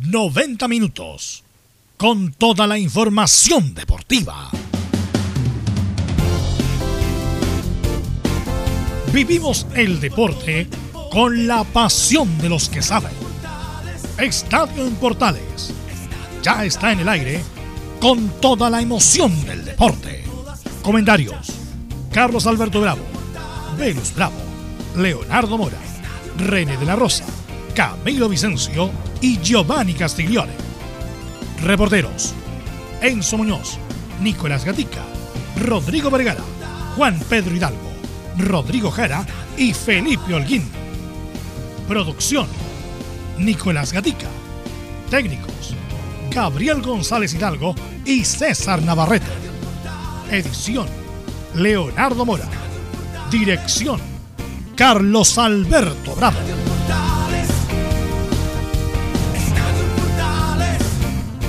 90 0.00 0.68
minutos. 0.68 1.44
Con 1.96 2.32
toda 2.32 2.66
la 2.66 2.78
información 2.78 3.74
deportiva. 3.74 4.50
Vivimos 9.12 9.66
el 9.74 9.98
deporte 9.98 10.68
con 11.10 11.46
la 11.46 11.64
pasión 11.64 12.36
de 12.38 12.48
los 12.48 12.68
que 12.68 12.82
saben. 12.82 13.12
Estadio 14.18 14.86
en 14.86 14.94
Portales. 14.96 15.72
Ya 16.42 16.64
está 16.64 16.92
en 16.92 17.00
el 17.00 17.08
aire 17.08 17.42
con 18.00 18.28
toda 18.40 18.68
la 18.68 18.82
emoción 18.82 19.44
del 19.46 19.64
deporte. 19.64 20.24
Comentarios. 20.82 21.56
Carlos 22.16 22.46
Alberto 22.46 22.80
Bravo, 22.80 23.02
Venus 23.76 24.14
Bravo, 24.14 24.36
Leonardo 24.96 25.58
Mora, 25.58 25.76
René 26.38 26.78
de 26.78 26.86
la 26.86 26.96
Rosa, 26.96 27.24
Camilo 27.74 28.26
Vicencio 28.26 28.90
y 29.20 29.38
Giovanni 29.40 29.94
Castiglione. 29.94 30.52
Reporteros. 31.62 32.34
Enzo 33.00 33.36
Muñoz, 33.36 33.78
Nicolás 34.20 34.64
Gatica, 34.64 35.02
Rodrigo 35.56 36.10
Vergara, 36.10 36.42
Juan 36.96 37.18
Pedro 37.28 37.54
Hidalgo, 37.54 37.90
Rodrigo 38.38 38.90
Jara 38.90 39.26
y 39.56 39.72
Felipe 39.72 40.34
Holguín. 40.34 40.64
Producción. 41.86 42.46
Nicolás 43.38 43.92
Gatica. 43.92 44.28
Técnicos. 45.10 45.74
Gabriel 46.30 46.82
González 46.82 47.32
Hidalgo 47.34 47.74
y 48.04 48.24
César 48.24 48.82
Navarrete. 48.82 49.26
Edición. 50.30 50.88
Leonardo 51.54 52.24
Mora. 52.24 52.48
Dirección. 53.30 54.00
Carlos 54.74 55.38
Alberto 55.38 56.14
Bravo. 56.16 56.38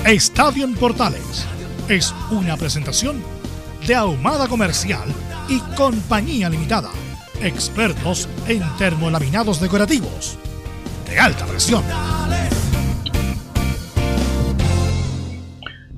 Estadio 0.08 0.64
en 0.64 0.74
Portales 0.74 1.46
es 1.86 2.14
una 2.30 2.56
presentación 2.56 3.22
de 3.86 3.94
Ahumada 3.94 4.48
Comercial 4.48 5.06
y 5.50 5.60
Compañía 5.76 6.48
Limitada. 6.48 6.90
Expertos 7.42 8.26
en 8.48 8.62
termolaminados 8.78 9.60
decorativos 9.60 10.38
de 11.06 11.18
alta 11.18 11.44
presión. 11.44 11.84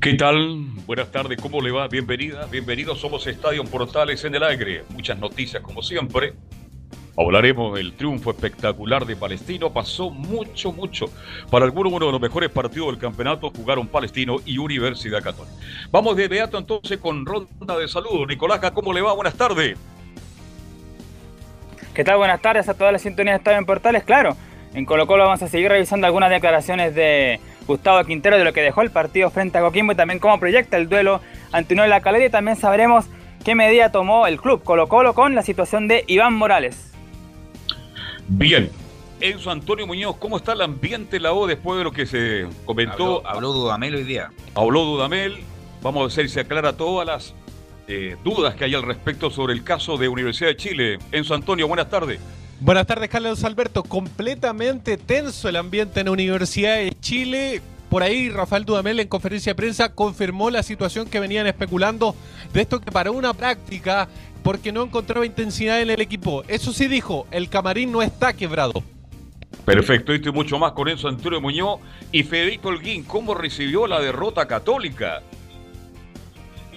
¿Qué 0.01 0.15
tal? 0.15 0.65
Buenas 0.87 1.13
tardes, 1.13 1.41
¿cómo 1.41 1.61
le 1.61 1.71
va? 1.71 1.87
Bienvenida, 1.87 2.47
bienvenidos. 2.47 2.99
Somos 3.01 3.25
Estadio 3.29 3.63
Portales 3.65 4.25
en 4.25 4.35
el 4.35 4.43
aire. 4.43 4.83
Muchas 4.89 5.21
noticias 5.21 5.63
como 5.63 5.83
siempre. 5.83 6.35
Hablaremos 7.21 7.77
del 7.77 7.93
triunfo 7.93 8.31
espectacular 8.31 9.05
de 9.05 9.15
Palestino. 9.15 9.71
Pasó 9.71 10.09
mucho, 10.09 10.73
mucho. 10.73 11.05
Para 11.51 11.67
algunos, 11.67 11.93
uno 11.93 12.07
de 12.07 12.13
los 12.13 12.21
mejores 12.21 12.49
partidos 12.49 12.93
del 12.93 12.99
campeonato 12.99 13.53
jugaron 13.55 13.87
Palestino 13.87 14.37
y 14.47 14.57
Universidad 14.57 15.23
Católica. 15.23 15.55
Vamos 15.91 16.17
de 16.17 16.25
inmediato 16.25 16.57
entonces 16.57 16.97
con 16.97 17.27
ronda 17.27 17.77
de 17.77 17.89
saludos. 17.89 18.27
Nicolás, 18.27 18.59
¿cómo 18.71 18.95
le 18.95 19.03
va? 19.03 19.13
Buenas 19.13 19.35
tardes. 19.35 19.79
¿Qué 21.93 22.05
tal? 22.05 22.17
Buenas 22.17 22.41
tardes 22.41 22.71
a 22.71 22.75
todas 22.75 22.91
las 22.91 23.03
sintonías 23.03 23.35
de 23.35 23.39
Estadio 23.39 23.59
en 23.59 23.67
Portales. 23.67 24.03
Claro, 24.05 24.35
en 24.73 24.87
Colo 24.87 25.07
Colo 25.07 25.25
vamos 25.25 25.43
a 25.43 25.49
seguir 25.49 25.69
revisando 25.69 26.07
algunas 26.07 26.31
declaraciones 26.31 26.95
de 26.95 27.39
Gustavo 27.67 28.03
Quintero 28.05 28.39
de 28.39 28.45
lo 28.45 28.55
que 28.55 28.63
dejó 28.63 28.81
el 28.81 28.91
partido 28.91 29.29
frente 29.29 29.59
a 29.59 29.61
Coquimbo 29.61 29.93
y 29.93 29.97
también 29.97 30.21
cómo 30.21 30.41
proyecta 30.41 30.79
el 30.79 30.89
duelo 30.89 31.21
ante 31.53 31.75
Unión 31.75 31.91
la 31.91 32.01
Calera 32.01 32.25
y 32.25 32.31
también 32.31 32.57
sabremos 32.57 33.05
qué 33.45 33.55
medida 33.55 33.93
tomó 33.93 34.27
el 34.27 34.41
club 34.41 34.63
Colo 34.65 34.89
Colo 34.89 35.13
con 35.13 35.35
la 35.35 35.43
situación 35.43 35.87
de 35.87 36.05
Iván 36.07 36.33
Morales. 36.33 36.90
Bien. 38.31 38.71
Enzo 39.21 39.51
Antonio 39.51 39.87
Muñoz, 39.87 40.17
¿cómo 40.17 40.39
está 40.39 40.53
el 40.53 40.63
ambiente 40.63 41.17
en 41.17 41.25
la 41.25 41.33
O 41.33 41.47
después 41.47 41.77
de 41.77 41.85
lo 41.85 41.93
que 41.93 42.07
se 42.07 42.47
comentó? 42.65 43.19
Habló, 43.27 43.29
habló 43.29 43.53
Dudamel 43.53 43.97
hoy 43.97 44.05
día. 44.05 44.31
Habló 44.55 44.85
Dudamel. 44.85 45.39
Vamos 45.83 46.15
a 46.15 46.17
ver 46.17 46.29
si 46.29 46.35
se 46.35 46.41
aclara 46.41 46.77
todas 46.77 47.07
las 47.07 47.35
eh, 47.89 48.17
dudas 48.25 48.55
que 48.55 48.65
hay 48.65 48.75
al 48.75 48.83
respecto 48.83 49.31
sobre 49.31 49.53
el 49.53 49.65
caso 49.65 49.99
de 49.99 50.09
Universidad 50.09 50.51
de 50.51 50.57
Chile. 50.57 50.99
Enzo 51.13 51.35
Antonio, 51.35 51.67
buenas 51.69 51.91
tardes. 51.91 52.21
Buenas 52.61 52.87
tardes, 52.87 53.11
Carlos 53.11 53.43
Alberto. 53.45 53.83
Completamente 53.83 54.97
tenso 54.97 55.49
el 55.49 55.57
ambiente 55.57 56.01
en 56.01 56.07
la 56.07 56.13
Universidad 56.13 56.77
de 56.77 56.97
Chile. 57.01 57.61
Por 57.91 58.05
ahí 58.05 58.31
Rafael 58.31 58.65
Dudamel 58.65 59.01
en 59.01 59.09
conferencia 59.09 59.51
de 59.51 59.57
prensa 59.57 59.93
confirmó 59.93 60.49
la 60.49 60.63
situación 60.63 61.09
que 61.09 61.19
venían 61.19 61.49
especulando 61.49 62.15
de 62.53 62.61
esto 62.61 62.81
que 62.81 62.93
paró 62.93 63.13
una 63.13 63.35
práctica 63.35 64.09
porque 64.43 64.73
no 64.73 64.83
encontraba 64.83 65.27
intensidad 65.27 65.81
en 65.81 65.91
el 65.91 66.01
equipo. 66.01 66.43
Eso 66.49 66.73
sí 66.73 66.89
dijo, 66.89 67.27
el 67.31 67.49
camarín 67.49 67.93
no 67.93 68.03
está 68.03 68.33
quebrado. 68.33 68.83
Perfecto, 69.65 70.13
esto 70.13 70.31
y 70.31 70.33
mucho 70.33 70.59
más 70.59 70.73
con 70.73 70.89
Enzo 70.89 71.09
Antonio 71.09 71.41
Muñoz 71.41 71.81
y 72.13 72.23
Federico 72.23 72.69
Holguín. 72.69 73.05
¿Cómo 73.05 73.35
recibió 73.35 73.87
la 73.87 74.01
derrota 74.01 74.47
católica? 74.47 75.23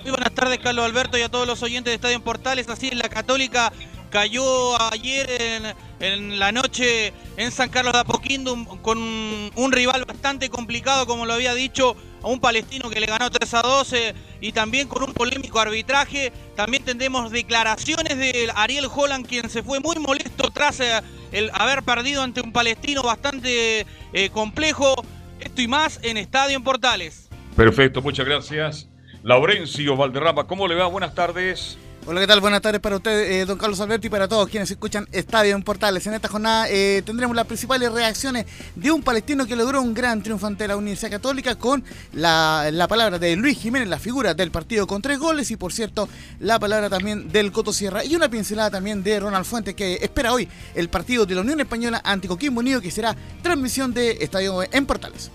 Muy 0.03 0.12
buenas 0.12 0.34
tardes, 0.34 0.59
Carlos 0.59 0.85
Alberto, 0.85 1.18
y 1.18 1.22
a 1.22 1.29
todos 1.29 1.47
los 1.47 1.63
oyentes 1.63 1.91
de 1.91 1.96
Estadio 1.96 2.18
en 2.18 2.22
Portales. 2.22 2.68
Así 2.68 2.88
es, 2.90 2.96
la 2.96 3.07
Católica 3.07 3.72
cayó 4.09 4.80
ayer 4.91 5.74
en, 6.00 6.38
la 6.38 6.51
noche 6.51 7.13
en 7.38 7.51
San 7.51 7.69
Carlos 7.69 7.94
de 7.94 8.00
Apoquindo 8.00 8.53
con 8.84 9.00
un, 9.00 9.72
rival 9.72 10.06
bastante 10.06 10.50
complicado, 10.50 11.07
como 11.07 11.25
lo 11.25 11.34
había 11.34 11.56
dicho, 11.56 11.95
a 12.24 12.28
un 12.28 12.40
palestino 12.40 12.90
que 12.90 13.00
le 13.00 13.06
ganó 13.06 13.30
3 13.30 13.54
a 13.54 13.62
12 13.62 14.16
y 14.42 14.52
también 14.52 14.88
con 14.88 15.04
un 15.04 15.14
polémico 15.14 15.60
arbitraje. 15.60 16.32
También 16.56 16.84
tendremos 16.84 17.32
declaraciones 17.32 18.18
de 18.18 18.50
Ariel 18.56 18.88
Holland, 18.94 19.28
quien 19.28 19.50
se 19.50 19.62
fue 19.62 19.80
muy 19.80 19.98
molesto 19.98 20.50
tras 20.52 20.80
eh, 20.80 21.02
el 21.32 21.52
haber 21.54 21.84
perdido 21.84 22.24
ante 22.24 22.42
un 22.42 22.52
palestino 22.52 23.04
bastante 23.04 23.86
eh, 24.14 24.30
complejo. 24.30 24.96
Esto 25.40 25.62
y 25.62 25.68
más 25.68 26.00
en 26.04 26.18
Estadio 26.18 26.56
en 26.56 26.64
Portales. 26.64 27.30
Perfecto, 27.56 28.02
muchas 28.02 28.26
gracias. 28.26 28.88
Laurencio 29.24 29.96
Valderrama, 29.96 30.48
¿cómo 30.48 30.68
le 30.68 30.76
va? 30.76 30.88
Buenas 30.88 31.14
tardes. 31.14 31.78
Hola, 32.06 32.19
¿qué 32.19 32.28
tal? 32.28 32.41
Buenas 32.41 32.62
tardes 32.62 32.81
para 32.81 32.97
usted, 32.97 33.31
eh, 33.31 33.46
don 33.46 33.58
Carlos 33.58 33.80
Alberti, 33.80 34.08
y 34.08 34.09
para 34.09 34.28
todos 34.28 34.50
quienes 34.50 34.69
escuchan 34.69 35.08
Estadio 35.14 35.56
en 35.56 35.64
Portales. 35.64 36.06
En 36.06 36.14
esta 36.14 36.28
jornada 36.28 36.68
eh, 36.69 37.02
tendremos 37.06 37.34
las 37.34 37.46
principales 37.47 37.94
reacciones 37.94 38.46
de 38.75 38.91
un 38.91 39.02
palestino 39.02 39.46
que 39.46 39.56
logró 39.56 39.81
un 39.81 39.94
gran 39.94 40.22
triunfo 40.22 40.46
ante 40.46 40.68
la 40.68 40.75
Universidad 40.75 41.12
Católica 41.12 41.56
con 41.56 41.81
la, 42.12 42.86
palabra 42.90 43.19
de 43.19 43.38
Luis 43.38 43.58
Jiménez, 43.58 43.88
la 43.88 44.00
figura 44.00 44.34
del 44.34 44.52
partido 44.52 44.86
con 44.86 45.02
tres 45.02 45.18
goles, 45.18 45.50
y 45.52 45.56
por 45.56 45.72
cierto, 45.72 46.09
la 46.42 46.59
palabra 46.59 46.90
también 46.90 47.30
del 47.30 47.53
Coto 47.53 47.72
Sierra 47.72 48.03
y 48.03 48.18
una 48.18 48.28
pincelada 48.28 48.72
también 48.72 49.02
de 49.02 49.22
Ronald 49.22 49.46
Fuentes 49.46 49.74
que 49.74 49.94
espera 50.02 50.34
hoy 50.34 50.50
el 50.75 50.90
partido 50.90 51.25
de 51.25 51.36
la 51.36 51.42
Unión 51.42 51.62
Española 51.62 52.02
ante 52.03 52.28
Coquimbo 52.28 52.59
Unido, 52.59 52.81
que 52.81 52.92
será 52.92 53.16
transmisión 53.42 53.94
de 53.94 54.18
Estadio 54.19 54.62
en 54.69 54.86
Portales. 54.86 55.31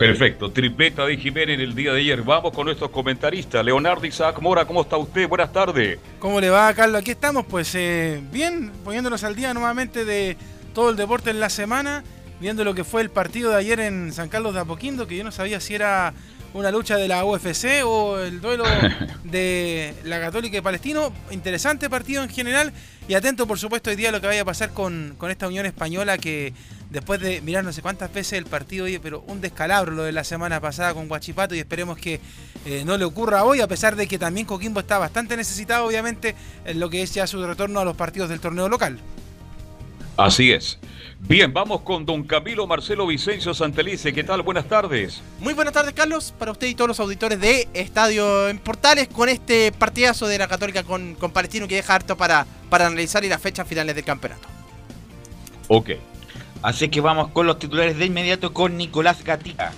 Perfecto, 0.00 0.50
tripleta 0.50 1.04
de 1.04 1.18
Jiménez 1.18 1.56
en 1.56 1.60
el 1.60 1.74
día 1.74 1.92
de 1.92 2.00
ayer. 2.00 2.22
Vamos 2.22 2.54
con 2.54 2.64
nuestros 2.64 2.88
comentaristas. 2.88 3.62
Leonardo 3.62 4.06
Isaac 4.06 4.40
Mora, 4.40 4.64
¿cómo 4.64 4.80
está 4.80 4.96
usted? 4.96 5.28
Buenas 5.28 5.52
tardes. 5.52 5.98
¿Cómo 6.18 6.40
le 6.40 6.48
va, 6.48 6.72
Carlos? 6.72 7.02
Aquí 7.02 7.10
estamos, 7.10 7.44
pues 7.44 7.74
eh, 7.74 8.22
bien, 8.32 8.72
poniéndonos 8.82 9.24
al 9.24 9.36
día 9.36 9.52
nuevamente 9.52 10.06
de 10.06 10.38
todo 10.72 10.88
el 10.88 10.96
deporte 10.96 11.28
en 11.28 11.38
la 11.38 11.50
semana, 11.50 12.02
viendo 12.40 12.64
lo 12.64 12.72
que 12.72 12.82
fue 12.82 13.02
el 13.02 13.10
partido 13.10 13.50
de 13.50 13.58
ayer 13.58 13.78
en 13.78 14.10
San 14.14 14.30
Carlos 14.30 14.54
de 14.54 14.60
Apoquindo, 14.60 15.06
que 15.06 15.18
yo 15.18 15.22
no 15.22 15.32
sabía 15.32 15.60
si 15.60 15.74
era 15.74 16.14
una 16.54 16.70
lucha 16.70 16.96
de 16.96 17.06
la 17.06 17.22
UFC 17.26 17.84
o 17.84 18.20
el 18.20 18.40
duelo 18.40 18.64
de 19.24 19.92
la 20.04 20.18
Católica 20.18 20.56
y 20.56 20.60
Palestino. 20.62 21.12
Interesante 21.30 21.90
partido 21.90 22.22
en 22.22 22.30
general 22.30 22.72
y 23.10 23.14
atento, 23.14 23.48
por 23.48 23.58
supuesto, 23.58 23.90
hoy 23.90 23.96
día 23.96 24.10
a 24.10 24.12
lo 24.12 24.20
que 24.20 24.28
vaya 24.28 24.42
a 24.42 24.44
pasar 24.44 24.70
con, 24.70 25.16
con 25.18 25.32
esta 25.32 25.48
Unión 25.48 25.66
Española 25.66 26.16
que 26.16 26.52
después 26.90 27.20
de 27.20 27.40
mirar 27.40 27.64
no 27.64 27.72
sé 27.72 27.82
cuántas 27.82 28.12
veces 28.12 28.34
el 28.34 28.46
partido, 28.46 28.84
oye, 28.84 29.00
pero 29.00 29.24
un 29.26 29.40
descalabro 29.40 29.90
lo 29.90 30.04
de 30.04 30.12
la 30.12 30.22
semana 30.22 30.60
pasada 30.60 30.94
con 30.94 31.08
Guachipato 31.08 31.56
y 31.56 31.58
esperemos 31.58 31.98
que 31.98 32.20
eh, 32.66 32.84
no 32.86 32.96
le 32.96 33.04
ocurra 33.04 33.42
hoy, 33.42 33.62
a 33.62 33.66
pesar 33.66 33.96
de 33.96 34.06
que 34.06 34.16
también 34.16 34.46
Coquimbo 34.46 34.78
está 34.78 34.96
bastante 34.98 35.36
necesitado, 35.36 35.86
obviamente, 35.86 36.36
en 36.64 36.78
lo 36.78 36.88
que 36.88 37.02
es 37.02 37.12
ya 37.12 37.26
su 37.26 37.44
retorno 37.44 37.80
a 37.80 37.84
los 37.84 37.96
partidos 37.96 38.28
del 38.28 38.38
torneo 38.38 38.68
local. 38.68 39.00
Así 40.16 40.52
es. 40.52 40.78
Bien, 41.20 41.52
vamos 41.52 41.82
con 41.82 42.04
don 42.04 42.24
Camilo 42.24 42.66
Marcelo 42.66 43.06
Vicencio 43.06 43.54
Santelice. 43.54 44.12
¿Qué 44.12 44.24
tal? 44.24 44.42
Buenas 44.42 44.66
tardes. 44.66 45.22
Muy 45.38 45.54
buenas 45.54 45.72
tardes, 45.72 45.92
Carlos, 45.92 46.34
para 46.36 46.50
usted 46.50 46.66
y 46.66 46.74
todos 46.74 46.88
los 46.88 46.98
auditores 47.00 47.40
de 47.40 47.68
Estadio 47.72 48.48
en 48.48 48.58
Portales 48.58 49.06
con 49.06 49.28
este 49.28 49.70
partidazo 49.70 50.26
de 50.26 50.38
la 50.38 50.48
Católica 50.48 50.82
con, 50.82 51.14
con 51.14 51.30
Palestino 51.30 51.68
que 51.68 51.76
deja 51.76 51.94
harto 51.94 52.16
para, 52.16 52.46
para 52.68 52.86
analizar 52.86 53.24
y 53.24 53.28
las 53.28 53.40
fechas 53.40 53.68
finales 53.68 53.94
del 53.94 54.04
campeonato. 54.04 54.48
Ok. 55.68 55.90
Así 56.62 56.88
que 56.88 57.00
vamos 57.00 57.28
con 57.28 57.46
los 57.46 57.58
titulares 57.58 57.96
de 57.96 58.06
inmediato 58.06 58.52
con 58.52 58.76
Nicolás 58.76 59.22
Gatica. 59.22 59.72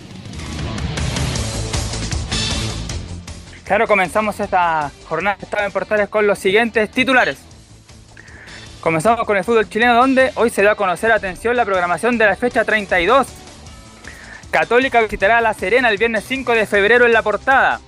Claro, 3.64 3.86
comenzamos 3.86 4.40
esta 4.40 4.90
jornada 5.08 5.36
de 5.36 5.44
Estado 5.44 5.66
en 5.66 5.72
Portales 5.72 6.08
con 6.08 6.26
los 6.26 6.38
siguientes 6.38 6.90
titulares. 6.90 7.51
Comenzamos 8.82 9.24
con 9.24 9.36
el 9.36 9.44
fútbol 9.44 9.68
chileno 9.68 9.94
donde 9.94 10.32
hoy 10.34 10.50
se 10.50 10.60
da 10.64 10.72
a 10.72 10.74
conocer, 10.74 11.12
atención, 11.12 11.54
la 11.56 11.64
programación 11.64 12.18
de 12.18 12.26
la 12.26 12.34
fecha 12.34 12.64
32. 12.64 13.28
Católica 14.50 15.00
visitará 15.00 15.38
a 15.38 15.40
La 15.40 15.54
Serena 15.54 15.88
el 15.88 15.98
viernes 15.98 16.24
5 16.26 16.50
de 16.52 16.66
febrero 16.66 17.06
en 17.06 17.12
la 17.12 17.22
portada. 17.22 17.80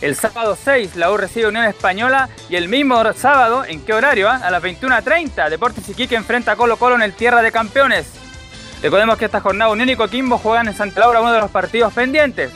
El 0.00 0.16
sábado 0.16 0.58
6 0.60 0.96
la 0.96 1.12
U 1.12 1.16
recibe 1.16 1.46
Unión 1.46 1.64
Española 1.64 2.28
y 2.48 2.56
el 2.56 2.68
mismo 2.68 3.00
sábado, 3.14 3.64
¿en 3.64 3.84
qué 3.84 3.94
horario? 3.94 4.28
Ah? 4.28 4.40
A 4.42 4.50
las 4.50 4.60
21.30 4.64 5.48
Deportes 5.48 5.88
Iquique 5.88 6.16
enfrenta 6.16 6.50
a 6.50 6.56
Colo 6.56 6.76
Colo 6.76 6.96
en 6.96 7.02
el 7.02 7.12
Tierra 7.12 7.40
de 7.40 7.52
Campeones. 7.52 8.08
Recordemos 8.82 9.18
que 9.18 9.26
esta 9.26 9.40
jornada 9.40 9.70
Unión 9.70 9.90
y 9.90 9.94
Coquimbo 9.94 10.38
juegan 10.38 10.66
en 10.66 10.74
Santa 10.74 10.98
Laura 10.98 11.20
uno 11.20 11.32
de 11.32 11.40
los 11.40 11.52
partidos 11.52 11.92
pendientes. 11.92 12.50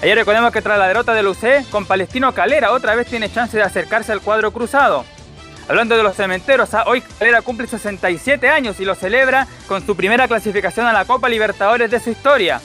Ayer 0.00 0.16
recordemos 0.16 0.52
que 0.52 0.62
tras 0.62 0.78
la 0.78 0.86
derrota 0.86 1.12
del 1.12 1.26
UC, 1.26 1.68
con 1.72 1.86
Palestino 1.86 2.32
Calera 2.32 2.70
otra 2.70 2.94
vez 2.94 3.08
tiene 3.08 3.32
chance 3.32 3.56
de 3.56 3.64
acercarse 3.64 4.12
al 4.12 4.20
cuadro 4.20 4.52
cruzado. 4.52 5.04
Hablando 5.68 5.96
de 5.96 6.02
los 6.04 6.14
cementeros, 6.14 6.72
ah, 6.74 6.84
hoy 6.86 7.02
Calera 7.18 7.42
cumple 7.42 7.66
67 7.66 8.48
años 8.48 8.78
y 8.78 8.84
lo 8.84 8.94
celebra 8.94 9.48
con 9.66 9.84
su 9.84 9.96
primera 9.96 10.28
clasificación 10.28 10.86
a 10.86 10.92
la 10.92 11.04
Copa 11.04 11.28
Libertadores 11.28 11.90
de 11.90 11.98
su 11.98 12.10
historia. 12.10 12.60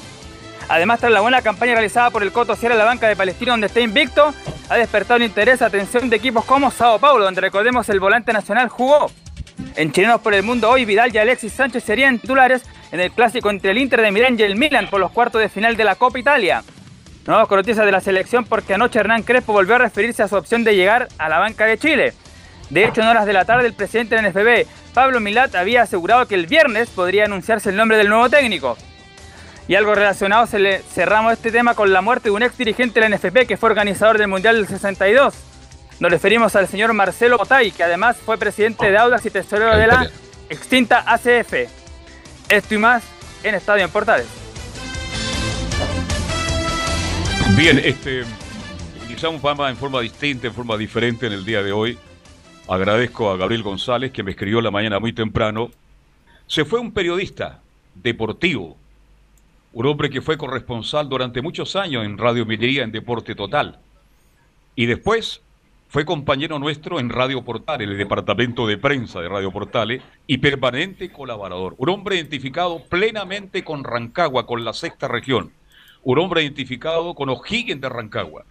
Además, 0.69 0.99
tras 0.99 1.11
la 1.11 1.21
buena 1.21 1.41
campaña 1.41 1.73
realizada 1.73 2.11
por 2.11 2.21
el 2.21 2.31
Coto 2.31 2.55
Sierra 2.55 2.75
la 2.75 2.85
banca 2.85 3.07
de 3.07 3.15
Palestino, 3.15 3.53
donde 3.53 3.67
está 3.67 3.81
invicto, 3.81 4.33
ha 4.69 4.75
despertado 4.75 5.17
el 5.17 5.23
interés 5.23 5.61
atención 5.61 6.09
de 6.09 6.15
equipos 6.15 6.45
como 6.45 6.69
Sao 6.69 6.99
Paulo, 6.99 7.25
donde 7.25 7.41
recordemos 7.41 7.89
el 7.89 7.99
volante 7.99 8.31
nacional 8.31 8.69
jugó. 8.69 9.11
En 9.75 9.91
Chilenos 9.91 10.21
por 10.21 10.33
el 10.33 10.43
Mundo 10.43 10.69
hoy, 10.69 10.85
Vidal 10.85 11.13
y 11.13 11.17
Alexis 11.17 11.53
Sánchez 11.53 11.83
serían 11.83 12.19
titulares 12.19 12.63
en 12.91 12.99
el 12.99 13.11
clásico 13.11 13.49
entre 13.49 13.71
el 13.71 13.79
Inter 13.79 14.01
de 14.01 14.11
Milán 14.11 14.39
y 14.39 14.43
el 14.43 14.55
Milan 14.55 14.89
por 14.89 14.99
los 14.99 15.11
cuartos 15.11 15.41
de 15.41 15.49
final 15.49 15.75
de 15.75 15.85
la 15.85 15.95
Copa 15.95 16.19
Italia. 16.19 16.63
Nuevas 17.25 17.49
noticias 17.49 17.85
de 17.85 17.91
la 17.91 18.01
selección 18.01 18.45
porque 18.45 18.75
anoche 18.75 18.99
Hernán 18.99 19.23
Crespo 19.23 19.53
volvió 19.53 19.75
a 19.75 19.79
referirse 19.79 20.23
a 20.23 20.27
su 20.27 20.35
opción 20.35 20.63
de 20.63 20.75
llegar 20.75 21.07
a 21.17 21.29
la 21.29 21.39
banca 21.39 21.65
de 21.65 21.77
Chile. 21.77 22.13
De 22.71 22.85
hecho, 22.85 23.01
en 23.01 23.07
horas 23.07 23.25
de 23.25 23.33
la 23.33 23.43
tarde, 23.43 23.67
el 23.67 23.73
presidente 23.73 24.15
del 24.15 24.29
NFB, 24.29 24.65
Pablo 24.93 25.19
Milat, 25.19 25.55
había 25.55 25.81
asegurado 25.81 26.25
que 26.25 26.35
el 26.35 26.47
viernes 26.47 26.89
podría 26.89 27.25
anunciarse 27.25 27.69
el 27.69 27.75
nombre 27.75 27.97
del 27.97 28.07
nuevo 28.07 28.29
técnico. 28.29 28.77
Y 29.67 29.75
algo 29.75 29.93
relacionado, 29.93 30.47
se 30.47 30.57
le 30.57 30.79
cerramos 30.79 31.33
este 31.33 31.51
tema 31.51 31.75
con 31.75 31.91
la 31.91 32.01
muerte 32.01 32.29
de 32.29 32.31
un 32.31 32.43
ex 32.43 32.57
dirigente 32.57 33.01
del 33.01 33.13
NFP 33.13 33.45
que 33.45 33.57
fue 33.57 33.69
organizador 33.69 34.17
del 34.17 34.29
Mundial 34.29 34.55
del 34.55 34.67
62. 34.67 35.33
Nos 35.99 36.11
referimos 36.11 36.55
al 36.55 36.69
señor 36.69 36.93
Marcelo 36.93 37.37
Botay, 37.37 37.71
que 37.71 37.83
además 37.83 38.15
fue 38.17 38.37
presidente 38.37 38.89
de 38.89 38.97
Audax 38.97 39.25
y 39.25 39.31
tesorero 39.31 39.77
de 39.77 39.87
la 39.87 40.09
extinta 40.49 41.03
ACF. 41.05 41.53
Esto 42.47 42.73
y 42.73 42.77
más 42.77 43.03
en 43.43 43.55
Estadio 43.55 43.83
en 43.83 43.91
Portales. 43.91 44.27
Bien, 47.57 47.81
este, 47.83 48.23
iniciamos 49.09 49.35
un 49.35 49.41
programa 49.41 49.69
en 49.69 49.75
forma 49.75 49.99
distinta, 49.99 50.47
en 50.47 50.53
forma 50.53 50.77
diferente 50.77 51.27
en 51.27 51.33
el 51.33 51.43
día 51.43 51.61
de 51.61 51.73
hoy. 51.73 51.99
Agradezco 52.67 53.29
a 53.29 53.37
Gabriel 53.37 53.63
González, 53.63 54.11
que 54.11 54.23
me 54.23 54.31
escribió 54.31 54.61
la 54.61 54.71
mañana 54.71 54.99
muy 54.99 55.13
temprano. 55.13 55.71
Se 56.47 56.65
fue 56.65 56.79
un 56.79 56.91
periodista 56.91 57.61
deportivo, 57.95 58.77
un 59.73 59.85
hombre 59.85 60.09
que 60.09 60.21
fue 60.21 60.37
corresponsal 60.37 61.09
durante 61.09 61.41
muchos 61.41 61.75
años 61.75 62.05
en 62.05 62.17
Radio 62.17 62.45
Minería 62.45 62.83
en 62.83 62.91
Deporte 62.91 63.35
Total. 63.35 63.79
Y 64.75 64.85
después 64.85 65.41
fue 65.89 66.05
compañero 66.05 66.59
nuestro 66.59 66.99
en 66.99 67.09
Radio 67.09 67.41
Portal, 67.43 67.81
en 67.81 67.89
el 67.89 67.97
departamento 67.97 68.65
de 68.65 68.77
prensa 68.77 69.19
de 69.21 69.29
Radio 69.29 69.51
Portales, 69.51 70.01
y 70.27 70.37
permanente 70.37 71.11
colaborador. 71.11 71.75
Un 71.77 71.89
hombre 71.89 72.15
identificado 72.15 72.83
plenamente 72.85 73.63
con 73.63 73.83
Rancagua, 73.83 74.45
con 74.45 74.63
la 74.63 74.73
sexta 74.73 75.07
región 75.07 75.51
un 76.03 76.19
hombre 76.19 76.41
identificado 76.41 77.13
con 77.13 77.29
O'Higgins 77.29 77.81
de 77.81 77.89
Rancagua. 77.89 78.45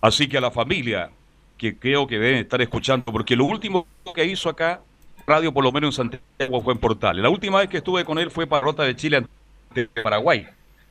Así 0.00 0.28
que 0.28 0.38
a 0.38 0.40
la 0.40 0.50
familia, 0.50 1.10
que 1.58 1.76
creo 1.76 2.06
que 2.06 2.18
deben 2.18 2.38
estar 2.38 2.62
escuchando, 2.62 3.04
porque 3.06 3.36
lo 3.36 3.44
último 3.44 3.86
que 4.14 4.24
hizo 4.24 4.48
acá, 4.48 4.80
radio 5.26 5.52
por 5.52 5.64
lo 5.64 5.72
menos 5.72 5.98
en 5.98 6.10
Santiago, 6.10 6.62
fue 6.62 6.72
en 6.72 6.78
Portal. 6.78 7.20
La 7.20 7.28
última 7.28 7.58
vez 7.58 7.68
que 7.68 7.78
estuve 7.78 8.04
con 8.04 8.18
él 8.18 8.30
fue 8.30 8.46
para 8.46 8.62
Rota 8.62 8.84
de 8.84 8.96
Chile 8.96 9.18
ante 9.18 9.86
Paraguay, 10.02 10.46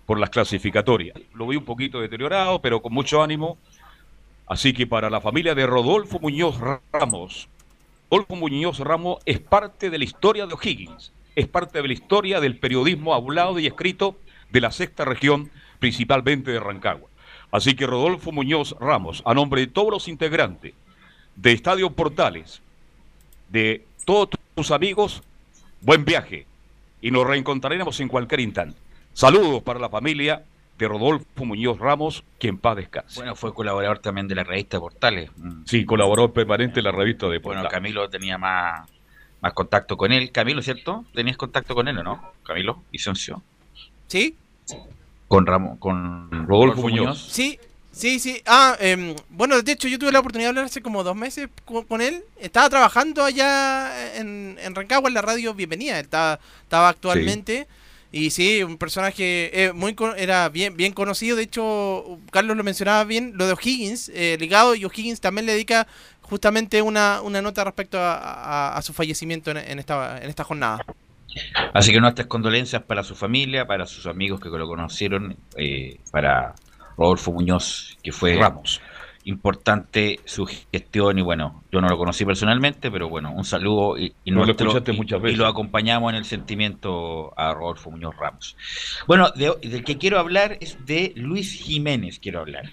por 0.05 0.19
las 0.19 0.29
clasificatorias. 0.29 1.17
Lo 1.33 1.47
vi 1.47 1.55
un 1.55 1.65
poquito 1.65 1.99
deteriorado, 1.99 2.61
pero 2.61 2.81
con 2.81 2.93
mucho 2.93 3.23
ánimo. 3.23 3.57
Así 4.45 4.73
que 4.73 4.85
para 4.85 5.09
la 5.09 5.21
familia 5.21 5.55
de 5.55 5.65
Rodolfo 5.65 6.19
Muñoz 6.19 6.57
Ramos, 6.93 7.49
Rodolfo 8.09 8.35
Muñoz 8.35 8.79
Ramos 8.79 9.19
es 9.25 9.39
parte 9.39 9.89
de 9.89 9.97
la 9.97 10.05
historia 10.05 10.45
de 10.45 10.53
O'Higgins, 10.53 11.11
es 11.35 11.47
parte 11.47 11.81
de 11.81 11.87
la 11.87 11.93
historia 11.93 12.39
del 12.39 12.57
periodismo 12.57 13.13
hablado 13.13 13.59
y 13.59 13.67
escrito 13.67 14.17
de 14.49 14.61
la 14.61 14.71
sexta 14.71 15.03
región 15.03 15.51
principalmente 15.79 16.51
de 16.51 16.59
Rancagua. 16.59 17.09
Así 17.57 17.73
que 17.73 17.87
Rodolfo 17.87 18.31
Muñoz 18.31 18.75
Ramos, 18.79 19.23
a 19.25 19.33
nombre 19.33 19.61
de 19.61 19.67
todos 19.67 19.89
los 19.89 20.07
integrantes 20.07 20.75
de 21.35 21.51
Estadio 21.51 21.89
Portales, 21.89 22.61
de 23.49 23.83
todos 24.05 24.29
tus 24.53 24.69
amigos, 24.69 25.23
buen 25.81 26.05
viaje 26.05 26.45
y 27.01 27.09
nos 27.09 27.25
reencontraremos 27.25 27.99
en 27.99 28.09
cualquier 28.09 28.41
instante. 28.41 28.77
Saludos 29.11 29.63
para 29.63 29.79
la 29.79 29.89
familia 29.89 30.43
de 30.77 30.87
Rodolfo 30.87 31.45
Muñoz 31.45 31.79
Ramos, 31.79 32.23
que 32.37 32.47
en 32.47 32.59
paz 32.59 32.75
descanse. 32.75 33.19
Bueno, 33.19 33.35
fue 33.35 33.51
colaborador 33.55 33.97
también 33.97 34.27
de 34.27 34.35
la 34.35 34.43
revista 34.43 34.79
Portales. 34.79 35.31
Mm. 35.35 35.63
Sí, 35.65 35.83
colaborador 35.83 36.33
permanente 36.33 36.81
en 36.81 36.83
la 36.83 36.91
revista 36.91 37.27
de 37.27 37.39
Portales. 37.39 37.63
Bueno, 37.63 37.69
Camilo 37.71 38.07
tenía 38.07 38.37
más, 38.37 38.87
más 39.41 39.53
contacto 39.53 39.97
con 39.97 40.11
él. 40.11 40.31
Camilo, 40.31 40.61
¿cierto? 40.61 41.05
¿Tenías 41.11 41.37
contacto 41.37 41.73
con 41.73 41.87
él 41.87 41.97
o 41.97 42.03
no? 42.03 42.33
Camilo, 42.43 42.83
Isoncio. 42.91 43.41
¿Sí? 44.05 44.35
Con 45.27 45.45
Ramón, 45.45 45.77
con 45.77 46.47
Rodolfo 46.47 46.81
Muñoz. 46.81 47.29
Sí, 47.31 47.59
sí, 47.91 48.19
sí. 48.19 48.41
Ah, 48.45 48.77
em, 48.79 49.15
bueno, 49.29 49.61
de 49.61 49.71
hecho 49.71 49.87
yo 49.87 49.99
tuve 49.99 50.11
la 50.11 50.19
oportunidad 50.19 50.47
de 50.47 50.49
hablar 50.49 50.65
hace 50.65 50.81
como 50.81 51.03
dos 51.03 51.15
meses 51.15 51.49
con, 51.65 52.01
él. 52.01 52.23
Estaba 52.39 52.69
trabajando 52.69 53.23
allá 53.23 54.15
en, 54.15 54.57
en, 54.61 54.75
Rancagua 54.75 55.09
en 55.09 55.13
la 55.13 55.21
radio 55.21 55.53
Bienvenida. 55.53 55.99
estaba, 55.99 56.39
estaba 56.63 56.89
actualmente. 56.89 57.67
Y 58.11 58.29
sí, 58.29 58.63
un 58.63 58.77
personaje 58.77 59.65
eh, 59.65 59.73
muy 59.73 59.95
era 60.15 60.47
bien 60.49 60.77
bien 60.77 60.93
conocido. 60.93 61.35
De 61.35 61.43
hecho, 61.43 62.19
Carlos 62.31 62.55
lo 62.55 62.63
mencionaba 62.63 63.03
bien, 63.03 63.33
lo 63.35 63.45
de 63.47 63.53
O'Higgins, 63.53 64.09
eh, 64.13 64.37
ligado, 64.39 64.75
y 64.75 64.85
O'Higgins 64.85 65.19
también 65.19 65.45
le 65.45 65.51
dedica 65.53 65.87
justamente 66.21 66.81
una, 66.81 67.21
una 67.21 67.41
nota 67.41 67.63
respecto 67.63 67.97
a, 67.99 68.79
su 68.83 68.93
fallecimiento 68.93 69.51
en, 69.51 69.79
esta, 69.79 70.19
en 70.21 70.29
esta 70.29 70.43
jornada. 70.43 70.85
Así 71.73 71.91
que 71.91 71.99
nuestras 71.99 72.27
condolencias 72.27 72.83
para 72.83 73.03
su 73.03 73.15
familia, 73.15 73.67
para 73.67 73.85
sus 73.85 74.07
amigos 74.07 74.39
que 74.39 74.49
lo 74.49 74.67
conocieron, 74.67 75.37
eh, 75.55 75.99
para 76.11 76.55
Rodolfo 76.97 77.31
Muñoz, 77.31 77.97
que 78.01 78.11
fue 78.11 78.35
Ramos. 78.35 78.81
importante 79.25 80.19
su 80.23 80.45
gestión 80.45 81.19
y 81.19 81.21
bueno, 81.21 81.63
yo 81.71 81.81
no 81.81 81.89
lo 81.89 81.97
conocí 81.97 82.23
personalmente, 82.23 82.89
pero 82.89 83.09
bueno, 83.09 83.31
un 83.31 83.43
saludo 83.43 83.97
y, 83.97 84.13
lo 84.25 84.45
muchas 84.45 84.83
veces. 85.21 85.33
y, 85.33 85.35
lo 85.35 85.47
acompañamos 85.47 86.11
en 86.11 86.17
el 86.17 86.25
sentimiento 86.25 87.33
a 87.37 87.53
Rodolfo 87.53 87.91
Muñoz 87.91 88.15
Ramos. 88.15 88.55
Bueno, 89.05 89.31
del 89.31 89.83
que 89.83 89.97
quiero 89.97 90.17
hablar 90.19 90.57
es 90.61 90.85
de 90.85 91.11
Luis 91.15 91.51
Jiménez, 91.51 92.19
quiero 92.19 92.39
hablar. 92.39 92.71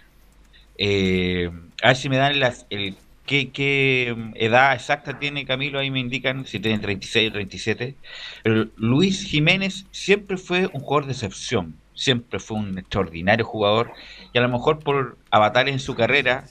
Eh, 0.79 1.51
a 1.83 1.89
ver 1.89 1.97
si 1.97 2.09
me 2.09 2.17
dan 2.17 2.39
las, 2.41 2.67
el 2.71 2.97
¿Qué, 3.27 4.15
edad 4.35 4.75
exacta 4.75 5.19
tiene 5.19 5.47
Camilo? 5.47 5.79
Ahí 5.79 5.91
me 5.91 6.01
indican 6.01 6.47
si 6.47 6.61
tiene 6.61 6.79
36 6.79 7.31
o 7.31 7.33
37. 7.33 7.95
Pero 8.43 8.67
Luis 8.77 9.25
Jiménez 9.25 9.87
siempre 9.91 10.37
fue 10.37 10.69
un 10.73 10.81
jugador 10.81 11.07
de 11.07 11.13
excepción. 11.13 11.77
Siempre 11.95 12.39
fue 12.39 12.59
un 12.59 12.79
extraordinario 12.79 13.45
jugador. 13.45 13.93
Y 14.33 14.39
a 14.39 14.43
lo 14.43 14.49
mejor 14.49 14.81
por 14.81 15.17
avatares 15.31 15.73
en 15.73 15.81
su 15.81 15.95
carrera, 15.95 16.45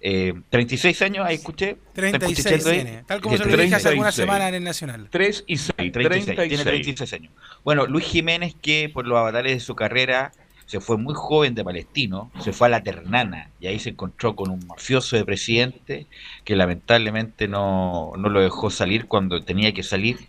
36 0.00 1.00
eh, 1.00 1.04
años, 1.04 1.26
ahí 1.26 1.36
escuché. 1.36 1.76
36 1.94 2.64
tiene, 2.64 3.04
tal 3.06 3.20
como 3.20 3.36
se 3.36 3.44
lo 3.44 3.56
dije 3.56 3.74
hace 3.74 3.88
algunas 3.88 4.14
semanas 4.14 4.48
en 4.48 4.54
el 4.54 4.64
Nacional. 4.64 5.08
3 5.10 5.44
y 5.46 5.56
6, 5.56 5.92
36, 5.92 6.48
tiene 6.48 6.64
36 6.64 7.12
años. 7.14 7.32
Bueno, 7.64 7.86
Luis 7.86 8.04
Jiménez 8.06 8.54
que 8.60 8.90
por 8.92 9.06
los 9.06 9.18
avatares 9.18 9.52
de 9.52 9.60
su 9.60 9.74
carrera 9.74 10.32
se 10.66 10.80
fue 10.80 10.96
muy 10.96 11.14
joven 11.14 11.54
de 11.54 11.64
Palestino, 11.64 12.30
se 12.40 12.52
fue 12.52 12.68
a 12.68 12.70
la 12.70 12.82
Ternana 12.82 13.50
y 13.60 13.66
ahí 13.66 13.78
se 13.78 13.90
encontró 13.90 14.34
con 14.34 14.50
un 14.50 14.66
mafioso 14.66 15.16
de 15.16 15.24
presidente 15.24 16.06
que 16.44 16.56
lamentablemente 16.56 17.48
no, 17.48 18.12
no 18.16 18.28
lo 18.28 18.40
dejó 18.40 18.70
salir 18.70 19.06
cuando 19.06 19.42
tenía 19.42 19.72
que 19.72 19.82
salir. 19.82 20.28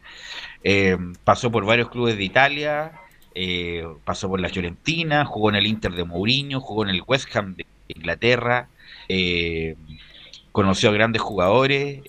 Eh, 0.63 0.97
pasó 1.23 1.51
por 1.51 1.65
varios 1.65 1.89
clubes 1.89 2.17
de 2.17 2.23
Italia, 2.25 2.91
eh, 3.33 3.87
pasó 4.03 4.27
por 4.27 4.41
la 4.41 4.49
Fiorentina, 4.49 5.25
jugó 5.25 5.49
en 5.49 5.55
el 5.55 5.67
Inter 5.67 5.93
de 5.93 6.03
Mourinho, 6.03 6.59
jugó 6.59 6.83
en 6.83 6.89
el 6.89 7.01
West 7.07 7.33
Ham 7.35 7.55
de 7.55 7.65
Inglaterra, 7.87 8.67
eh, 9.07 9.75
conoció 10.51 10.89
a 10.89 10.93
grandes 10.93 11.21
jugadores 11.21 12.01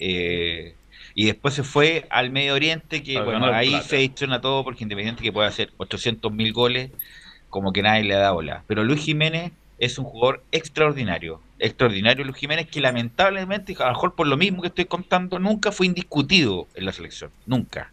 y 1.18 1.24
después 1.24 1.54
se 1.54 1.62
fue 1.62 2.06
al 2.10 2.30
Medio 2.30 2.54
Oriente, 2.54 3.02
que 3.02 3.20
bueno, 3.20 3.46
ahí 3.46 3.80
se 3.82 4.10
a 4.30 4.40
todo 4.40 4.64
porque 4.64 4.84
independiente 4.84 5.22
que 5.22 5.32
puede 5.32 5.48
hacer 5.48 5.72
800 5.78 6.30
mil 6.32 6.52
goles 6.52 6.90
como 7.50 7.72
que 7.72 7.82
nadie 7.82 8.04
le 8.04 8.14
da 8.14 8.30
bola. 8.32 8.64
Pero 8.66 8.84
Luis 8.84 9.00
Jiménez 9.02 9.52
es 9.78 9.98
un 9.98 10.04
jugador 10.04 10.42
extraordinario. 10.52 11.40
Extraordinario 11.58 12.24
Luis 12.24 12.36
Jiménez 12.36 12.68
que 12.68 12.80
lamentablemente, 12.80 13.74
a 13.78 13.86
lo 13.86 13.92
mejor 13.92 14.14
por 14.14 14.26
lo 14.26 14.36
mismo 14.36 14.62
que 14.62 14.68
estoy 14.68 14.86
contando, 14.86 15.38
nunca 15.38 15.72
fue 15.72 15.86
indiscutido 15.86 16.66
en 16.74 16.86
la 16.86 16.92
selección. 16.92 17.30
Nunca. 17.46 17.90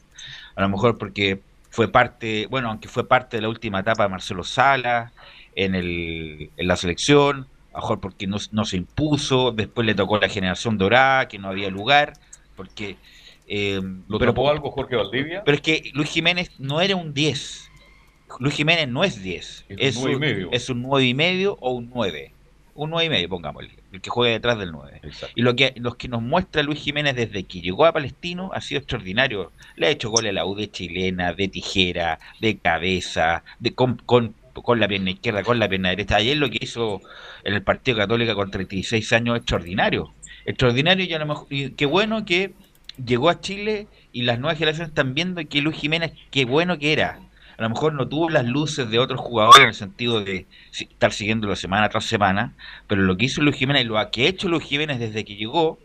A 0.55 0.61
lo 0.61 0.69
mejor 0.69 0.97
porque 0.97 1.39
fue 1.69 1.87
parte, 1.87 2.47
bueno, 2.49 2.69
aunque 2.69 2.87
fue 2.87 3.07
parte 3.07 3.37
de 3.37 3.41
la 3.41 3.49
última 3.49 3.79
etapa 3.79 4.03
de 4.03 4.09
Marcelo 4.09 4.43
Sala 4.43 5.11
en, 5.55 5.75
el, 5.75 6.51
en 6.55 6.67
la 6.67 6.75
selección, 6.75 7.47
a 7.73 7.77
lo 7.77 7.81
mejor 7.81 7.99
porque 7.99 8.27
no, 8.27 8.37
se 8.39 8.77
impuso, 8.77 9.51
después 9.51 9.85
le 9.85 9.95
tocó 9.95 10.19
la 10.19 10.29
generación 10.29 10.77
dorada, 10.77 11.27
que 11.27 11.39
no 11.39 11.49
había 11.49 11.69
lugar, 11.69 12.13
porque... 12.55 12.97
Eh, 13.45 13.81
¿Lo 14.07 14.19
pero, 14.19 14.49
algo 14.49 14.71
Jorge 14.71 14.95
Valdivia? 14.95 15.43
Pero 15.43 15.55
es 15.55 15.61
que 15.61 15.91
Luis 15.93 16.09
Jiménez 16.09 16.51
no 16.59 16.79
era 16.79 16.95
un 16.95 17.13
10, 17.13 17.71
Luis 18.39 18.55
Jiménez 18.55 18.87
no 18.87 19.03
es 19.03 19.21
10, 19.21 19.65
es, 19.69 19.97
un, 19.97 20.03
9 20.03 20.15
y 20.15 20.19
medio. 20.19 20.49
es 20.51 20.69
un 20.69 20.81
9 20.81 21.05
y 21.05 21.13
medio 21.13 21.57
o 21.59 21.71
un 21.71 21.91
9. 21.93 22.31
Un 22.75 22.89
9 22.89 23.05
y 23.05 23.09
medio, 23.09 23.29
pongámosle. 23.29 23.69
el 23.91 24.01
que 24.01 24.09
juega 24.09 24.33
detrás 24.33 24.57
del 24.57 24.71
9. 24.71 25.01
Y 25.35 25.41
lo 25.41 25.55
que, 25.55 25.73
los 25.77 25.95
que 25.95 26.07
nos 26.07 26.21
muestra 26.21 26.63
Luis 26.63 26.79
Jiménez 26.79 27.15
desde 27.15 27.43
que 27.43 27.61
llegó 27.61 27.85
a 27.85 27.91
Palestino 27.91 28.49
ha 28.53 28.61
sido 28.61 28.79
extraordinario. 28.79 29.51
Le 29.75 29.87
ha 29.87 29.89
hecho 29.91 30.09
goles 30.09 30.31
a 30.31 30.33
la 30.33 30.45
U 30.45 30.55
de 30.55 30.71
chilena, 30.71 31.33
de 31.33 31.47
tijera, 31.47 32.19
de 32.41 32.57
cabeza, 32.57 33.43
de 33.59 33.75
con, 33.75 33.97
con, 33.97 34.33
con 34.53 34.79
la 34.79 34.87
pierna 34.87 35.11
izquierda, 35.11 35.43
con 35.43 35.59
la 35.59 35.69
pierna 35.69 35.89
derecha. 35.89 36.15
Ayer 36.15 36.37
lo 36.37 36.49
que 36.49 36.59
hizo 36.61 37.01
en 37.43 37.53
el 37.53 37.61
Partido 37.61 37.97
Católico 37.97 38.33
con 38.33 38.49
36 38.49 39.13
años, 39.13 39.37
extraordinario. 39.37 40.11
Extraordinario 40.45 41.05
y 41.05 41.13
a 41.13 41.19
lo 41.19 41.27
mejor, 41.27 41.47
y 41.51 41.69
qué 41.71 41.85
bueno 41.85 42.25
que 42.25 42.53
llegó 43.03 43.29
a 43.29 43.39
Chile 43.39 43.87
y 44.11 44.23
las 44.23 44.39
nuevas 44.39 44.57
generaciones 44.57 44.89
están 44.89 45.13
viendo 45.13 45.41
que 45.47 45.61
Luis 45.61 45.77
Jiménez, 45.77 46.13
qué 46.31 46.45
bueno 46.45 46.79
que 46.79 46.93
era. 46.93 47.19
A 47.57 47.61
lo 47.63 47.69
mejor 47.69 47.93
no 47.93 48.07
tuvo 48.07 48.29
las 48.29 48.45
luces 48.45 48.89
de 48.89 48.99
otros 48.99 49.19
jugadores 49.19 49.61
en 49.61 49.67
el 49.67 49.73
sentido 49.73 50.23
de 50.23 50.47
estar 50.71 51.11
siguiéndolo 51.11 51.55
semana 51.55 51.89
tras 51.89 52.05
semana, 52.05 52.53
pero 52.87 53.01
lo 53.01 53.15
que 53.15 53.25
hizo 53.25 53.41
Luis 53.41 53.57
Jiménez, 53.57 53.85
lo 53.85 53.95
que 54.11 54.25
ha 54.25 54.29
hecho 54.29 54.49
Luis 54.49 54.63
Jiménez 54.63 54.99
desde 54.99 55.23
que 55.23 55.35
llegó, 55.35 55.79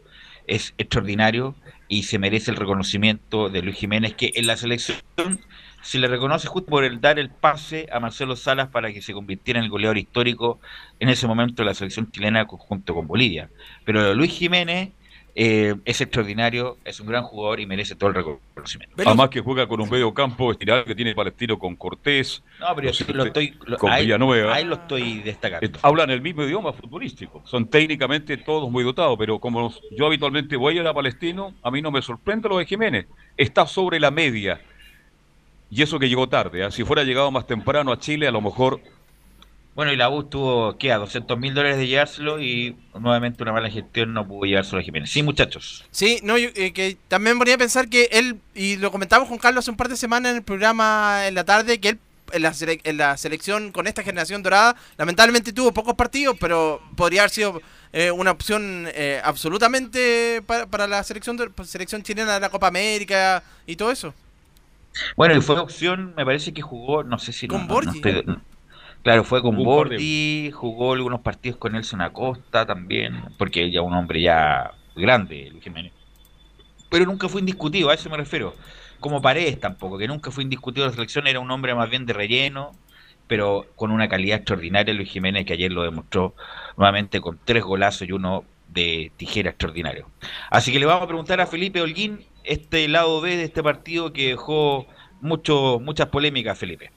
es 0.46 0.74
extraordinario 0.78 1.54
y 1.88 2.04
se 2.04 2.18
merece 2.18 2.50
el 2.50 2.56
reconocimiento 2.56 3.50
de 3.50 3.62
Luis 3.62 3.76
Jiménez, 3.76 4.14
que 4.14 4.32
en 4.34 4.46
la 4.46 4.56
selección 4.56 4.98
se 5.82 5.98
le 5.98 6.08
reconoce 6.08 6.48
justo 6.48 6.68
por 6.70 6.84
el 6.84 7.00
dar 7.00 7.18
el 7.18 7.30
pase 7.30 7.86
a 7.92 8.00
Marcelo 8.00 8.34
Salas 8.34 8.68
para 8.68 8.92
que 8.92 9.00
se 9.00 9.12
convirtiera 9.12 9.60
en 9.60 9.64
el 9.64 9.70
goleador 9.70 9.98
histórico 9.98 10.58
en 11.00 11.08
ese 11.08 11.26
momento 11.26 11.62
de 11.62 11.66
la 11.66 11.74
selección 11.74 12.10
chilena 12.10 12.46
junto 12.46 12.94
con 12.94 13.06
Bolivia. 13.06 13.50
Pero 13.84 14.14
Luis 14.14 14.32
Jiménez 14.32 14.90
eh, 15.34 15.74
es 15.84 16.00
extraordinario, 16.00 16.78
es 16.84 16.98
un 17.00 17.06
gran 17.06 17.22
jugador 17.22 17.60
y 17.60 17.66
merece 17.66 17.94
todo 17.94 18.10
el 18.10 18.16
reconocimiento. 18.16 18.94
Además 18.98 19.28
que 19.28 19.40
juega 19.40 19.66
con 19.66 19.80
un 19.80 19.88
medio 19.88 20.12
campo 20.12 20.50
estirado 20.50 20.84
que 20.84 20.94
tiene 20.94 21.14
Palestino 21.14 21.58
con 21.58 21.76
Cortés. 21.76 22.42
No, 22.60 22.74
pero 22.74 22.90
yo 22.90 23.04
lo 23.14 23.24
estoy, 23.24 23.52
con 23.78 23.92
ahí, 23.92 24.04
Villanueva. 24.04 24.54
ahí 24.54 24.64
lo 24.64 24.74
estoy 24.74 25.20
destacando. 25.20 25.78
Hablan 25.82 26.10
el 26.10 26.20
mismo 26.20 26.42
idioma 26.42 26.72
futbolístico. 26.72 27.42
Son 27.44 27.68
técnicamente 27.68 28.36
todos 28.36 28.70
muy 28.70 28.82
dotados, 28.82 29.16
pero 29.18 29.38
como 29.38 29.72
yo 29.96 30.06
habitualmente 30.06 30.56
voy 30.56 30.78
a 30.78 30.80
ir 30.80 30.86
a 30.86 30.94
Palestino, 30.94 31.54
a 31.62 31.70
mí 31.70 31.82
no 31.82 31.90
me 31.90 32.02
sorprende 32.02 32.48
lo 32.48 32.58
de 32.58 32.66
Jiménez. 32.66 33.06
Está 33.36 33.66
sobre 33.66 34.00
la 34.00 34.10
media. 34.10 34.60
Y 35.70 35.82
eso 35.82 35.98
que 35.98 36.08
llegó 36.08 36.28
tarde. 36.28 36.64
¿eh? 36.64 36.70
Si 36.70 36.84
fuera 36.84 37.04
llegado 37.04 37.30
más 37.30 37.46
temprano 37.46 37.92
a 37.92 37.98
Chile, 37.98 38.26
a 38.26 38.30
lo 38.30 38.40
mejor 38.40 38.80
bueno, 39.78 39.92
y 39.92 39.96
la 39.96 40.10
U 40.10 40.24
tuvo, 40.24 40.76
¿qué? 40.76 40.90
A 40.90 40.98
200 40.98 41.38
mil 41.38 41.54
dólares 41.54 41.76
de 41.78 41.86
llevárselo 41.86 42.42
y 42.42 42.74
nuevamente 42.98 43.44
una 43.44 43.52
mala 43.52 43.70
gestión 43.70 44.12
no 44.12 44.26
pudo 44.26 44.44
llevárselo 44.44 44.80
a 44.80 44.82
Jiménez. 44.82 45.08
Sí, 45.08 45.22
muchachos. 45.22 45.84
Sí, 45.92 46.18
no, 46.24 46.36
yo, 46.36 46.48
eh, 46.56 46.72
que 46.72 46.96
también 47.06 47.38
ponía 47.38 47.54
a 47.54 47.58
pensar 47.58 47.88
que 47.88 48.08
él, 48.10 48.40
y 48.56 48.76
lo 48.78 48.90
comentamos 48.90 49.28
con 49.28 49.38
Carlos 49.38 49.62
hace 49.64 49.70
un 49.70 49.76
par 49.76 49.88
de 49.88 49.96
semanas 49.96 50.30
en 50.32 50.38
el 50.38 50.42
programa 50.42 51.28
en 51.28 51.36
la 51.36 51.44
tarde, 51.44 51.78
que 51.78 51.90
él 51.90 51.98
en 52.32 52.42
la, 52.42 52.52
en 52.60 52.96
la 52.96 53.16
selección 53.16 53.70
con 53.70 53.86
esta 53.86 54.02
generación 54.02 54.42
dorada, 54.42 54.74
lamentablemente 54.96 55.52
tuvo 55.52 55.70
pocos 55.72 55.94
partidos, 55.94 56.36
pero 56.40 56.82
podría 56.96 57.20
haber 57.20 57.30
sido 57.30 57.62
eh, 57.92 58.10
una 58.10 58.32
opción 58.32 58.88
eh, 58.88 59.20
absolutamente 59.22 60.42
para, 60.44 60.66
para 60.66 60.88
la 60.88 61.04
selección, 61.04 61.38
selección 61.64 62.02
chilena 62.02 62.34
de 62.34 62.40
la 62.40 62.48
Copa 62.50 62.66
América 62.66 63.44
y 63.64 63.76
todo 63.76 63.92
eso. 63.92 64.12
Bueno, 65.16 65.36
y 65.36 65.40
fue 65.40 65.56
opción, 65.60 66.14
me 66.16 66.24
parece 66.24 66.52
que 66.52 66.62
jugó, 66.62 67.04
no 67.04 67.20
sé 67.20 67.32
si... 67.32 67.46
Con 67.46 67.68
no, 67.68 67.80
no 67.80 67.92
estoy- 67.92 68.24
Claro, 69.02 69.24
fue 69.24 69.40
con 69.42 69.56
Bordi, 69.56 70.50
jugó 70.52 70.92
algunos 70.92 71.20
partidos 71.20 71.58
con 71.58 71.72
Nelson 71.72 72.00
Acosta 72.00 72.66
también, 72.66 73.22
porque 73.38 73.70
ya 73.70 73.80
un 73.80 73.94
hombre 73.94 74.20
ya 74.20 74.72
grande, 74.96 75.48
Luis 75.50 75.64
Jiménez. 75.64 75.92
Pero 76.90 77.06
nunca 77.06 77.28
fue 77.28 77.40
indiscutido, 77.40 77.90
a 77.90 77.94
eso 77.94 78.10
me 78.10 78.16
refiero. 78.16 78.54
Como 79.00 79.22
Paredes 79.22 79.60
tampoco, 79.60 79.98
que 79.98 80.08
nunca 80.08 80.30
fue 80.30 80.42
indiscutido 80.42 80.84
en 80.84 80.90
la 80.90 80.94
selección, 80.94 81.26
era 81.26 81.40
un 81.40 81.50
hombre 81.50 81.74
más 81.74 81.88
bien 81.88 82.04
de 82.06 82.12
relleno, 82.12 82.72
pero 83.28 83.66
con 83.76 83.90
una 83.90 84.08
calidad 84.08 84.38
extraordinaria 84.38 84.92
Luis 84.92 85.10
Jiménez, 85.10 85.46
que 85.46 85.52
ayer 85.52 85.70
lo 85.70 85.82
demostró 85.82 86.34
nuevamente 86.76 87.20
con 87.20 87.38
tres 87.44 87.62
golazos 87.62 88.08
y 88.08 88.12
uno 88.12 88.44
de 88.68 89.12
tijera 89.16 89.50
extraordinario. 89.50 90.08
Así 90.50 90.72
que 90.72 90.80
le 90.80 90.86
vamos 90.86 91.04
a 91.04 91.06
preguntar 91.06 91.40
a 91.40 91.46
Felipe 91.46 91.80
Holguín 91.80 92.26
este 92.44 92.88
lado 92.88 93.20
B 93.20 93.36
de 93.36 93.44
este 93.44 93.62
partido 93.62 94.12
que 94.12 94.28
dejó 94.28 94.86
mucho, 95.20 95.78
muchas 95.80 96.08
polémicas, 96.08 96.58
Felipe. 96.58 96.90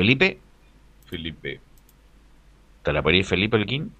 Felipe. 0.00 0.38
Felipe. 1.04 1.60
¿Estará 2.78 3.02
por 3.02 3.12
ahí 3.12 3.22
Felipe 3.22 3.56
Holguín? 3.56 3.92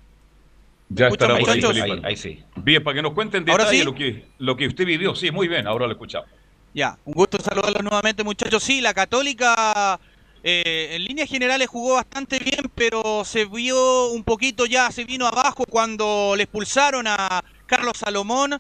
Ya 0.88 1.08
estará 1.08 1.34
ahí, 1.34 1.40
por 1.42 1.50
ahí, 1.50 1.60
sí, 1.60 1.66
Felipe. 1.66 1.92
ahí, 1.92 2.00
ahí 2.04 2.16
sí. 2.16 2.42
Bien, 2.56 2.82
para 2.82 2.96
que 2.96 3.02
nos 3.02 3.12
cuenten 3.12 3.48
¿Ahora 3.50 3.64
detalle 3.64 3.80
sí? 3.80 3.84
lo, 3.84 3.94
que, 3.94 4.24
lo 4.38 4.56
que 4.56 4.66
usted 4.66 4.86
vivió. 4.86 5.14
Sí, 5.14 5.30
muy 5.30 5.46
bien, 5.46 5.66
ahora 5.66 5.86
lo 5.86 5.92
escuchamos. 5.92 6.28
Ya, 6.72 6.96
un 7.04 7.12
gusto 7.12 7.38
saludarlos 7.38 7.82
nuevamente, 7.82 8.24
muchachos. 8.24 8.62
Sí, 8.62 8.80
la 8.80 8.94
Católica 8.94 10.00
eh, 10.42 10.88
en 10.92 11.04
líneas 11.04 11.28
generales 11.28 11.68
jugó 11.68 11.96
bastante 11.96 12.38
bien, 12.38 12.70
pero 12.74 13.22
se 13.26 13.44
vio 13.44 14.08
un 14.08 14.24
poquito 14.24 14.64
ya, 14.64 14.90
se 14.90 15.04
vino 15.04 15.26
abajo 15.26 15.64
cuando 15.68 16.32
le 16.34 16.44
expulsaron 16.44 17.06
a 17.06 17.44
Carlos 17.66 17.98
Salomón. 17.98 18.58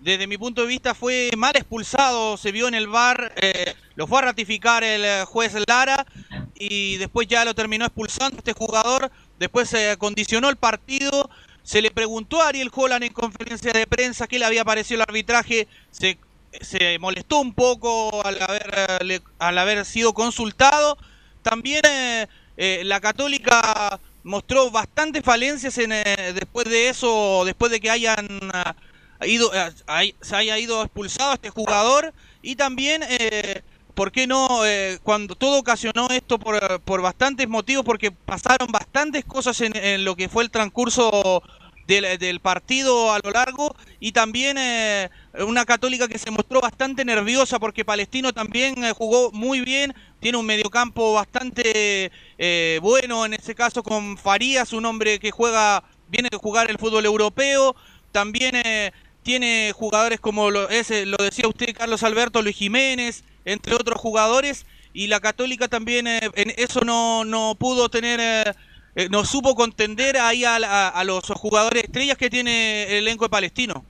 Desde 0.00 0.26
mi 0.26 0.38
punto 0.38 0.62
de 0.62 0.68
vista 0.68 0.94
fue 0.94 1.30
mal 1.36 1.56
expulsado, 1.56 2.36
se 2.36 2.52
vio 2.52 2.68
en 2.68 2.74
el 2.74 2.86
bar, 2.86 3.32
lo 3.96 4.06
fue 4.06 4.18
a 4.18 4.22
ratificar 4.26 4.84
el 4.84 5.04
eh, 5.04 5.24
juez 5.26 5.54
Lara 5.66 6.06
y 6.54 6.96
después 6.98 7.26
ya 7.26 7.44
lo 7.44 7.54
terminó 7.54 7.84
expulsando 7.84 8.38
este 8.38 8.52
jugador. 8.52 9.10
Después 9.38 9.68
se 9.68 9.96
condicionó 9.98 10.48
el 10.48 10.56
partido. 10.56 11.28
Se 11.62 11.82
le 11.82 11.90
preguntó 11.90 12.40
a 12.40 12.48
Ariel 12.48 12.70
Holland 12.72 13.04
en 13.04 13.12
conferencia 13.12 13.72
de 13.72 13.86
prensa 13.86 14.26
qué 14.28 14.38
le 14.38 14.44
había 14.44 14.64
parecido 14.64 14.96
el 14.98 15.08
arbitraje. 15.08 15.66
Se, 15.90 16.18
se 16.60 16.98
molestó 16.98 17.40
un 17.40 17.54
poco 17.54 18.24
al 18.24 18.40
haber, 18.40 19.00
eh, 19.00 19.20
al 19.38 19.58
haber 19.58 19.84
sido 19.84 20.14
consultado. 20.14 20.96
También 21.42 21.82
eh, 21.88 22.26
eh, 22.56 22.82
la 22.84 23.00
Católica 23.00 24.00
mostró 24.24 24.70
bastantes 24.70 25.22
falencias 25.22 25.78
en, 25.78 25.92
eh, 25.92 26.32
después 26.34 26.68
de 26.68 26.88
eso, 26.88 27.44
después 27.44 27.70
de 27.70 27.80
que 27.80 27.90
hayan 27.90 28.26
ah, 29.20 29.26
ido, 29.26 29.52
eh, 29.54 29.72
hay- 29.86 30.14
se 30.20 30.36
haya 30.36 30.58
ido 30.58 30.82
expulsado 30.82 31.34
este 31.34 31.50
jugador. 31.50 32.12
Y 32.42 32.56
también, 32.56 33.02
eh, 33.08 33.62
¿por 33.94 34.12
qué 34.12 34.26
no? 34.26 34.64
eh, 34.66 34.98
cuando 35.02 35.34
todo 35.36 35.58
ocasionó 35.58 36.08
esto 36.10 36.38
por, 36.38 36.80
por 36.82 37.02
bastantes 37.02 37.48
motivos, 37.48 37.84
porque 37.84 38.10
pasaron 38.12 38.68
bastantes 38.70 39.24
cosas 39.24 39.60
en, 39.60 40.04
lo 40.04 40.16
que 40.16 40.28
fue 40.28 40.44
el 40.44 40.50
transcurso 40.50 41.42
del, 41.86 42.18
del 42.18 42.40
partido 42.40 43.12
a 43.12 43.20
lo 43.22 43.30
largo 43.30 43.74
y 44.00 44.10
también 44.12 44.56
eh, 44.58 45.08
una 45.46 45.64
católica 45.64 46.08
que 46.08 46.18
se 46.18 46.30
mostró 46.32 46.60
bastante 46.60 47.04
nerviosa 47.04 47.60
porque 47.60 47.84
Palestino 47.84 48.32
también 48.32 48.82
eh, 48.84 48.92
jugó 48.92 49.30
muy 49.32 49.60
bien, 49.60 49.94
tiene 50.18 50.38
un 50.38 50.46
mediocampo 50.46 51.12
bastante 51.14 52.10
eh, 52.38 52.78
bueno 52.82 53.24
en 53.24 53.34
ese 53.34 53.54
caso 53.54 53.82
con 53.84 54.18
Farías, 54.18 54.72
un 54.72 54.84
hombre 54.84 55.20
que 55.20 55.30
juega, 55.30 55.84
viene 56.08 56.28
de 56.30 56.38
jugar 56.38 56.68
el 56.70 56.78
fútbol 56.78 57.04
europeo, 57.06 57.76
también 58.10 58.56
eh, 58.56 58.92
tiene 59.26 59.72
jugadores 59.74 60.20
como 60.20 60.50
lo, 60.50 60.70
ese, 60.70 61.04
lo 61.04 61.16
decía 61.18 61.48
usted 61.48 61.74
Carlos 61.76 62.02
Alberto, 62.02 62.40
Luis 62.42 62.56
Jiménez, 62.56 63.24
entre 63.44 63.74
otros 63.74 64.00
jugadores 64.00 64.64
y 64.94 65.08
la 65.08 65.20
católica 65.20 65.68
también 65.68 66.06
eh, 66.06 66.20
en 66.34 66.54
eso 66.56 66.80
no, 66.80 67.24
no 67.24 67.56
pudo 67.58 67.88
tener... 67.90 68.20
eh, 68.20 68.52
eh, 68.98 69.08
no 69.10 69.26
supo 69.26 69.54
contender 69.54 70.16
ahí 70.16 70.46
a, 70.46 70.58
la- 70.58 70.88
a 70.88 71.04
los 71.04 71.24
jugadores 71.26 71.84
estrellas 71.84 72.16
que 72.16 72.30
tiene 72.30 72.84
el 72.84 73.04
elenco 73.06 73.26
de 73.26 73.28
Palestino. 73.28 73.84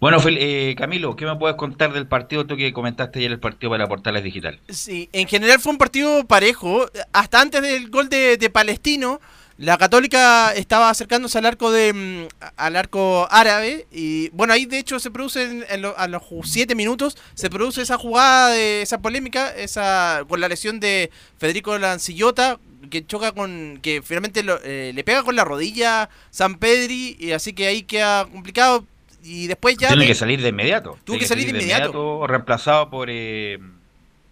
Bueno, 0.00 0.20
Fel- 0.20 0.38
eh, 0.40 0.76
Camilo, 0.78 1.16
¿qué 1.16 1.26
me 1.26 1.34
puedes 1.34 1.56
contar 1.56 1.92
del 1.92 2.06
partido 2.06 2.46
tú 2.46 2.56
que 2.56 2.72
comentaste 2.72 3.18
ayer 3.18 3.32
el 3.32 3.40
partido 3.40 3.70
para 3.70 3.88
Portales 3.88 4.22
Digital? 4.22 4.60
Sí, 4.68 5.08
en 5.12 5.26
general 5.26 5.58
fue 5.58 5.72
un 5.72 5.78
partido 5.78 6.24
parejo. 6.24 6.86
Hasta 7.12 7.40
antes 7.40 7.60
del 7.60 7.90
gol 7.90 8.08
de, 8.08 8.36
de 8.36 8.50
Palestino, 8.50 9.20
la 9.58 9.76
Católica 9.76 10.52
estaba 10.54 10.88
acercándose 10.88 11.36
al 11.38 11.44
arco 11.46 11.70
de 11.72 11.92
mm, 11.92 12.28
al 12.56 12.76
arco 12.76 13.26
árabe 13.30 13.86
y 13.90 14.28
bueno 14.30 14.52
ahí 14.52 14.66
de 14.66 14.78
hecho 14.78 14.98
se 15.00 15.10
produce 15.10 15.42
en- 15.42 15.64
en 15.68 15.82
lo- 15.82 15.98
a 15.98 16.06
los 16.08 16.22
ju- 16.22 16.44
siete 16.44 16.74
minutos 16.76 17.16
se 17.34 17.50
produce 17.50 17.82
esa 17.82 17.98
jugada 17.98 18.50
de 18.50 18.82
esa 18.82 19.00
polémica 19.02 19.50
esa 19.54 20.24
con 20.28 20.40
la 20.40 20.48
lesión 20.48 20.78
de 20.80 21.10
Federico 21.38 21.76
Lancillota 21.76 22.58
que 22.88 23.04
choca 23.04 23.32
con 23.32 23.80
que 23.82 24.00
finalmente 24.02 24.44
lo- 24.44 24.60
eh, 24.62 24.92
le 24.94 25.02
pega 25.04 25.24
con 25.24 25.34
la 25.34 25.44
rodilla 25.44 26.08
San 26.30 26.54
Pedri 26.58 27.16
y 27.18 27.32
así 27.32 27.52
que 27.52 27.66
ahí 27.66 27.82
queda 27.82 28.26
complicado 28.26 28.86
y 29.24 29.48
después 29.48 29.76
ya 29.76 29.88
Tiene 29.88 30.06
que 30.06 30.14
salir 30.14 30.40
de 30.40 30.50
inmediato. 30.50 30.96
Tuvo 31.02 31.18
que 31.18 31.26
salir 31.26 31.46
de 31.46 31.50
inmediato. 31.58 32.24
Reemplazado 32.28 32.88
por 32.88 33.08
eh, 33.10 33.58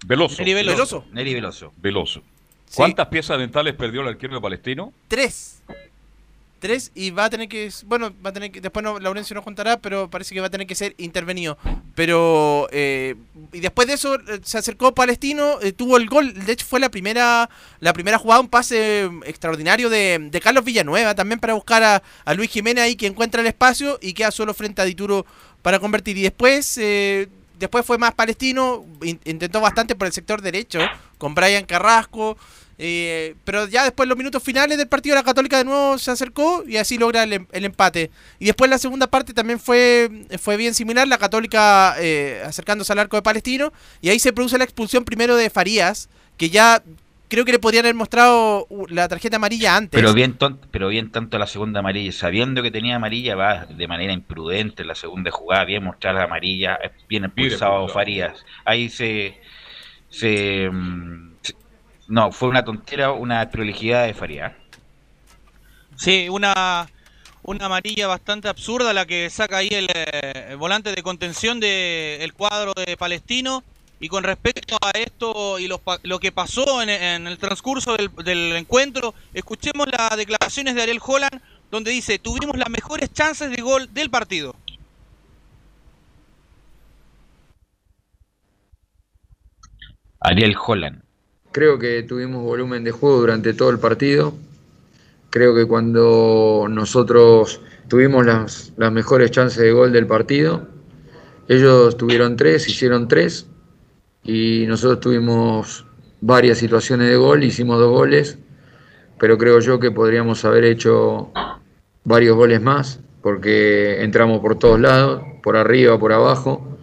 Veloso. 0.07 0.37
Neri 0.39 0.55
Veloso. 0.55 0.77
Veloso. 0.77 1.05
Neri 1.13 1.35
Veloso. 1.35 1.73
Veloso. 1.79 2.23
Sí. 2.69 2.77
¿Cuántas 2.77 3.07
piezas 3.09 3.39
dentales 3.39 3.75
perdió 3.75 4.01
el 4.03 4.09
arquero 4.09 4.41
Palestino? 4.41 4.93
Tres. 5.09 5.63
Tres 6.59 6.91
y 6.95 7.11
va 7.11 7.27
a 7.27 7.31
tener 7.31 7.49
que. 7.49 7.71
Bueno, 7.85 8.13
va 8.25 8.31
a 8.31 8.33
tener 8.33 8.51
que. 8.51 8.63
Después 8.63 8.83
no, 8.83 8.99
Laurencio 8.99 9.35
nos 9.35 9.45
contará, 9.45 9.77
pero 9.77 10.09
parece 10.09 10.35
que 10.35 10.41
va 10.41 10.47
a 10.47 10.51
tener 10.51 10.67
que 10.67 10.75
ser 10.75 10.95
intervenido. 10.97 11.59
Pero. 11.95 12.67
eh, 12.73 13.15
y 13.53 13.61
después 13.61 13.87
de 13.87 13.95
eso 13.95 14.15
eh, 14.15 14.41
se 14.43 14.57
acercó 14.57 14.95
Palestino, 14.95 15.59
eh, 15.61 15.73
tuvo 15.73 15.99
el 15.99 16.09
gol. 16.09 16.33
De 16.33 16.53
hecho, 16.53 16.65
fue 16.65 16.81
la 16.81 16.89
primera 16.89 17.51
la 17.81 17.93
primera 17.93 18.17
jugada, 18.19 18.41
un 18.41 18.49
pase 18.49 19.05
eh, 19.05 19.11
extraordinario 19.27 19.91
de, 19.91 20.19
de 20.31 20.41
Carlos 20.41 20.65
Villanueva, 20.65 21.15
también 21.15 21.41
para 21.41 21.53
buscar 21.53 21.83
a, 21.83 22.03
a 22.25 22.35
Luis 22.35 22.51
Jiménez 22.51 22.85
ahí 22.85 22.97
que 22.97 23.07
encuentra 23.07 23.43
el 23.43 23.47
espacio 23.49 23.99
y 24.01 24.15
queda 24.15 24.31
solo 24.31 24.55
frente 24.55 24.81
a 24.81 24.87
Dituro 24.87 25.27
para 25.61 25.79
convertir. 25.79 26.17
Y 26.17 26.23
después. 26.23 26.79
eh, 26.79 27.29
Después 27.59 27.87
fue 27.87 27.97
más 27.97 28.13
palestino, 28.15 28.85
in- 29.01 29.19
intentó 29.25 29.63
bastante 29.63 29.95
por 29.95 30.07
el 30.07 30.13
sector 30.13 30.43
derecho, 30.43 30.79
con 31.19 31.35
Brian 31.35 31.65
Carrasco. 31.65 32.37
Eh, 32.79 33.37
pero 33.45 33.67
ya 33.67 33.85
después, 33.85 34.09
los 34.09 34.19
minutos 34.19 34.43
finales 34.43 34.77
del 34.77 34.89
partido, 34.89 35.15
la 35.15 35.23
Católica 35.23 35.59
de 35.59 35.65
nuevo 35.65 35.97
se 35.99 36.11
acercó 36.11 36.63
y 36.67 36.77
así 36.77 36.99
logra 36.99 37.23
el, 37.23 37.33
em, 37.33 37.47
el 37.53 37.65
empate. 37.65 38.11
Y 38.39 38.47
después 38.47 38.69
la 38.69 38.79
segunda 38.79 39.07
parte 39.07 39.33
también 39.33 39.59
fue, 39.59 40.27
fue 40.39 40.57
bien 40.57 40.75
similar, 40.75 41.09
la 41.09 41.19
Católica 41.19 41.95
eh, 41.99 42.43
acercándose 42.45 42.93
al 42.93 42.99
arco 42.99 43.17
de 43.17 43.23
Palestino. 43.23 43.73
Y 44.03 44.11
ahí 44.11 44.19
se 44.19 44.33
produce 44.33 44.59
la 44.59 44.65
expulsión 44.65 45.05
primero 45.05 45.37
de 45.37 45.49
Farías, 45.49 46.09
que 46.37 46.51
ya 46.51 46.83
creo 47.29 47.45
que 47.45 47.53
le 47.53 47.59
podrían 47.59 47.85
haber 47.85 47.95
mostrado 47.95 48.67
la 48.89 49.09
tarjeta 49.09 49.37
amarilla 49.37 49.77
antes. 49.77 49.99
Pero 49.99 50.13
bien, 50.13 50.37
pero 50.71 50.89
bien 50.89 51.11
tanto 51.11 51.39
la 51.39 51.47
segunda 51.47 51.81
amarilla, 51.81 52.13
sabiendo 52.13 52.63
que 52.63 52.71
tenía 52.71 52.97
amarilla, 52.97 53.35
va 53.35 53.67
de 53.67 53.89
manera 53.89 54.13
imprudente 54.13 54.83
en 54.83 54.89
la 54.89 54.95
segunda 54.95 55.31
jugada, 55.31 55.65
bien 55.65 55.85
mostrar 55.85 56.15
la 56.15 56.25
amarilla, 56.25 56.79
eh, 56.83 56.91
bien 57.09 57.25
expulsado 57.25 57.85
expulsado. 57.85 57.89
Farías. 57.89 58.45
Ahí 58.65 58.89
se, 58.89 59.41
mm, 60.23 61.37
No, 62.09 62.33
fue 62.33 62.49
una 62.49 62.65
tontera, 62.65 63.13
una 63.13 63.51
prolijidad 63.51 64.07
de 64.07 64.15
Farías. 64.15 64.53
Sí, 65.97 66.29
una, 66.29 66.89
una 67.43 67.67
amarilla 67.67 68.07
bastante 68.07 68.49
absurda 68.49 68.93
la 68.93 69.07
que 69.07 69.29
saca 69.31 69.59
ahí 69.59 69.69
el, 69.71 69.89
eh, 69.93 70.55
volante 70.59 70.93
de 70.95 71.03
contención 71.03 71.59
del 71.61 72.33
cuadro 72.35 72.73
de 72.75 72.97
Palestino. 72.97 73.63
Y 73.99 74.09
con 74.09 74.25
respecto 74.25 74.77
a 74.83 74.91
esto 74.91 75.59
y 75.59 75.69
pa- 75.83 75.99
lo 76.03 76.19
que 76.19 76.31
pasó 76.31 76.83
en, 76.83 76.91
en 76.91 77.27
el 77.27 77.39
transcurso 77.39 77.97
del, 77.97 78.11
del 78.25 78.55
encuentro, 78.57 79.15
escuchemos 79.33 79.87
las 79.91 80.15
declaraciones 80.19 80.75
de 80.75 80.83
Ariel 80.83 81.01
Holland, 81.03 81.41
donde 81.71 81.93
dice, 81.93 82.19
tuvimos 82.19 82.59
las 82.59 82.69
mejores 82.69 83.11
chances 83.11 83.51
de 83.51 83.63
gol 83.63 83.89
del 83.95 84.11
partido. 84.11 84.55
Ariel 90.27 90.57
Holland. 90.59 91.03
Creo 91.53 91.79
que 91.79 92.03
tuvimos 92.03 92.43
volumen 92.43 92.83
de 92.83 92.91
juego 92.91 93.21
durante 93.21 93.55
todo 93.55 93.71
el 93.71 93.79
partido. 93.79 94.35
Creo 95.31 95.55
que 95.55 95.67
cuando 95.67 96.67
nosotros 96.69 97.61
tuvimos 97.87 98.27
las, 98.27 98.73
las 98.77 98.91
mejores 98.91 99.31
chances 99.31 99.63
de 99.63 99.71
gol 99.71 99.93
del 99.93 100.09
partido, 100.09 100.67
ellos 101.47 101.97
tuvieron 101.97 102.35
tres, 102.37 102.69
hicieron 102.69 103.07
tres, 103.07 103.47
y 104.25 104.65
nosotros 104.67 104.99
tuvimos 104.99 105.87
varias 106.21 106.59
situaciones 106.59 107.09
de 107.09 107.17
gol, 107.17 107.45
hicimos 107.45 107.79
dos 107.79 107.91
goles, 107.91 108.37
pero 109.21 109.39
creo 109.39 109.61
yo 109.61 109.79
que 109.79 109.93
podríamos 109.93 110.45
haber 110.45 110.65
hecho 110.65 111.31
varios 112.03 112.35
goles 112.35 112.61
más, 112.61 112.99
porque 113.23 114.03
entramos 114.03 114.41
por 114.41 114.59
todos 114.59 114.81
lados, 114.81 115.23
por 115.45 115.57
arriba, 115.57 115.97
por 116.01 116.13
abajo, 116.13 116.77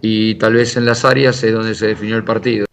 y 0.00 0.34
tal 0.34 0.54
vez 0.54 0.76
en 0.76 0.84
las 0.84 1.04
áreas 1.04 1.44
es 1.44 1.52
donde 1.52 1.76
se 1.76 1.86
definió 1.86 2.16
el 2.16 2.24
partido. 2.24 2.67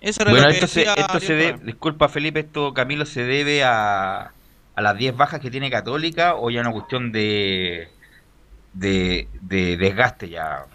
Eso 0.00 0.22
era 0.22 0.32
Bueno, 0.32 0.46
lo 0.46 0.48
que 0.48 0.56
esto 0.56 0.66
se, 0.66 0.88
esto 0.94 1.20
se 1.20 1.34
debe, 1.34 1.58
disculpa 1.64 2.08
Felipe, 2.08 2.40
esto 2.40 2.74
Camilo 2.74 3.06
se 3.06 3.24
debe 3.24 3.64
a, 3.64 4.34
a 4.74 4.82
las 4.82 4.96
10 4.96 5.16
bajas 5.16 5.40
que 5.40 5.50
tiene 5.50 5.70
Católica 5.70 6.34
o 6.36 6.50
ya 6.50 6.60
una 6.60 6.72
cuestión 6.72 7.12
de, 7.12 7.88
de, 8.72 9.28
de 9.40 9.76
desgaste 9.76 10.28
ya, 10.30 10.66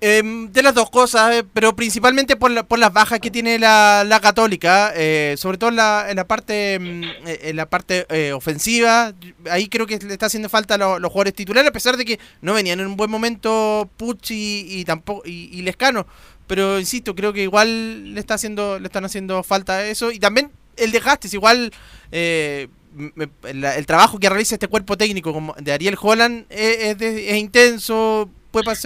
Em, 0.00 0.52
de 0.52 0.62
las 0.62 0.74
dos 0.74 0.90
cosas, 0.90 1.34
eh, 1.34 1.44
pero 1.52 1.74
principalmente 1.74 2.36
por, 2.36 2.50
la- 2.50 2.62
por 2.62 2.78
las 2.78 2.92
bajas 2.92 3.18
que 3.20 3.30
tiene 3.30 3.58
la, 3.58 4.04
la 4.06 4.20
Católica, 4.20 4.92
eh, 4.94 5.34
sobre 5.38 5.58
todo 5.58 5.70
en 5.70 5.76
la, 5.76 6.06
en 6.08 6.16
la 6.16 6.24
parte 6.26 6.78
mm, 6.78 7.04
eh, 7.26 7.38
en 7.44 7.56
la 7.56 7.66
parte 7.66 8.06
eh, 8.10 8.32
ofensiva. 8.32 9.12
Ahí 9.50 9.68
creo 9.68 9.86
que 9.86 9.98
le 9.98 10.12
está 10.12 10.26
haciendo 10.26 10.48
falta 10.48 10.74
a 10.74 10.78
lo- 10.78 10.98
los 10.98 11.10
jugadores 11.10 11.34
titulares, 11.34 11.68
a 11.70 11.72
pesar 11.72 11.96
de 11.96 12.04
que 12.04 12.20
no 12.40 12.54
venían 12.54 12.78
en 12.80 12.86
un 12.86 12.96
buen 12.96 13.10
momento 13.10 13.88
Puch 13.96 14.30
y, 14.30 14.84
tampoco 14.84 15.22
y, 15.26 15.60
Lescano. 15.62 16.06
Pero 16.46 16.78
insisto, 16.78 17.14
creo 17.16 17.32
que 17.32 17.42
igual 17.42 18.14
le 18.14 18.20
está 18.20 18.34
haciendo, 18.34 18.78
le 18.78 18.86
están 18.86 19.04
haciendo 19.04 19.42
falta 19.42 19.84
eso. 19.86 20.12
Y 20.12 20.20
también 20.20 20.52
el 20.76 20.92
desgaste, 20.92 21.26
es 21.26 21.34
igual 21.34 21.72
el, 22.12 23.86
trabajo 23.86 24.18
que 24.18 24.28
realiza 24.28 24.54
este 24.54 24.68
cuerpo 24.68 24.96
técnico 24.96 25.54
de 25.58 25.72
Ariel 25.72 25.96
Holland 26.00 26.46
es, 26.50 26.96
es 27.00 27.02
es 27.02 27.36
intenso, 27.36 28.30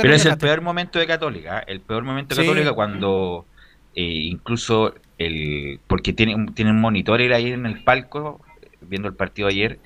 Pero 0.00 0.14
es 0.14 0.24
el 0.26 0.36
desgaste. 0.36 0.46
peor 0.46 0.60
momento 0.62 0.98
de 0.98 1.06
Católica, 1.06 1.60
¿eh? 1.60 1.64
el 1.68 1.80
peor 1.80 2.04
momento 2.04 2.34
de 2.34 2.42
Sí. 2.42 2.46
Católica 2.46 2.72
cuando 2.72 3.46
eh, 3.94 4.02
incluso 4.02 4.94
el 5.18 5.80
porque 5.86 6.12
tiene 6.12 6.34
un, 6.34 6.54
tiene 6.54 6.70
un 6.70 6.80
monitor 6.80 7.20
él 7.20 7.32
ahí 7.32 7.52
en 7.52 7.66
el 7.66 7.82
palco 7.82 8.40
viendo 8.80 9.08
el 9.08 9.14
partido 9.14 9.48
ayer 9.48 9.78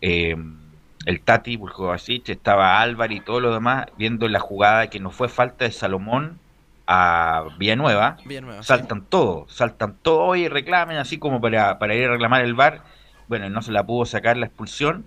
eh, 0.00 0.36
el 1.06 1.20
Tati 1.20 1.56
Buljovacic 1.56 2.28
estaba 2.28 2.80
Álvaro 2.80 3.12
y 3.12 3.20
todo 3.20 3.40
lo 3.40 3.52
demás 3.54 3.86
viendo 3.96 4.28
la 4.28 4.40
jugada 4.40 4.88
que 4.90 5.00
no 5.00 5.10
fue 5.10 5.28
falta 5.28 5.64
de 5.64 5.72
Salomón 5.72 6.38
a 6.86 7.44
Villanueva 7.58 8.16
Villanueva, 8.24 8.62
sí. 8.62 8.66
saltan 8.68 9.04
todos, 9.08 9.52
saltan 9.52 9.96
todos 10.02 10.36
y 10.36 10.48
reclamen 10.48 10.96
así 10.98 11.18
como 11.18 11.40
para, 11.40 11.78
para 11.78 11.94
ir 11.94 12.04
a 12.04 12.12
reclamar 12.12 12.42
el 12.44 12.54
bar. 12.54 12.82
Bueno, 13.28 13.48
no 13.48 13.62
se 13.62 13.72
la 13.72 13.86
pudo 13.86 14.04
sacar 14.04 14.36
la 14.36 14.46
expulsión. 14.46 15.06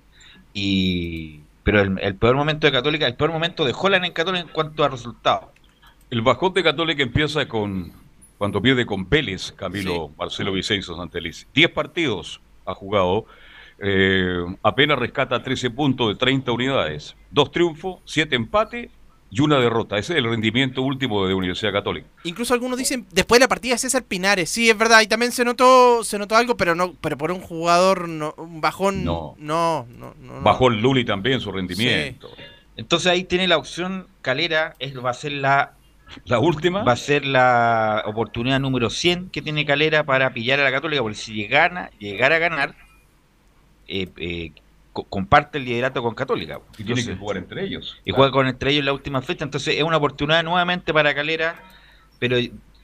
Y 0.53 1.41
pero 1.65 1.81
el, 1.81 1.97
el 1.99 2.15
peor 2.15 2.35
momento 2.35 2.67
de 2.67 2.71
Católica, 2.71 3.07
el 3.07 3.15
peor 3.15 3.31
momento 3.31 3.65
de 3.65 3.73
Holland 3.75 4.05
en 4.05 4.13
Católica 4.13 4.45
en 4.45 4.53
cuanto 4.53 4.83
a 4.83 4.87
resultados. 4.87 5.49
El 6.11 6.21
bajón 6.21 6.53
de 6.53 6.61
Católica 6.61 7.01
empieza 7.01 7.47
con 7.47 7.91
cuando 8.37 8.61
pierde 8.61 8.85
con 8.85 9.09
Vélez, 9.09 9.51
Camilo 9.51 10.11
Marcelo 10.15 10.51
Vicenzo 10.51 10.95
Santeliz. 10.95 11.47
10 11.55 11.71
partidos 11.71 12.39
ha 12.67 12.75
jugado, 12.75 13.25
eh, 13.79 14.45
apenas 14.61 14.99
rescata 14.99 15.41
13 15.41 15.71
puntos 15.71 16.09
de 16.09 16.15
30 16.15 16.51
unidades. 16.51 17.15
Dos 17.31 17.49
triunfos, 17.49 17.99
siete 18.05 18.35
empates 18.35 18.91
y 19.35 19.41
una 19.41 19.59
derrota. 19.59 19.97
Ese 19.97 20.13
es 20.13 20.19
el 20.19 20.29
rendimiento 20.29 20.81
último 20.81 21.27
de 21.27 21.33
Universidad 21.33 21.73
Católica. 21.73 22.07
Incluso 22.23 22.53
algunos 22.53 22.79
dicen 22.79 23.05
después 23.11 23.37
de 23.37 23.43
la 23.43 23.49
partida 23.49 23.77
César 23.77 24.05
Pinares. 24.05 24.49
Sí, 24.49 24.69
es 24.69 24.77
verdad. 24.77 25.01
Y 25.01 25.07
también 25.07 25.33
se 25.33 25.43
notó, 25.43 26.05
se 26.05 26.17
notó 26.17 26.37
algo, 26.37 26.55
pero 26.55 26.73
no, 26.73 26.93
pero 27.01 27.17
por 27.17 27.31
un 27.31 27.41
jugador 27.41 28.07
no, 28.07 28.33
un 28.37 28.61
bajón. 28.61 29.03
No. 29.03 29.35
no, 29.37 29.87
no, 29.89 30.15
no, 30.21 30.35
no. 30.35 30.41
Bajó 30.41 30.69
el 30.69 30.81
Luli 30.81 31.03
también 31.03 31.41
su 31.41 31.51
rendimiento. 31.51 32.29
Entonces 32.77 33.11
ahí 33.11 33.25
tiene 33.25 33.45
la 33.49 33.57
opción 33.57 34.07
Calera, 34.21 34.75
es, 34.79 34.97
va 34.97 35.09
a 35.09 35.13
ser 35.13 35.33
la 35.33 35.73
La 36.23 36.39
última, 36.39 36.83
va 36.83 36.93
a 36.93 36.97
ser 36.97 37.25
la 37.25 38.03
oportunidad 38.05 38.61
número 38.61 38.89
100 38.89 39.31
que 39.31 39.41
tiene 39.41 39.65
Calera 39.65 40.05
para 40.05 40.33
pillar 40.33 40.61
a 40.61 40.63
la 40.63 40.71
Católica, 40.71 41.01
porque 41.01 41.17
si 41.17 41.33
llegara, 41.33 41.91
llegara 41.99 42.37
a 42.37 42.39
ganar, 42.39 42.75
eh, 43.89 44.07
eh, 44.15 44.51
co- 44.95 45.03
comparte 45.03 45.57
el 45.57 45.65
liderato 45.65 46.01
con 46.01 46.15
Católica. 46.15 46.59
y 46.73 46.77
tiene 46.77 46.93
que 46.95 46.99
Entonces, 47.01 47.19
jugar 47.19 47.37
entre 47.37 47.65
ellos. 47.65 47.97
y 48.05 48.11
juega 48.11 48.31
con 48.31 48.47
entre 48.47 48.71
ellos 48.71 48.79
en 48.79 48.85
la 48.85 48.93
última 48.93 49.21
fecha, 49.21 49.43
entonces 49.43 49.75
es 49.75 49.83
una 49.83 49.97
oportunidad 49.97 50.41
nuevamente 50.43 50.93
para 50.93 51.13
Calera, 51.13 51.61
pero 52.17 52.37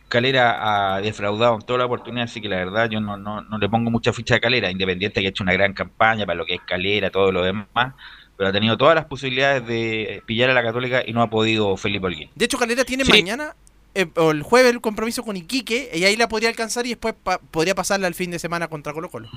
Calera 0.09 0.95
ha 0.95 1.01
defraudado 1.01 1.55
en 1.55 1.61
toda 1.61 1.79
la 1.79 1.85
oportunidad, 1.85 2.25
así 2.25 2.41
que 2.41 2.49
la 2.49 2.57
verdad 2.57 2.89
yo 2.89 2.99
no, 2.99 3.15
no, 3.15 3.41
no 3.41 3.57
le 3.57 3.69
pongo 3.69 3.89
mucha 3.89 4.11
ficha 4.11 4.35
a 4.35 4.39
Calera, 4.41 4.69
Independiente 4.69 5.21
que 5.21 5.27
ha 5.27 5.29
hecho 5.29 5.43
una 5.43 5.53
gran 5.53 5.73
campaña 5.73 6.25
para 6.25 6.35
lo 6.35 6.45
que 6.45 6.55
es 6.55 6.61
Calera, 6.67 7.09
todo 7.09 7.31
lo 7.31 7.43
demás, 7.43 7.93
pero 8.35 8.49
ha 8.49 8.51
tenido 8.51 8.75
todas 8.77 8.95
las 8.95 9.05
posibilidades 9.05 9.65
de 9.65 10.21
pillar 10.25 10.49
a 10.49 10.53
la 10.53 10.63
Católica 10.63 11.01
y 11.07 11.13
no 11.13 11.21
ha 11.21 11.29
podido 11.29 11.77
Felipe 11.77 12.07
Holguín. 12.07 12.29
De 12.35 12.43
hecho, 12.45 12.57
Calera 12.57 12.83
tiene 12.83 13.05
Sí. 13.05 13.11
mañana 13.11 13.55
eh, 13.95 14.07
o 14.17 14.31
el 14.31 14.41
jueves 14.41 14.71
el 14.73 14.81
compromiso 14.81 15.21
con 15.23 15.35
Iquique 15.37 15.91
y 15.93 16.03
ahí 16.05 16.15
la 16.17 16.27
podría 16.29 16.49
alcanzar 16.49 16.85
y 16.85 16.89
después 16.89 17.13
pa- 17.23 17.39
podría 17.39 17.75
pasarla 17.75 18.07
al 18.07 18.13
fin 18.15 18.31
de 18.31 18.39
semana 18.39 18.67
contra 18.67 18.91
Colo 18.93 19.09
Colo. 19.09 19.29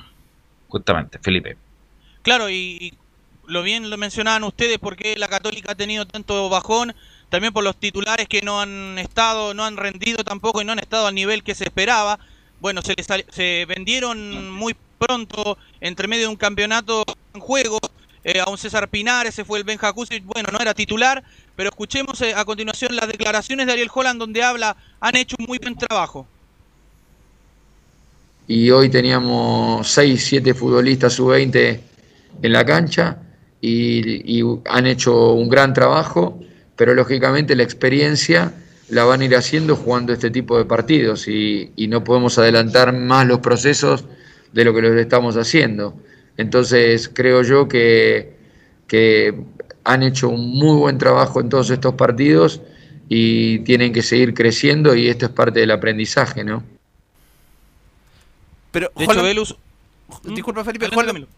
Justamente, 0.69 1.19
Felipe. 1.21 1.57
Claro, 2.25 2.49
y, 2.49 2.95
lo 3.47 3.63
bien 3.63 3.91
lo 3.91 3.99
mencionaban 3.99 4.45
ustedes, 4.45 4.79
porque 4.79 5.15
la 5.19 5.29
Católica 5.29 5.73
ha 5.73 5.75
tenido 5.75 6.07
tanto 6.07 6.49
bajón, 6.49 6.95
también 7.29 7.53
por 7.53 7.63
los 7.63 7.77
titulares 7.77 8.27
que 8.29 8.41
no 8.41 8.63
han 8.63 8.99
estado, 8.99 9.53
no 9.53 9.63
han 9.63 9.77
rendido 9.77 10.25
tampoco 10.25 10.63
y 10.63 10.65
no 10.65 10.73
han 10.73 10.79
estado 10.79 11.07
al 11.07 11.15
nivel 11.15 11.43
que 11.43 11.55
se 11.55 11.65
esperaba. 11.65 12.19
Bueno, 12.61 12.81
se, 12.81 12.95
les 12.95 13.07
se 13.31 13.67
vendieron 13.69 14.51
muy 14.51 14.75
pronto, 14.99 15.59
entre 15.83 16.09
medio 16.09 16.23
de 16.23 16.29
un 16.29 16.37
campeonato 16.37 17.05
en 17.35 17.41
juego, 17.43 17.79
eh, 18.25 18.41
a 18.41 18.49
un 18.49 18.57
César 18.57 18.89
Pinares, 18.89 19.35
se 19.35 19.45
fue 19.45 19.59
el 19.59 19.65
Ben 19.65 19.77
Jakusic, 19.77 20.25
bueno, 20.25 20.49
no 20.51 20.59
era 20.61 20.73
titular, 20.73 21.23
pero 21.57 21.69
escuchemos 21.69 22.19
eh, 22.23 22.33
a 22.35 22.47
continuación 22.47 22.97
las 22.97 23.07
declaraciones 23.07 23.67
de 23.67 23.73
Ariel 23.73 23.91
Holland 23.93 24.19
donde 24.19 24.43
habla, 24.43 24.79
han 24.99 25.15
hecho 25.17 25.37
un 25.39 25.45
muy 25.45 25.59
buen 25.59 25.77
trabajo. 25.77 26.27
y 28.49 28.71
hoy 28.71 28.89
teníamos 28.89 29.87
6, 29.89 30.25
7 30.25 30.55
futbolistas 30.55 31.13
sub-20 31.13 31.94
en 32.43 32.53
la 32.53 32.65
cancha 32.65 33.19
y, 33.61 34.39
y 34.39 34.45
han 34.67 34.87
hecho 34.87 35.33
un 35.33 35.49
gran 35.49 35.73
trabajo, 35.73 36.41
pero 36.77 36.95
lógicamente 36.95 37.55
la 37.57 37.63
experiencia 37.63 38.53
la 38.89 39.05
van 39.05 39.23
a 39.23 39.25
ir 39.25 39.35
haciendo 39.37 39.77
jugando 39.77 40.13
este 40.13 40.31
tipo 40.31 40.59
de 40.59 40.65
partidos 40.65 41.27
y, 41.29 41.73
y 41.77 41.89
no 41.89 42.05
podemos 42.05 42.39
adelantar 42.39 42.93
más 42.93 43.27
los 43.27 43.39
procesos 43.41 44.05
de 44.53 44.65
lo 44.65 44.75
que 44.75 44.83
los 44.83 44.97
estamos 44.97 45.37
haciendo. 45.37 45.95
Entonces 46.37 47.11
creo 47.13 47.43
yo 47.43 47.69
que, 47.69 48.35
que 48.87 49.35
han 49.85 50.03
hecho 50.03 50.29
un 50.29 50.51
muy 50.51 50.77
buen 50.77 50.99
trabajo 50.99 51.41
en 51.41 51.49
todos 51.49 51.71
estos 51.71 51.95
partidos 51.95 52.61
y 53.09 53.61
tienen 53.61 53.93
que 53.93 54.03
seguir 54.03 54.35
creciendo 54.35 54.95
y 54.95 55.09
esto 55.09 55.27
es 55.27 55.33
parte 55.33 55.61
del 55.61 55.71
aprendizaje, 55.71 56.45
¿no? 56.45 56.63
Pero 58.73 58.91
De 58.97 59.05
hecho. 59.05 59.59
Disculpa 60.23 60.65
Felipe, 60.65 60.89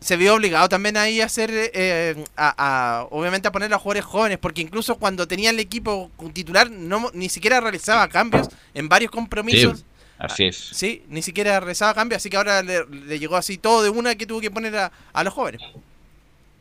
se 0.00 0.16
vio 0.16 0.34
obligado 0.34 0.68
también 0.68 0.96
ahí 0.96 1.20
a 1.20 1.26
hacer, 1.26 1.50
eh, 1.52 2.24
a, 2.36 3.06
obviamente 3.10 3.48
a 3.48 3.52
poner 3.52 3.72
a 3.72 3.78
jugadores 3.78 4.04
jóvenes, 4.04 4.38
porque 4.38 4.60
incluso 4.60 4.96
cuando 4.96 5.28
tenía 5.28 5.50
el 5.50 5.60
equipo 5.60 6.10
titular 6.32 6.70
no 6.70 7.10
ni 7.14 7.28
siquiera 7.28 7.60
realizaba 7.60 8.08
cambios 8.08 8.48
en 8.74 8.88
varios 8.88 9.10
compromisos. 9.10 9.84
así 10.18 10.46
es. 10.46 10.56
Sí, 10.56 11.04
ni 11.08 11.22
siquiera 11.22 11.58
realizaba 11.60 11.94
cambios, 11.94 12.18
así 12.18 12.28
que 12.28 12.36
ahora 12.36 12.62
le, 12.62 13.18
llegó 13.18 13.36
así 13.36 13.56
todo 13.56 13.82
de 13.82 13.90
una 13.90 14.14
que 14.16 14.26
tuvo 14.26 14.40
que 14.40 14.50
poner 14.50 14.74
a, 14.76 15.24
los 15.24 15.32
jóvenes. 15.32 15.62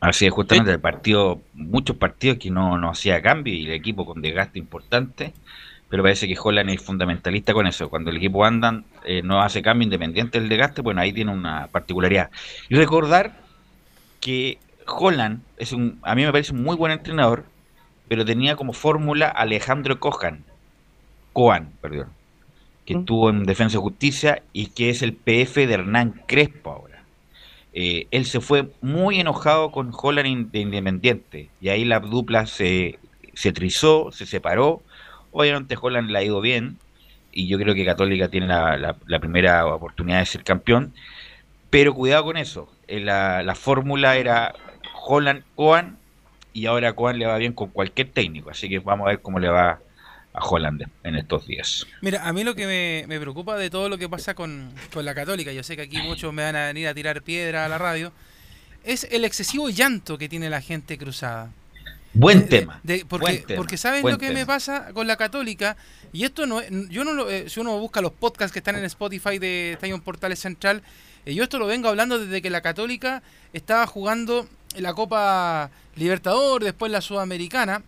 Así 0.00 0.26
es, 0.26 0.32
justamente 0.32 0.70
el 0.70 0.80
partido, 0.80 1.40
muchos 1.54 1.96
partidos 1.96 2.38
que 2.38 2.50
no, 2.50 2.78
no 2.78 2.90
hacía 2.90 3.20
cambio 3.20 3.52
y 3.54 3.66
el 3.66 3.72
equipo 3.72 4.06
con 4.06 4.22
desgaste 4.22 4.58
importante 4.58 5.32
pero 5.88 6.02
parece 6.02 6.26
que 6.26 6.36
Holland 6.40 6.70
es 6.70 6.82
fundamentalista 6.82 7.52
con 7.52 7.66
eso. 7.66 7.88
Cuando 7.88 8.10
el 8.10 8.16
equipo 8.16 8.44
andan, 8.44 8.84
eh, 9.04 9.22
no 9.22 9.40
hace 9.40 9.62
cambio 9.62 9.84
independiente 9.84 10.40
del 10.40 10.48
desgaste, 10.48 10.82
bueno, 10.82 11.00
ahí 11.00 11.12
tiene 11.12 11.30
una 11.30 11.68
particularidad. 11.68 12.30
Y 12.68 12.74
recordar 12.74 13.38
que 14.20 14.58
Holland 14.86 15.42
es 15.56 15.72
un, 15.72 15.98
a 16.02 16.14
mí 16.14 16.24
me 16.24 16.32
parece 16.32 16.52
un 16.52 16.62
muy 16.62 16.76
buen 16.76 16.92
entrenador, 16.92 17.44
pero 18.08 18.24
tenía 18.24 18.56
como 18.56 18.72
fórmula 18.72 19.28
Alejandro 19.28 20.00
Cohan, 20.00 20.44
Cohan, 21.32 21.70
perdón, 21.80 22.08
que 22.84 22.96
mm. 22.96 22.98
estuvo 23.00 23.30
en 23.30 23.44
Defensa 23.44 23.76
y 23.76 23.80
Justicia 23.80 24.42
y 24.52 24.68
que 24.68 24.90
es 24.90 25.02
el 25.02 25.12
PF 25.12 25.66
de 25.66 25.74
Hernán 25.74 26.22
Crespo 26.26 26.70
ahora. 26.72 27.02
Eh, 27.72 28.06
él 28.10 28.24
se 28.24 28.40
fue 28.40 28.70
muy 28.80 29.20
enojado 29.20 29.70
con 29.70 29.92
Holland 29.92 30.50
de 30.50 30.60
Independiente 30.60 31.50
y 31.60 31.68
ahí 31.68 31.84
la 31.84 32.00
dupla 32.00 32.46
se, 32.46 32.98
se 33.34 33.52
trizó, 33.52 34.10
se 34.12 34.24
separó 34.24 34.82
Obviamente 35.38 35.76
Holland 35.78 36.10
le 36.10 36.18
ha 36.18 36.22
ido 36.22 36.40
bien 36.40 36.78
y 37.30 37.46
yo 37.46 37.58
creo 37.58 37.74
que 37.74 37.84
Católica 37.84 38.28
tiene 38.28 38.46
la, 38.46 38.96
primera 39.20 39.66
oportunidad 39.66 40.20
de 40.20 40.24
ser 40.24 40.42
campeón, 40.42 40.94
pero 41.68 41.92
cuidado 41.92 42.24
con 42.24 42.38
eso. 42.38 42.72
Eh, 42.88 43.00
la, 43.00 43.54
fórmula 43.54 44.16
era 44.16 44.54
Holland-Coan 45.06 45.98
y 46.54 46.64
ahora 46.64 46.94
Coan 46.94 47.18
le 47.18 47.26
va 47.26 47.36
bien 47.36 47.52
con 47.52 47.68
cualquier 47.68 48.12
técnico, 48.12 48.48
así 48.48 48.66
que 48.66 48.78
vamos 48.78 49.06
a 49.06 49.10
ver 49.10 49.20
cómo 49.20 49.38
le 49.38 49.50
va 49.50 49.78
a 50.32 50.42
Holland 50.42 50.86
en 51.04 51.16
estos 51.16 51.46
días. 51.46 51.86
Mira, 52.00 52.26
a 52.26 52.32
mí 52.32 52.42
lo 52.42 52.54
que 52.54 53.04
me, 53.06 53.20
preocupa 53.20 53.58
de 53.58 53.68
todo 53.68 53.90
lo 53.90 53.98
que 53.98 54.08
pasa 54.08 54.32
con, 54.32 54.72
con, 54.90 55.04
la 55.04 55.14
Católica, 55.14 55.52
yo 55.52 55.62
sé 55.62 55.76
que 55.76 55.82
aquí 55.82 55.98
muchos 55.98 56.32
me 56.32 56.44
van 56.44 56.56
a 56.56 56.68
venir 56.68 56.88
a 56.88 56.94
tirar 56.94 57.20
piedra 57.20 57.66
a 57.66 57.68
la 57.68 57.76
radio, 57.76 58.10
es 58.84 59.06
el 59.10 59.26
excesivo 59.26 59.68
llanto 59.68 60.16
que 60.16 60.30
tiene 60.30 60.48
la 60.48 60.62
gente 60.62 60.96
cruzada. 60.96 61.50
Buen 62.12 62.48
tema. 62.48 62.80
porque, 63.08 63.44
porque 63.56 63.76
¿sabes 63.76 64.02
lo 64.02 64.18
que 64.18 64.30
me 64.30 64.46
pasa 64.46 64.92
con 64.92 65.06
la 65.06 65.16
católica? 65.16 65.76
Y 66.12 66.24
esto 66.24 66.46
no 66.46 66.62
yo 66.88 67.04
no 67.04 67.12
lo, 67.12 67.30
eh, 67.30 67.48
si 67.48 67.60
uno 67.60 67.78
busca 67.78 68.00
los 68.00 68.12
podcasts 68.12 68.52
que 68.52 68.60
están 68.60 68.76
en 68.76 68.84
Spotify 68.84 69.38
de 69.38 69.72
Estadio 69.72 70.00
Portales 70.02 70.38
Central, 70.38 70.82
eh, 71.26 71.34
yo 71.34 71.42
esto 71.42 71.58
lo 71.58 71.66
vengo 71.66 71.88
hablando 71.88 72.18
desde 72.18 72.40
que 72.40 72.50
la 72.50 72.62
católica 72.62 73.22
estaba 73.52 73.86
jugando 73.86 74.48
la 74.76 74.94
Copa 74.94 75.70
Libertador, 75.94 76.64
después 76.64 76.90
la 76.90 77.00
Sudamericana. 77.00 77.82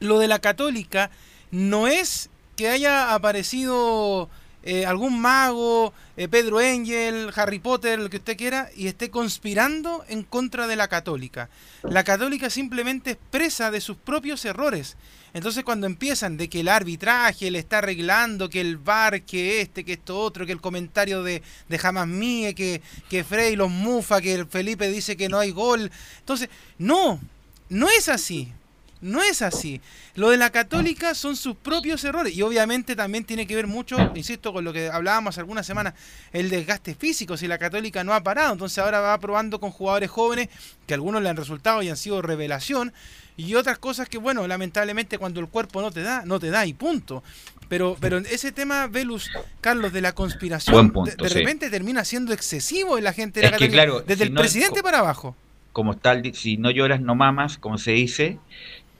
Lo 0.00 0.18
de 0.18 0.28
la 0.28 0.38
católica 0.38 1.10
no 1.50 1.86
es 1.86 2.30
que 2.56 2.68
haya 2.68 3.14
aparecido 3.14 4.28
eh, 4.62 4.86
algún 4.86 5.20
mago, 5.20 5.92
eh, 6.16 6.28
Pedro 6.28 6.58
Angel, 6.58 7.30
Harry 7.34 7.58
Potter, 7.58 7.98
lo 7.98 8.10
que 8.10 8.18
usted 8.18 8.36
quiera, 8.36 8.68
y 8.76 8.86
esté 8.86 9.10
conspirando 9.10 10.04
en 10.08 10.22
contra 10.22 10.66
de 10.66 10.76
la 10.76 10.88
católica. 10.88 11.48
La 11.82 12.04
católica 12.04 12.50
simplemente 12.50 13.12
expresa 13.12 13.70
de 13.70 13.80
sus 13.80 13.96
propios 13.96 14.44
errores. 14.44 14.96
Entonces 15.32 15.64
cuando 15.64 15.86
empiezan 15.86 16.36
de 16.36 16.48
que 16.48 16.60
el 16.60 16.68
arbitraje 16.68 17.50
le 17.50 17.60
está 17.60 17.78
arreglando, 17.78 18.50
que 18.50 18.60
el 18.60 18.78
bar, 18.78 19.22
que 19.22 19.60
este, 19.60 19.84
que 19.84 19.94
esto 19.94 20.18
otro, 20.18 20.44
que 20.44 20.52
el 20.52 20.60
comentario 20.60 21.22
de, 21.22 21.42
de 21.68 21.78
Jamás 21.78 22.08
Mie, 22.08 22.54
que, 22.54 22.82
que 23.08 23.24
Frey 23.24 23.54
los 23.54 23.70
mufa, 23.70 24.20
que 24.20 24.34
el 24.34 24.46
Felipe 24.46 24.90
dice 24.90 25.16
que 25.16 25.28
no 25.28 25.38
hay 25.38 25.52
gol. 25.52 25.90
Entonces, 26.18 26.48
no, 26.78 27.20
no 27.68 27.88
es 27.88 28.08
así. 28.08 28.52
No 29.00 29.22
es 29.22 29.42
así. 29.42 29.80
Lo 30.14 30.30
de 30.30 30.36
la 30.36 30.50
católica 30.50 31.14
son 31.14 31.36
sus 31.36 31.56
propios 31.56 32.04
errores 32.04 32.34
y 32.34 32.42
obviamente 32.42 32.96
también 32.96 33.24
tiene 33.24 33.46
que 33.46 33.56
ver 33.56 33.66
mucho, 33.66 33.96
insisto, 34.14 34.52
con 34.52 34.64
lo 34.64 34.72
que 34.72 34.88
hablábamos 34.88 35.38
algunas 35.38 35.66
semanas, 35.66 35.94
el 36.32 36.50
desgaste 36.50 36.94
físico, 36.94 37.36
si 37.36 37.48
la 37.48 37.58
católica 37.58 38.04
no 38.04 38.12
ha 38.12 38.22
parado, 38.22 38.52
entonces 38.52 38.78
ahora 38.78 39.00
va 39.00 39.18
probando 39.18 39.58
con 39.58 39.70
jugadores 39.70 40.10
jóvenes 40.10 40.48
que 40.86 40.94
algunos 40.94 41.22
le 41.22 41.28
han 41.28 41.36
resultado 41.36 41.82
y 41.82 41.88
han 41.88 41.96
sido 41.96 42.20
revelación 42.20 42.92
y 43.36 43.54
otras 43.54 43.78
cosas 43.78 44.08
que, 44.08 44.18
bueno, 44.18 44.46
lamentablemente 44.46 45.16
cuando 45.16 45.40
el 45.40 45.48
cuerpo 45.48 45.80
no 45.80 45.90
te 45.90 46.02
da, 46.02 46.24
no 46.26 46.38
te 46.38 46.50
da 46.50 46.66
y 46.66 46.74
punto. 46.74 47.22
Pero, 47.68 47.96
pero 48.00 48.18
ese 48.18 48.52
tema, 48.52 48.86
Velus, 48.88 49.30
Carlos, 49.60 49.92
de 49.92 50.00
la 50.00 50.12
conspiración, 50.12 50.92
de, 50.92 51.28
repente 51.28 51.70
termina 51.70 52.04
siendo 52.04 52.32
excesivo 52.32 52.98
en 52.98 53.04
la 53.04 53.12
gente 53.12 53.40
de 53.40 53.46
la 53.46 53.52
Católica, 53.52 54.02
desde 54.06 54.24
el 54.24 54.34
presidente 54.34 54.82
para 54.82 54.98
abajo. 54.98 55.36
Como 55.72 55.96
tal, 55.96 56.34
si 56.34 56.56
no 56.56 56.70
lloras, 56.72 57.00
no 57.00 57.14
mamas, 57.14 57.56
como 57.58 57.78
se 57.78 57.92
dice, 57.92 58.38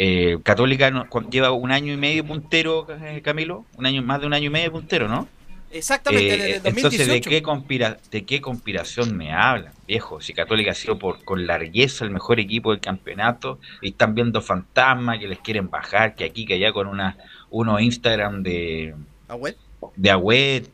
eh, 0.02 0.38
Católica 0.42 0.90
lleva 1.30 1.50
un 1.52 1.70
año 1.70 1.92
y 1.92 1.98
medio 1.98 2.24
puntero, 2.24 2.86
eh, 3.04 3.20
Camilo, 3.22 3.66
un 3.76 3.84
año 3.84 4.00
más 4.00 4.18
de 4.18 4.28
un 4.28 4.32
año 4.32 4.46
y 4.46 4.50
medio 4.50 4.72
puntero, 4.72 5.08
¿no? 5.08 5.28
Exactamente, 5.70 6.38
desde 6.38 6.60
2018. 6.60 6.78
Entonces, 6.78 7.08
¿de 7.08 7.20
qué, 7.20 7.42
conspira 7.42 7.98
¿de 8.10 8.24
qué 8.24 8.40
conspiración 8.40 9.14
me 9.14 9.34
hablan, 9.34 9.74
viejo? 9.86 10.22
Si 10.22 10.32
Católica 10.32 10.70
ha 10.70 10.74
sido 10.74 10.98
por, 10.98 11.22
con 11.22 11.46
largueza 11.46 12.06
el 12.06 12.12
mejor 12.12 12.40
equipo 12.40 12.70
del 12.70 12.80
campeonato 12.80 13.58
y 13.82 13.90
están 13.90 14.14
viendo 14.14 14.40
fantasmas 14.40 15.18
que 15.18 15.28
les 15.28 15.38
quieren 15.40 15.68
bajar, 15.68 16.14
que 16.14 16.24
aquí, 16.24 16.46
que 16.46 16.54
allá 16.54 16.72
con 16.72 16.86
una 16.86 17.18
uno 17.50 17.78
Instagram 17.78 18.42
de... 18.42 18.94
¿Agüet? 19.28 19.58
De 19.96 20.10
Agüet, 20.10 20.70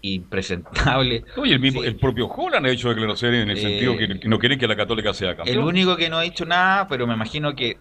impresentable. 0.00 1.24
Oye, 1.36 1.54
el, 1.56 1.84
el 1.84 1.96
propio 1.96 2.28
Holland 2.28 2.66
ha 2.66 2.70
hecho 2.70 2.88
declaraciones 2.88 3.42
en 3.42 3.50
el 3.50 3.58
sentido 3.58 3.96
que, 3.96 4.20
que 4.20 4.28
no 4.28 4.38
quieren 4.38 4.60
que 4.60 4.68
la 4.68 4.76
Católica 4.76 5.12
sea 5.12 5.34
campeón. 5.34 5.58
El 5.58 5.64
único 5.64 5.96
que 5.96 6.08
no 6.08 6.18
ha 6.18 6.24
hecho 6.24 6.46
nada, 6.46 6.86
pero 6.86 7.04
me 7.08 7.14
imagino 7.14 7.56
que 7.56 7.78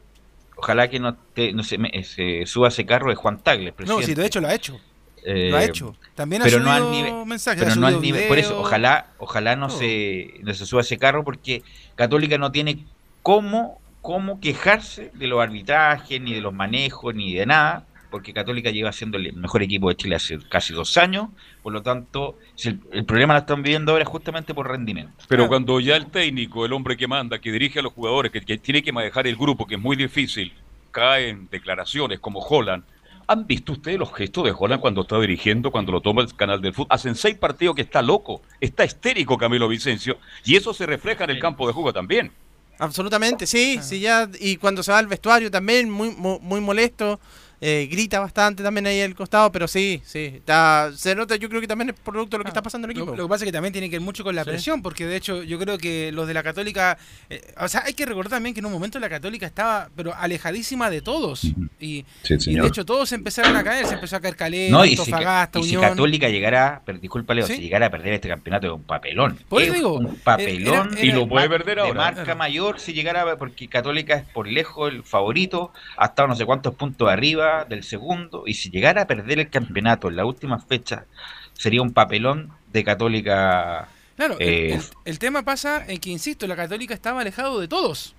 ojalá 0.61 0.89
que 0.89 0.99
no, 0.99 1.17
no 1.53 1.63
se, 1.63 1.77
se, 2.03 2.45
suba 2.45 2.67
ese 2.67 2.85
carro 2.85 3.09
de 3.09 3.15
Juan 3.15 3.39
Tagle, 3.39 3.73
No, 3.85 4.01
sí, 4.01 4.13
de 4.13 4.25
hecho 4.25 4.39
lo 4.39 4.47
ha 4.47 4.53
hecho. 4.53 4.79
lo 5.25 5.57
ha 5.57 5.63
eh, 5.63 5.65
hecho. 5.65 5.95
También 6.13 6.43
ha 6.43 6.45
pero 6.45 6.59
subido 6.59 6.69
no 6.69 6.85
al 6.85 6.91
nivel, 6.91 7.25
mensajes, 7.25 7.63
pero 7.63 7.75
no 7.75 7.87
al 7.87 7.99
nivel, 7.99 8.27
por 8.27 8.37
eso 8.37 8.59
ojalá, 8.59 9.07
ojalá 9.17 9.55
no, 9.55 9.69
se, 9.69 10.35
no 10.43 10.53
se 10.53 10.67
suba 10.67 10.81
ese 10.81 10.99
carro 10.99 11.23
porque 11.23 11.63
Católica 11.95 12.37
no 12.37 12.51
tiene 12.51 12.85
cómo, 13.23 13.81
cómo 14.01 14.39
quejarse 14.39 15.09
de 15.15 15.27
los 15.27 15.41
arbitrajes, 15.41 16.21
ni 16.21 16.33
de 16.35 16.41
los 16.41 16.53
manejos, 16.53 17.15
ni 17.15 17.33
de 17.33 17.47
nada, 17.47 17.85
porque 18.11 18.33
Católica 18.33 18.69
lleva 18.69 18.91
siendo 18.91 19.17
el 19.17 19.33
mejor 19.33 19.63
equipo 19.63 19.89
de 19.89 19.95
Chile 19.95 20.15
hace 20.17 20.37
casi 20.49 20.73
dos 20.73 20.97
años, 20.97 21.29
por 21.63 21.73
lo 21.73 21.81
tanto, 21.81 22.37
el, 22.63 23.05
problema 23.05 23.33
lo 23.33 23.39
están 23.39 23.63
viviendo 23.63 23.93
ahora 23.93 24.05
justamente 24.05 24.53
por 24.53 24.67
rendimiento. 24.67 25.13
Pero 25.27 25.47
cuando 25.47 25.79
ya 25.79 25.95
el 25.95 26.07
técnico, 26.07 26.65
el 26.65 26.73
hombre 26.73 26.97
que 26.97 27.07
manda, 27.07 27.39
que 27.39 27.51
dirige 27.51 27.79
a 27.79 27.81
los 27.81 27.93
jugadores, 27.93 28.31
que, 28.31 28.57
tiene 28.57 28.83
que 28.83 28.91
manejar 28.91 29.25
el 29.25 29.37
grupo, 29.37 29.65
que 29.65 29.75
es 29.75 29.81
muy 29.81 29.95
difícil, 29.95 30.53
caen 30.91 31.47
declaraciones 31.49 32.19
como 32.19 32.39
Holland. 32.39 32.83
¿Han 33.27 33.47
visto 33.47 33.71
ustedes 33.71 33.97
los 33.97 34.13
gestos 34.13 34.43
de 34.43 34.53
Holland 34.57 34.81
cuando 34.81 35.01
está 35.01 35.17
dirigiendo, 35.19 35.71
cuando 35.71 35.93
lo 35.93 36.01
toma 36.01 36.21
el 36.21 36.35
canal 36.35 36.61
del 36.61 36.73
fútbol? 36.73 36.87
Hacen 36.89 37.15
seis 37.15 37.37
partidos 37.37 37.75
que 37.75 37.81
está 37.83 38.01
loco, 38.01 38.41
está 38.59 38.83
histérico 38.83 39.37
Camilo 39.37 39.69
Vicencio, 39.69 40.17
y 40.43 40.57
eso 40.57 40.73
se 40.73 40.85
refleja 40.85 41.23
en 41.23 41.29
el 41.29 41.39
campo 41.39 41.65
de 41.65 41.73
juego 41.73 41.93
también. 41.93 42.31
Absolutamente, 42.77 43.45
sí, 43.47 43.79
sí, 43.81 43.99
ya, 43.99 44.27
y 44.39 44.57
cuando 44.57 44.81
se 44.81 44.91
va 44.91 44.97
al 44.97 45.07
vestuario 45.07 45.49
también, 45.49 45.89
muy, 45.89 46.09
muy 46.09 46.59
molesto. 46.59 47.19
Eh, 47.63 47.87
grita 47.91 48.19
bastante 48.19 48.63
también 48.63 48.87
ahí 48.87 49.01
al 49.01 49.13
costado, 49.13 49.51
pero 49.51 49.67
sí, 49.67 50.01
sí, 50.03 50.33
está, 50.37 50.91
se 50.95 51.13
nota, 51.13 51.35
yo 51.35 51.47
creo 51.47 51.61
que 51.61 51.67
también 51.67 51.91
es 51.91 51.95
producto 51.95 52.35
de 52.35 52.39
lo 52.39 52.43
que 52.43 52.47
ah, 52.47 52.53
está 52.53 52.63
pasando 52.63 52.87
en 52.87 52.91
el 52.91 52.97
equipo. 52.97 53.15
Lo, 53.15 53.25
que 53.25 53.29
pasa 53.29 53.45
es 53.45 53.49
que 53.49 53.51
también 53.51 53.71
tiene 53.71 53.87
que 53.87 53.97
ver 53.97 54.01
mucho 54.01 54.23
con 54.23 54.35
la 54.35 54.43
presión, 54.43 54.81
porque 54.81 55.05
de 55.05 55.15
hecho 55.15 55.43
yo 55.43 55.59
creo 55.59 55.77
que 55.77 56.11
los 56.11 56.27
de 56.27 56.33
la 56.33 56.41
Católica, 56.41 56.97
eh, 57.29 57.53
o 57.59 57.67
sea, 57.67 57.83
hay 57.85 57.93
que 57.93 58.07
recordar 58.07 58.31
también 58.31 58.55
que 58.55 58.61
en 58.61 58.65
un 58.65 58.71
momento 58.71 58.99
la 58.99 59.09
Católica 59.09 59.45
estaba, 59.45 59.89
pero 59.95 60.11
alejadísima 60.15 60.89
de 60.89 61.03
todos, 61.03 61.43
y, 61.79 62.03
de 62.27 62.67
hecho 62.67 62.83
todos 62.83 63.11
empezaron 63.11 63.55
a 63.55 63.63
caer, 63.63 63.85
se 63.85 63.93
empezó 63.93 64.15
a 64.15 64.21
caer 64.21 64.35
Caleta, 64.35 64.71
no, 64.75 64.83
y 64.83 64.97
si, 64.97 65.11
y 65.59 65.63
si 65.63 65.75
Católica 65.75 66.29
llegara, 66.29 66.81
disculpa 66.99 67.35
Leo, 67.35 67.45
si 67.45 67.59
llegara 67.59 67.85
a 67.85 67.89
perder 67.91 68.13
este 68.13 68.27
campeonato 68.27 68.65
es 68.65 68.73
un 68.73 68.83
papelón. 68.85 69.37
Por 69.47 69.61
digo, 69.71 69.99
un 69.99 70.15
papelón. 70.15 70.97
y 70.99 71.11
lo 71.11 71.27
puede 71.27 71.47
perder 71.47 71.81
ahora. 71.81 71.91
De 71.91 72.15
marca 72.15 72.33
mayor 72.33 72.79
si 72.79 72.93
llegara, 72.93 73.37
porque 73.37 73.67
Católica 73.67 74.15
es 74.15 74.23
por 74.23 74.47
lejos 74.47 74.91
el 74.91 75.03
favorito, 75.03 75.71
ha 75.95 76.07
estado 76.07 76.27
no 76.27 76.35
sé 76.35 76.43
cuántos 76.43 76.73
puntos 76.73 77.07
arriba 77.07 77.50
del 77.67 77.83
segundo, 77.83 78.43
y 78.45 78.53
si 78.53 78.69
llegara 78.69 79.03
a 79.03 79.07
perder 79.07 79.39
el 79.39 79.49
campeonato 79.49 80.09
en 80.09 80.15
la 80.15 80.25
última 80.25 80.59
fecha, 80.59 81.05
sería 81.53 81.81
un 81.81 81.93
papelón 81.93 82.51
de 82.71 82.83
Católica. 82.83 83.87
Claro, 84.15 84.37
el, 84.39 84.81
eh, 85.05 85.17
tema 85.17 85.43
pasa 85.43 85.85
en 85.87 85.99
que, 85.99 86.09
insisto, 86.09 86.47
la 86.47 86.55
Católica 86.55 86.93
estaba 86.93 87.21
alejado 87.21 87.59
de 87.59 87.67
todos. 87.67 88.15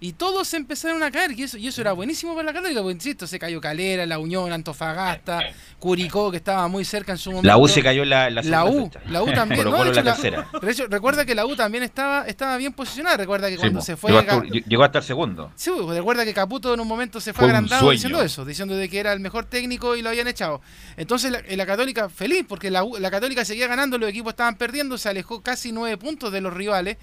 Y 0.00 0.12
todos 0.12 0.54
empezaron 0.54 1.02
a 1.02 1.10
caer, 1.10 1.32
y 1.32 1.42
eso, 1.42 1.58
y 1.58 1.66
eso 1.66 1.80
era 1.80 1.92
buenísimo 1.92 2.32
para 2.34 2.46
la 2.46 2.52
Católica, 2.52 2.80
porque 2.82 2.94
insisto, 2.94 3.26
se 3.26 3.38
cayó 3.38 3.60
Calera, 3.60 4.06
La 4.06 4.18
Unión, 4.20 4.52
Antofagasta, 4.52 5.40
Curicó, 5.78 6.30
que 6.30 6.36
estaba 6.36 6.68
muy 6.68 6.84
cerca 6.84 7.12
en 7.12 7.18
su 7.18 7.30
momento. 7.30 7.48
La 7.48 7.56
U 7.56 7.66
se 7.68 7.82
cayó 7.82 8.02
en 8.04 8.10
la, 8.10 8.30
la, 8.30 8.42
La 8.42 8.64
U, 8.64 8.84
fecha. 8.84 9.00
la 9.08 9.22
U 9.22 9.26
también. 9.34 9.64
No, 9.64 9.84
la 9.84 9.90
hecho, 9.90 10.02
tercera. 10.04 10.48
de 10.62 10.70
hecho, 10.70 10.86
recuerda 10.88 11.24
que 11.24 11.34
la 11.34 11.46
U 11.46 11.56
también 11.56 11.82
estaba, 11.82 12.26
estaba 12.26 12.56
bien 12.56 12.72
posicionada. 12.72 13.16
Recuerda 13.16 13.48
que 13.48 13.54
Sí, 13.54 13.60
cuando 13.60 13.80
po. 13.80 13.84
se 13.84 13.96
fue. 13.96 14.10
llegó, 14.12 14.20
hasta, 14.20 14.42
llegó 14.44 14.84
hasta 14.84 14.98
el 14.98 15.04
segundo. 15.04 15.52
Sí, 15.56 15.70
recuerda 15.88 16.24
que 16.24 16.34
Caputo 16.34 16.72
en 16.74 16.80
un 16.80 16.88
momento 16.88 17.20
se 17.20 17.32
fue, 17.32 17.42
Fue 17.42 17.48
agrandado 17.48 17.90
diciendo 17.90 18.22
eso, 18.22 18.44
diciendo 18.44 18.76
de 18.76 18.88
que 18.88 18.98
era 19.00 19.12
el 19.12 19.20
mejor 19.20 19.44
técnico 19.46 19.96
y 19.96 20.02
lo 20.02 20.10
habían 20.10 20.28
echado. 20.28 20.60
Entonces 20.96 21.30
la, 21.32 21.42
la 21.48 21.66
Católica 21.66 22.08
feliz, 22.08 22.44
porque 22.48 22.70
la, 22.70 22.84
U- 22.84 22.98
la 22.98 23.10
Católica 23.10 23.44
seguía 23.44 23.66
ganando, 23.66 23.98
los 23.98 24.08
equipos 24.10 24.30
estaban 24.32 24.56
perdiendo, 24.56 24.96
se 24.98 25.08
alejó 25.08 25.42
casi 25.42 25.72
nueve 25.72 25.96
puntos 25.96 26.32
de 26.32 26.40
los 26.40 26.52
rivales. 26.54 26.96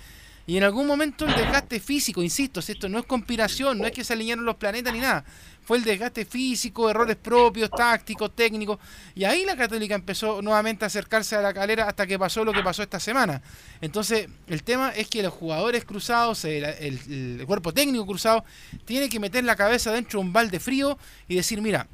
Y 0.48 0.58
en 0.58 0.64
algún 0.64 0.86
momento 0.86 1.26
el 1.26 1.34
desgaste 1.36 1.80
físico, 1.80 2.22
insisto, 2.22 2.62
si 2.62 2.74
esto 2.74 2.88
no 2.88 3.00
es 3.00 3.06
conspiración, 3.06 3.80
no 3.80 3.88
es 3.88 3.92
que 3.94 4.04
se 4.04 4.14
alinearon 4.14 4.46
los 4.46 4.56
planetas 4.58 4.94
ni 4.94 5.00
nada. 5.00 5.26
Fue 5.64 5.78
el 5.78 5.84
desgaste 5.84 6.24
físico, 6.26 6.88
errores 6.88 7.16
propios, 7.16 7.72
tácticos, 7.72 8.36
técnicos. 8.36 8.78
Y 9.16 9.24
ahí 9.24 9.44
la 9.44 9.56
Católica 9.58 9.96
empezó 9.96 10.44
nuevamente 10.44 10.86
a 10.86 10.88
acercarse 10.88 11.36
a 11.36 11.42
la 11.42 11.52
calera 11.52 11.88
hasta 11.90 12.06
que 12.06 12.20
pasó 12.20 12.46
lo 12.46 12.54
que 12.54 12.62
pasó 12.62 12.84
esta 12.84 13.00
semana. 13.00 13.42
Entonces, 13.82 14.28
el 14.46 14.62
tema 14.62 14.92
es 14.92 15.08
que 15.08 15.24
los 15.24 15.34
jugadores 15.34 15.84
cruzados, 15.84 16.46
el, 16.46 16.64
el- 16.64 17.40
el 17.40 17.46
cuerpo 17.48 17.74
técnico 17.74 18.06
cruzado, 18.06 18.46
tiene 18.86 19.10
que 19.10 19.20
meter 19.20 19.44
la 19.44 19.56
cabeza 19.56 19.92
dentro 19.92 20.20
de 20.20 20.28
un 20.28 20.34
balde 20.34 20.60
frío 20.60 21.00
y 21.28 21.36
decir, 21.38 21.60
mira, 21.60 21.88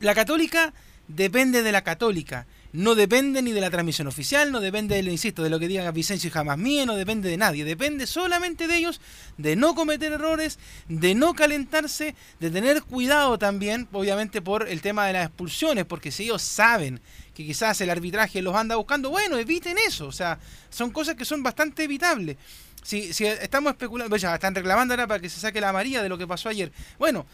la 0.00 0.14
católica 0.14 0.72
depende 1.08 1.62
de 1.62 1.72
la 1.72 1.84
católica. 1.84 2.46
No 2.72 2.94
depende 2.94 3.42
ni 3.42 3.52
de 3.52 3.60
la 3.60 3.68
transmisión 3.68 4.06
oficial, 4.06 4.50
no 4.50 4.60
depende, 4.60 4.96
de, 4.96 5.02
lo 5.02 5.10
insisto, 5.10 5.42
de 5.42 5.50
lo 5.50 5.60
que 5.60 5.68
digan 5.68 5.92
Vicencio 5.92 6.28
y 6.28 6.30
jamás 6.30 6.56
mía, 6.56 6.86
no 6.86 6.96
depende 6.96 7.28
de 7.28 7.36
nadie. 7.36 7.66
Depende 7.66 8.06
solamente 8.06 8.66
de 8.66 8.76
ellos, 8.76 9.00
de 9.36 9.56
no 9.56 9.74
cometer 9.74 10.12
errores, 10.12 10.58
de 10.88 11.14
no 11.14 11.34
calentarse, 11.34 12.14
de 12.40 12.50
tener 12.50 12.82
cuidado 12.82 13.38
también, 13.38 13.88
obviamente, 13.92 14.40
por 14.40 14.66
el 14.66 14.80
tema 14.80 15.06
de 15.06 15.12
las 15.12 15.26
expulsiones, 15.26 15.84
porque 15.84 16.10
si 16.10 16.24
ellos 16.24 16.40
saben 16.40 17.00
que 17.34 17.44
quizás 17.44 17.78
el 17.82 17.90
arbitraje 17.90 18.40
los 18.40 18.56
anda 18.56 18.76
buscando, 18.76 19.10
bueno, 19.10 19.36
eviten 19.36 19.76
eso. 19.86 20.06
O 20.06 20.12
sea, 20.12 20.38
son 20.70 20.90
cosas 20.92 21.14
que 21.14 21.26
son 21.26 21.42
bastante 21.42 21.84
evitables. 21.84 22.38
Si, 22.82 23.12
si 23.12 23.26
estamos 23.26 23.72
especulando, 23.72 24.16
ya 24.16 24.34
están 24.34 24.54
reclamando 24.54 24.94
ahora 24.94 25.06
para 25.06 25.20
que 25.20 25.28
se 25.28 25.40
saque 25.40 25.60
la 25.60 25.68
amarilla 25.68 26.02
de 26.02 26.08
lo 26.08 26.16
que 26.16 26.26
pasó 26.26 26.48
ayer. 26.48 26.72
Bueno, 26.98 27.26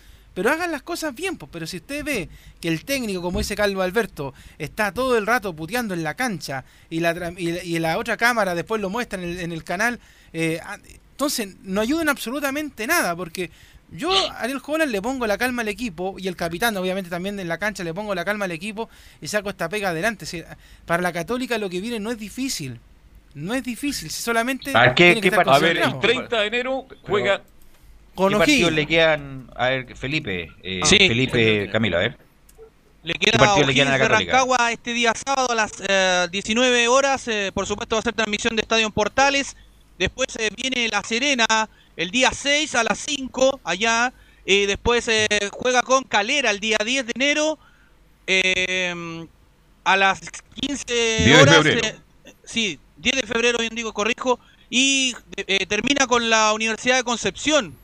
pero 0.43 0.51
hagan 0.53 0.71
las 0.71 0.83
cosas 0.83 1.13
bien, 1.17 1.37
pues. 1.37 1.51
Pero 1.53 1.67
si 1.67 1.79
usted 1.79 2.05
ve 2.05 2.29
que 2.61 2.69
el 2.69 2.85
técnico, 2.85 3.21
como 3.21 3.39
dice 3.41 3.57
Calvo 3.57 3.83
Alberto, 3.83 4.35
está 4.57 4.93
todo 4.93 5.19
el 5.19 5.27
rato 5.27 5.53
puteando 5.53 5.95
en 5.95 6.05
la 6.05 6.15
cancha 6.15 6.65
y 6.89 7.01
la, 7.01 7.13
tra- 7.13 7.35
y, 7.37 7.51
la- 7.51 7.65
y 7.65 7.79
la 7.81 7.99
otra 7.99 8.17
cámara 8.17 8.55
después 8.55 8.81
lo 8.81 8.89
muestra 8.89 9.21
en 9.21 9.29
el, 9.29 9.41
en 9.41 9.51
el 9.51 9.65
canal, 9.65 9.99
eh, 10.33 10.61
ah, 10.65 10.79
entonces 11.11 11.57
no 11.65 11.81
ayudan 11.81 12.09
absolutamente 12.09 12.87
nada, 12.87 13.17
porque 13.17 13.51
yo 13.91 14.13
a 14.13 14.41
Ariel 14.43 14.61
Holland 14.65 14.93
le 14.93 15.03
pongo 15.03 15.27
la 15.27 15.37
calma 15.39 15.63
al 15.63 15.69
equipo 15.69 16.15
y 16.19 16.29
el 16.29 16.37
capitán, 16.37 16.77
obviamente 16.77 17.11
también 17.11 17.41
en 17.41 17.49
la 17.49 17.59
cancha, 17.59 17.83
le 17.83 17.93
pongo 17.93 18.15
la 18.15 18.25
calma 18.25 18.45
al 18.45 18.53
equipo 18.53 18.89
y 19.21 19.27
saco 19.27 19.51
esta 19.51 19.69
pega 19.69 19.89
adelante. 19.89 20.25
Si- 20.27 20.45
para 20.87 21.03
la 21.03 21.13
Católica 21.13 21.59
lo 21.59 21.69
que 21.69 21.81
viene 21.81 21.99
no 21.99 22.13
es 22.13 22.19
difícil. 22.19 22.79
No 23.35 23.55
es 23.55 23.63
difícil, 23.63 24.11
si 24.11 24.23
solamente. 24.23 24.73
¿qué- 24.95 25.15
que 25.21 25.29
A 25.51 25.59
ver, 25.59 25.77
el 25.79 25.83
concentrado. 25.83 26.01
30 26.01 26.41
de 26.41 26.47
enero 26.47 26.87
juega 27.03 27.43
Con 28.19 28.33
¿Qué 28.45 28.71
le 28.73 28.85
quedan? 28.87 29.49
A 29.55 29.69
ver, 29.69 29.97
Felipe. 29.97 30.51
eh, 30.65 30.81
Sí. 30.85 30.99
Felipe 30.99 31.69
Camilo, 31.71 31.99
a 31.99 32.01
ver. 32.01 32.19
Le 33.05 33.13
¿Qué 33.15 33.31
queda 33.31 33.39
partido 33.39 33.67
le 33.69 33.75
quedan 33.75 33.93
a 33.93 33.99
de? 33.99 34.09
Rancagua 34.09 34.73
este 34.73 34.93
día 34.93 35.13
sábado 35.15 35.53
a 35.53 35.55
las 35.55 35.71
eh, 35.89 36.27
19 36.33 36.89
horas. 36.89 37.29
eh, 37.29 37.53
por 37.55 37.65
supuesto 37.67 37.95
va 37.95 38.01
a 38.01 38.03
ser 38.03 38.15
transmisión 38.15 38.57
de 38.57 38.63
Estadio 38.63 38.87
en 38.87 38.93
Portales. 38.93 39.57
Después 39.99 40.35
eh, 40.37 40.51
viene 40.57 40.89
La 40.89 41.03
Serena 41.05 41.47
el 41.97 42.11
día 42.11 42.33
6 42.33 42.75
a 42.75 42.83
las 42.83 42.99
5 42.99 43.61
allá. 43.63 44.13
Y 44.45 44.67
después 44.67 45.07
eh, 45.07 45.29
juega 45.53 45.83
con 45.83 46.03
Calera 46.03 46.51
el 46.51 46.59
día 46.59 46.79
10 46.85 47.07
de 47.07 47.13
enero. 47.15 47.57
eh, 48.27 49.27
a 49.85 49.97
las 49.97 50.21
15 50.61 50.85
de 50.93 51.37
horas. 51.41 51.55
febrero. 51.63 51.87
eh, 51.87 51.95
sí, 52.45 52.81
10 52.97 53.17
de 53.17 53.27
febrero, 53.29 53.59
bien 53.59 53.77
digo, 53.77 53.93
corrijo. 53.95 54.41
Y 54.69 55.15
eh, 55.37 55.65
termina 55.67 56.09
con 56.09 56.29
la 56.29 56.53
Universidad 56.53 56.97
de 56.97 57.05
Concepción. 57.05 57.75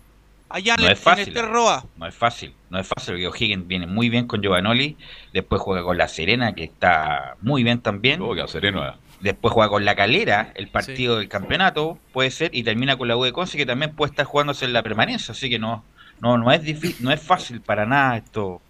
Allá 0.49 0.75
en, 0.75 0.83
No 0.83 0.87
el, 0.87 0.93
es 0.93 1.01
fácil, 1.01 1.23
en 1.23 1.29
el 1.29 1.35
Terroa. 1.35 1.85
No 1.97 2.07
es 2.07 2.15
fácil, 2.15 2.55
no 2.71 2.79
es 2.79 2.87
fácil, 2.87 3.15
porque 3.15 3.27
O'Higgins 3.29 3.67
viene 3.67 3.87
muy 3.87 4.09
bien 4.09 4.27
con 4.27 4.41
Giovanoli, 4.41 4.97
después 5.33 5.61
juega 5.61 5.83
con 5.83 5.97
La 5.99 6.07
Serena, 6.09 6.55
que 6.55 6.65
está 6.65 7.37
muy 7.41 7.65
bien 7.65 7.81
también, 7.81 8.21
Oiga, 8.23 8.47
Sereno. 8.47 8.95
después 9.21 9.53
juega 9.53 9.69
con 9.71 9.85
La 9.85 9.97
Calera, 9.97 10.53
el 10.55 10.69
partido 10.69 11.19
del 11.19 11.29
campeonato, 11.29 11.99
puede 12.13 12.31
ser, 12.31 12.51
y 12.55 12.63
termina 12.63 12.97
con 12.97 13.09
la 13.09 13.17
U 13.17 13.25
de 13.25 13.33
Conce, 13.33 13.57
que 13.57 13.67
también 13.67 13.95
puede 13.97 14.11
estar 14.11 14.27
jugándose 14.27 14.65
en 14.65 14.73
la 14.73 14.83
permanencia, 14.83 15.33
así 15.33 15.49
que 15.51 15.59
no, 15.59 15.85
no, 16.21 16.39
no 16.39 16.53
es 16.53 16.63
difícil, 16.63 16.97
no 17.05 17.11
es 17.11 17.21
fácil 17.21 17.61
para 17.61 17.87
nada 17.87 18.19
esto, 18.19 18.61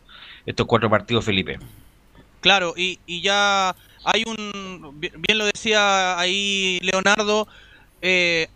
estos 0.47 0.67
cuatro 0.67 0.89
partidos, 0.89 1.25
Felipe. 1.25 1.59
Claro, 2.41 2.75
y, 2.77 2.99
y 3.07 3.21
ya 3.23 3.75
hay 4.05 4.23
un, 4.27 5.01
bi- 5.01 5.13
bien 5.17 5.39
lo 5.39 5.47
decía 5.47 6.19
ahí 6.19 6.79
Leonardo, 6.83 7.49
eh, 8.03 8.49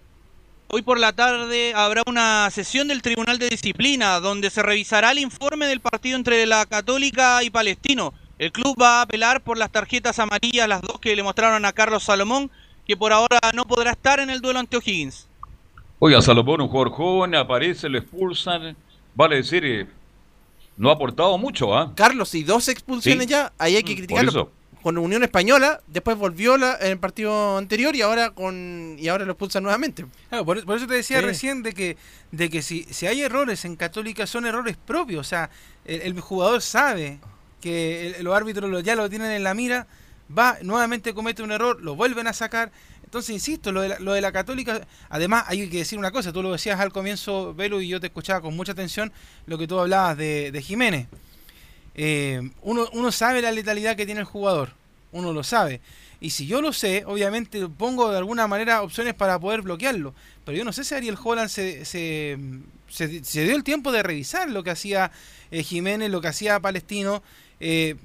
hoy 0.69 0.83
por 0.83 0.99
la 1.01 1.13
tarde 1.13 1.73
habrá 1.75 2.03
una 2.07 2.49
sesión 2.51 2.89
del 2.89 3.03
Tribunal 3.03 3.39
de 3.39 3.49
Disciplina 3.49 4.21
donde 4.21 4.51
se 4.51 4.63
revisará 4.63 5.13
el 5.13 5.19
informe 5.19 5.67
del 5.67 5.81
partido 5.81 6.17
entre 6.17 6.47
la 6.47 6.67
Católica 6.67 7.43
y 7.43 7.51
Palestino. 7.51 8.13
El 8.39 8.53
club 8.53 8.81
va 8.81 8.99
a 8.99 9.03
apelar 9.03 9.43
por 9.43 9.59
las 9.59 9.71
tarjetas 9.73 10.19
amarillas, 10.19 10.69
las 10.69 10.83
dos 10.83 11.01
que 11.01 11.17
le 11.17 11.23
mostraron 11.23 11.65
a 11.65 11.73
Carlos 11.73 12.05
Salomón, 12.05 12.51
que 12.87 12.97
por 12.97 13.13
ahora 13.13 13.39
no 13.55 13.67
podrá 13.67 13.91
estar 13.93 14.21
en 14.21 14.31
el 14.31 14.41
duelo 14.41 14.61
ante 14.61 14.77
O'Higgins. 14.77 15.27
Oiga, 15.99 16.23
Salomón, 16.23 16.61
un 16.61 16.69
jugador 16.69 16.93
joven, 16.93 17.35
aparece, 17.35 17.89
lo 17.89 17.99
expulsan. 17.99 18.77
Vale 19.17 19.37
decir, 19.37 19.65
eh, 19.65 19.87
no 20.77 20.91
ha 20.91 20.93
aportado 20.93 21.37
mucho, 21.37 21.77
¿ah? 21.77 21.93
Carlos, 21.97 22.33
y 22.37 22.45
dos 22.45 22.69
expulsiones 22.69 23.25
Sí. 23.25 23.31
ya, 23.31 23.53
ahí 23.59 23.75
hay 23.75 23.83
que 23.83 23.95
Por 23.95 23.97
criticarlo. 24.07 24.53
Con 24.89 24.97
Unión 24.97 25.23
Española, 25.23 25.83
después 25.87 26.17
volvió 26.17 26.57
la, 26.57 26.79
en 26.81 26.93
el 26.93 26.99
partido 26.99 27.59
anterior 27.59 27.95
y 27.95 28.01
ahora 28.01 28.31
con 28.31 28.97
y 28.99 29.07
ahora 29.09 29.27
lo 29.27 29.33
expulsan 29.33 29.63
nuevamente. 29.63 30.07
Claro, 30.31 30.47
por, 30.47 30.65
por 30.65 30.79
eso 30.79 30.87
te 30.87 30.95
decía 30.95 31.19
Sí. 31.19 31.27
recién 31.27 31.63
de 31.63 31.75
que, 31.75 31.99
de 32.33 32.49
que 32.49 32.63
si, 32.63 32.85
si 32.85 33.07
hay 33.07 33.21
errores 33.21 33.67
en 33.67 33.77
Católica 33.77 34.27
son 34.27 34.47
errores 34.47 34.79
propios. 34.79 35.21
O 35.21 35.29
sea, 35.29 35.51
el, 35.85 36.01
el 36.01 36.21
jugador 36.21 36.63
sabe 36.63 37.21
que 37.61 38.15
el- 38.17 38.25
los 38.25 38.35
árbitros 38.35 38.71
lo- 38.71 38.81
ya 38.81 38.95
lo 38.97 39.11
tienen 39.11 39.31
en 39.33 39.45
la 39.45 39.53
mira, 39.53 39.87
va, 40.37 40.57
nuevamente 40.63 41.13
comete 41.13 41.43
un 41.43 41.53
error, 41.53 41.83
lo 41.83 41.95
vuelven 41.95 42.27
a 42.27 42.33
sacar. 42.33 42.73
Entonces, 43.05 43.29
insisto, 43.29 43.73
lo 43.73 43.83
de, 43.83 43.89
la, 43.91 43.99
lo 43.99 44.15
de 44.15 44.23
la 44.23 44.33
Católica, 44.33 44.81
además 45.11 45.45
hay 45.49 45.69
que 45.69 45.77
decir 45.79 45.99
una 45.99 46.13
cosa, 46.13 46.33
tú 46.33 46.43
lo 46.43 46.51
decías 46.53 46.81
al 46.81 46.93
comienzo, 46.95 47.53
Velo, 47.53 47.83
y 47.83 47.89
yo 47.89 48.01
te 48.01 48.07
escuchaba 48.07 48.41
con 48.41 48.57
mucha 48.57 48.73
atención 48.73 49.13
lo 49.45 49.59
que 49.59 49.67
tú 49.67 49.79
hablabas 49.79 50.17
de, 50.17 50.51
de 50.51 50.63
Jiménez. 50.63 51.09
Eh, 52.01 52.53
uno, 52.63 52.89
uno 52.93 53.11
sabe 53.11 53.43
la 53.43 53.51
letalidad 53.51 53.97
que 53.97 54.07
tiene 54.07 54.21
el 54.21 54.27
jugador, 54.27 54.71
uno 55.13 55.33
lo 55.33 55.43
sabe. 55.43 55.81
Y 56.21 56.31
si 56.31 56.47
yo 56.47 56.61
lo 56.61 56.73
sé, 56.73 57.05
obviamente 57.07 57.69
pongo 57.69 58.11
de 58.11 58.19
alguna 58.19 58.47
manera 58.49 58.83
opciones 58.83 59.15
para 59.15 59.39
poder 59.39 59.63
bloquearlo. 59.63 60.15
Pero 60.45 60.59
yo 60.59 60.65
no 60.65 60.73
sé 60.73 60.85
si 60.85 60.95
Ariel 60.95 61.17
Holland 61.23 61.49
se, 61.49 61.85
se, 61.85 62.39
se- 62.89 63.09
dio 63.45 63.55
el 63.55 63.63
tiempo 63.65 63.93
de 63.93 64.03
revisar 64.03 64.51
lo 64.51 64.65
que 64.65 64.71
hacía 64.71 65.13
eh, 65.51 65.63
Jiménez, 65.63 66.11
lo 66.11 66.21
que 66.21 66.29
hacía 66.29 66.59
Palestino. 66.61 67.23
eh, 67.61 67.97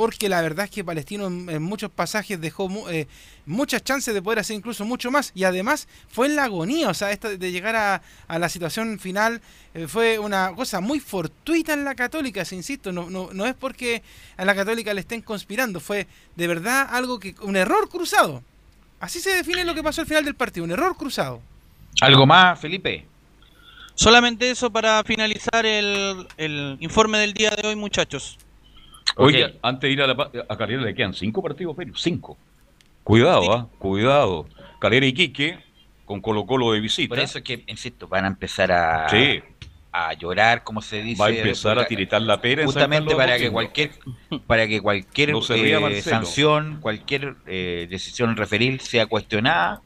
porque 0.00 0.30
la 0.30 0.40
verdad 0.40 0.64
es 0.64 0.70
que 0.70 0.82
Palestino 0.82 1.26
en, 1.26 1.50
en 1.50 1.62
muchos 1.62 1.90
pasajes 1.90 2.40
dejó 2.40 2.70
mu- 2.70 2.88
eh, 2.88 3.06
muchas 3.44 3.84
chances 3.84 4.14
de 4.14 4.22
poder 4.22 4.38
hacer 4.38 4.56
incluso 4.56 4.82
mucho 4.86 5.10
más. 5.10 5.30
Y 5.34 5.44
además 5.44 5.88
fue 6.08 6.26
en 6.28 6.36
la 6.36 6.44
agonía, 6.44 6.88
o 6.88 6.94
sea, 6.94 7.10
esto 7.10 7.36
de 7.36 7.52
llegar 7.52 7.76
a, 7.76 8.00
a 8.26 8.38
la 8.38 8.48
situación 8.48 8.98
final 8.98 9.42
eh, 9.74 9.86
fue 9.86 10.18
una 10.18 10.54
cosa 10.54 10.80
muy 10.80 11.00
fortuita 11.00 11.74
en 11.74 11.84
la 11.84 11.94
católica, 11.94 12.46
se 12.46 12.56
insisto, 12.56 12.92
no, 12.92 13.10
no, 13.10 13.28
no 13.34 13.44
es 13.44 13.54
porque 13.54 14.02
a 14.38 14.46
la 14.46 14.54
católica 14.54 14.94
le 14.94 15.02
estén 15.02 15.20
conspirando, 15.20 15.80
fue 15.80 16.06
de 16.34 16.46
verdad 16.46 16.88
algo 16.90 17.18
que, 17.18 17.34
un 17.42 17.56
error 17.56 17.90
cruzado. 17.90 18.42
Así 19.00 19.20
se 19.20 19.34
define 19.34 19.66
lo 19.66 19.74
que 19.74 19.82
pasó 19.82 20.00
al 20.00 20.06
final 20.06 20.24
del 20.24 20.34
partido, 20.34 20.64
un 20.64 20.72
error 20.72 20.96
cruzado. 20.96 21.42
¿Algo 22.00 22.24
más, 22.24 22.58
Felipe? 22.58 23.06
Solamente 23.94 24.50
eso 24.50 24.70
para 24.70 25.04
finalizar 25.04 25.66
el, 25.66 26.26
el 26.38 26.78
informe 26.80 27.18
del 27.18 27.34
día 27.34 27.50
de 27.50 27.68
hoy, 27.68 27.76
muchachos. 27.76 28.38
Oye, 29.16 29.58
antes 29.62 29.88
de 29.88 29.92
ir 29.92 30.02
a, 30.02 30.06
la, 30.06 30.30
a 30.48 30.56
Calera 30.56 30.82
le 30.82 30.94
quedan 30.94 31.14
cinco 31.14 31.42
partidos, 31.42 31.74
pero 31.76 31.96
cinco. 31.96 32.38
Cuidado, 33.04 33.52
¿ah? 33.52 33.68
Cuidado. 33.78 34.46
Calera 34.78 35.06
y 35.06 35.12
Quique, 35.12 35.58
con 36.04 36.20
Colo 36.20 36.46
Colo 36.46 36.72
de 36.72 36.80
visita. 36.80 37.08
Por 37.14 37.18
eso 37.18 37.38
es 37.38 37.44
que, 37.44 37.64
insisto, 37.66 38.08
van 38.08 38.24
a 38.24 38.28
empezar 38.28 38.70
a, 38.72 39.08
Sí, 39.08 39.40
a 39.92 40.12
llorar, 40.14 40.62
como 40.64 40.80
se 40.80 41.02
dice. 41.02 41.20
va 41.20 41.26
a 41.26 41.30
empezar 41.30 41.78
a 41.78 41.86
tiritar 41.86 42.22
la 42.22 42.40
pera 42.40 42.64
justamente 42.64 43.14
para 43.16 43.36
que 43.38 43.50
cualquier 43.50 43.90
para 44.46 44.66
que 44.68 44.80
cualquier 44.80 45.32
No 45.32 45.40
eh, 45.50 46.02
sanción 46.02 46.78
cualquier 46.80 47.34
eh, 47.46 47.86
decisión 47.90 48.36
referil 48.36 48.80
sea 48.80 49.06
cuestionada 49.06 49.82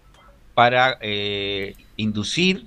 para 0.53 0.99
eh, 1.01 1.75
inducir 1.97 2.67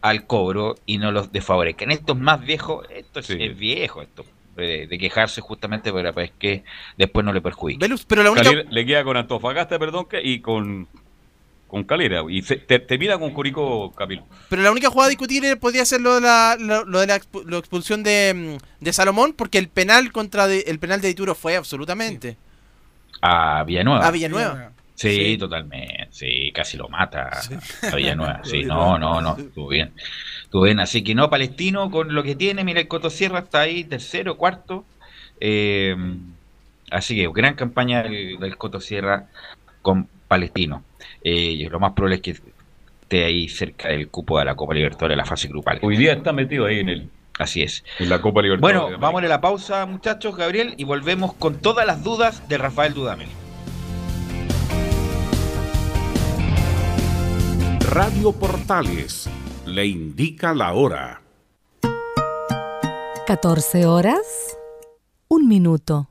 al 0.00 0.26
cobro 0.26 0.76
y 0.86 0.96
no 0.96 1.12
los 1.12 1.30
desfavorezcan 1.30 1.90
estos 1.90 2.16
más 2.18 2.40
viejos 2.40 2.86
esto 2.90 3.20
es, 3.20 3.26
Sí. 3.26 3.36
es 3.38 3.58
viejo 3.58 4.00
esto 4.00 4.24
de, 4.60 4.86
de 4.86 4.98
quejarse 4.98 5.40
justamente 5.40 5.92
para 5.92 6.12
pues, 6.12 6.30
que 6.38 6.64
después 6.96 7.24
no 7.24 7.32
le 7.32 7.40
perjudique 7.40 7.78
Velus, 7.80 8.04
pero 8.04 8.22
la 8.22 8.30
única 8.30 8.50
Calera 8.50 8.68
le 8.70 8.86
queda 8.86 9.04
con 9.04 9.16
Antofagasta, 9.16 9.78
perdón, 9.78 10.06
que- 10.08 10.22
y 10.22 10.40
con 10.40 10.86
con 11.66 11.84
Calera. 11.84 12.22
Y 12.28 12.42
se, 12.42 12.56
te, 12.56 12.80
termina 12.80 13.16
con 13.16 13.30
Curicó, 13.32 13.92
Camilo. 13.92 14.24
Pero 14.48 14.60
la 14.62 14.72
única 14.72 14.90
jugada 14.90 15.06
a 15.06 15.10
discutir 15.10 15.56
podría 15.60 15.84
ser 15.84 16.00
lo 16.00 16.16
de 16.16 16.20
la, 16.22 16.56
lo, 16.58 16.84
lo 16.84 16.98
de 16.98 17.06
la, 17.06 17.16
expu- 17.20 17.44
la 17.48 17.58
expulsión 17.58 18.02
de, 18.02 18.58
mm, 18.58 18.84
de 18.84 18.92
Salomón, 18.92 19.34
porque 19.34 19.58
el 19.58 19.68
penal 19.68 20.10
contra 20.10 20.48
de- 20.48 20.64
el 20.66 20.80
penal 20.80 21.00
de 21.00 21.06
Dituro 21.06 21.36
fue 21.36 21.54
absolutamente. 21.54 22.36
A 23.22 23.62
Villanueva. 23.64 24.06
A 24.06 24.10
Villanueva. 24.10 24.72
Sí, 24.96 25.10
Sí. 25.14 25.38
totalmente. 25.38 26.08
Sí, 26.10 26.50
casi 26.52 26.76
lo 26.76 26.88
mata 26.88 27.30
a 27.90 27.94
Villanueva. 27.94 28.40
Sí, 28.44 28.64
no, 28.64 28.98
no, 28.98 29.20
no. 29.20 29.36
Estuvo 29.38 29.68
bien. 29.68 29.92
Bien. 30.52 30.80
Así 30.80 31.02
que 31.04 31.14
no, 31.14 31.30
Palestino 31.30 31.90
con 31.90 32.14
lo 32.14 32.22
que 32.22 32.34
tiene. 32.34 32.64
Mira, 32.64 32.80
el 32.80 32.88
Coto 32.88 33.10
Sierra 33.10 33.40
está 33.40 33.60
ahí, 33.60 33.84
tercero, 33.84 34.36
cuarto. 34.36 34.84
Eh, 35.40 35.96
así 36.90 37.16
que 37.16 37.28
gran 37.34 37.54
campaña 37.54 38.02
del, 38.02 38.38
del 38.38 38.56
Coto 38.56 38.80
Sierra 38.80 39.28
con 39.82 40.08
Palestino. 40.28 40.84
Eh, 41.22 41.32
y 41.32 41.68
lo 41.68 41.80
más 41.80 41.92
probable 41.92 42.16
es 42.16 42.22
que 42.22 42.30
esté 42.30 43.24
ahí 43.24 43.48
cerca 43.48 43.88
del 43.88 44.08
cupo 44.08 44.38
de 44.38 44.44
la 44.44 44.54
Copa 44.54 44.74
Libertadores, 44.74 45.16
la 45.16 45.24
fase 45.24 45.48
grupal. 45.48 45.78
Hoy 45.82 45.96
día 45.96 46.12
está 46.12 46.32
metido 46.32 46.66
ahí 46.66 46.80
en 46.80 46.88
el 46.88 47.10
Así 47.40 47.62
es. 47.62 47.82
en 47.98 48.10
la 48.10 48.20
Copa 48.20 48.42
Libertadores. 48.42 48.80
Bueno, 48.82 48.98
vamos 48.98 49.22
a 49.22 49.26
la 49.26 49.40
pausa, 49.40 49.86
muchachos, 49.86 50.36
Gabriel, 50.36 50.74
y 50.76 50.84
volvemos 50.84 51.32
con 51.32 51.56
todas 51.56 51.86
las 51.86 52.04
dudas 52.04 52.46
de 52.50 52.58
Rafael 52.58 52.92
Dudamel. 52.92 53.28
Radio 57.90 58.32
Portales 58.32 59.28
le 59.70 59.86
indica 59.86 60.52
la 60.52 60.74
hora. 60.74 61.22
14 63.26 63.84
horas, 63.86 64.56
un 65.28 65.46
minuto. 65.46 66.10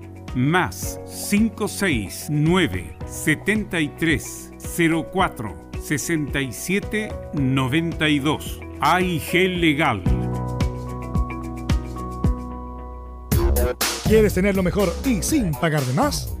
más 0.35 0.99
569 1.29 2.97
73 3.05 4.51
04 5.11 5.71
67 5.83 7.09
92 7.33 8.59
AIG 8.79 9.33
Legal. 9.59 10.03
¿Quieres 14.03 14.33
tener 14.33 14.55
lo 14.55 14.63
mejor 14.63 14.93
y 15.05 15.21
sin 15.21 15.51
pagar 15.51 15.83
de 15.83 15.93
más? 15.93 16.40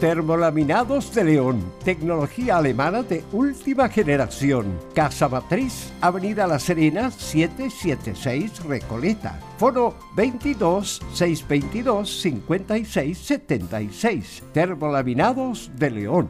Termolaminados 0.00 1.14
de 1.14 1.24
León, 1.24 1.72
tecnología 1.84 2.58
alemana 2.58 3.02
de 3.02 3.24
última 3.32 3.88
generación. 3.88 4.78
Casa 4.94 5.28
Matriz, 5.28 5.92
Avenida 6.00 6.46
La 6.46 6.58
Serena, 6.58 7.10
776 7.10 8.64
Recoleta. 8.64 9.40
Foro 9.56 9.96
22 10.16 11.00
622 11.12 12.20
56 12.20 13.18
76. 13.18 14.42
Termolaminados 14.52 15.70
de 15.76 15.90
León. 15.90 16.28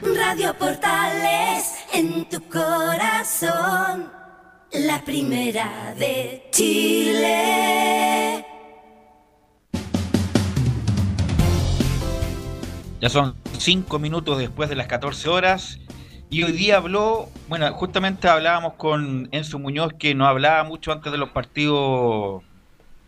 Radio 0.03 0.59
Portales 0.59 1.65
en 1.93 2.29
tu 2.29 2.41
corazón, 2.49 4.11
la 4.73 5.05
primera 5.05 5.95
de 5.99 6.49
Chile. 6.53 8.45
Ya 13.01 13.09
son 13.09 13.35
cinco 13.59 13.99
minutos 13.99 14.39
después 14.39 14.69
de 14.69 14.77
las 14.77 14.87
14 14.87 15.29
horas. 15.29 15.81
Y 16.29 16.45
hoy 16.45 16.53
día 16.53 16.77
habló, 16.77 17.29
bueno, 17.49 17.73
justamente 17.73 18.29
hablábamos 18.29 18.75
con 18.75 19.29
Enzo 19.33 19.59
Muñoz, 19.59 19.95
que 19.95 20.15
no 20.15 20.27
hablaba 20.27 20.63
mucho 20.63 20.93
antes 20.93 21.11
de 21.11 21.19
los 21.19 21.31
partidos 21.31 22.45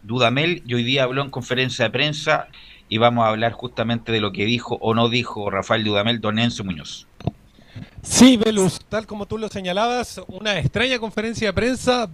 Dudamel, 0.02 0.64
y 0.66 0.74
hoy 0.74 0.82
día 0.82 1.04
habló 1.04 1.22
en 1.22 1.30
conferencia 1.30 1.84
de 1.84 1.92
prensa, 1.92 2.48
y 2.88 2.98
vamos 2.98 3.24
a 3.24 3.28
hablar 3.28 3.52
justamente 3.52 4.10
de 4.10 4.20
lo 4.20 4.32
que 4.32 4.44
dijo 4.44 4.76
o 4.80 4.94
no 4.94 5.08
dijo 5.08 5.50
Rafael 5.50 5.84
Dudamel, 5.84 6.20
don 6.20 6.40
Enzo 6.40 6.64
Muñoz. 6.64 7.06
Sí, 8.02 8.36
Velus, 8.36 8.80
tal 8.88 9.06
como 9.06 9.26
tú 9.26 9.38
lo 9.38 9.48
señalabas, 9.48 10.20
una 10.28 10.58
extraña 10.58 10.98
conferencia 10.98 11.48
de 11.48 11.52
prensa 11.52 12.10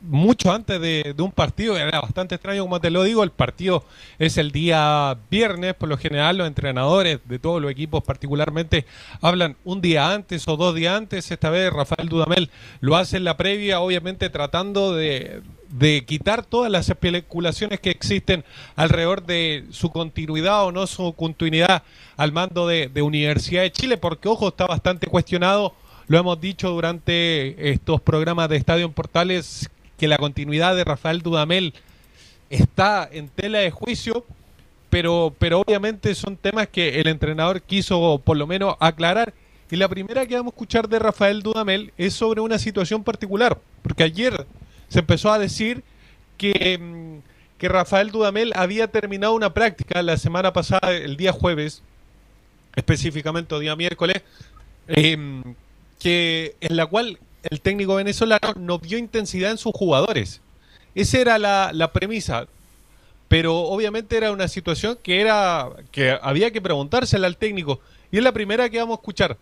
mucho 0.00 0.50
antes 0.50 0.80
de, 0.80 1.14
de 1.14 1.22
un 1.22 1.30
partido, 1.30 1.76
era 1.76 2.00
bastante 2.00 2.34
extraño 2.34 2.62
como 2.62 2.80
te 2.80 2.90
lo 2.90 3.02
digo, 3.02 3.22
el 3.22 3.30
partido 3.30 3.84
es 4.18 4.38
el 4.38 4.50
día 4.50 5.16
viernes, 5.30 5.74
por 5.74 5.88
lo 5.88 5.98
general 5.98 6.38
los 6.38 6.46
entrenadores 6.46 7.20
de 7.26 7.38
todos 7.38 7.60
los 7.60 7.70
equipos 7.70 8.02
particularmente 8.02 8.86
hablan 9.20 9.56
un 9.64 9.80
día 9.80 10.12
antes 10.12 10.48
o 10.48 10.56
dos 10.56 10.74
días 10.74 10.96
antes, 10.96 11.30
esta 11.30 11.50
vez 11.50 11.70
Rafael 11.72 12.08
Dudamel 12.08 12.50
lo 12.80 12.96
hace 12.96 13.18
en 13.18 13.24
la 13.24 13.36
previa, 13.36 13.80
obviamente 13.80 14.30
tratando 14.30 14.94
de, 14.94 15.42
de 15.70 16.04
quitar 16.04 16.44
todas 16.44 16.70
las 16.70 16.88
especulaciones 16.88 17.80
que 17.80 17.90
existen 17.90 18.44
alrededor 18.76 19.24
de 19.24 19.64
su 19.70 19.90
continuidad 19.90 20.64
o 20.64 20.72
no 20.72 20.86
su 20.86 21.12
continuidad 21.14 21.82
al 22.16 22.32
mando 22.32 22.66
de, 22.66 22.90
Universidad 23.02 23.62
de 23.62 23.72
Chile, 23.72 23.96
porque 23.96 24.28
ojo, 24.28 24.48
está 24.48 24.66
bastante 24.66 25.06
cuestionado, 25.06 25.74
lo 26.08 26.18
hemos 26.18 26.40
dicho 26.40 26.70
durante 26.70 27.70
estos 27.70 28.00
programas 28.00 28.48
de 28.48 28.56
Estadio 28.56 28.86
en 28.86 28.92
Portales, 28.92 29.70
que 29.96 30.08
la 30.08 30.18
continuidad 30.18 30.74
de 30.76 30.84
Rafael 30.84 31.22
Dudamel 31.22 31.74
está 32.48 33.08
en 33.10 33.28
tela 33.28 33.58
de 33.58 33.70
juicio 33.70 34.24
pero, 34.90 35.32
pero 35.38 35.60
obviamente 35.60 36.14
son 36.14 36.36
temas 36.36 36.68
que 36.68 37.00
el 37.00 37.06
entrenador 37.06 37.62
quiso 37.62 38.20
por 38.22 38.36
lo 38.36 38.46
menos 38.46 38.74
aclarar. 38.80 39.32
Y 39.70 39.76
la 39.76 39.88
primera 39.88 40.26
que 40.26 40.34
vamos 40.34 40.52
a 40.52 40.56
escuchar 40.56 40.88
de 40.88 40.98
Rafael 40.98 41.42
Dudamel 41.42 41.92
es 41.96 42.12
sobre 42.12 42.40
una 42.40 42.58
situación 42.58 43.04
particular, 43.04 43.56
porque 43.82 44.02
ayer 44.02 44.46
se 44.90 44.98
empezó 44.98 45.32
a 45.32 45.38
decir 45.38 45.82
que, 46.36 46.78
mm, 46.78 47.18
que 47.58 47.68
Rafael 47.68 48.10
Dudamel 48.10 48.52
había 48.54 48.88
terminado 48.88 49.34
una 49.34 49.54
práctica 49.54 50.02
la 50.02 50.16
semana 50.18 50.52
pasada, 50.52 50.92
el 50.92 51.16
día 51.16 51.32
jueves, 51.32 51.82
específicamente 52.76 53.54
el 53.54 53.62
día 53.62 53.76
miércoles, 53.76 54.22
em, 54.88 55.54
que 55.98 56.56
en 56.60 56.76
la 56.76 56.86
cual 56.86 57.18
el 57.44 57.60
técnico 57.60 57.94
venezolano 57.94 58.54
no 58.56 58.78
vio 58.78 58.98
intensidad 58.98 59.50
en 59.50 59.58
sus 59.58 59.72
jugadores. 59.72 60.40
Esa 60.94 61.18
era 61.18 61.38
la, 61.38 61.70
la 61.72 61.92
premisa. 61.92 62.46
Pero 63.28 63.58
obviamente 63.58 64.16
era 64.16 64.32
una 64.32 64.48
situación 64.48 64.98
que 65.00 65.20
era 65.20 65.68
que 65.92 66.18
había 66.20 66.50
que 66.50 66.60
preguntársela 66.60 67.28
al 67.28 67.36
técnico. 67.36 67.80
Y 68.10 68.18
es 68.18 68.24
la 68.24 68.32
primera 68.32 68.68
que 68.68 68.78
vamos 68.78 68.98
a 68.98 69.00
escuchar. 69.00 69.36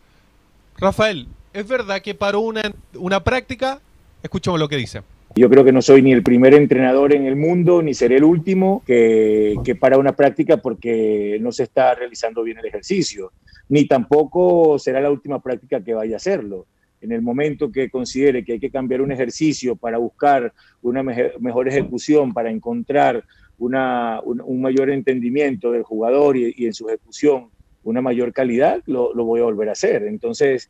Rafael, 0.77 1.27
¿es 1.55 1.67
verdad 1.67 2.03
que 2.03 2.15
paró 2.15 2.41
una, 2.41 2.71
una 2.95 3.25
práctica? 3.25 3.81
Escuchemos 4.23 4.61
lo 4.61 4.69
que 4.69 4.77
dice. 4.77 5.03
Yo 5.39 5.49
creo 5.49 5.63
que 5.63 5.71
no 5.71 5.83
soy 5.83 6.03
ni 6.03 6.13
el 6.13 6.25
primer 6.25 6.53
entrenador 6.53 7.15
en 7.15 7.25
el 7.25 7.37
mundo, 7.37 7.81
ni 7.81 7.95
seré 7.95 8.17
el 8.17 8.25
último 8.25 8.83
que, 8.85 9.55
que 9.65 9.77
para 9.77 9.97
una 9.97 10.17
práctica 10.17 10.57
porque 10.57 11.39
no 11.41 11.53
se 11.53 11.63
está 11.63 11.95
realizando 11.95 12.43
bien 12.43 12.59
el 12.59 12.67
ejercicio, 12.67 13.31
ni 13.69 13.87
tampoco 13.87 14.81
será 14.81 15.01
la 15.01 15.13
última 15.13 15.41
práctica 15.41 15.81
que 15.81 15.95
vaya 15.95 16.15
a 16.15 16.17
hacerlo. 16.17 16.67
En 17.01 17.13
el 17.13 17.23
momento 17.23 17.71
que 17.71 17.89
considere 17.89 18.45
que 18.45 18.55
hay 18.55 18.59
que 18.59 18.71
cambiar 18.71 19.01
un 19.01 19.13
ejercicio 19.13 19.77
para 19.77 19.99
buscar 19.99 20.53
una 20.83 21.05
mejor 21.05 21.69
ejecución, 21.69 22.35
para 22.35 22.51
encontrar 22.51 23.23
una, 23.59 24.21
un, 24.25 24.41
un, 24.41 24.61
mayor 24.61 24.91
entendimiento 24.91 25.71
del 25.71 25.85
jugador 25.85 26.37
y, 26.37 26.53
y, 26.57 26.67
en 26.67 26.75
su 26.75 26.89
ejecución 26.89 27.51
una 27.85 28.01
mayor 28.01 28.33
calidad, 28.33 28.83
lo, 28.87 29.15
lo, 29.15 29.25
voy 29.25 29.41
a 29.41 29.45
volver 29.45 29.69
a 29.69 29.73
hacer. 29.73 30.03
Entonces, 30.03 30.69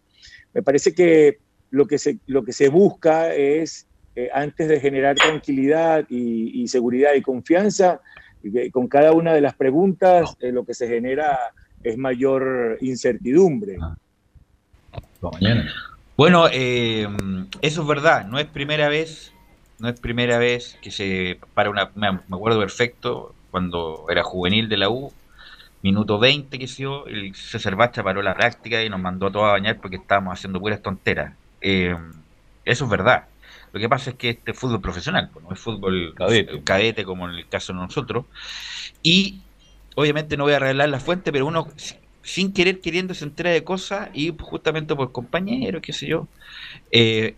me 0.52 0.62
parece 0.62 0.92
que 0.92 1.38
lo 1.70 1.86
que 1.86 1.96
se, 1.96 2.18
lo 2.26 2.44
que 2.44 2.52
se 2.52 2.68
busca 2.68 3.34
es, 3.34 3.88
eh, 4.18 4.30
antes 4.34 4.66
de 4.66 4.80
generar 4.80 5.14
tranquilidad 5.14 6.04
y, 6.08 6.60
y, 6.60 6.66
seguridad 6.66 7.14
y 7.14 7.22
confianza, 7.22 8.00
y 8.42 8.68
con 8.70 8.88
cada 8.88 9.12
una 9.12 9.32
de 9.32 9.40
las 9.40 9.54
preguntas 9.54 10.36
eh, 10.40 10.50
lo 10.50 10.64
que 10.64 10.74
se 10.74 10.88
genera 10.88 11.38
es 11.84 11.96
mayor 11.96 12.78
incertidumbre. 12.80 13.78
Bueno, 16.16 16.46
eh, 16.50 17.06
eso 17.62 17.82
es 17.82 17.86
verdad, 17.86 18.26
no 18.26 18.40
es 18.40 18.46
primera 18.46 18.88
vez 18.88 19.32
no 19.78 19.88
es 19.88 20.00
primera 20.00 20.38
vez 20.38 20.76
que 20.82 20.90
se 20.90 21.38
para 21.54 21.70
una. 21.70 21.92
Me 21.94 22.08
acuerdo 22.08 22.58
perfecto 22.58 23.36
cuando 23.52 24.06
era 24.10 24.24
juvenil 24.24 24.68
de 24.68 24.78
la 24.78 24.90
U, 24.90 25.12
minuto 25.82 26.18
20 26.18 26.58
que 26.58 26.66
se 26.66 26.78
dio, 26.78 27.06
el 27.06 27.36
César 27.36 27.76
Bacha 27.76 28.02
paró 28.02 28.20
la 28.20 28.34
práctica 28.34 28.82
y 28.82 28.88
nos 28.88 29.00
mandó 29.00 29.28
a 29.28 29.30
todos 29.30 29.44
a 29.44 29.52
bañar 29.52 29.80
porque 29.80 29.94
estábamos 29.94 30.32
haciendo 30.32 30.58
puras 30.58 30.82
tonteras. 30.82 31.34
Eh, 31.60 31.96
eso 32.64 32.84
es 32.84 32.90
verdad. 32.90 33.26
Lo 33.72 33.80
que 33.80 33.88
pasa 33.88 34.10
es 34.10 34.16
que 34.16 34.30
este 34.30 34.52
es 34.52 34.58
fútbol 34.58 34.80
profesional, 34.80 35.30
no 35.42 35.52
es 35.52 35.58
fútbol 35.58 36.14
cadete. 36.14 36.62
cadete 36.62 37.04
como 37.04 37.28
en 37.28 37.34
el 37.34 37.48
caso 37.48 37.72
de 37.72 37.80
nosotros. 37.80 38.24
Y 39.02 39.40
obviamente 39.94 40.36
no 40.36 40.44
voy 40.44 40.54
a 40.54 40.56
arreglar 40.56 40.88
la 40.88 41.00
fuente, 41.00 41.32
pero 41.32 41.46
uno 41.46 41.68
sin 42.22 42.52
querer 42.52 42.80
queriendo 42.80 43.14
se 43.14 43.24
entera 43.24 43.50
de 43.50 43.64
cosas 43.64 44.10
y 44.12 44.34
justamente 44.38 44.94
por 44.94 45.12
compañeros, 45.12 45.80
qué 45.80 45.92
sé 45.92 46.06
yo, 46.06 46.28
eh, 46.90 47.36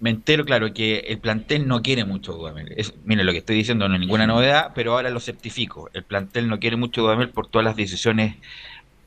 me 0.00 0.10
entero, 0.10 0.44
claro, 0.44 0.74
que 0.74 0.98
el 0.98 1.20
plantel 1.20 1.68
no 1.68 1.80
quiere 1.80 2.04
mucho 2.04 2.32
Dudamel. 2.32 2.74
Es, 2.76 2.92
miren, 3.04 3.24
lo 3.24 3.30
que 3.30 3.38
estoy 3.38 3.54
diciendo 3.54 3.88
no 3.88 3.94
es 3.94 4.00
ninguna 4.00 4.26
novedad, 4.26 4.72
pero 4.74 4.94
ahora 4.94 5.10
lo 5.10 5.20
certifico. 5.20 5.88
El 5.92 6.02
plantel 6.02 6.48
no 6.48 6.58
quiere 6.58 6.76
mucho 6.76 7.02
Dudamel 7.02 7.28
por 7.28 7.46
todas 7.46 7.64
las 7.64 7.76
decisiones 7.76 8.34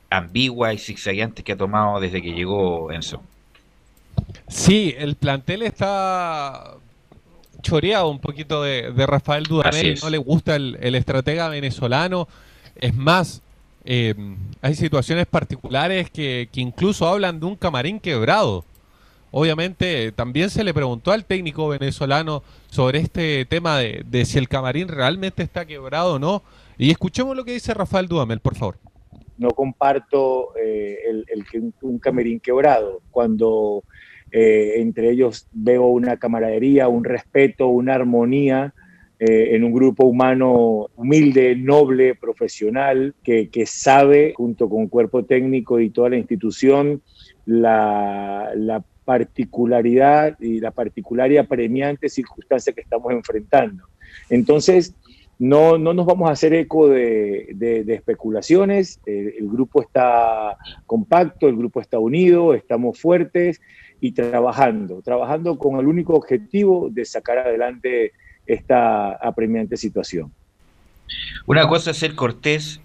ambiguas 0.09 0.73
y 0.73 0.77
zigzagueantes 0.77 1.43
que 1.43 1.51
ha 1.51 1.57
tomado 1.57 1.99
desde 1.99 2.21
que 2.21 2.31
llegó 2.31 2.93
Enzo. 2.93 3.21
Sí, 4.47 4.93
el 4.97 5.15
plantel 5.15 5.63
está 5.63 6.75
choreado 7.61 8.09
un 8.09 8.19
poquito 8.19 8.63
de, 8.63 8.91
de 8.91 9.05
Rafael 9.05 9.43
Dudamel. 9.43 9.99
No 10.01 10.09
le 10.09 10.17
gusta 10.17 10.55
el, 10.55 10.77
el, 10.81 10.95
estratega 10.95 11.49
venezolano. 11.49 12.27
Es 12.75 12.93
más, 12.95 13.41
eh, 13.83 14.13
hay 14.61 14.75
situaciones 14.75 15.25
particulares 15.25 16.09
que, 16.09 16.49
que 16.51 16.61
incluso 16.61 17.07
hablan 17.07 17.39
de 17.39 17.45
un 17.47 17.55
camarín 17.55 17.99
quebrado 17.99 18.65
obviamente 19.37 20.13
también 20.13 20.49
se 20.49 20.63
le 20.63 20.73
preguntó 20.73 21.11
al 21.11 21.25
técnico 21.25 21.67
venezolano 21.67 22.41
sobre 22.67 22.99
este 22.99 23.43
tema 23.43 23.77
de, 23.77 24.05
de, 24.09 24.23
si 24.23 24.37
el 24.37 24.47
camarín 24.47 24.87
realmente 24.87 25.43
está 25.43 25.65
quebrado 25.65 26.13
o 26.13 26.19
no. 26.19 26.41
Y 26.77 26.89
escuchemos 26.89 27.35
lo 27.35 27.43
que 27.43 27.51
dice 27.51 27.73
Rafael 27.73 28.07
Dudamel, 28.07 28.39
por 28.39 28.55
favor. 28.55 28.77
No 29.37 29.49
comparto 29.49 30.55
eh, 30.55 30.99
el, 31.09 31.25
el, 31.27 31.73
un 31.81 31.99
camarín 31.99 32.39
quebrado. 32.39 33.01
Cuando 33.11 33.83
eh, 34.37 34.81
entre 34.81 35.11
ellos 35.11 35.47
veo 35.53 35.85
una 35.85 36.17
camaradería, 36.17 36.89
un 36.89 37.05
respeto, 37.05 37.67
una 37.67 37.95
armonía. 37.95 38.73
Eh, 39.17 39.55
en 39.55 39.63
un 39.63 39.71
grupo 39.71 40.05
humano 40.05 40.89
humilde, 40.97 41.55
noble, 41.55 42.15
profesional, 42.15 43.15
que, 43.23 43.47
que 43.47 43.65
sabe, 43.65 44.33
junto 44.35 44.67
con 44.67 44.89
cuerpo 44.89 45.23
técnico 45.23 45.79
y 45.79 45.89
toda 45.89 46.09
la 46.09 46.17
institución, 46.17 47.01
la, 47.45 48.51
la 48.55 48.83
particularidad 49.05 50.37
y 50.41 50.59
la 50.59 50.71
particular 50.71 51.31
y 51.31 51.37
apremiante 51.37 52.09
circunstancia 52.09 52.73
que 52.73 52.81
estamos 52.81 53.13
enfrentando. 53.13 53.85
Entonces, 54.29 54.93
no, 55.39 55.77
no 55.77 55.93
nos 55.93 56.05
vamos 56.05 56.27
a 56.27 56.33
hacer 56.33 56.53
eco 56.53 56.89
de, 56.89 57.51
de, 57.55 57.85
de 57.85 57.93
especulaciones, 57.93 58.99
el, 59.05 59.33
el, 59.37 59.47
grupo 59.47 59.81
está 59.81 60.57
compacto, 60.85 61.47
el 61.47 61.55
grupo 61.55 61.79
está 61.79 61.99
unido, 61.99 62.53
estamos 62.53 62.99
fuertes 62.99 63.61
y 63.99 64.11
trabajando, 64.11 65.01
trabajando 65.01 65.57
con 65.57 65.79
el 65.79 65.87
único 65.87 66.13
objetivo 66.13 66.89
de 66.91 67.05
sacar 67.05 67.39
adelante 67.39 68.13
esta 68.45 69.13
apremiante 69.13 69.77
situación. 69.77 70.31
Una 71.45 71.67
cosa 71.67 71.91
es 71.91 71.97
ser 71.97 72.15
cortés 72.15 72.81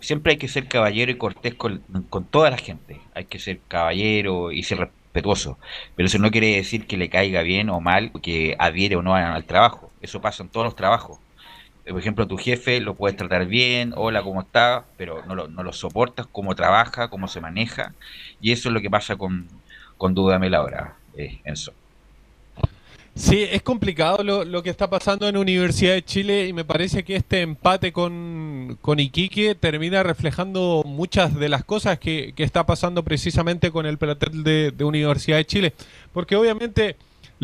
siempre 0.00 0.32
hay 0.32 0.38
que 0.38 0.48
ser 0.48 0.68
caballero 0.68 1.10
y 1.10 1.16
cortés 1.16 1.54
con, 1.54 1.82
con, 2.08 2.24
toda 2.24 2.50
la 2.50 2.58
gente. 2.58 3.00
Hay 3.14 3.26
que 3.26 3.38
ser 3.38 3.60
caballero 3.68 4.52
y 4.52 4.62
ser 4.62 4.78
respetuoso. 4.78 5.58
Pero 5.94 6.06
eso 6.06 6.18
no 6.18 6.30
quiere 6.30 6.56
decir 6.56 6.86
que 6.86 6.96
le 6.96 7.08
caiga 7.08 7.42
bien 7.42 7.70
o 7.70 7.80
mal, 7.80 8.12
que 8.22 8.56
adhiere 8.58 8.96
o 8.96 9.02
no 9.02 9.14
al 9.14 9.44
trabajo. 9.44 9.90
Eso 10.00 10.20
pasa 10.20 10.42
en 10.42 10.48
todos 10.48 10.64
los 10.64 10.76
trabajos. 10.76 11.18
Por 11.88 12.00
ejemplo, 12.00 12.26
tu 12.26 12.36
jefe 12.36 12.80
lo 12.80 12.96
puedes 12.96 13.16
tratar 13.16 13.46
bien, 13.46 13.92
hola, 13.94 14.22
¿cómo 14.24 14.40
está? 14.40 14.86
Pero 14.96 15.24
no 15.24 15.36
lo, 15.36 15.46
no 15.46 15.62
lo 15.62 15.72
soportas, 15.72 16.26
cómo 16.26 16.56
trabaja, 16.56 17.08
cómo 17.08 17.28
se 17.28 17.40
maneja. 17.40 17.94
Y 18.40 18.50
eso 18.50 18.68
es 18.68 18.72
lo 18.72 18.80
que 18.80 18.90
pasa 18.90 19.14
con, 19.14 19.46
con 19.96 20.14
Dudamel 20.14 20.54
ahora, 20.54 20.96
eh, 21.16 21.40
Enzo. 21.44 21.72
Sí, 23.16 23.46
es 23.50 23.62
complicado 23.62 24.22
lo, 24.22 24.44
lo, 24.44 24.62
que 24.62 24.68
está 24.68 24.90
pasando 24.90 25.26
en 25.26 25.38
Universidad 25.38 25.94
de 25.94 26.04
Chile 26.04 26.48
y 26.48 26.52
me 26.52 26.66
parece 26.66 27.02
que 27.02 27.16
este 27.16 27.40
empate 27.40 27.90
con, 27.90 28.76
con 28.82 29.00
Iquique 29.00 29.54
termina 29.54 30.02
reflejando 30.02 30.82
muchas 30.84 31.34
de 31.34 31.48
las 31.48 31.64
cosas 31.64 31.98
que, 31.98 32.34
que 32.36 32.44
está 32.44 32.66
pasando 32.66 33.02
precisamente 33.02 33.70
con 33.70 33.86
el 33.86 33.96
plantel 33.96 34.44
de, 34.44 34.70
de, 34.70 34.84
Universidad 34.84 35.38
de 35.38 35.46
Chile. 35.46 35.72
Porque 36.12 36.36
obviamente 36.36 36.96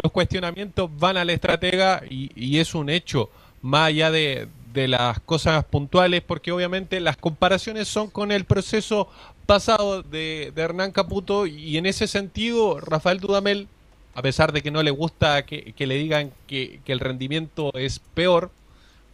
los 0.03 0.12
cuestionamientos 0.12 0.90
van 0.98 1.16
al 1.16 1.30
estratega 1.30 2.03
y, 2.09 2.30
y 2.36 2.59
es 2.59 2.74
un 2.74 2.90
hecho, 2.90 3.30
más 3.62 3.88
allá 3.88 4.11
de, 4.11 4.48
de 4.72 4.88
las 4.88 5.20
cosas 5.20 5.64
puntuales, 5.64 6.22
porque 6.22 6.52
obviamente 6.52 7.00
las 7.00 7.16
comparaciones 7.16 7.88
son 7.88 8.10
con 8.10 8.32
el 8.32 8.44
proceso 8.44 9.08
pasado 9.46 10.02
de, 10.02 10.52
de 10.54 10.62
Hernán 10.62 10.92
Caputo 10.92 11.46
y 11.46 11.76
en 11.76 11.86
ese 11.86 12.06
sentido 12.06 12.80
Rafael 12.80 13.20
Dudamel 13.20 13.68
a 14.14 14.22
pesar 14.22 14.52
de 14.52 14.62
que 14.62 14.70
no 14.70 14.82
le 14.82 14.90
gusta 14.90 15.44
que, 15.44 15.72
que 15.72 15.86
le 15.86 15.96
digan 15.96 16.32
que, 16.46 16.80
que, 16.84 16.92
el 16.92 17.00
rendimiento 17.00 17.72
es 17.74 17.98
peor, 17.98 18.50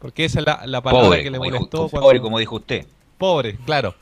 porque 0.00 0.24
esa 0.24 0.40
es 0.40 0.46
la, 0.46 0.62
la 0.66 0.80
palabra 0.80 1.08
pobre, 1.08 1.22
que 1.22 1.30
le 1.30 1.38
molestó. 1.38 1.78
Dijo, 1.78 1.88
cuando... 1.90 2.06
Pobre, 2.06 2.20
como 2.20 2.38
dijo 2.38 2.56
usted. 2.56 2.86
Pobre, 3.16 3.56
claro. 3.64 3.94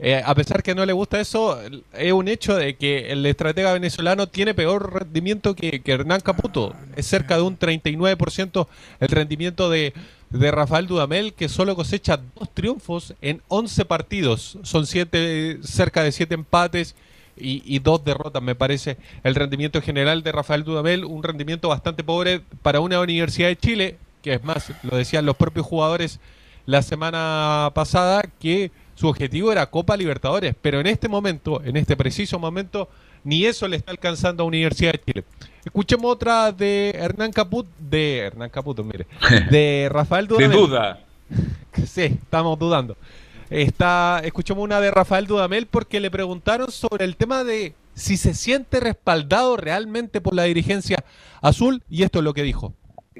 Eh, 0.00 0.22
a 0.24 0.32
pesar 0.36 0.62
que 0.62 0.76
no 0.76 0.86
le 0.86 0.92
gusta 0.92 1.20
eso, 1.20 1.60
es 1.92 2.12
un 2.12 2.28
hecho 2.28 2.54
de 2.54 2.76
que 2.76 3.10
el 3.10 3.26
estratega 3.26 3.72
venezolano 3.72 4.28
tiene 4.28 4.54
peor 4.54 4.94
rendimiento 4.94 5.56
que, 5.56 5.80
que 5.80 5.92
Hernán 5.92 6.20
Caputo. 6.20 6.72
Es 6.94 7.06
cerca 7.06 7.36
de 7.36 7.42
un 7.42 7.58
39% 7.58 8.68
el 9.00 9.08
rendimiento 9.08 9.68
de, 9.70 9.92
de 10.30 10.50
Rafael 10.50 10.86
Dudamel, 10.86 11.32
que 11.34 11.48
solo 11.48 11.74
cosecha 11.74 12.20
dos 12.38 12.52
triunfos 12.52 13.14
en 13.20 13.42
11 13.48 13.84
partidos. 13.84 14.58
Son 14.62 14.86
siete, 14.86 15.58
cerca 15.62 16.02
de 16.02 16.12
7 16.12 16.34
empates 16.34 16.94
y, 17.36 17.62
y, 17.64 17.78
dos 17.78 18.04
derrotas, 18.04 18.42
me 18.42 18.54
parece, 18.54 18.96
el 19.22 19.34
rendimiento 19.34 19.80
general 19.80 20.22
de 20.22 20.32
Rafael 20.32 20.64
Dudamel, 20.64 21.04
un 21.04 21.22
rendimiento 21.22 21.68
bastante 21.68 22.02
pobre 22.02 22.42
para 22.62 22.80
una 22.80 23.00
Universidad 23.00 23.48
de 23.48 23.56
Chile, 23.56 23.96
que 24.22 24.34
es 24.34 24.44
más, 24.44 24.72
lo 24.82 24.96
decían 24.96 25.24
los 25.24 25.36
propios 25.36 25.64
jugadores 25.64 26.20
la 26.66 26.82
semana 26.82 27.70
pasada, 27.74 28.22
que 28.40 28.70
su 28.94 29.06
objetivo 29.06 29.52
era 29.52 29.70
Copa 29.70 29.96
Libertadores, 29.96 30.54
pero 30.60 30.80
en 30.80 30.88
este 30.88 31.08
momento, 31.08 31.62
en 31.64 31.76
este 31.76 31.96
preciso 31.96 32.38
momento, 32.38 32.88
ni 33.24 33.44
eso 33.44 33.68
le 33.68 33.76
está 33.76 33.90
alcanzando 33.90 34.42
a 34.42 34.46
Universidad 34.46 34.92
de 34.92 35.00
Chile. 35.04 35.24
Escuchemos 35.64 36.10
otra 36.10 36.52
de 36.52 36.90
Hernán 36.94 37.32
Caput, 37.32 37.66
de 37.78 38.18
Hernán 38.18 38.50
Caputo, 38.50 38.82
mire, 38.84 39.06
de 39.50 39.88
Rafael 39.90 40.26
Dudamel. 40.26 40.50
De 40.50 40.56
duda. 40.56 41.00
Sí, 41.86 42.02
estamos 42.02 42.58
dudando. 42.58 42.96
Está, 43.50 44.20
escuchamos 44.24 44.64
una 44.64 44.80
de 44.80 44.90
Rafael 44.90 45.26
Dudamel 45.26 45.66
porque 45.66 46.00
le 46.00 46.10
preguntaron 46.10 46.72
sobre 46.72 47.04
el 47.04 47.16
tema 47.16 47.44
de 47.44 47.74
si 47.94 48.16
se 48.16 48.34
siente 48.34 48.80
respaldado 48.80 49.56
realmente 49.56 50.20
por 50.20 50.34
la 50.34 50.44
dirigencia 50.44 51.04
azul 51.40 51.82
y 51.88 52.02
esto 52.02 52.18
es 52.18 52.24
lo 52.24 52.34
que 52.34 52.42
dijo. 52.42 52.72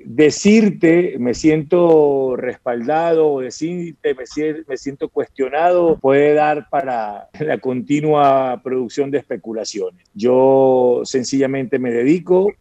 Decirte 0.05 1.17
me 1.19 1.35
siento 1.35 2.37
respaldado 2.37 3.41
decirte 3.41 4.15
me, 4.15 4.25
me 4.67 4.77
siento 4.77 5.09
cuestionado 5.09 5.99
puede 5.99 6.35
dar 6.35 6.69
para 6.71 7.29
la 7.39 7.59
continua 7.59 8.61
producción 8.63 9.11
de 9.11 9.19
especulaciones. 9.19 10.07
Yo 10.15 11.03
sencillamente 11.05 11.79
me 11.79 11.91
dedico 11.91 12.53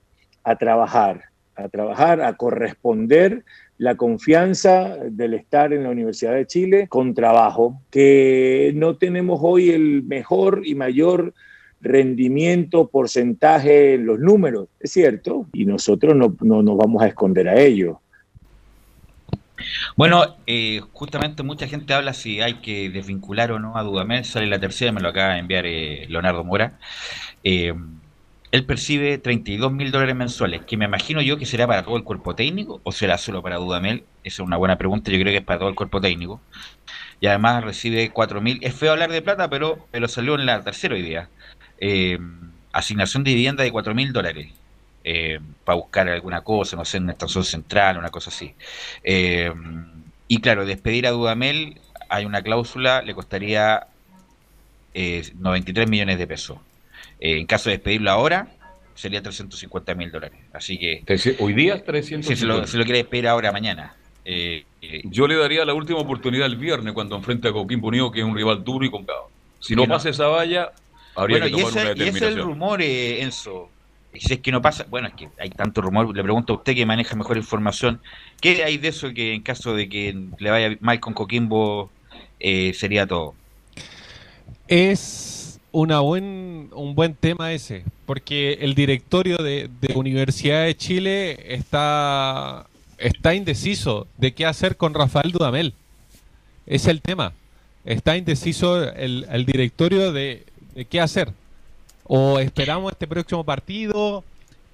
a 0.44 0.56
trabajar, 0.56 1.24
a 1.56 1.68
trabajar, 1.70 2.22
a 2.22 2.38
corresponder 2.38 3.44
la 3.78 3.96
confianza 3.96 4.98
del 5.10 5.34
estar 5.34 5.74
en 5.74 5.84
la 5.84 5.90
Universidad 5.90 6.34
de 6.34 6.48
Chile 6.48 6.88
con 6.88 7.14
trabajo, 7.14 7.82
que 7.92 8.72
no 8.76 8.98
tenemos 8.98 9.40
hoy 9.44 9.70
el 9.70 10.04
mejor 10.04 10.62
y 10.66 10.76
mayor 10.76 11.34
rendimiento, 11.82 12.88
porcentaje 12.88 13.96
en 13.96 14.06
los 14.06 14.20
números, 14.20 14.68
es 14.80 14.92
cierto, 14.92 15.48
y 15.54 15.66
nosotros 15.66 16.16
no, 16.16 16.36
no 16.42 16.62
nos 16.64 16.78
vamos 16.78 17.02
a 17.02 17.08
esconder 17.08 17.48
a 17.50 17.60
ello. 17.60 18.02
Bueno, 19.96 20.38
eh, 20.46 20.82
justamente 20.94 21.44
mucha 21.44 21.68
gente 21.68 21.94
habla 21.94 22.14
si 22.14 22.42
hay 22.42 22.56
que 22.56 22.90
desvincular 22.90 23.52
o 23.52 23.60
no 23.60 23.78
a 23.78 23.84
Dudamel. 23.84 24.26
Sale 24.26 24.48
la 24.48 24.60
tercera, 24.60 24.92
me 24.92 25.02
lo 25.02 25.10
acaba 25.10 25.34
de 25.34 25.40
enviar 25.40 25.66
eh, 25.66 26.06
Leonardo 26.10 26.44
Mora. 26.44 26.80
Eh, 27.44 27.74
él 28.52 28.66
percibe 28.66 29.18
32 29.18 29.72
mil 29.74 29.92
dólares 29.92 30.16
mensuales, 30.16 30.62
que 30.66 30.78
me 30.78 30.86
imagino 30.86 31.22
yo 31.22 31.38
que 31.38 31.46
será 31.46 31.68
para 31.68 31.84
todo 31.84 31.98
el 31.98 32.04
cuerpo 32.04 32.34
técnico 32.34 32.80
o 32.84 32.92
será 32.92 33.18
solo 33.18 33.42
para 33.44 33.58
Dudamel. 33.58 34.06
Esa 34.24 34.42
es 34.42 34.48
una 34.48 34.58
buena 34.58 34.78
pregunta, 34.78 35.12
yo 35.12 35.20
creo 35.20 35.32
que 35.32 35.40
es 35.40 35.44
para 35.44 35.60
todo 35.60 35.70
el 35.70 35.76
cuerpo 35.76 36.00
técnico. 36.00 36.42
Y 37.20 37.28
además 37.28 37.64
recibe 37.64 38.10
4 38.12 38.42
mil. 38.42 38.60
Es 38.62 38.76
feo 38.76 38.92
hablar 38.92 39.12
de 39.12 39.22
plata, 39.22 39.50
pero, 39.50 39.88
pero 39.92 40.08
salió 40.08 40.36
en 40.36 40.46
la 40.46 40.64
tercera 40.64 40.96
hoy 40.96 41.02
día. 41.02 41.30
Eh, 41.80 42.18
asignación 42.72 43.24
de 43.24 43.34
vivienda 43.34 43.64
de 43.64 43.72
4 43.72 43.94
mil 43.96 44.12
dólares. 44.14 44.48
eh, 45.04 45.40
para 45.64 45.78
buscar 45.78 46.10
alguna 46.10 46.42
cosa, 46.42 46.76
no 46.76 46.84
sé, 46.84 46.98
en 46.98 47.04
una 47.04 47.14
estación 47.14 47.44
central, 47.46 47.98
una 47.98 48.10
cosa 48.10 48.30
así. 48.30 48.54
Eh, 49.04 49.54
y 50.28 50.42
claro, 50.42 50.66
despedir 50.66 51.08
a 51.08 51.12
Dudamel, 51.12 51.80
hay 52.10 52.26
una 52.26 52.42
cláusula, 52.42 53.02
le 53.02 53.14
costaría 53.14 53.88
eh, 54.94 55.24
93 55.40 55.90
millones 55.90 56.18
de 56.18 56.28
pesos. 56.28 56.58
En 57.20 57.46
caso 57.48 57.70
de 57.70 57.78
despedirlo 57.78 58.12
ahora, 58.12 58.50
sería 58.96 59.22
350 59.22 59.96
mil 59.96 60.12
dólares. 60.12 60.40
Así 60.54 60.78
que... 60.78 61.04
Hoy 61.40 61.54
día 61.54 61.82
Si 62.04 62.36
se 62.36 62.46
lo, 62.46 62.68
se 62.68 62.78
lo 62.78 62.84
quiere 62.84 63.00
despedir 63.00 63.28
ahora, 63.28 63.52
mañana. 63.54 63.96
Eh, 64.26 64.66
eh, 64.82 65.02
Yo 65.06 65.26
le 65.28 65.36
daría 65.38 65.64
la 65.64 65.74
última 65.74 66.00
oportunidad 66.00 66.48
el 66.48 66.58
viernes 66.58 66.94
cuando 66.94 67.16
enfrente 67.16 67.48
a 67.48 67.54
Coquimbo 67.54 67.88
Unido, 67.88 68.12
que 68.12 68.20
es 68.20 68.26
un 68.26 68.36
rival 68.36 68.64
duro 68.64 68.86
y 68.86 68.92
complicado. 68.92 69.30
Si 69.60 69.74
no. 69.76 69.86
pasa 69.88 70.10
esa 70.10 70.28
valla, 70.28 70.72
habría 71.18 71.40
bueno, 71.40 71.56
que 71.56 71.62
y 71.62 71.66
tomar 71.66 71.78
ese, 71.78 71.92
una 71.94 72.06
y 72.06 72.08
ese 72.08 72.18
es 72.18 72.24
el 72.24 72.42
rumor, 72.42 72.82
eh, 72.82 73.22
Enzo. 73.22 73.70
Y 74.14 74.20
si 74.20 74.34
es 74.34 74.40
que 74.40 74.52
no 74.52 74.62
pasa, 74.62 74.86
bueno, 74.90 75.08
es 75.08 75.14
que 75.16 75.30
hay 75.40 75.50
tanto 75.50 75.82
rumor, 75.82 76.16
le 76.16 76.24
pregunto 76.24 76.54
a 76.54 76.56
usted 76.58 76.76
que 76.76 76.86
maneja 76.86 77.16
mejor 77.16 77.38
información, 77.38 78.00
¿qué 78.40 78.64
hay 78.64 78.78
de 78.78 78.88
eso 78.90 79.14
que 79.14 79.34
en 79.34 79.42
caso 79.42 79.76
de 79.76 79.90
que 79.90 80.16
le 80.40 80.50
vaya 80.50 80.78
mal 80.80 81.00
con 81.00 81.14
Coquimbo 81.14 81.92
eh, 82.40 82.74
sería 82.74 83.06
todo? 83.06 83.36
Es 84.68 85.60
una 85.72 86.00
buen, 86.00 86.70
un 86.74 86.96
buen 86.96 87.16
tema 87.16 87.52
ese, 87.52 87.84
porque 88.06 88.54
el 88.62 88.74
directorio 88.74 89.38
de, 89.38 89.70
de 89.82 89.94
Universidad 89.96 90.66
de 90.66 90.76
Chile 90.76 91.54
está, 91.54 92.66
está 92.98 93.36
indeciso 93.36 94.08
de 94.18 94.34
qué 94.34 94.46
hacer 94.46 94.78
con 94.78 94.94
Rafael 94.94 95.32
Dudamel. 95.32 95.74
Es 96.66 96.88
el 96.88 97.02
tema. 97.02 97.34
Está 97.86 98.18
indeciso 98.18 98.84
el, 98.84 99.28
el 99.32 99.46
directorio 99.46 100.12
de, 100.12 100.47
de 100.78 100.86
qué 100.86 101.02
hacer. 101.02 101.34
O 102.04 102.40
esperamos 102.40 102.92
este 102.92 103.08
próximo 103.08 103.44
partido, 103.44 104.24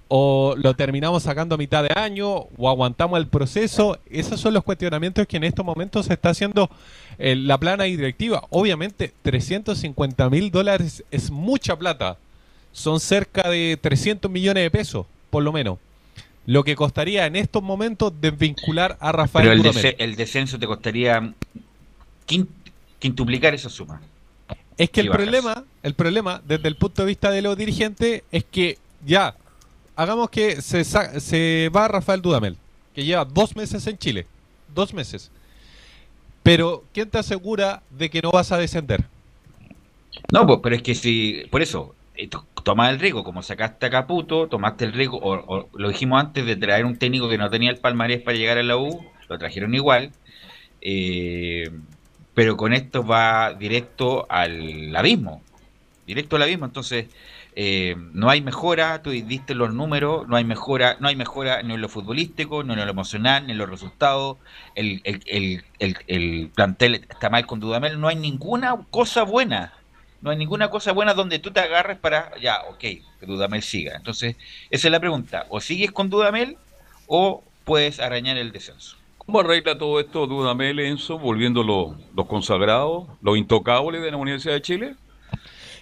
o 0.09 0.53
lo 0.57 0.75
terminamos 0.75 1.23
sacando 1.23 1.55
a 1.55 1.57
mitad 1.57 1.81
de 1.81 1.97
año, 1.99 2.29
o 2.57 2.69
aguantamos 2.69 3.17
el 3.17 3.27
proceso. 3.27 3.97
Esos 4.09 4.39
son 4.39 4.53
los 4.53 4.63
cuestionamientos 4.63 5.25
que 5.25 5.37
en 5.37 5.45
estos 5.45 5.65
momentos 5.65 6.05
se 6.07 6.13
está 6.13 6.29
haciendo 6.29 6.69
eh, 7.17 7.35
la 7.35 7.57
plana 7.57 7.85
directiva. 7.85 8.43
Obviamente, 8.49 9.13
350 9.23 10.29
mil 10.29 10.51
dólares 10.51 11.03
es 11.09 11.31
mucha 11.31 11.75
plata. 11.77 12.17
Son 12.73 12.99
cerca 12.99 13.49
de 13.49 13.77
300 13.81 14.29
millones 14.29 14.63
de 14.63 14.71
pesos, 14.71 15.05
por 15.29 15.41
lo 15.41 15.53
menos. 15.53 15.79
Lo 16.45 16.65
que 16.65 16.75
costaría 16.75 17.25
en 17.25 17.37
estos 17.37 17.63
momentos 17.63 18.11
desvincular 18.19 18.97
a 18.99 19.13
Rafael 19.13 19.61
Pero 19.61 19.93
el, 19.97 20.15
descenso 20.17 20.59
te 20.59 20.67
costaría 20.67 21.33
quin- 22.27 22.47
quintuplicar 22.99 23.53
esa 23.53 23.69
suma. 23.69 24.01
Es 24.78 24.89
que 24.89 25.01
el 25.01 25.07
bajas. 25.07 25.17
problema, 25.17 25.65
el 25.84 25.93
problema 25.95 26.41
desde 26.43 26.67
el 26.67 26.76
punto 26.78 27.03
de 27.03 27.07
vista 27.07 27.32
de 27.32 27.41
los 27.41 27.57
dirigentes 27.57 28.24
es 28.32 28.43
que 28.45 28.80
ya, 29.05 29.36
hagamos 29.95 30.30
que 30.30 30.61
se, 30.61 30.84
se 30.84 31.69
va 31.76 31.88
Rafael 31.88 32.21
Dudamel, 32.21 32.57
que 32.93 33.03
lleva 33.05 33.26
dos 33.26 33.55
meses 33.55 33.86
en 33.88 33.97
Chile, 33.97 34.28
dos 34.67 34.93
meses. 34.93 35.32
Pero, 36.43 36.84
¿quién 36.93 37.09
te 37.09 37.17
asegura 37.19 37.84
de 37.89 38.09
que 38.09 38.21
no 38.21 38.32
vas 38.32 38.51
a 38.51 38.57
descender? 38.57 39.09
No, 40.32 40.45
pues, 40.47 40.59
pero 40.63 40.76
es 40.76 40.84
que 40.84 40.95
si, 40.95 41.43
por 41.51 41.61
eso, 41.61 41.95
eh, 42.15 42.28
to- 42.30 42.47
tomás 42.63 42.91
el 42.91 42.99
riesgo, 42.99 43.24
como 43.24 43.41
sacaste 43.43 43.86
a 43.86 43.89
Caputo, 43.89 44.47
tomaste 44.49 44.86
el 44.86 44.93
riesgo, 44.93 45.17
o, 45.17 45.34
o 45.36 45.69
lo 45.74 45.89
dijimos 45.89 46.19
antes 46.21 46.45
de 46.45 46.55
traer 46.55 46.86
un 46.86 46.97
técnico 46.97 47.30
que 47.30 47.38
no 47.38 47.49
tenía 47.49 47.71
el 47.71 47.80
palmarés 47.80 48.21
para 48.21 48.38
llegar 48.38 48.57
a 48.57 48.63
la 48.63 48.78
U, 48.78 49.11
lo 49.30 49.38
trajeron 49.38 49.74
igual, 49.76 50.11
eh, 50.82 51.71
pero 52.34 52.57
con 52.57 52.73
esto 52.73 53.05
va 53.05 53.53
directo 53.53 54.25
al 54.29 54.95
abismo, 54.95 55.41
directo 56.05 56.36
al 56.36 56.43
abismo, 56.43 56.65
entonces 56.65 57.07
eh, 57.55 57.95
no 58.13 58.29
hay 58.29 58.41
mejora, 58.41 59.03
tú 59.03 59.11
diste 59.11 59.53
los 59.53 59.73
números, 59.73 60.27
no 60.27 60.36
hay 60.36 60.43
mejora, 60.43 60.97
no 60.99 61.07
hay 61.07 61.15
mejora 61.15 61.61
ni 61.61 61.75
en 61.75 61.81
lo 61.81 61.89
futbolístico, 61.89 62.63
ni 62.63 62.73
en 62.73 62.79
lo 62.79 62.89
emocional, 62.89 63.45
ni 63.45 63.51
en 63.51 63.59
los 63.59 63.69
resultados, 63.69 64.38
el, 64.75 65.01
el, 65.03 65.21
el, 65.27 65.63
el, 65.79 65.97
el 66.07 66.49
plantel 66.53 66.95
está 66.95 67.29
mal 67.29 67.45
con 67.45 67.59
Dudamel, 67.59 67.99
no 67.99 68.07
hay 68.07 68.15
ninguna 68.15 68.75
cosa 68.89 69.23
buena, 69.23 69.73
no 70.21 70.31
hay 70.31 70.38
ninguna 70.38 70.69
cosa 70.69 70.93
buena 70.93 71.13
donde 71.13 71.38
tú 71.39 71.51
te 71.51 71.59
agarres 71.59 71.99
para, 71.99 72.31
ya, 72.41 72.61
ok, 72.69 72.79
que 72.79 73.03
Dudamel 73.21 73.61
siga. 73.61 73.95
Entonces, 73.95 74.36
esa 74.71 74.88
es 74.88 74.91
la 74.91 74.99
pregunta, 74.99 75.45
o 75.49 75.61
sigues 75.61 75.91
con 75.91 76.09
Dudamel 76.09 76.57
o 77.07 77.43
puedes 77.65 77.99
arañar 77.99 78.38
el 78.38 78.51
descenso. 78.51 79.02
¿Cómo 79.26 79.39
arregla 79.39 79.78
todo 79.78 79.99
esto 79.99 80.28
Dudamel, 80.28 80.80
Enzo, 80.80 81.17
volviendo 81.17 81.63
los, 81.63 81.95
los 82.15 82.28
consagrados, 82.28 83.07
los 83.21 83.38
intocables 83.38 84.01
de 84.01 84.11
la 84.11 84.17
Universidad 84.17 84.55
de 84.55 84.61
Chile? 84.61 84.95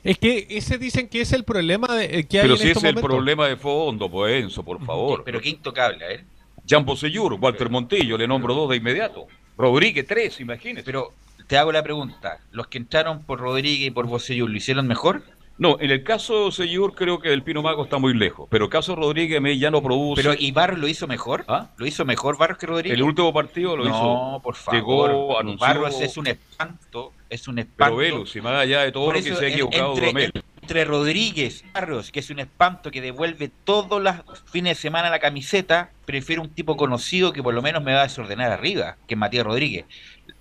Es 0.03 0.17
que 0.17 0.47
ese 0.49 0.77
dicen 0.77 1.07
que 1.07 1.21
es 1.21 1.31
el 1.33 1.43
problema 1.43 1.95
de, 1.95 2.19
eh, 2.19 2.27
que 2.27 2.39
hay 2.39 2.43
Pero 2.43 2.53
en 2.55 2.59
si 2.59 2.69
es 2.69 2.83
el 2.83 2.95
problema 2.95 3.47
de 3.47 3.55
fondo, 3.55 4.09
pues 4.09 4.43
Enzo, 4.43 4.63
por 4.63 4.83
favor. 4.83 5.23
Pero 5.23 5.41
qué 5.41 5.49
intocable, 5.49 6.03
a 6.03 6.07
ver. 6.07 6.25
Jean 6.65 6.85
Bosellur, 6.85 7.33
Walter 7.33 7.69
Montillo, 7.69 8.17
le 8.17 8.27
nombro 8.27 8.53
dos 8.53 8.69
de 8.69 8.77
inmediato. 8.77 9.27
Rodríguez, 9.57 10.05
tres, 10.07 10.39
imagínese. 10.39 10.85
Pero 10.85 11.13
te 11.47 11.57
hago 11.57 11.71
la 11.71 11.83
pregunta, 11.83 12.39
¿los 12.51 12.67
que 12.67 12.77
entraron 12.77 13.23
por 13.23 13.39
Rodríguez 13.39 13.87
y 13.87 13.91
por 13.91 14.07
Bocellur 14.07 14.49
lo 14.49 14.57
hicieron 14.57 14.87
mejor? 14.87 15.23
No, 15.61 15.77
en 15.79 15.91
el 15.91 16.03
caso 16.03 16.45
de 16.45 16.51
Seyur 16.53 16.95
creo 16.95 17.19
que 17.19 17.31
el 17.31 17.43
Pino 17.43 17.61
Mago 17.61 17.83
está 17.83 17.99
muy 17.99 18.15
lejos, 18.15 18.47
pero 18.49 18.65
el 18.65 18.71
caso 18.71 18.95
Rodríguez 18.95 19.39
ya 19.59 19.69
no 19.69 19.83
produce. 19.83 20.23
Pero 20.23 20.33
¿y 20.35 20.49
Barros 20.49 20.79
lo 20.79 20.87
hizo 20.87 21.05
mejor? 21.05 21.45
¿Lo 21.77 21.85
hizo 21.85 22.03
mejor 22.03 22.35
Barros 22.35 22.57
que 22.57 22.65
Rodríguez? 22.65 22.97
El 22.97 23.03
último 23.03 23.31
partido 23.31 23.77
lo 23.77 23.83
no, 23.83 23.89
hizo. 23.89 24.41
por 24.41 24.55
favor. 24.55 24.75
Llegó, 25.11 25.39
anunció. 25.39 25.67
Barros 25.67 26.01
es 26.01 26.17
un 26.17 26.25
espanto, 26.25 27.13
es 27.29 27.47
un 27.47 27.57
Pero 27.57 27.67
espanto. 27.67 27.95
Velo, 27.97 28.25
si 28.25 28.41
más 28.41 28.53
allá 28.53 28.81
de 28.81 28.91
todo 28.91 29.05
Por 29.05 29.17
lo 29.17 29.23
que 29.23 29.35
se 29.35 29.45
ha 29.45 29.49
equivocado 29.49 29.95
entre, 29.99 30.31
entre 30.63 30.83
Rodríguez 30.83 31.63
Barros, 31.71 32.11
que 32.11 32.21
es 32.21 32.31
un 32.31 32.39
espanto 32.39 32.89
que 32.89 32.99
devuelve 32.99 33.51
todos 33.63 34.01
los 34.01 34.15
fines 34.45 34.77
de 34.77 34.81
semana 34.81 35.11
la 35.11 35.19
camiseta, 35.19 35.91
prefiero 36.05 36.41
un 36.41 36.49
tipo 36.49 36.75
conocido 36.75 37.33
que 37.33 37.43
por 37.43 37.53
lo 37.53 37.61
menos 37.61 37.83
me 37.83 37.93
va 37.93 37.99
a 37.99 38.07
desordenar 38.07 38.51
arriba, 38.51 38.97
que 39.07 39.13
es 39.13 39.17
Matías 39.19 39.45
Rodríguez. 39.45 39.85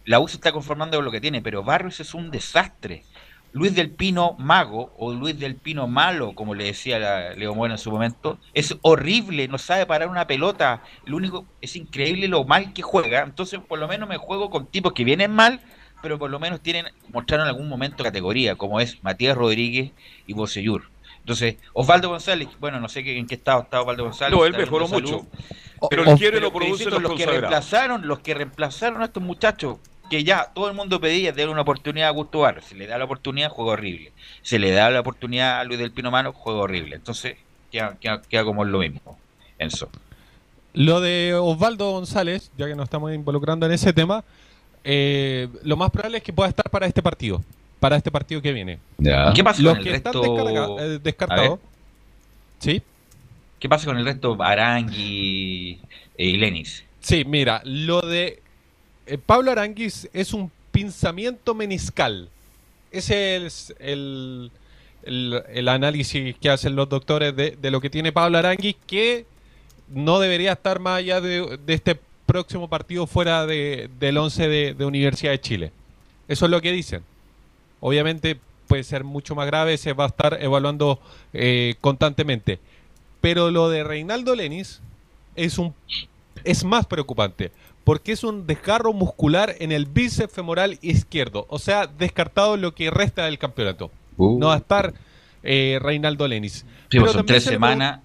La 0.06 0.18
U 0.18 0.28
se 0.28 0.36
está 0.36 0.50
conformando 0.50 0.96
con 0.96 1.04
lo 1.04 1.10
que 1.10 1.20
tiene, 1.20 1.42
pero 1.42 1.62
Barros 1.62 2.00
es 2.00 2.14
un 2.14 2.30
desastre. 2.30 3.04
Luis 3.52 3.74
del 3.74 3.90
Pino 3.90 4.36
Mago 4.38 4.92
o 4.96 5.12
Luis 5.12 5.38
del 5.38 5.56
Pino 5.56 5.86
Malo, 5.88 6.34
como 6.34 6.54
le 6.54 6.64
decía 6.64 6.98
la- 6.98 7.34
Leo 7.34 7.54
Bueno 7.54 7.74
en 7.74 7.78
su 7.78 7.90
momento, 7.90 8.38
es 8.54 8.76
horrible, 8.82 9.48
no 9.48 9.58
sabe 9.58 9.86
parar 9.86 10.08
una 10.08 10.26
pelota. 10.26 10.82
Lo 11.04 11.16
único 11.16 11.46
es 11.60 11.74
increíble 11.76 12.28
lo 12.28 12.44
mal 12.44 12.72
que 12.72 12.82
juega. 12.82 13.22
Entonces, 13.22 13.58
por 13.66 13.78
lo 13.78 13.88
menos 13.88 14.08
me 14.08 14.16
juego 14.18 14.50
con 14.50 14.66
tipos 14.66 14.92
que 14.92 15.02
vienen 15.04 15.32
mal, 15.32 15.60
pero 16.02 16.18
por 16.18 16.30
lo 16.30 16.38
menos 16.38 16.60
tienen 16.60 16.86
mostraron 17.12 17.46
en 17.46 17.50
algún 17.54 17.68
momento 17.68 18.04
categoría, 18.04 18.54
como 18.54 18.80
es 18.80 19.02
Matías 19.02 19.36
Rodríguez 19.36 19.90
y 20.26 20.32
Bocellur. 20.32 20.84
Entonces, 21.18 21.56
Osvaldo 21.74 22.08
González, 22.08 22.48
bueno, 22.60 22.80
no 22.80 22.88
sé 22.88 23.04
qué- 23.04 23.18
en 23.18 23.26
qué 23.26 23.34
estado 23.34 23.62
está 23.62 23.80
Osvaldo 23.82 24.04
González. 24.04 24.38
No, 24.38 24.46
él 24.46 24.52
mejoró 24.56 24.88
mucho. 24.88 25.26
Pero 25.90 26.04
el 26.10 26.18
quiere 26.18 26.40
lo 26.40 26.52
produce 26.52 26.84
los 26.90 27.02
los 27.02 27.12
que 27.14 27.26
reemplazaron, 27.26 28.06
los 28.06 28.18
que 28.20 28.34
reemplazaron 28.34 29.02
a 29.02 29.06
estos 29.06 29.22
muchachos, 29.22 29.78
que 30.10 30.24
ya 30.24 30.50
todo 30.54 30.68
el 30.68 30.74
mundo 30.74 31.00
pedía 31.00 31.30
darle 31.32 31.48
una 31.52 31.62
oportunidad 31.62 32.06
a 32.08 32.10
Augusto 32.10 32.40
Barros. 32.40 32.64
Se 32.66 32.74
le 32.74 32.86
da 32.86 32.98
la 32.98 33.04
oportunidad, 33.04 33.48
juega 33.48 33.72
horrible. 33.72 34.12
Se 34.42 34.58
le 34.58 34.70
da 34.72 34.90
la 34.90 35.00
oportunidad 35.00 35.60
a 35.60 35.64
Luis 35.64 35.78
del 35.78 35.92
Pino 35.92 36.10
Mano, 36.10 36.32
juega 36.32 36.60
horrible. 36.60 36.96
Entonces, 36.96 37.36
queda, 37.70 37.96
queda- 38.00 38.20
queda 38.22 38.44
como 38.44 38.64
lo 38.64 38.78
mismo. 38.80 39.18
Enzo. 39.58 39.88
Lo 40.74 41.00
de 41.00 41.34
Osvaldo 41.34 41.90
González, 41.92 42.50
ya 42.58 42.66
que 42.66 42.74
nos 42.74 42.84
estamos 42.84 43.12
involucrando 43.14 43.66
en 43.66 43.72
ese 43.72 43.92
tema, 43.92 44.22
eh, 44.84 45.48
lo 45.62 45.76
más 45.76 45.90
probable 45.90 46.18
es 46.18 46.24
que 46.24 46.32
pueda 46.32 46.48
estar 46.48 46.68
para 46.70 46.86
este 46.86 47.02
partido. 47.02 47.42
Para 47.78 47.96
este 47.96 48.10
partido 48.10 48.42
que 48.42 48.52
viene. 48.52 48.78
¿Y 48.98 49.32
qué 49.34 49.42
pasa 49.44 49.62
Los 49.62 49.72
con 49.72 49.78
el 49.78 49.84
que 49.84 49.94
están 49.96 50.12
resto? 50.12 50.22
descarga- 50.34 50.82
eh, 50.84 50.98
descartados. 51.02 51.58
¿Sí? 52.58 52.82
¿Qué 53.58 53.68
pasa 53.68 53.86
con 53.86 53.96
el 53.98 54.04
resto? 54.04 54.36
Arangui 54.42 55.80
eh, 56.16 56.24
y 56.26 56.36
Lenis. 56.36 56.84
Sí, 57.00 57.24
mira, 57.24 57.62
lo 57.64 58.00
de 58.02 58.42
eh, 59.10 59.18
Pablo 59.18 59.50
Aranguis 59.50 60.08
es 60.12 60.32
un 60.32 60.50
pinzamiento 60.70 61.54
meniscal. 61.54 62.28
Ese 62.92 63.44
es 63.44 63.74
el, 63.80 64.50
análisis 65.68 66.36
que 66.36 66.48
hacen 66.50 66.76
los 66.76 66.88
doctores 66.88 67.34
de, 67.34 67.70
lo 67.70 67.80
que 67.80 67.90
tiene 67.90 68.12
Pablo 68.12 68.38
Aranguis, 68.38 68.76
que 68.86 69.26
no 69.88 70.20
debería 70.20 70.52
estar 70.52 70.78
más 70.78 70.98
allá 70.98 71.20
de, 71.20 71.58
este 71.66 71.98
próximo 72.26 72.68
partido 72.68 73.08
fuera 73.08 73.46
de, 73.46 73.90
del 73.98 74.16
11 74.16 74.48
de, 74.48 74.74
de 74.74 74.84
Universidad 74.84 75.32
de 75.32 75.40
Chile. 75.40 75.72
Eso 76.28 76.44
es 76.44 76.50
lo 76.50 76.60
que 76.60 76.70
dicen. 76.70 77.02
Obviamente 77.80 78.38
puede 78.68 78.84
ser 78.84 79.02
mucho 79.02 79.34
más 79.34 79.46
grave, 79.46 79.76
se 79.76 79.92
va 79.92 80.04
a 80.04 80.08
estar 80.08 80.38
evaluando 80.40 81.00
eh, 81.32 81.74
constantemente. 81.80 82.60
Pero 83.20 83.50
lo 83.50 83.68
de 83.68 83.82
Reinaldo 83.82 84.36
Lenis 84.36 84.80
es 85.34 85.58
un 85.58 85.74
es 86.44 86.64
más 86.64 86.86
preocupante 86.86 87.50
porque 87.90 88.12
es 88.12 88.22
un 88.22 88.46
desgarro 88.46 88.92
muscular 88.92 89.56
en 89.58 89.72
el 89.72 89.84
bíceps 89.84 90.32
femoral 90.32 90.78
izquierdo, 90.80 91.46
o 91.48 91.58
sea, 91.58 91.88
descartado 91.88 92.56
lo 92.56 92.72
que 92.72 92.88
resta 92.88 93.24
del 93.24 93.36
campeonato. 93.36 93.90
Uh. 94.16 94.38
No 94.38 94.46
va 94.46 94.54
a 94.54 94.58
estar 94.58 94.94
eh, 95.42 95.76
Reinaldo 95.82 96.28
Lenis. 96.28 96.52
Sí, 96.52 96.64
Pero 96.88 97.02
pues 97.02 97.14
son 97.14 97.26
tres 97.26 97.42
se 97.42 97.50
semanas. 97.50 97.98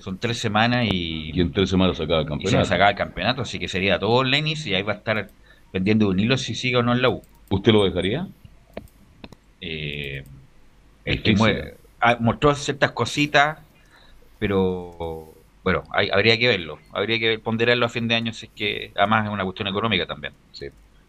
Son 0.00 0.18
tres 0.18 0.36
semanas 0.36 0.88
y. 0.92 1.30
Y 1.32 1.40
en 1.40 1.52
tres 1.52 1.70
semanas 1.70 1.96
sacaba 1.96 2.20
el 2.20 2.26
Y 2.26 2.26
se 2.26 2.28
campeonato. 2.28 2.64
sacaba 2.66 2.90
el 2.90 2.96
campeonato, 2.96 3.40
así 3.40 3.58
que 3.58 3.66
sería 3.66 3.98
todo 3.98 4.22
Lenis 4.24 4.66
y 4.66 4.74
ahí 4.74 4.82
va 4.82 4.92
a 4.92 4.96
estar 4.96 5.30
pendiente 5.72 6.04
de 6.04 6.10
un 6.10 6.20
hilo 6.20 6.36
si 6.36 6.54
sigue 6.54 6.76
o 6.76 6.82
no 6.82 6.92
en 6.92 7.00
la 7.00 7.08
U. 7.08 7.22
¿Usted 7.48 7.72
lo 7.72 7.84
dejaría? 7.86 8.28
Eh, 9.62 10.22
El 11.06 11.22
que 11.22 11.34
ah, 12.02 12.18
mostró 12.20 12.54
ciertas 12.54 12.90
cositas, 12.90 13.56
pero 14.38 15.29
bueno, 15.64 15.82
hay- 15.92 16.10
habría 16.10 16.38
que 16.38 16.48
verlo. 16.48 16.78
Habría 16.92 17.18
que 17.18 17.38
ponderarlo 17.38 17.86
a 17.86 17.88
fin 17.88 18.08
de 18.08 18.14
año 18.14 18.32
si 18.32 18.46
es 18.46 18.52
que 18.54 18.92
además 18.96 19.26
es 19.26 19.32
una 19.32 19.44
cuestión 19.44 19.68
económica 19.68 20.06
también. 20.06 20.32
Sí. 20.52 20.66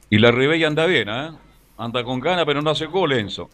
Y 0.10 0.18
la 0.20 0.32
Ribey 0.32 0.64
anda 0.64 0.86
bien, 0.86 1.08
¿eh? 1.10 1.32
Anda 1.78 2.04
con 2.04 2.20
ganas, 2.20 2.46
pero 2.46 2.62
no 2.62 2.70
hace 2.70 2.86
gol, 2.86 3.14
Enzo. 3.14 3.50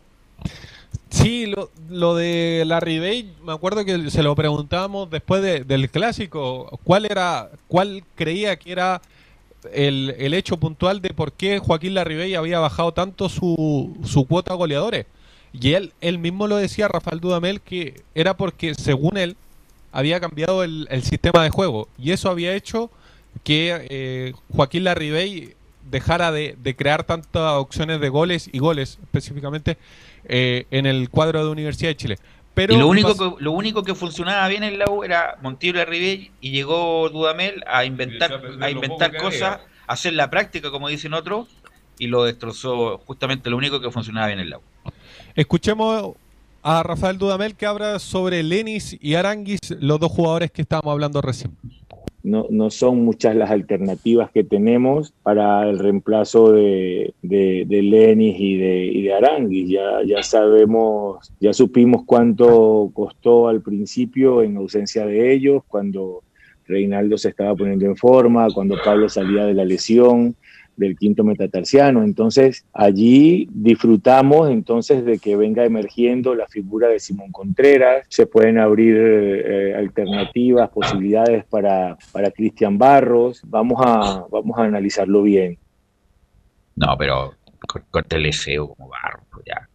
Sí, 1.10 1.46
lo, 1.46 1.72
lo 1.90 2.16
de 2.16 2.64
la 2.66 2.80
Bay, 2.80 3.34
me 3.44 3.54
acuerdo 3.54 3.86
que 3.86 4.10
se 4.10 4.24
lo 4.24 4.36
preguntábamos 4.36 5.10
después 5.10 5.42
de- 5.42 5.64
del 5.64 5.90
clásico, 5.90 6.80
cuál 6.84 7.06
era, 7.06 7.50
cuál 7.68 8.04
creía 8.16 8.58
que 8.58 8.72
era 8.72 9.02
el, 9.74 10.16
el 10.20 10.34
hecho 10.34 10.58
puntual 10.58 11.02
de 11.02 11.10
por 11.12 11.32
qué 11.32 11.60
Joaquín 11.60 11.94
Larribey 11.94 12.36
había 12.36 12.60
bajado 12.60 12.92
tanto 12.92 13.30
su, 13.30 13.98
su 14.04 14.28
cuota 14.28 14.54
de 14.54 14.58
goleadores. 14.58 15.06
Y 15.54 15.74
él, 15.74 15.94
él 16.02 16.20
mismo 16.20 16.48
lo 16.48 16.58
decía, 16.58 16.88
Rafael 16.90 17.20
Dudamel, 17.22 17.62
que 17.62 18.02
era 18.14 18.36
porque, 18.36 18.76
según 18.76 19.18
él, 19.18 19.38
había 19.98 20.20
cambiado 20.20 20.64
el, 20.64 20.88
el 20.92 21.02
sistema 21.02 21.44
de 21.44 21.50
juego. 21.50 21.90
Y 21.98 22.12
eso 22.12 22.30
había 22.30 22.54
hecho 22.54 22.92
que 23.44 23.88
eh, 23.90 24.34
Joaquín 24.56 24.84
Larribey 24.84 25.56
dejara 25.90 26.32
de, 26.32 26.56
de 26.62 26.76
crear 26.76 27.04
tantas 27.04 27.54
opciones 27.54 28.00
de 28.00 28.10
goles 28.10 28.48
y 28.54 28.60
goles 28.60 29.00
específicamente 29.02 29.80
eh, 30.26 30.68
en 30.70 30.86
el 30.86 31.10
cuadro 31.10 31.44
de 31.44 31.50
Universidad 31.50 31.90
de 31.90 31.98
Chile. 31.98 32.18
Pero 32.54 32.76
y 32.76 32.78
lo 32.78 32.88
único, 32.88 33.16
que, 33.18 33.44
lo 33.44 33.52
único 33.52 33.84
que 33.84 33.96
funcionaba 33.96 34.48
bien 34.48 34.64
en 34.64 34.78
la 34.78 34.86
U 34.88 35.04
era 35.04 35.40
Montillo 35.42 35.82
y 35.82 35.86
Ribey 35.86 36.32
y 36.42 36.52
llegó 36.52 37.10
Dudamel 37.10 37.64
a 37.66 37.84
inventar, 37.84 38.40
a 38.62 38.70
inventar 38.70 39.18
cosas, 39.18 39.62
a 39.88 39.94
hacer 39.94 40.14
la 40.14 40.30
práctica, 40.30 40.70
como 40.70 40.90
dicen 40.90 41.16
otros, 41.16 41.48
y 41.98 42.06
lo 42.06 42.24
destrozó 42.24 43.00
justamente 43.00 43.50
lo 43.50 43.58
único 43.58 43.82
que 43.82 43.90
funcionaba 43.90 44.28
bien 44.28 44.42
en 44.42 44.52
la 44.52 44.60
U. 44.60 44.62
Escuchemos 45.34 46.14
a 46.64 46.84
Rafael 46.84 47.18
Dudamel 47.18 47.56
que 47.56 47.66
habla 47.66 48.00
sobre 48.00 48.44
Lenis 48.44 48.98
y 49.00 49.16
Aranguis, 49.16 49.60
los 49.80 50.00
dos 50.00 50.12
jugadores 50.12 50.52
que 50.52 50.62
estábamos 50.62 50.92
hablando 50.92 51.22
recién. 51.22 51.52
no, 52.24 52.46
no 52.50 52.70
son 52.70 53.06
muchas 53.06 53.36
las 53.36 53.52
alternativas 53.52 54.30
que 54.32 54.44
tenemos 54.44 55.14
para 55.24 55.70
el 55.70 55.80
reemplazo 55.80 56.52
de, 56.52 57.14
de, 57.22 57.66
Lenis 57.70 58.36
y 58.38 58.58
de, 58.58 58.86
y 58.86 59.10
Aranguis. 59.10 59.70
Ya, 59.70 60.04
ya 60.06 60.22
sabemos, 60.24 61.32
ya 61.40 61.54
supimos 61.54 62.04
cuánto 62.06 62.92
costó 62.94 63.48
al 63.48 63.62
principio 63.62 64.44
en 64.44 64.58
ausencia 64.58 65.06
de 65.06 65.34
ellos, 65.34 65.64
cuando 65.68 66.24
Reinaldo 66.68 67.18
se 67.18 67.30
estaba 67.30 67.56
poniendo 67.56 67.86
en 67.86 67.96
forma, 67.96 68.48
cuando 68.54 68.76
Pablo 68.84 69.08
salía 69.08 69.46
de 69.46 69.54
la 69.54 69.64
lesión 69.64 70.36
del 70.78 70.96
quinto 70.98 71.24
metatarsiano. 71.24 72.04
Entonces, 72.04 72.66
allí 72.72 73.50
disfrutamos 73.52 74.50
entonces 74.50 75.04
de 75.04 75.20
que 75.20 75.36
venga 75.36 75.66
emergiendo 75.66 76.36
la 76.36 76.48
figura 76.48 76.88
de 76.88 77.00
Simón 77.00 77.32
Contreras, 77.32 78.06
se 78.10 78.26
pueden 78.28 78.60
abrir 78.60 78.96
eh, 78.98 79.76
alternativas, 79.76 80.70
posibilidades 80.70 81.44
para, 81.46 81.98
para 82.12 82.32
Cristian 82.32 82.78
Barros, 82.78 83.42
vamos 83.46 83.82
a, 83.86 84.26
vamos 84.32 84.58
a 84.58 84.64
analizarlo 84.64 85.24
bien. 85.24 85.58
No, 86.76 86.96
pero 86.98 87.34
cor- 87.68 87.84
corté 87.90 88.18
el 88.18 88.24
deseo 88.24 88.70
como 88.74 88.90
barro, 88.90 89.24
pues 89.32 89.46
ya. 89.46 89.68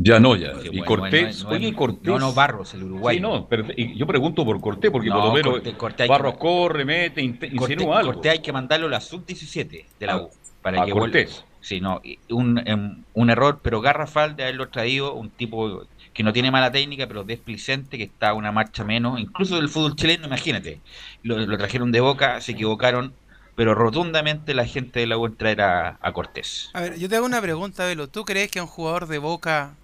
Ya 0.00 0.20
no, 0.20 0.36
ya. 0.36 0.52
Y 0.62 0.68
bueno, 0.68 0.84
Cortés, 0.84 1.10
bueno, 1.20 1.24
no 1.24 1.28
es- 1.28 1.44
oye, 1.68 1.74
Cortés. 1.74 2.04
No, 2.04 2.18
no, 2.20 2.32
Barros, 2.32 2.72
el 2.74 2.84
uruguayo. 2.84 3.16
Sí, 3.16 3.20
no, 3.22 3.48
pero 3.48 3.64
y 3.76 3.96
yo 3.96 4.06
pregunto 4.06 4.44
por 4.44 4.60
Cortés, 4.60 4.92
porque 4.92 5.08
No, 5.08 5.16
por 5.16 5.24
lo 5.24 5.32
menos 5.34 5.52
Cortés- 5.54 5.74
Cortés 5.76 6.06
que- 6.06 6.08
Barros 6.10 6.36
corre, 6.36 6.84
mete, 6.84 7.20
inte- 7.20 7.50
Cortés, 7.56 7.76
insinúa 7.76 7.98
algo. 7.98 8.12
Cortés 8.12 8.30
hay 8.32 8.38
que 8.38 8.52
mandarlo 8.52 8.86
a 8.86 8.90
la 8.90 9.00
sub-17 9.00 9.86
de 9.98 10.06
la 10.06 10.12
Ah, 10.14 10.22
U. 10.22 10.28
Para 10.72 10.82
a 10.82 10.86
que 10.86 10.92
Cortés. 10.92 11.30
vuelva. 11.30 11.48
Sí, 11.60 11.80
no, 11.80 12.00
un, 12.30 12.62
em, 12.66 13.02
un 13.14 13.30
error, 13.30 13.60
pero 13.62 13.80
garrafal 13.80 14.36
de 14.36 14.44
haberlo 14.44 14.68
traído 14.68 15.14
un 15.14 15.28
tipo 15.30 15.84
que 16.14 16.22
no 16.22 16.32
tiene 16.32 16.50
mala 16.50 16.70
técnica, 16.70 17.06
pero 17.06 17.24
desplicente, 17.24 17.98
que 17.98 18.04
está 18.04 18.30
a 18.30 18.34
una 18.34 18.52
marcha 18.52 18.84
menos, 18.84 19.20
incluso 19.20 19.56
del 19.56 19.68
fútbol 19.68 19.96
chileno, 19.96 20.26
imagínate. 20.26 20.80
Lo, 21.22 21.38
lo 21.38 21.58
trajeron 21.58 21.92
de 21.92 22.00
boca, 22.00 22.40
se 22.40 22.52
equivocaron, 22.52 23.12
pero 23.54 23.74
rotundamente 23.74 24.54
la 24.54 24.66
gente 24.66 25.00
de 25.00 25.06
la 25.08 25.18
U 25.18 25.26
en 25.26 25.36
traer 25.36 25.60
a, 25.60 25.98
a 26.00 26.12
Cortés. 26.12 26.70
A 26.74 26.80
ver, 26.80 26.98
yo 26.98 27.08
te 27.08 27.16
hago 27.16 27.26
una 27.26 27.40
pregunta, 27.40 27.84
Velo. 27.86 28.06
¿Tú 28.06 28.24
crees 28.24 28.50
que 28.50 28.60
a 28.60 28.62
un 28.62 28.68
jugador 28.68 29.08
de 29.08 29.18
Boca 29.18 29.74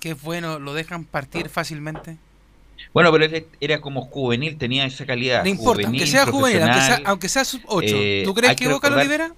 que 0.00 0.10
es 0.10 0.22
bueno 0.22 0.58
lo 0.58 0.74
dejan 0.74 1.04
partir 1.04 1.48
fácilmente? 1.48 2.16
Bueno, 2.92 3.12
pero 3.12 3.24
él 3.24 3.46
era 3.60 3.80
como 3.80 4.02
juvenil, 4.02 4.56
tenía 4.58 4.84
esa 4.84 5.06
calidad. 5.06 5.44
No 5.44 5.50
importa, 5.50 5.86
aunque 5.86 6.06
sea 6.06 6.26
juvenil, 6.26 6.62
aunque 6.62 6.80
sea, 6.80 7.00
aunque 7.04 7.28
sea 7.28 7.44
sub 7.44 7.62
8. 7.66 7.86
Eh, 7.88 8.22
¿Tú 8.24 8.34
crees 8.34 8.50
hay 8.50 8.56
que, 8.56 8.68
Boca 8.68 8.90
lo 8.90 9.00
libera? 9.00 9.32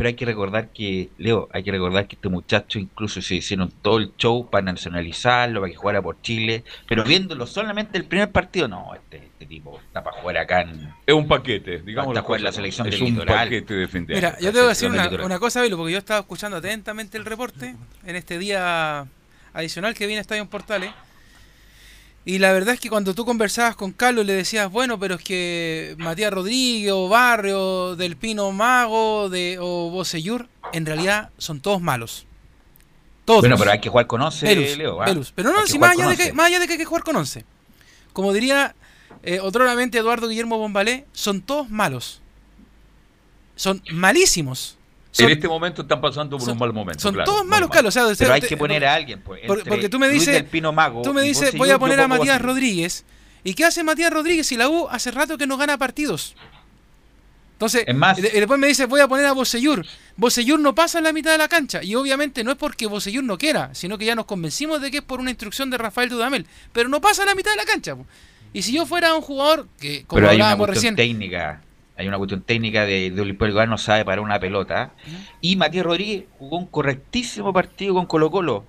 Pero 0.00 0.08
hay 0.08 0.14
que 0.14 0.24
recordar 0.24 0.70
que, 0.70 1.10
Leo, 1.18 1.50
hay 1.52 1.62
que 1.62 1.70
recordar 1.70 2.08
que 2.08 2.16
este 2.16 2.30
muchacho 2.30 2.78
incluso 2.78 3.20
se 3.20 3.34
hicieron 3.34 3.70
todo 3.82 3.98
el 3.98 4.16
show 4.16 4.48
para 4.48 4.64
nacionalizarlo, 4.64 5.60
para 5.60 5.70
que 5.70 5.76
jugara 5.76 6.00
por 6.00 6.22
Chile, 6.22 6.64
pero 6.88 7.04
viéndolo 7.04 7.46
solamente 7.46 7.98
el 7.98 8.06
primer 8.06 8.32
partido, 8.32 8.66
no, 8.66 8.94
este, 8.94 9.18
este 9.18 9.44
tipo 9.44 9.78
está 9.78 10.02
para 10.02 10.16
jugar 10.16 10.38
acá 10.38 10.62
en... 10.62 10.90
Es 11.04 11.14
un 11.14 11.28
paquete, 11.28 11.82
digamos. 11.82 12.12
Está 12.12 12.22
jugar 12.22 12.40
la 12.40 12.50
selección 12.50 12.86
es 12.86 12.94
del 12.94 13.02
un 13.02 13.08
litoral. 13.10 13.44
paquete 13.44 13.74
de 13.74 13.88
fin 13.88 14.06
de 14.06 14.14
Mira, 14.14 14.38
yo 14.40 14.50
te 14.52 14.58
voy 14.58 14.64
a 14.64 14.68
decir 14.70 14.88
una, 14.88 15.38
cosa, 15.38 15.60
Velo, 15.60 15.76
porque 15.76 15.92
yo 15.92 15.98
estaba 15.98 16.20
escuchando 16.20 16.56
atentamente 16.56 17.18
el 17.18 17.26
reporte 17.26 17.76
en 18.06 18.16
este 18.16 18.38
día 18.38 19.06
adicional 19.52 19.92
que 19.92 20.06
viene 20.06 20.22
Estadio 20.22 20.40
en 20.40 20.48
Portales. 20.48 20.92
Y 22.24 22.38
la 22.38 22.52
verdad 22.52 22.74
es 22.74 22.80
que 22.80 22.90
cuando 22.90 23.14
tú 23.14 23.24
conversabas 23.24 23.76
con 23.76 23.92
Carlos 23.92 24.26
le 24.26 24.34
decías, 24.34 24.70
bueno, 24.70 24.98
pero 24.98 25.14
es 25.14 25.22
que 25.22 25.94
Matías 25.98 26.32
Rodríguez 26.32 26.92
o 26.92 27.08
Barrio, 27.08 27.96
Del 27.96 28.16
Pino 28.16 28.52
Mago 28.52 29.30
de, 29.30 29.56
o 29.58 29.90
Bocellur, 29.90 30.46
en 30.72 30.84
realidad 30.84 31.30
son 31.38 31.60
todos 31.60 31.80
malos. 31.80 32.26
Todos. 33.24 33.40
Bueno, 33.40 33.56
pero 33.56 33.70
hay 33.70 33.80
que 33.80 33.88
jugar 33.88 34.06
con 34.06 34.20
11, 34.20 34.46
Velus, 34.46 34.76
Leo. 34.76 35.02
¿ah? 35.02 35.06
Velus. 35.06 35.32
Pero 35.32 35.52
no, 35.52 35.66
si 35.66 35.78
más 35.78 35.92
allá, 35.92 36.08
de 36.08 36.16
que, 36.16 36.24
11. 36.24 36.32
más 36.34 36.46
allá 36.46 36.58
de 36.58 36.66
que 36.66 36.72
hay 36.74 36.78
que 36.78 36.84
jugar 36.84 37.04
con 37.04 37.16
11. 37.16 37.44
Como 38.12 38.32
diría 38.32 38.74
eh, 39.22 39.40
otroramente 39.40 39.98
Eduardo 39.98 40.28
Guillermo 40.28 40.58
Bombalé, 40.58 41.06
son 41.12 41.40
todos 41.40 41.70
malos. 41.70 42.20
Son 43.56 43.82
malísimos. 43.92 44.76
Son- 45.12 45.26
en 45.26 45.32
este 45.32 45.48
momento 45.48 45.82
están 45.82 46.00
pasando 46.00 46.38
por 46.38 46.48
un 46.48 46.58
mal 46.58 46.72
momento. 46.72 47.00
son 47.00 47.14
claro, 47.14 47.30
todos 47.30 47.44
malos, 47.44 47.68
mal. 47.68 47.74
Carlos. 47.76 47.96
o 47.96 48.14
sea, 48.14 48.14
Pero 48.16 48.32
hay 48.34 48.40
que 48.40 48.56
poner 48.56 48.84
a 48.84 48.94
alguien, 48.94 49.20
pues. 49.20 49.40
por- 49.46 49.64
porque 49.64 49.88
tú 49.88 49.98
me 49.98 50.06
Luis 50.08 50.20
dices, 50.20 50.34
del 50.34 50.44
Pino 50.44 50.72
Mago 50.72 51.02
tú 51.02 51.12
me 51.12 51.22
dices, 51.22 51.54
voy 51.56 51.70
a 51.70 51.78
poner 51.78 51.98
a 52.00 52.06
Matías. 52.08 52.40
Rodríguez. 52.40 53.04
¿Y 53.42 53.54
qué 53.54 53.64
hace 53.64 53.82
Matías 53.82 54.12
Rodríguez 54.12 54.46
si 54.46 54.56
la 54.56 54.68
U 54.68 54.86
hace 54.90 55.10
rato 55.10 55.36
que 55.38 55.46
no 55.46 55.56
gana 55.56 55.78
partidos? 55.78 56.36
Entonces, 57.54 57.84
Es 57.86 57.94
más- 57.94 58.18
y 58.18 58.22
de- 58.22 58.28
y 58.28 58.38
después 58.38 58.58
me 58.58 58.66
dice, 58.68 58.86
voy 58.86 59.00
a 59.00 59.08
poner 59.08 59.26
a 59.26 59.32
Bocellur. 59.32 59.84
Bocellur 60.16 60.58
no 60.58 60.74
pasa 60.74 60.96
en 60.98 61.04
la 61.04 61.12
mitad 61.12 61.32
de 61.32 61.38
la 61.38 61.48
cancha. 61.48 61.82
Y 61.82 61.94
obviamente 61.94 62.42
no 62.42 62.50
es 62.52 62.56
porque 62.56 62.86
Bocellur 62.86 63.22
no 63.22 63.36
quiera, 63.36 63.74
sino 63.74 63.98
que 63.98 64.06
ya 64.06 64.14
nos 64.14 64.24
convencimos 64.24 64.80
de 64.80 64.90
que 64.90 64.98
es 64.98 65.02
por 65.02 65.20
una 65.20 65.28
instrucción 65.30 65.68
de 65.68 65.76
Rafael 65.76 66.08
Dudamel. 66.08 66.46
Pero 66.72 66.88
no 66.88 67.00
pasa 67.02 67.22
en 67.22 67.28
la 67.28 67.34
mitad 67.34 67.50
de 67.50 67.58
la 67.58 67.64
cancha. 67.66 67.96
po. 67.96 68.06
Y 68.54 68.62
si 68.62 68.72
yo 68.72 68.86
fuera 68.86 69.14
un 69.14 69.20
jugador, 69.20 69.68
que 69.78 70.04
como 70.06 70.18
Pero 70.20 70.30
hay 70.30 70.36
una 70.36 70.46
hablábamos 70.46 70.70
recién, 70.74 70.96
técnica. 70.96 71.60
Hay 72.00 72.08
una 72.08 72.16
cuestión 72.18 72.40
técnica 72.42 72.86
de, 72.86 73.10
de 73.10 73.20
Olimpio 73.20 73.46
Lugar 73.46 73.68
no 73.68 73.76
sabe 73.78 74.04
parar 74.04 74.20
una 74.20 74.40
pelota. 74.40 74.92
Y 75.40 75.56
Matías 75.56 75.84
Rodríguez 75.84 76.24
jugó 76.38 76.56
un 76.58 76.66
correctísimo 76.66 77.52
partido 77.52 77.94
con 77.94 78.06
Colo 78.06 78.30
Colo. 78.30 78.64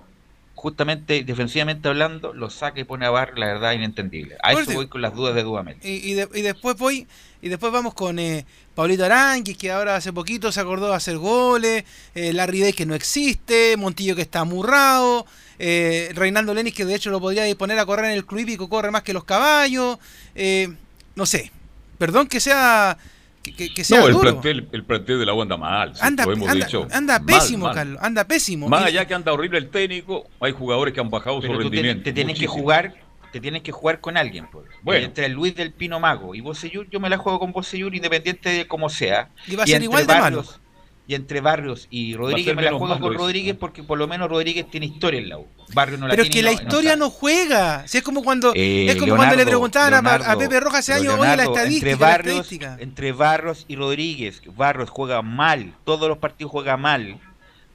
justamente 0.54 1.24
defensivamente 1.24 1.88
hablando, 1.88 2.32
lo 2.34 2.48
saca 2.50 2.78
y 2.78 2.84
pone 2.84 3.04
a 3.06 3.10
Barrio, 3.10 3.36
la 3.38 3.46
verdad, 3.46 3.72
inentendible. 3.72 4.36
A 4.42 4.52
Por 4.52 4.62
eso 4.62 4.72
voy 4.74 4.86
con 4.86 5.02
las 5.02 5.14
dudas 5.14 5.34
de 5.34 5.42
Dudamel. 5.42 5.76
Y, 5.82 6.10
y 6.10 6.14
de- 6.14 6.28
y 6.34 6.42
después 6.42 6.76
voy 6.76 7.06
y 7.40 7.48
después 7.48 7.72
vamos 7.72 7.94
con 7.94 8.20
eh, 8.20 8.44
Paulito 8.76 9.04
Aranqui, 9.04 9.56
que 9.56 9.72
ahora 9.72 9.96
hace 9.96 10.12
poquito 10.12 10.52
se 10.52 10.60
acordó 10.60 10.88
de 10.90 10.94
hacer 10.94 11.16
goles, 11.18 11.82
eh, 12.14 12.32
Larry 12.32 12.60
Day 12.60 12.72
que 12.74 12.86
no 12.86 12.94
existe, 12.94 13.76
Montillo 13.76 14.14
que 14.14 14.22
está 14.22 14.40
amurrado, 14.40 15.26
eh, 15.58 16.10
Reinaldo 16.14 16.54
Lenis 16.54 16.74
que 16.74 16.84
de 16.84 16.94
hecho 16.94 17.10
lo 17.10 17.18
podría 17.20 17.52
poner 17.56 17.78
a 17.80 17.86
correr 17.86 18.04
en 18.04 18.12
el 18.12 18.24
club 18.24 18.40
hípico, 18.42 18.68
corre 18.68 18.92
más 18.92 19.02
que 19.02 19.12
los 19.14 19.24
caballos, 19.24 19.98
eh, 20.36 20.68
no 21.16 21.26
sé, 21.26 21.50
perdón 21.98 22.28
que 22.28 22.38
sea 22.38 22.96
que, 23.42 23.52
que- 23.54 23.74
que 23.74 23.84
sea 23.84 24.00
No, 24.00 24.06
el 24.06 24.12
duro. 24.12 24.22
plantel, 24.30 24.68
el 24.72 24.84
plantel 24.84 25.18
de 25.18 25.26
la 25.26 25.34
U 25.34 25.42
anda 25.42 25.56
mal, 25.56 25.92
anda, 26.00 26.24
lo 26.24 26.32
hemos 26.32 26.48
anda, 26.48 26.64
dicho. 26.66 26.86
anda 26.92 27.20
pésimo, 27.20 27.66
mal. 27.66 27.74
Carlos, 27.74 27.98
anda 28.02 28.24
pésimo. 28.24 28.68
Más 28.68 28.82
Y- 28.82 28.84
allá 28.88 29.06
que 29.06 29.14
anda 29.14 29.32
horrible 29.32 29.58
el 29.58 29.68
técnico, 29.68 30.26
hay 30.40 30.52
jugadores 30.52 30.94
que 30.94 31.00
han 31.00 31.10
bajado 31.10 31.40
Pero 31.40 31.54
su 31.54 31.58
te, 31.58 31.62
rendimiento. 31.64 32.04
te 32.04 32.12
tienes 32.12 32.38
que 32.38 32.46
jugar, 32.46 32.94
te 33.32 33.40
tienes 33.40 33.62
que 33.62 33.72
jugar 33.72 34.00
con 34.00 34.16
alguien, 34.16 34.46
pues. 34.50 34.66
Bueno. 34.82 35.04
Entre 35.06 35.28
Luis 35.28 35.54
del 35.56 35.72
Pino 35.72 35.98
Mago 35.98 36.34
y 36.34 36.40
Bocellur, 36.40 36.88
yo 36.90 37.00
me 37.00 37.08
la 37.08 37.16
juego 37.18 37.38
con 37.40 37.52
Bocellur 37.52 37.94
independiente 37.94 38.48
de 38.50 38.66
cómo 38.68 38.88
sea. 38.90 39.30
Y 39.48 39.56
va 39.56 39.64
a 39.64 39.66
ser 39.66 39.82
igual 39.82 40.06
de 40.06 40.12
Barrios- 40.12 40.46
malo. 40.46 40.61
Y 41.04 41.16
entre 41.16 41.40
Barrios 41.40 41.88
y 41.90 42.14
Rodríguez 42.14 42.54
me 42.54 42.62
la 42.62 42.70
juego 42.70 42.98
con 43.00 43.12
eso, 43.12 43.22
Rodríguez 43.24 43.56
porque 43.58 43.82
por 43.82 43.98
lo 43.98 44.06
menos 44.06 44.30
Rodríguez 44.30 44.70
tiene 44.70 44.86
historia 44.86 45.18
en 45.20 45.28
la 45.30 45.38
U. 45.38 45.46
Barrios 45.74 45.98
no 45.98 46.06
la 46.06 46.12
Pero 46.12 46.22
es 46.22 46.30
que 46.30 46.42
la 46.42 46.52
no- 46.52 46.62
historia 46.62 46.94
no 46.96 47.10
juega. 47.10 47.86
Si 47.88 47.98
es 47.98 48.04
como 48.04 48.22
cuando, 48.22 48.52
Eh, 48.54 48.86
es 48.88 48.94
como 48.96 49.16
cuando 49.16 49.34
le 49.34 49.44
Leonardo, 49.44 49.50
preguntaban 49.50 50.06
a- 50.06 50.38
Pepe 50.38 50.60
Rojas 50.60 50.78
hace 50.80 50.92
años, 50.94 51.14
oye, 51.18 51.36
la 51.36 51.42
estadística, 51.42 51.90
entre 51.90 51.90
la 51.90 51.96
Barrios, 52.12 52.36
estadística. 52.36 52.76
entre 52.80 53.12
Barrios 53.12 53.64
y 53.66 53.74
Rodríguez, 53.76 54.42
Barrios 54.56 54.90
juega 54.90 55.22
mal, 55.22 55.74
todos 55.84 56.08
los 56.08 56.18
partidos 56.18 56.52
juega 56.52 56.76
mal. 56.76 57.18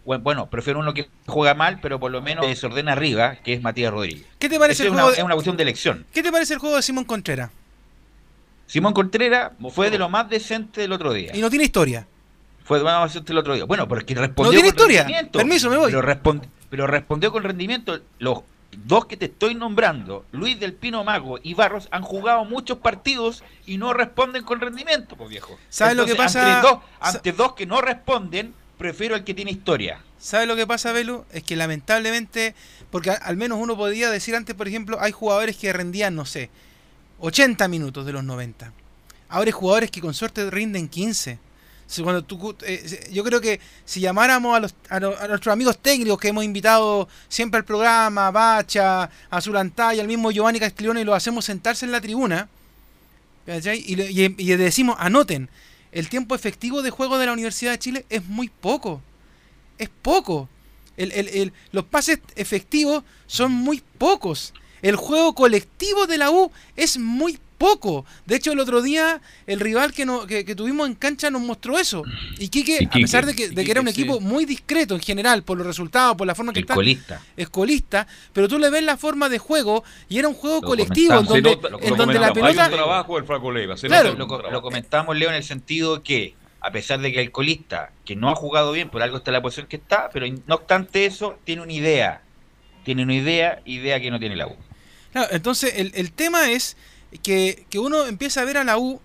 Bueno, 0.05 0.49
prefiero 0.49 0.80
uno 0.80 0.93
que 0.93 1.09
juega 1.25 1.53
mal, 1.53 1.80
pero 1.82 1.99
por 1.99 2.09
lo 2.11 2.21
menos 2.21 2.45
se 2.45 2.49
desordena 2.49 2.93
arriba, 2.93 3.36
que 3.43 3.51
es 3.53 3.61
Matías 3.61 3.91
Rodríguez. 3.91 4.23
¿Qué 4.39 4.47
te 4.47 4.57
parece 4.57 4.84
el 4.84 4.88
es 4.88 4.93
una, 4.93 5.01
juego 5.01 5.11
de- 5.11 5.17
es 5.19 5.25
una 5.25 5.34
cuestión 5.34 5.57
de 5.57 5.63
elección. 5.63 6.05
¿Qué 6.13 6.23
te 6.23 6.32
parece 6.32 6.53
el 6.53 6.59
juego 6.59 6.78
de 6.78 6.82
Simón 6.82 7.03
Contreras? 7.03 7.51
Simón 8.67 8.93
Contreras 8.93 9.51
fue 9.73 9.89
de 9.89 9.97
lo 9.97 10.07
más 10.07 10.30
decente 10.30 10.80
del 10.82 10.93
otro 10.93 11.11
día. 11.11 11.36
Y 11.36 11.41
no 11.41 11.49
tiene 11.49 11.65
historia. 11.65 12.07
Fue 12.68 12.82
decente 12.84 13.28
del 13.30 13.38
otro 13.38 13.53
día. 13.55 13.63
Bueno, 13.63 13.88
porque 13.88 14.13
respondió 14.13 14.51
No 14.51 14.51
tiene 14.51 14.70
con 14.70 14.76
historia. 14.78 15.03
rendimiento. 15.03 15.39
Permiso, 15.39 15.70
me 15.70 15.78
voy. 15.78 15.86
Pero, 15.91 16.01
respond- 16.01 16.47
pero 16.70 16.86
respondió 16.86 17.32
con 17.32 17.43
rendimiento. 17.43 17.99
Los 18.20 18.39
dos 18.86 19.05
que 19.05 19.15
te 19.15 19.26
estoy 19.26 19.55
nombrando, 19.55 20.26
Luis 20.34 20.59
del 20.59 20.74
Pino 20.74 21.03
Mago 21.05 21.39
y 21.41 21.53
Barros, 21.53 21.88
han 21.91 22.01
jugado 22.01 22.43
muchos 22.43 22.80
partidos 22.80 23.43
y 23.65 23.78
no 23.78 23.93
responden 23.93 24.43
con 24.43 24.59
rendimiento, 24.59 25.15
pues 25.15 25.30
viejo. 25.30 25.57
¿Sabes 25.70 25.95
lo 25.95 26.05
que 26.05 26.15
pasa? 26.15 26.57
Ante 26.57 26.68
dos, 26.68 26.80
ante 26.99 27.32
dos 27.32 27.53
que 27.53 27.65
no 27.65 27.80
responden, 27.80 28.53
prefiero 28.78 29.15
el 29.15 29.24
que 29.24 29.34
tiene 29.34 29.51
historia. 29.51 30.01
¿Sabes 30.20 30.47
lo 30.47 30.55
que 30.57 30.68
pasa, 30.68 30.91
Belu? 30.91 31.24
Es 31.32 31.43
que 31.43 31.55
lamentablemente, 31.55 32.53
porque 32.91 33.11
al 33.11 33.38
menos 33.38 33.59
uno 33.61 33.78
podía 33.78 34.09
decir 34.11 34.36
antes, 34.36 34.55
por 34.55 34.68
ejemplo, 34.68 34.97
hay 34.99 35.13
jugadores 35.13 35.55
que 35.55 35.72
rendían, 35.72 36.15
no 36.15 36.26
sé, 36.26 36.49
80 37.20 37.68
minutos 37.70 38.05
de 38.05 38.11
los 38.13 38.24
90. 38.26 38.74
Ahora 39.30 39.45
hay 39.47 39.51
jugadores 39.53 39.89
que 39.89 40.01
con 40.01 40.13
suerte 40.13 40.49
rinden 40.51 40.89
15. 40.89 41.39
Cuando 42.03 42.23
tú- 42.23 42.55
eh, 42.63 43.09
yo 43.11 43.23
creo 43.23 43.39
que 43.39 43.59
si 43.85 43.99
llamáramos 44.01 44.55
a, 44.55 44.59
los, 44.59 44.75
a, 44.89 44.99
nuestros 44.99 45.47
amigos 45.53 45.77
técnicos 45.79 46.19
que 46.19 46.27
hemos 46.27 46.43
invitado 46.43 47.07
siempre 47.29 47.59
al 47.59 47.65
programa, 47.65 48.27
a 48.27 48.31
Bacha, 48.31 49.09
a 49.29 49.41
Zulantay, 49.41 49.99
al 49.99 50.07
mismo 50.07 50.31
Giovanni 50.31 50.59
Castiglione, 50.59 51.01
y 51.01 51.03
lo 51.05 51.15
hacemos 51.15 51.45
sentarse 51.45 51.85
en 51.85 51.91
la 51.93 52.01
tribuna, 52.01 52.49
y- 53.47 53.91
y 54.01 54.45
le 54.47 54.57
decimos, 54.57 54.97
anoten, 54.99 55.49
el 55.91 56.09
tiempo 56.09 56.35
efectivo 56.35 56.81
de 56.81 56.89
juego 56.89 57.17
de 57.17 57.25
la 57.27 57.33
Universidad 57.33 57.71
de 57.71 57.79
Chile 57.79 58.05
es 58.09 58.25
muy 58.25 58.49
poco 58.49 59.01
es 59.77 59.89
poco. 60.01 60.49
El- 60.97 61.11
el- 61.11 61.27
el- 61.27 61.53
los 61.71 61.85
pases 61.85 62.19
efectivos 62.35 63.03
son 63.27 63.51
muy 63.51 63.83
pocos. 63.99 64.53
El 64.81 64.95
juego 64.95 65.35
colectivo 65.35 66.07
de 66.07 66.17
la 66.17 66.31
U 66.31 66.51
es 66.75 66.97
muy 66.97 67.38
poco. 67.57 68.05
De 68.25 68.35
hecho, 68.35 68.51
el 68.51 68.59
otro 68.59 68.81
día 68.81 69.21
el 69.47 69.59
rival 69.59 69.93
que, 69.93 70.05
no, 70.05 70.27
que, 70.27 70.45
que 70.45 70.55
tuvimos 70.55 70.87
en 70.87 70.95
cancha 70.95 71.29
nos 71.29 71.41
mostró 71.41 71.77
eso. 71.79 72.03
Y 72.39 72.49
Quique, 72.49 72.87
a 72.89 72.93
pesar 72.93 73.25
de 73.25 73.35
que, 73.35 73.49
de 73.49 73.65
que 73.65 73.71
era 73.71 73.81
un 73.81 73.87
equipo 73.87 74.15
sí. 74.15 74.19
muy 74.23 74.45
discreto 74.45 74.95
en 74.95 75.01
general, 75.01 75.43
por 75.43 75.57
los 75.57 75.65
resultados, 75.67 76.15
por 76.15 76.27
la 76.27 76.35
forma 76.35 76.53
que 76.53 76.59
está, 76.61 76.73
colista. 76.75 77.21
es 77.35 77.49
colista, 77.49 78.07
pero 78.33 78.47
tú 78.47 78.59
le 78.59 78.69
ves 78.69 78.83
la 78.83 78.97
forma 78.97 79.29
de 79.29 79.39
juego 79.39 79.83
y 80.09 80.19
era 80.19 80.27
un 80.27 80.33
juego 80.35 80.61
Lo 80.61 80.67
colectivo 80.67 81.19
en 81.19 81.25
donde, 81.25 81.49
Se 81.49 81.55
nota- 81.55 81.69
lo 81.69 81.81
en 81.81 81.95
donde 81.97 82.19
la 82.19 82.33
pelota... 82.33 82.63
Hay 82.65 82.69
un 82.69 82.75
trabajo 82.75 83.15
del 83.15 83.25
Flaco 83.25 83.51
Leiva. 83.51 83.77
se 83.77 83.87
Claro. 83.87 84.09
nota 84.09 84.17
Lo, 84.19 84.23
un 84.25 84.29
co- 84.29 84.35
trabajo. 84.37 84.53
lo 84.53 84.61
comentamos, 84.61 85.17
Leo, 85.17 85.29
en 85.29 85.35
el 85.35 85.43
sentido 85.43 86.03
que, 86.03 86.35
a 86.61 86.71
pesar 86.71 86.99
de 86.99 87.11
que 87.11 87.21
el 87.21 87.31
colista, 87.31 87.91
que 88.05 88.15
no 88.15 88.29
ha 88.29 88.35
jugado 88.35 88.71
bien, 88.71 88.89
por 88.89 89.01
algo 89.01 89.17
está 89.17 89.31
en 89.31 89.33
la 89.33 89.41
posición 89.41 89.67
que 89.67 89.77
está, 89.77 90.09
pero 90.13 90.25
no 90.45 90.55
obstante 90.55 91.05
eso, 91.05 91.37
tiene 91.43 91.61
una 91.63 91.73
idea. 91.73 92.21
Tiene 92.83 93.03
una 93.03 93.15
idea, 93.15 93.61
idea 93.65 93.99
que 93.99 94.09
no 94.11 94.19
tiene 94.19 94.35
la 94.35 94.47
U. 94.47 94.55
Claro, 95.11 95.27
entonces 95.31 95.73
el, 95.77 95.91
el 95.95 96.11
tema 96.11 96.49
es 96.51 96.77
que, 97.23 97.65
que 97.69 97.79
uno 97.79 98.05
empieza 98.05 98.41
a 98.41 98.45
ver 98.45 98.57
a 98.57 98.63
la 98.63 98.77
U 98.77 98.99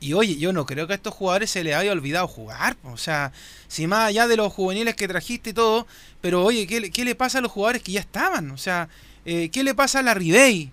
y 0.00 0.14
oye, 0.14 0.36
yo 0.36 0.52
no 0.52 0.64
creo 0.64 0.86
que 0.86 0.94
a 0.94 0.96
estos 0.96 1.12
jugadores 1.14 1.50
se 1.50 1.62
les 1.62 1.74
haya 1.74 1.92
olvidado 1.92 2.26
jugar. 2.26 2.76
O 2.84 2.96
sea, 2.96 3.32
si 3.68 3.86
más 3.86 4.08
allá 4.08 4.26
de 4.28 4.36
los 4.36 4.52
juveniles 4.52 4.94
que 4.94 5.06
trajiste 5.08 5.50
y 5.50 5.52
todo, 5.52 5.86
pero 6.22 6.42
oye, 6.44 6.66
¿qué, 6.66 6.80
le- 6.80 6.90
qué 6.90 7.04
le 7.04 7.14
pasa 7.14 7.38
a 7.38 7.40
los 7.42 7.52
jugadores 7.52 7.82
que 7.82 7.92
ya 7.92 8.00
estaban? 8.00 8.50
O 8.50 8.56
sea, 8.56 8.88
eh, 9.26 9.50
¿qué 9.52 9.62
le 9.62 9.74
pasa 9.74 9.98
a 9.98 10.02
la 10.02 10.14
Ribey? 10.14 10.70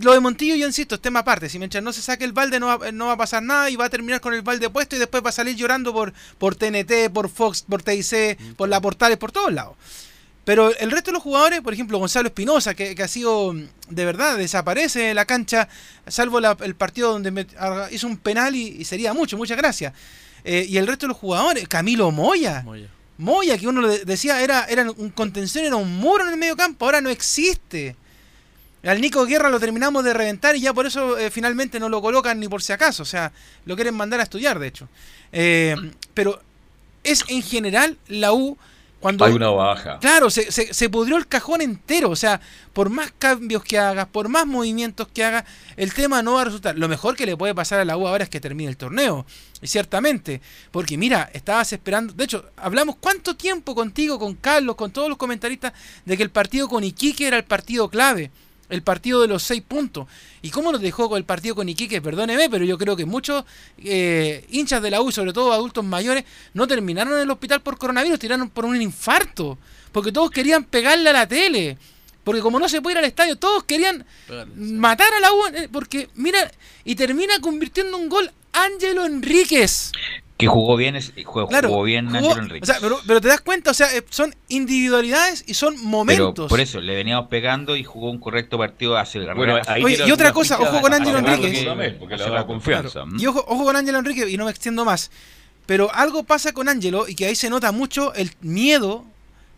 Lo 0.00 0.12
de 0.12 0.20
Montillo, 0.20 0.54
yo 0.54 0.66
insisto, 0.66 0.94
es 0.94 1.02
tema 1.02 1.20
aparte. 1.20 1.48
Si 1.48 1.58
mientras 1.58 1.82
no 1.82 1.92
se 1.92 2.00
saque 2.00 2.24
el 2.24 2.32
balde, 2.32 2.60
no 2.60 2.66
va, 2.78 2.92
no 2.92 3.06
va 3.06 3.12
a 3.12 3.16
pasar 3.16 3.42
nada 3.42 3.68
y 3.70 3.76
va 3.76 3.86
a 3.86 3.90
terminar 3.90 4.20
con 4.20 4.32
el 4.32 4.42
balde 4.42 4.70
puesto 4.70 4.94
y 4.96 5.00
después 5.00 5.22
va 5.24 5.30
a 5.30 5.32
salir 5.32 5.56
llorando 5.56 5.92
por, 5.92 6.12
por 6.38 6.54
TNT, 6.54 7.10
por 7.12 7.28
Fox, 7.28 7.62
por 7.68 7.82
TIC, 7.82 8.38
por 8.56 8.68
la 8.68 8.80
Portales, 8.80 9.18
por 9.18 9.32
todos 9.32 9.52
lados. 9.52 9.74
Pero 10.50 10.76
el 10.76 10.90
resto 10.90 11.12
de 11.12 11.14
los 11.14 11.22
jugadores, 11.22 11.60
por 11.60 11.72
ejemplo, 11.72 11.96
Gonzalo 11.98 12.26
Espinosa, 12.26 12.74
que, 12.74 12.96
que 12.96 13.04
ha 13.04 13.06
sido 13.06 13.54
de 13.88 14.04
verdad, 14.04 14.36
desaparece 14.36 14.98
de 14.98 15.14
la 15.14 15.24
cancha, 15.24 15.68
salvo 16.08 16.40
la- 16.40 16.56
el 16.64 16.74
partido 16.74 17.12
donde 17.12 17.32
met- 17.32 17.54
ah, 17.56 17.86
hizo 17.92 18.08
un 18.08 18.16
penal 18.16 18.56
y, 18.56 18.62
y 18.80 18.84
sería 18.84 19.12
mucho, 19.14 19.36
muchas 19.36 19.56
gracias. 19.56 19.92
Eh, 20.42 20.66
y 20.68 20.76
el 20.76 20.88
resto 20.88 21.06
de 21.06 21.10
los 21.10 21.18
jugadores, 21.18 21.68
Camilo 21.68 22.10
Moya. 22.10 22.62
Moya, 23.16 23.56
que 23.58 23.68
uno 23.68 23.86
decía 23.86 24.42
era, 24.42 24.64
era 24.64 24.90
un 24.90 25.10
contención, 25.10 25.64
era 25.66 25.76
un 25.76 25.96
muro 25.98 26.24
en 26.26 26.32
el 26.32 26.36
medio 26.36 26.56
campo, 26.56 26.84
ahora 26.84 27.00
no 27.00 27.10
existe. 27.10 27.94
Al 28.82 29.00
Nico 29.00 29.24
Guerra 29.26 29.50
lo 29.50 29.60
terminamos 29.60 30.02
de 30.02 30.12
reventar 30.14 30.56
y 30.56 30.62
ya 30.62 30.74
por 30.74 30.84
eso 30.84 31.16
eh, 31.16 31.30
finalmente 31.30 31.78
no 31.78 31.88
lo 31.88 32.02
colocan 32.02 32.40
ni 32.40 32.48
por 32.48 32.60
si 32.60 32.72
acaso. 32.72 33.04
O 33.04 33.06
sea, 33.06 33.30
lo 33.66 33.76
quieren 33.76 33.94
mandar 33.94 34.18
a 34.18 34.24
estudiar, 34.24 34.58
de 34.58 34.66
hecho. 34.66 34.88
Eh, 35.30 35.76
pero 36.12 36.42
es 37.04 37.22
en 37.28 37.40
general 37.40 37.96
la 38.08 38.32
U 38.32 38.58
cuando... 39.00 39.24
Hay 39.24 39.32
una 39.32 39.48
baja. 39.48 39.98
Claro, 39.98 40.30
se, 40.30 40.52
se, 40.52 40.72
se 40.72 40.88
pudrió 40.90 41.16
el 41.16 41.26
cajón 41.26 41.62
entero. 41.62 42.10
O 42.10 42.16
sea, 42.16 42.40
por 42.72 42.90
más 42.90 43.12
cambios 43.18 43.64
que 43.64 43.78
hagas, 43.78 44.06
por 44.06 44.28
más 44.28 44.46
movimientos 44.46 45.08
que 45.08 45.24
hagas, 45.24 45.44
el 45.76 45.92
tema 45.94 46.22
no 46.22 46.34
va 46.34 46.42
a 46.42 46.44
resultar. 46.44 46.78
Lo 46.78 46.88
mejor 46.88 47.16
que 47.16 47.26
le 47.26 47.36
puede 47.36 47.54
pasar 47.54 47.80
a 47.80 47.84
la 47.84 47.96
U 47.96 48.06
ahora 48.06 48.24
es 48.24 48.30
que 48.30 48.40
termine 48.40 48.68
el 48.68 48.76
torneo. 48.76 49.24
Y 49.62 49.66
ciertamente. 49.66 50.40
Porque 50.70 50.98
mira, 50.98 51.30
estabas 51.32 51.72
esperando. 51.72 52.12
De 52.12 52.24
hecho, 52.24 52.50
hablamos 52.56 52.96
cuánto 53.00 53.36
tiempo 53.36 53.74
contigo, 53.74 54.18
con 54.18 54.34
Carlos, 54.34 54.76
con 54.76 54.90
todos 54.90 55.08
los 55.08 55.18
comentaristas, 55.18 55.72
de 56.04 56.16
que 56.16 56.22
el 56.22 56.30
partido 56.30 56.68
con 56.68 56.84
Iquique 56.84 57.26
era 57.26 57.38
el 57.38 57.44
partido 57.44 57.88
clave. 57.88 58.30
El 58.70 58.82
partido 58.82 59.20
de 59.20 59.28
los 59.28 59.42
seis 59.42 59.62
puntos. 59.62 60.06
¿Y 60.42 60.50
cómo 60.50 60.72
nos 60.72 60.80
dejó 60.80 61.16
el 61.16 61.24
partido 61.24 61.54
con 61.54 61.68
Iquique? 61.68 62.00
Perdóneme, 62.00 62.48
pero 62.48 62.64
yo 62.64 62.78
creo 62.78 62.96
que 62.96 63.04
muchos 63.04 63.44
eh, 63.78 64.46
hinchas 64.50 64.80
de 64.80 64.90
la 64.90 65.02
U, 65.02 65.10
sobre 65.12 65.32
todo 65.32 65.52
adultos 65.52 65.84
mayores, 65.84 66.24
no 66.54 66.66
terminaron 66.66 67.14
en 67.14 67.20
el 67.20 67.30
hospital 67.30 67.60
por 67.60 67.76
coronavirus, 67.78 68.18
tiraron 68.18 68.48
por 68.48 68.64
un 68.64 68.80
infarto. 68.80 69.58
Porque 69.92 70.12
todos 70.12 70.30
querían 70.30 70.64
pegarle 70.64 71.10
a 71.10 71.12
la 71.12 71.26
tele. 71.26 71.76
Porque 72.22 72.40
como 72.42 72.58
no 72.60 72.68
se 72.68 72.80
puede 72.80 72.94
ir 72.94 72.98
al 72.98 73.04
estadio, 73.06 73.36
todos 73.36 73.64
querían 73.64 74.04
matar 74.56 75.12
a 75.14 75.20
la 75.20 75.32
U. 75.32 75.46
eh, 75.54 75.68
Porque, 75.72 76.08
mira, 76.14 76.50
y 76.84 76.94
termina 76.94 77.40
convirtiendo 77.40 77.96
un 77.96 78.08
gol 78.08 78.30
Ángelo 78.52 79.04
Enríquez. 79.04 79.90
Que 80.40 80.46
jugó 80.48 80.76
bien, 80.76 80.96
es- 80.96 81.12
jugó, 81.24 81.46
Claro, 81.48 81.68
jugó 81.68 81.82
bien 81.84 82.06
jugó- 82.06 82.16
Ángelo 82.18 82.42
Enrique. 82.42 82.62
O 82.62 82.66
sea, 82.66 82.76
pero, 82.80 82.98
pero 83.06 83.20
te 83.20 83.28
das 83.28 83.40
cuenta, 83.40 83.70
o 83.70 83.74
sea, 83.74 83.94
eh, 83.96 84.04
son 84.10 84.34
individualidades 84.48 85.44
y 85.46 85.54
son 85.54 85.74
Pero 85.74 85.86
momentos. 85.88 86.48
por 86.48 86.60
eso 86.60 86.80
le 86.80 86.94
veníamos 86.94 87.28
pegando 87.28 87.76
y 87.76 87.84
jugó 87.84 88.10
un 88.10 88.18
correcto 88.18 88.58
partido 88.58 88.96
hacia 88.96 89.20
el 89.20 89.34
Bueno, 89.34 89.56
ahí 89.66 89.84
Oye, 89.84 89.98
y 90.06 90.10
otra 90.10 90.32
cosa, 90.32 90.58
ojo 90.60 90.80
con 90.80 90.92
Ángelo. 90.94 91.20
Dudamel, 91.20 91.96
Porque 91.96 92.16
le 92.16 92.22
Hace 92.22 92.30
da 92.30 92.36
rato. 92.38 92.46
confianza. 92.46 93.04
Y 93.18 93.26
ojo, 93.26 93.44
ojo 93.48 93.64
con 93.64 93.76
Ángelo 93.76 93.98
Enrique, 93.98 94.28
y 94.28 94.36
no 94.36 94.44
me 94.46 94.50
extiendo 94.50 94.84
más. 94.84 95.10
Pero 95.66 95.92
algo 95.94 96.24
pasa 96.24 96.52
con 96.52 96.68
Ángelo 96.68 97.06
y 97.08 97.14
que 97.14 97.26
ahí 97.26 97.34
se 97.36 97.48
nota 97.50 97.70
mucho 97.72 98.12
el 98.14 98.32
miedo, 98.40 99.04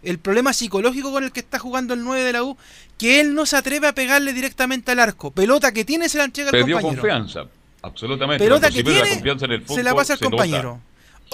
el 0.03 0.19
problema 0.19 0.53
psicológico 0.53 1.11
con 1.13 1.25
el 1.25 1.33
que 1.33 1.41
está 1.41 1.59
jugando 1.59 1.95
el 1.95 2.03
9 2.05 2.23
de 2.25 2.33
la 2.33 2.43
U, 2.43 2.57
que 2.99 3.21
él 3.21 3.35
no 3.35 3.47
se 3.47 3.57
atreve 3.57 3.87
a 3.87 3.95
pegarle 3.95 4.33
directamente 4.33 4.91
al 4.93 4.99
arco. 4.99 5.31
Pelota 5.31 5.73
que 5.73 5.85
tiene 5.85 6.09
se 6.09 6.19
la 6.19 6.25
entrega 6.25 6.51
al 6.51 6.53
Perdió 6.53 6.77
compañero. 6.77 7.01
confianza. 7.03 7.49
Absolutamente. 7.83 8.45
Pelota 8.45 8.69
que 8.69 8.77
se 8.77 8.85
pierde 8.85 8.99
la 9.01 9.05
tiene, 9.05 9.17
confianza 9.17 9.45
en 9.47 9.53
el 9.53 9.67
se 9.67 9.83
la 9.83 9.95
pasa 9.95 10.13
al 10.15 10.19
compañero. 10.21 10.81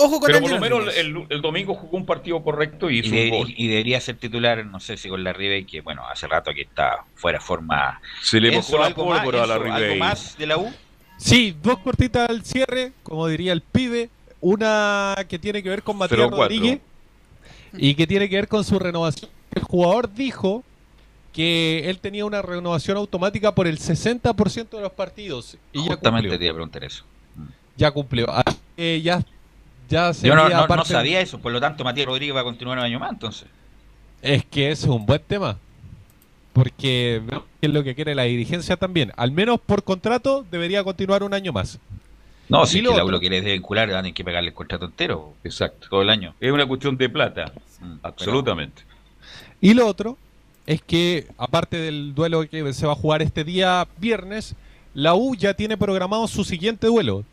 Ojo 0.00 0.20
con 0.20 0.26
Pero 0.28 0.40
por 0.40 0.50
lo 0.52 0.60
menos 0.60 0.96
el, 0.96 1.26
el 1.28 1.42
domingo 1.42 1.74
jugó 1.74 1.96
un 1.96 2.06
partido 2.06 2.40
correcto 2.42 2.88
y 2.88 2.96
Y, 2.96 3.00
hizo 3.00 3.14
de- 3.16 3.30
un 3.32 3.38
gol. 3.38 3.54
y 3.56 3.66
debería 3.66 4.00
ser 4.00 4.16
titular, 4.16 4.64
no 4.64 4.78
sé 4.78 4.96
si 4.96 5.08
con 5.08 5.24
la 5.24 5.32
Ribey, 5.32 5.64
que 5.64 5.80
bueno, 5.80 6.06
hace 6.08 6.28
rato 6.28 6.52
que 6.54 6.62
está 6.62 7.04
fuera 7.16 7.38
de 7.40 7.44
forma. 7.44 8.00
Se 8.22 8.40
le 8.40 8.52
mojó 8.52 8.78
la 8.78 8.86
¿algo 8.86 9.06
más? 9.06 9.18
pólvora 9.24 9.42
a 9.42 9.46
la 9.46 9.54
Enzo, 9.56 9.64
¿Algo 9.66 9.78
Ribey. 9.78 9.98
más 9.98 10.38
de 10.38 10.46
la 10.46 10.56
U? 10.56 10.72
Sí, 11.16 11.56
dos 11.60 11.78
cortitas 11.80 12.30
al 12.30 12.44
cierre, 12.44 12.92
como 13.02 13.26
diría 13.26 13.52
el 13.52 13.60
pibe. 13.60 14.08
Una 14.40 15.16
que 15.28 15.36
tiene 15.40 15.64
que 15.64 15.68
ver 15.68 15.82
con 15.82 15.96
Matías 15.98 16.20
0-4. 16.20 16.30
Rodríguez. 16.30 16.78
y 17.76 17.94
que 17.96 18.06
tiene 18.06 18.28
que 18.28 18.36
ver 18.36 18.46
con 18.46 18.62
su 18.62 18.78
renovación. 18.78 19.28
El 19.52 19.62
jugador 19.62 20.14
dijo 20.14 20.62
que 21.38 21.88
él 21.88 22.00
tenía 22.00 22.24
una 22.24 22.42
renovación 22.42 22.96
automática 22.96 23.54
por 23.54 23.68
el 23.68 23.78
60% 23.78 24.70
de 24.70 24.80
los 24.80 24.90
partidos. 24.90 25.56
Y 25.72 25.78
ya 25.84 25.92
Justamente 25.92 26.28
cumplió. 26.30 26.36
te 26.40 26.44
iba 26.46 26.50
a 26.50 26.54
preguntar 26.56 26.82
eso. 26.82 27.04
Ya 27.76 27.92
cumplió. 27.92 28.26
Ya, 28.76 29.22
ya 29.88 30.10
Yo 30.10 30.34
no, 30.34 30.48
no- 30.48 30.84
sabía 30.84 31.20
eso, 31.20 31.38
por 31.38 31.52
lo 31.52 31.60
tanto 31.60 31.84
Matías 31.84 32.08
Rodríguez 32.08 32.34
va 32.34 32.40
a 32.40 32.42
continuar 32.42 32.78
un 32.78 32.84
año 32.84 32.98
más 32.98 33.12
entonces. 33.12 33.46
Es 34.20 34.44
que 34.46 34.72
ese 34.72 34.86
es 34.86 34.90
un 34.92 35.06
buen 35.06 35.22
tema. 35.22 35.56
Porque 36.52 37.22
es 37.60 37.70
lo 37.70 37.84
que 37.84 37.94
quiere 37.94 38.16
la 38.16 38.24
dirigencia 38.24 38.76
también. 38.76 39.12
Al 39.16 39.30
menos 39.30 39.60
por 39.60 39.84
contrato 39.84 40.44
debería 40.50 40.82
continuar 40.82 41.22
un 41.22 41.34
año 41.34 41.52
más. 41.52 41.78
No, 42.48 42.66
si 42.66 42.78
es 42.78 42.84
lo 42.84 43.08
lo 43.08 43.20
quiere 43.20 43.40
desvincular, 43.42 43.88
tener 43.88 44.12
que 44.12 44.24
pagarle 44.24 44.48
el 44.48 44.54
contrato 44.54 44.86
entero. 44.86 45.34
Exacto. 45.44 45.86
Todo 45.88 46.02
el 46.02 46.10
año. 46.10 46.34
Es 46.40 46.50
una 46.50 46.66
cuestión 46.66 46.96
de 46.96 47.08
plata. 47.08 47.52
Mm, 47.80 47.98
Absolutamente. 48.02 48.82
Y 49.60 49.74
lo 49.74 49.86
otro 49.86 50.18
es 50.68 50.82
que, 50.82 51.26
aparte 51.38 51.78
del 51.78 52.14
duelo 52.14 52.46
que 52.46 52.74
se 52.74 52.86
va 52.86 52.92
a 52.92 52.96
jugar 52.96 53.22
este 53.22 53.42
día 53.42 53.88
viernes, 53.98 54.54
la 54.92 55.14
U 55.14 55.34
ya 55.34 55.54
tiene 55.54 55.78
programado 55.78 56.28
su 56.28 56.44
siguiente 56.44 56.86
duelo, 56.88 57.24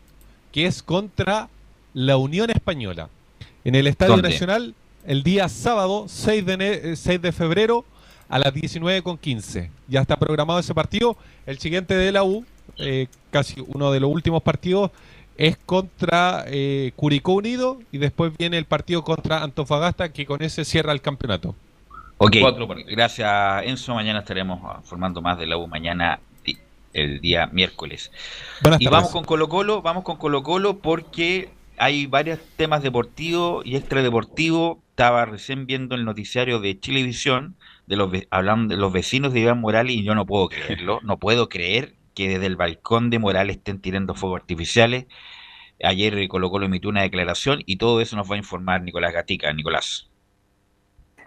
que 0.53 0.65
es 0.65 0.81
contra 0.81 1.49
la 1.93 2.15
Unión 2.15 2.49
Española. 2.49 3.09
En 3.65 3.75
el 3.75 3.87
Estadio 3.87 4.13
¿Dónde? 4.13 4.29
Nacional, 4.29 4.73
el 5.05 5.21
día 5.21 5.49
sábado, 5.49 6.05
6 6.07 6.45
de, 6.45 6.53
ene- 6.53 6.79
eh, 6.91 6.95
6 6.95 7.21
de 7.21 7.31
febrero, 7.33 7.83
a 8.29 8.39
las 8.39 8.53
19.15. 8.53 9.69
Ya 9.89 9.99
está 9.99 10.15
programado 10.15 10.59
ese 10.59 10.73
partido. 10.73 11.17
El 11.45 11.59
siguiente 11.59 11.93
de 11.93 12.13
la 12.13 12.23
U, 12.23 12.45
eh, 12.77 13.07
casi 13.31 13.61
uno 13.67 13.91
de 13.91 13.99
los 13.99 14.09
últimos 14.09 14.43
partidos, 14.43 14.91
es 15.37 15.57
contra 15.57 16.45
eh, 16.47 16.93
Curicó 16.95 17.33
Unido 17.33 17.79
y 17.91 17.97
después 17.97 18.31
viene 18.37 18.57
el 18.57 18.65
partido 18.65 19.03
contra 19.03 19.43
Antofagasta, 19.43 20.13
que 20.13 20.25
con 20.25 20.41
ese 20.41 20.63
cierra 20.63 20.93
el 20.93 21.01
campeonato. 21.01 21.53
Ok, 22.17 22.37
Cuatro 22.39 22.67
gracias 22.87 23.63
Enzo. 23.63 23.93
Mañana 23.93 24.19
estaremos 24.19 24.61
ah, 24.63 24.81
formando 24.83 25.21
más 25.21 25.37
de 25.37 25.47
la 25.47 25.57
U. 25.57 25.67
Mañana, 25.67 26.19
el 26.93 27.19
día 27.19 27.47
miércoles. 27.47 28.11
Buenas 28.61 28.79
y 28.79 28.85
tardes. 28.85 28.97
vamos 28.97 29.11
con 29.11 29.25
Colo 29.25 29.49
Colo, 29.49 29.81
vamos 29.81 30.03
con 30.03 30.15
Colo 30.15 30.41
Colo 30.41 30.77
porque 30.77 31.49
hay 31.77 32.05
varios 32.05 32.39
temas 32.55 32.81
deportivos 32.81 33.65
y 33.65 33.75
extradeportivos. 33.75 34.77
Estaba 34.91 35.25
recién 35.25 35.65
viendo 35.65 35.93
el 35.95 36.05
noticiario 36.05 36.61
de 36.61 36.79
Chilevisión, 36.79 37.57
de 37.85 37.97
los 37.97 38.09
hablando 38.29 38.73
de 38.73 38.79
los 38.79 38.93
vecinos 38.93 39.33
de 39.33 39.41
Iván 39.41 39.59
Morales 39.59 39.93
y 39.93 40.03
yo 40.03 40.15
no 40.15 40.25
puedo 40.25 40.47
creerlo, 40.47 40.99
no 41.03 41.17
puedo 41.17 41.49
creer 41.49 41.95
que 42.13 42.29
desde 42.29 42.45
el 42.45 42.55
balcón 42.55 43.09
de 43.09 43.19
Morales 43.19 43.57
estén 43.57 43.81
tirando 43.81 44.15
fuegos 44.15 44.39
artificiales. 44.39 45.05
Ayer 45.83 46.29
Colo 46.29 46.49
Colo 46.49 46.65
emitió 46.65 46.89
una 46.89 47.01
declaración 47.01 47.61
y 47.65 47.75
todo 47.75 47.99
eso 47.99 48.15
nos 48.15 48.31
va 48.31 48.35
a 48.35 48.37
informar 48.37 48.81
Nicolás 48.83 49.11
Gatica. 49.11 49.51
Nicolás. 49.51 50.07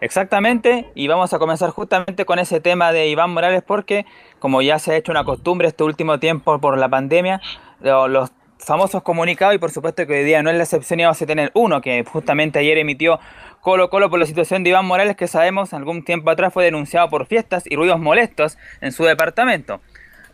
Exactamente, 0.01 0.87
y 0.95 1.09
vamos 1.09 1.33
a 1.35 1.41
comenzar 1.41 1.71
justamente 1.71 2.25
con 2.25 2.39
ese 2.39 2.61
tema 2.61 2.93
de 2.93 3.09
Iván 3.09 3.31
Morales 3.31 3.63
porque, 3.67 4.07
como 4.39 4.63
ya 4.63 4.79
se 4.79 4.93
ha 4.93 4.97
hecho 4.97 5.11
una 5.11 5.25
costumbre 5.25 5.67
este 5.67 5.83
último 5.83 6.21
tiempo 6.21 6.61
por 6.61 6.79
la 6.79 6.89
pandemia, 6.89 7.41
lo- 7.81 8.07
los 8.07 8.31
famosos 8.61 9.03
comunicados, 9.03 9.55
y 9.57 9.59
por 9.59 9.71
supuesto 9.73 10.07
que 10.07 10.15
hoy 10.21 10.25
día 10.25 10.43
no 10.43 10.51
es 10.51 10.57
la 10.57 10.63
excepción 10.63 11.01
y 11.01 11.05
vamos 11.05 11.21
a 11.21 11.27
tener 11.27 11.51
uno 11.55 11.81
que 11.81 12.05
justamente 12.05 12.59
ayer 12.61 12.79
emitió 12.79 13.19
Colo 13.61 13.91
Colo 13.91 14.09
por 14.09 14.21
la 14.21 14.27
situación 14.27 14.63
de 14.63 14.71
Iván 14.71 14.87
Morales 14.87 15.17
que 15.17 15.27
sabemos 15.27 15.73
algún 15.75 16.05
tiempo 16.05 16.31
atrás 16.31 16.53
fue 16.53 16.65
denunciado 16.65 17.09
por 17.09 17.27
fiestas 17.27 17.65
y 17.67 17.75
ruidos 17.75 17.99
molestos 17.99 18.57
en 18.81 18.93
su 18.93 19.05
departamento. 19.05 19.81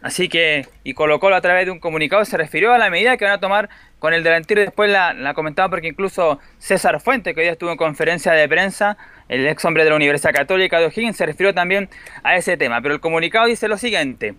Así 0.04 0.28
que, 0.28 0.68
y 0.82 0.92
Colo 0.92 1.18
a 1.34 1.40
través 1.40 1.64
de 1.64 1.70
un 1.70 1.78
comunicado 1.80 2.22
se 2.26 2.36
refirió 2.36 2.74
a 2.74 2.78
la 2.78 2.90
medida 2.90 3.16
que 3.16 3.24
van 3.24 3.32
a 3.32 3.40
tomar 3.40 3.70
con 3.98 4.12
el 4.12 4.22
delantero 4.22 4.60
después 4.60 4.90
la, 4.90 5.14
la 5.14 5.32
comentaba 5.32 5.70
porque 5.70 5.88
incluso 5.88 6.38
César 6.58 7.00
Fuente, 7.00 7.32
que 7.32 7.40
hoy 7.40 7.44
día 7.44 7.52
estuvo 7.52 7.70
en 7.70 7.78
conferencia 7.78 8.32
de 8.32 8.46
prensa, 8.46 8.98
el 9.30 9.46
ex 9.46 9.64
hombre 9.64 9.82
de 9.82 9.88
la 9.88 9.96
Universidad 9.96 10.34
Católica 10.34 10.78
de 10.78 10.84
O'Higgins, 10.84 11.16
se 11.16 11.24
refirió 11.24 11.54
también 11.54 11.88
a 12.22 12.36
ese 12.36 12.58
tema. 12.58 12.82
Pero 12.82 12.92
el 12.92 13.00
comunicado 13.00 13.46
dice 13.46 13.66
lo 13.66 13.78
siguiente. 13.78 14.34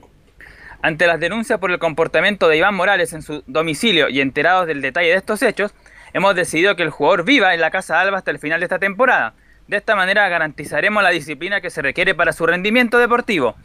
Ante 0.84 1.08
las 1.08 1.20
denuncias 1.20 1.58
por 1.58 1.72
el 1.72 1.80
comportamiento 1.80 2.48
de 2.48 2.58
Iván 2.58 2.76
Morales 2.76 3.14
en 3.14 3.24
su 3.24 3.44
domicilio 3.48 4.08
y 4.08 4.22
enterados 4.22 4.68
del 4.68 4.84
detalle 4.84 5.10
de 5.10 5.16
estos 5.16 5.42
hechos, 5.42 5.74
hemos 6.14 6.36
decidido 6.36 6.76
que 6.76 6.84
el 6.84 6.92
jugador 6.92 7.26
viva 7.26 7.56
en 7.56 7.62
la 7.62 7.72
Casa 7.72 8.00
Alba 8.00 8.20
hasta 8.20 8.30
el 8.30 8.38
final 8.38 8.60
de 8.60 8.66
esta 8.66 8.78
temporada. 8.78 9.34
De 9.68 9.78
esta 9.78 9.96
manera 9.96 10.30
garantizaremos 10.30 11.02
la 11.02 11.10
disciplina 11.10 11.60
que 11.60 11.72
se 11.72 11.82
requiere 11.82 12.14
para 12.14 12.34
su 12.34 12.46
rendimiento 12.46 13.00
deportivo. 13.00 13.56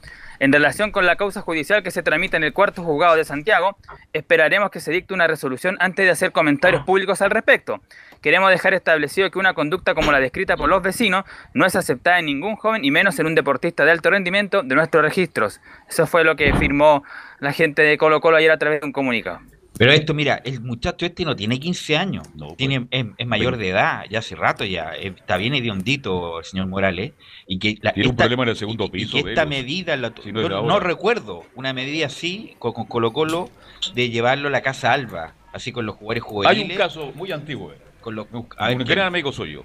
En 0.41 0.55
relación 0.55 0.91
con 0.91 1.05
la 1.05 1.17
causa 1.17 1.43
judicial 1.43 1.83
que 1.83 1.91
se 1.91 2.03
tramita 2.03 2.39
en 2.39 2.45
el 2.45 2.55
cuarto 2.55 2.83
juzgado 2.83 3.15
de 3.15 3.27
Santiago, 3.27 3.77
esperaremos 4.15 4.71
que 4.71 4.81
se 4.81 4.91
dicte 4.91 5.13
una 5.13 5.27
resolución 5.27 5.77
antes 5.81 6.07
de 6.07 6.11
hacer 6.11 6.33
comentarios 6.33 6.83
públicos 6.85 7.21
al 7.21 7.31
respecto. 7.31 7.83
Queremos 8.23 8.51
dejar 8.51 8.73
establecido 8.73 9.31
que 9.31 9.39
una 9.39 9.53
conducta 9.53 9.95
como 9.95 10.13
la 10.13 10.19
descrita 10.19 10.57
por 10.57 10.71
los 10.71 10.83
vecinos 10.83 11.25
no 11.53 11.67
es 11.67 11.77
aceptada 11.77 12.21
en 12.21 12.25
ningún 12.25 12.57
joven 12.57 12.87
y 12.87 12.91
menos 12.91 13.19
en 13.19 13.27
un 13.27 13.35
deportista 13.35 13.85
de 13.85 13.91
alto 13.91 14.09
rendimiento 14.09 14.63
de 14.63 14.75
nuestros 14.75 15.05
registros. 15.05 15.61
Eso 15.91 16.07
fue 16.07 16.25
lo 16.25 16.37
que 16.37 16.55
firmó 16.55 17.05
la 17.39 17.53
gente 17.53 17.83
de 17.83 17.99
Colo 17.99 18.23
Colo 18.23 18.39
ayer 18.39 18.51
a 18.51 18.57
través 18.57 18.81
de 18.81 18.87
un 18.87 18.93
comunicado. 18.93 19.41
Pero 19.81 19.93
esto, 19.93 20.13
mira, 20.13 20.43
el 20.45 20.61
muchacho 20.61 21.07
este 21.07 21.25
no 21.25 21.35
tiene 21.35 21.59
15 21.59 21.97
años, 21.97 22.29
pues. 22.39 22.55
tiene, 22.59 22.87
es, 22.91 23.07
es 23.17 23.27
mayor 23.27 23.57
de 23.57 23.71
edad, 23.71 24.05
ya 24.11 24.19
hace 24.19 24.37
rato 24.37 24.63
ya, 24.67 24.93
eh, 24.95 25.15
está 25.17 25.39
bien 25.39 25.55
hediondito 25.55 26.41
el 26.41 26.45
señor 26.45 26.67
Morales, 26.67 27.13
y 27.47 27.59
que 27.59 27.79
la- 27.81 27.95
Tiene 27.95 28.11
un 28.11 28.17
problema 28.17 28.43
en 28.43 28.51
el 28.51 28.57
segundo 28.57 28.85
y 28.85 28.91
piso. 28.91 29.17
que 29.23 29.31
esta 29.31 29.47
medida, 29.47 29.97
la- 29.97 30.13
Si 30.23 30.33
no 30.33 30.43
yo 30.43 30.49
no, 30.63 30.81
recuerdo 30.81 31.45
una 31.55 31.73
medida 31.73 32.05
así 32.07 32.57
con, 32.59 32.75
con 32.75 32.85
Colo 32.85 33.15
Colo 33.15 33.49
de 33.95 34.11
llevarlo 34.11 34.49
a 34.49 34.51
la 34.51 34.61
Casa 34.61 34.93
Alba, 34.93 35.33
así 35.55 35.73
con 35.73 35.87
los 35.87 35.97
jugadores 35.97 36.25
juveniles. 36.25 36.63
Hay 36.67 36.71
un 36.73 36.77
caso 36.77 37.13
muy 37.15 37.33
antiguo. 37.33 37.73
eh. 37.73 37.79
Con 38.03 38.15
los, 38.15 38.27
a 38.59 38.69
ver, 38.69 38.77
gran 38.77 38.87
¿quién? 38.87 38.99
amigo 39.01 39.33
soy 39.33 39.53
yo. 39.55 39.65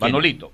Manolito. 0.00 0.52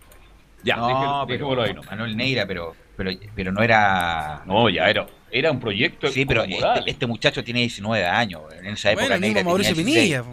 Ya, 0.65 0.77
no, 0.77 0.89
déjelo- 0.89 1.25
pero, 1.29 1.63
ahí, 1.63 1.75
no. 1.75 1.83
Manuel 1.83 2.17
Neira, 2.17 2.45
pero, 2.47 2.75
pero, 2.97 3.11
pero 3.37 3.53
no 3.53 3.63
era... 3.63 4.43
No, 4.47 4.69
ya 4.69 4.89
era, 4.89 5.07
era 5.35 5.51
un 5.51 5.59
proyecto. 5.61 6.09
Sí, 6.09 6.25
pero 6.25 6.45
este, 6.45 6.63
este 6.87 7.07
muchacho 7.07 7.43
tiene 7.43 7.61
19 7.61 8.07
años. 8.07 8.43
En 8.59 8.67
esa 8.69 8.93
época 8.93 9.07
Bueno, 9.09 9.15
el 9.17 9.21
mismo 9.35 9.57
tenía 9.57 9.75
16. 9.75 9.87
Pinilla. 9.87 10.25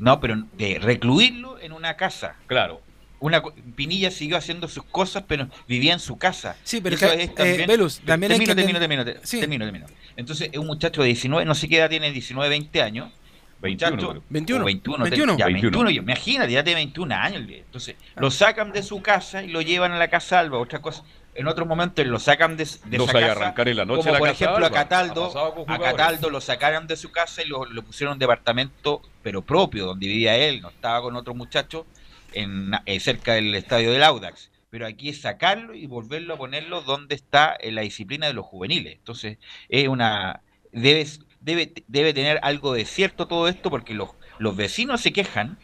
No, 0.00 0.18
pero 0.20 0.42
de 0.56 0.78
recluirlo 0.80 1.58
en 1.60 1.72
una 1.72 1.96
casa. 1.96 2.36
Claro. 2.46 2.80
Una, 3.20 3.40
Pinilla 3.76 4.10
siguió 4.10 4.36
haciendo 4.36 4.66
sus 4.66 4.82
cosas, 4.82 5.22
pero 5.28 5.48
vivía 5.68 5.92
en 5.92 6.00
su 6.00 6.18
casa. 6.18 6.56
Sí, 6.64 6.80
pero 6.80 6.96
Eso 6.96 7.06
es 7.06 7.12
que, 7.12 7.22
es 7.22 7.28
eh, 7.28 7.32
también- 7.36 7.66
Velus, 7.68 8.00
también 8.00 8.32
hay 8.32 8.38
termino, 8.38 8.50
que 8.54 8.56
termino, 8.62 8.80
termino, 8.80 9.04
te- 9.04 9.26
Sí. 9.26 9.38
termino, 9.38 9.64
termino. 9.64 9.86
Entonces, 10.16 10.48
es 10.50 10.58
un 10.58 10.66
muchacho 10.66 11.02
de 11.02 11.06
19, 11.08 11.44
no 11.44 11.54
sé 11.54 11.68
qué 11.68 11.76
edad 11.78 11.88
tiene, 11.88 12.10
19, 12.10 12.48
20 12.48 12.82
años. 12.82 13.12
21, 13.60 13.92
Muchacho, 13.94 14.10
creo. 14.10 14.22
21. 14.28 14.62
o 14.62 14.66
21, 14.66 15.04
te- 15.04 15.10
21. 15.10 15.38
ya, 15.38 15.44
21. 15.46 15.70
21, 15.78 15.90
yo- 15.90 16.02
imagínate, 16.02 16.52
ya 16.52 16.64
tiene 16.64 16.80
21 16.80 17.12
años. 17.14 17.44
Entonces, 17.48 17.94
lo 18.16 18.28
sacan 18.32 18.72
de 18.72 18.82
su 18.82 19.00
casa 19.02 19.44
y 19.44 19.48
lo 19.52 19.60
llevan 19.62 19.92
a 19.92 19.98
la 19.98 20.08
casa 20.08 20.40
Alba. 20.40 20.58
Otra 20.58 20.80
cosa, 20.82 21.04
en 21.34 21.46
otros 21.46 21.66
momentos 21.66 22.06
lo 22.06 22.18
sacan 22.18 22.56
de, 22.56 22.68
de 22.84 22.98
No 22.98 23.04
esa 23.04 23.12
casa. 23.14 23.32
arrancar 23.32 23.68
en 23.68 23.76
la 23.78 23.84
noche 23.84 24.00
como 24.02 24.12
la 24.12 24.18
por 24.18 24.28
casa 24.28 24.44
ejemplo 24.44 24.66
a 24.66 24.70
Cataldo, 24.70 25.64
a. 25.66 25.78
Cataldo 25.78 26.30
lo 26.30 26.40
sacaron 26.40 26.86
de 26.86 26.96
su 26.96 27.10
casa 27.10 27.42
y 27.42 27.46
lo, 27.46 27.64
lo 27.64 27.82
pusieron 27.82 28.12
en 28.12 28.16
un 28.16 28.18
departamento, 28.18 29.00
pero 29.22 29.42
propio, 29.42 29.86
donde 29.86 30.06
vivía 30.06 30.36
él, 30.36 30.60
no 30.60 30.68
estaba 30.68 31.00
con 31.00 31.16
otro 31.16 31.34
muchacho, 31.34 31.86
en, 32.34 32.72
eh, 32.86 33.00
cerca 33.00 33.34
del 33.34 33.54
estadio 33.54 33.92
del 33.92 34.02
Audax. 34.02 34.50
Pero 34.70 34.86
aquí 34.86 35.10
es 35.10 35.20
sacarlo 35.20 35.74
y 35.74 35.86
volverlo 35.86 36.34
a 36.34 36.38
ponerlo 36.38 36.80
donde 36.82 37.14
está 37.14 37.56
en 37.60 37.74
la 37.74 37.82
disciplina 37.82 38.26
de 38.26 38.32
los 38.32 38.46
juveniles. 38.46 38.94
Entonces, 38.94 39.38
es 39.68 39.88
una. 39.88 40.40
Debe, 40.72 41.06
debe, 41.40 41.72
debe 41.88 42.14
tener 42.14 42.40
algo 42.42 42.72
de 42.72 42.86
cierto 42.86 43.26
todo 43.26 43.48
esto, 43.48 43.68
porque 43.68 43.92
los, 43.94 44.10
los 44.38 44.56
vecinos 44.56 45.02
se 45.02 45.12
quejan 45.12 45.58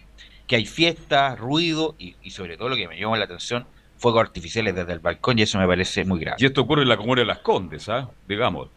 que 0.47 0.57
hay 0.57 0.67
fiestas, 0.67 1.39
ruido 1.39 1.95
y, 1.99 2.17
y 2.23 2.31
sobre 2.31 2.57
todo 2.57 2.69
lo 2.71 2.77
que 2.77 2.89
me 2.89 2.99
llamó 2.99 3.17
la 3.17 3.25
atención, 3.25 3.67
fuegos 3.99 4.23
artificiales 4.23 4.75
desde 4.75 4.93
el 4.93 4.99
balcón, 5.01 5.39
y 5.39 5.43
eso 5.43 5.59
me 5.59 5.67
parece 5.67 6.05
muy 6.05 6.21
grave. 6.21 6.37
Y 6.41 6.47
esto 6.47 6.63
ocurre 6.63 6.83
en 6.83 6.89
la 6.89 6.97
comuna 6.97 7.21
de 7.23 7.27
Las 7.27 7.39
Condes, 7.39 7.89
¿ah? 7.89 8.09
Digamos. 8.27 8.69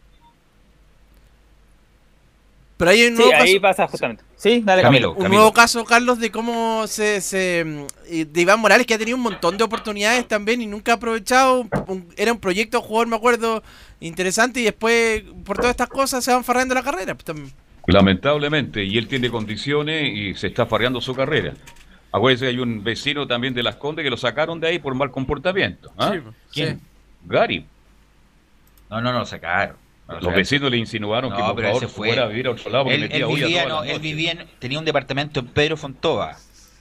Pero 2.76 2.90
hay 2.90 3.02
un 3.06 3.16
Sí, 3.16 3.22
nuevo 3.22 3.32
ahí 3.40 3.52
caso, 3.52 3.60
pasa 3.62 3.86
justamente. 3.88 4.24
Sí, 4.34 4.60
dale 4.64 4.82
Camilo, 4.82 5.12
Camilo. 5.12 5.24
un 5.28 5.34
nuevo 5.36 5.52
caso, 5.52 5.84
Carlos, 5.84 6.18
de 6.18 6.32
cómo 6.32 6.86
se, 6.88 7.20
se 7.20 7.86
y 8.10 8.24
de 8.24 8.40
Iván 8.40 8.58
Morales 8.58 8.86
que 8.88 8.94
ha 8.94 8.98
tenido 8.98 9.16
un 9.16 9.22
montón 9.22 9.56
de 9.56 9.62
oportunidades 9.62 10.26
también 10.26 10.60
y 10.62 10.66
nunca 10.66 10.92
ha 10.92 10.94
aprovechado. 10.96 11.64
Un- 11.86 12.12
era 12.16 12.32
un 12.32 12.40
proyecto 12.40 12.78
de 12.80 12.84
jugador, 12.84 13.06
me 13.06 13.14
acuerdo, 13.16 13.62
interesante 14.00 14.60
y 14.60 14.64
después 14.64 15.22
por 15.44 15.58
todas 15.58 15.70
estas 15.70 15.88
cosas 15.88 16.24
se 16.24 16.32
van 16.32 16.42
farreando 16.42 16.74
la 16.74 16.82
carrera. 16.82 17.14
pues. 17.14 17.52
Lamentablemente, 17.86 18.82
y 18.84 18.98
él 18.98 19.06
tiene 19.06 19.30
condiciones 19.30 20.10
y 20.12 20.34
se 20.34 20.48
está 20.48 20.66
farreando 20.66 21.00
su 21.00 21.14
carrera. 21.14 21.52
Acuérdense 22.12 22.44
que 22.44 22.50
hay 22.50 22.58
un 22.58 22.84
vecino 22.84 23.26
también 23.26 23.54
de 23.54 23.62
Las 23.62 23.76
Condes 23.76 24.04
que 24.04 24.10
lo 24.10 24.16
sacaron 24.16 24.60
de 24.60 24.68
ahí 24.68 24.78
por 24.78 24.94
mal 24.94 25.10
comportamiento. 25.10 25.92
¿ah? 25.96 26.10
Sí, 26.12 26.20
pues, 26.20 26.34
¿Quién? 26.52 26.80
Gary. 27.24 27.66
No, 28.90 29.00
no, 29.00 29.12
no, 29.12 29.20
lo 29.20 29.26
sacaron. 29.26 29.76
No 30.08 30.20
Los 30.20 30.34
vecinos 30.34 30.70
le 30.70 30.76
insinuaron 30.76 31.32
que 31.32 31.38
No, 31.38 31.46
por 31.46 31.56
pero 31.56 31.68
favor 31.68 31.80
se 31.82 31.88
fue- 31.88 32.08
fuera 32.08 32.24
a 32.24 32.26
vivir 32.26 32.46
a 32.46 32.50
otro 32.50 32.70
lado 32.70 32.84
porque 32.84 32.96
Él, 32.96 33.00
metía 33.02 33.16
él 33.18 33.26
vivía, 33.34 33.66
no, 33.66 33.82
él 33.84 34.00
vivía 34.00 34.32
en- 34.32 34.46
tenía 34.58 34.78
un 34.78 34.84
departamento 34.84 35.40
en 35.40 35.46
Pedro 35.46 35.76
Fontova. 35.76 36.34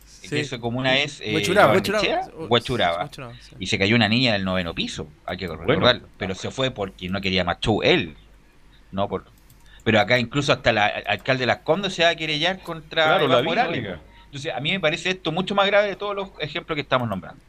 Sí. 0.06 0.30
Que 0.30 0.40
esa 0.42 0.60
comuna 0.60 0.98
es 0.98 1.20
eh. 1.22 1.34
Huechuraba, 1.34 3.10
sí. 3.40 3.56
Y 3.60 3.68
se 3.68 3.80
cayó 3.80 3.96
una 3.96 4.08
niña 4.10 4.34
del 4.34 4.44
noveno 4.44 4.74
piso, 4.76 5.08
hay 5.26 5.38
que 5.38 5.48
recordarlo. 5.48 6.08
Pero 6.18 6.36
se 6.36 6.52
fue 6.52 6.72
porque 6.72 7.10
no 7.10 7.22
quería 7.22 7.44
más 7.44 7.60
show 7.60 7.82
él. 7.84 8.16
No 8.92 9.08
por. 9.08 9.26
Pero 9.84 10.00
acá 10.00 10.20
incluso 10.20 10.52
hasta 10.54 10.72
la- 10.74 10.90
el 10.90 11.08
alcalde 11.08 11.42
de 11.42 11.48
Las 11.48 11.58
Condes 11.60 11.94
se 11.94 12.04
va 12.04 12.10
a 12.10 12.16
querellar 12.16 12.60
contra 12.60 13.04
Claro, 13.06 13.28
la 13.28 13.42
Morales. 13.42 13.98
Entonces, 14.32 14.54
a 14.56 14.62
mí 14.62 14.72
me 14.72 14.80
parece 14.80 15.10
esto 15.10 15.34
mucho 15.34 15.54
más 15.56 15.68
grave 15.68 15.90
de 15.90 15.98
todos 15.98 16.16
los 16.16 16.30
ejemplos 16.40 16.78
que 16.78 16.82
estamos 16.82 17.10
nombrando. 17.10 17.42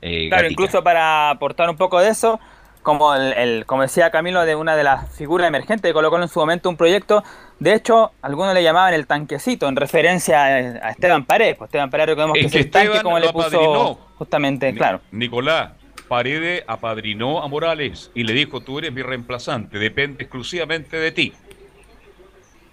Eh, 0.00 0.28
claro, 0.28 0.48
incluso 0.48 0.84
para 0.84 1.30
aportar 1.30 1.68
un 1.68 1.76
poco 1.76 1.98
de 1.98 2.10
eso, 2.10 2.38
como 2.84 3.12
el, 3.12 3.66
como 3.66 3.82
decía 3.82 4.12
Camilo, 4.12 4.44
de 4.44 4.54
una 4.54 4.76
de 4.76 4.84
las 4.84 5.12
figuras 5.16 5.48
emergentes 5.48 5.82
que 5.88 5.92
colocó 5.92 6.22
en 6.22 6.28
su 6.28 6.38
momento 6.38 6.68
un 6.68 6.76
proyecto. 6.76 7.24
De 7.58 7.74
hecho, 7.74 8.12
algunos 8.22 8.54
le 8.54 8.62
llamaban 8.62 8.94
el 8.94 9.08
tanquecito, 9.08 9.66
en 9.66 9.74
referencia 9.74 10.44
a, 10.44 10.90
Esteban 10.90 11.24
Paredes. 11.24 11.56
Pues 11.56 11.70
Esteban 11.70 11.90
Paredes 11.90 12.10
recordemos 12.10 12.34
que, 12.34 12.46
es 12.46 12.54
el 12.54 12.70
tanque 12.70 13.02
como 13.02 13.18
le 13.18 13.32
puso 13.32 13.98
justamente, 14.16 14.72
claro. 14.74 15.00
Nicolás, 15.10 15.72
Paredes 16.06 16.62
apadrinó 16.68 17.42
a 17.42 17.48
Morales 17.48 18.12
y 18.14 18.22
le 18.22 18.32
dijo, 18.32 18.60
tú 18.60 18.78
eres 18.78 18.92
mi 18.92 19.02
reemplazante, 19.02 19.80
depende 19.80 20.22
exclusivamente 20.22 20.98
de 20.98 21.10
ti. 21.10 21.32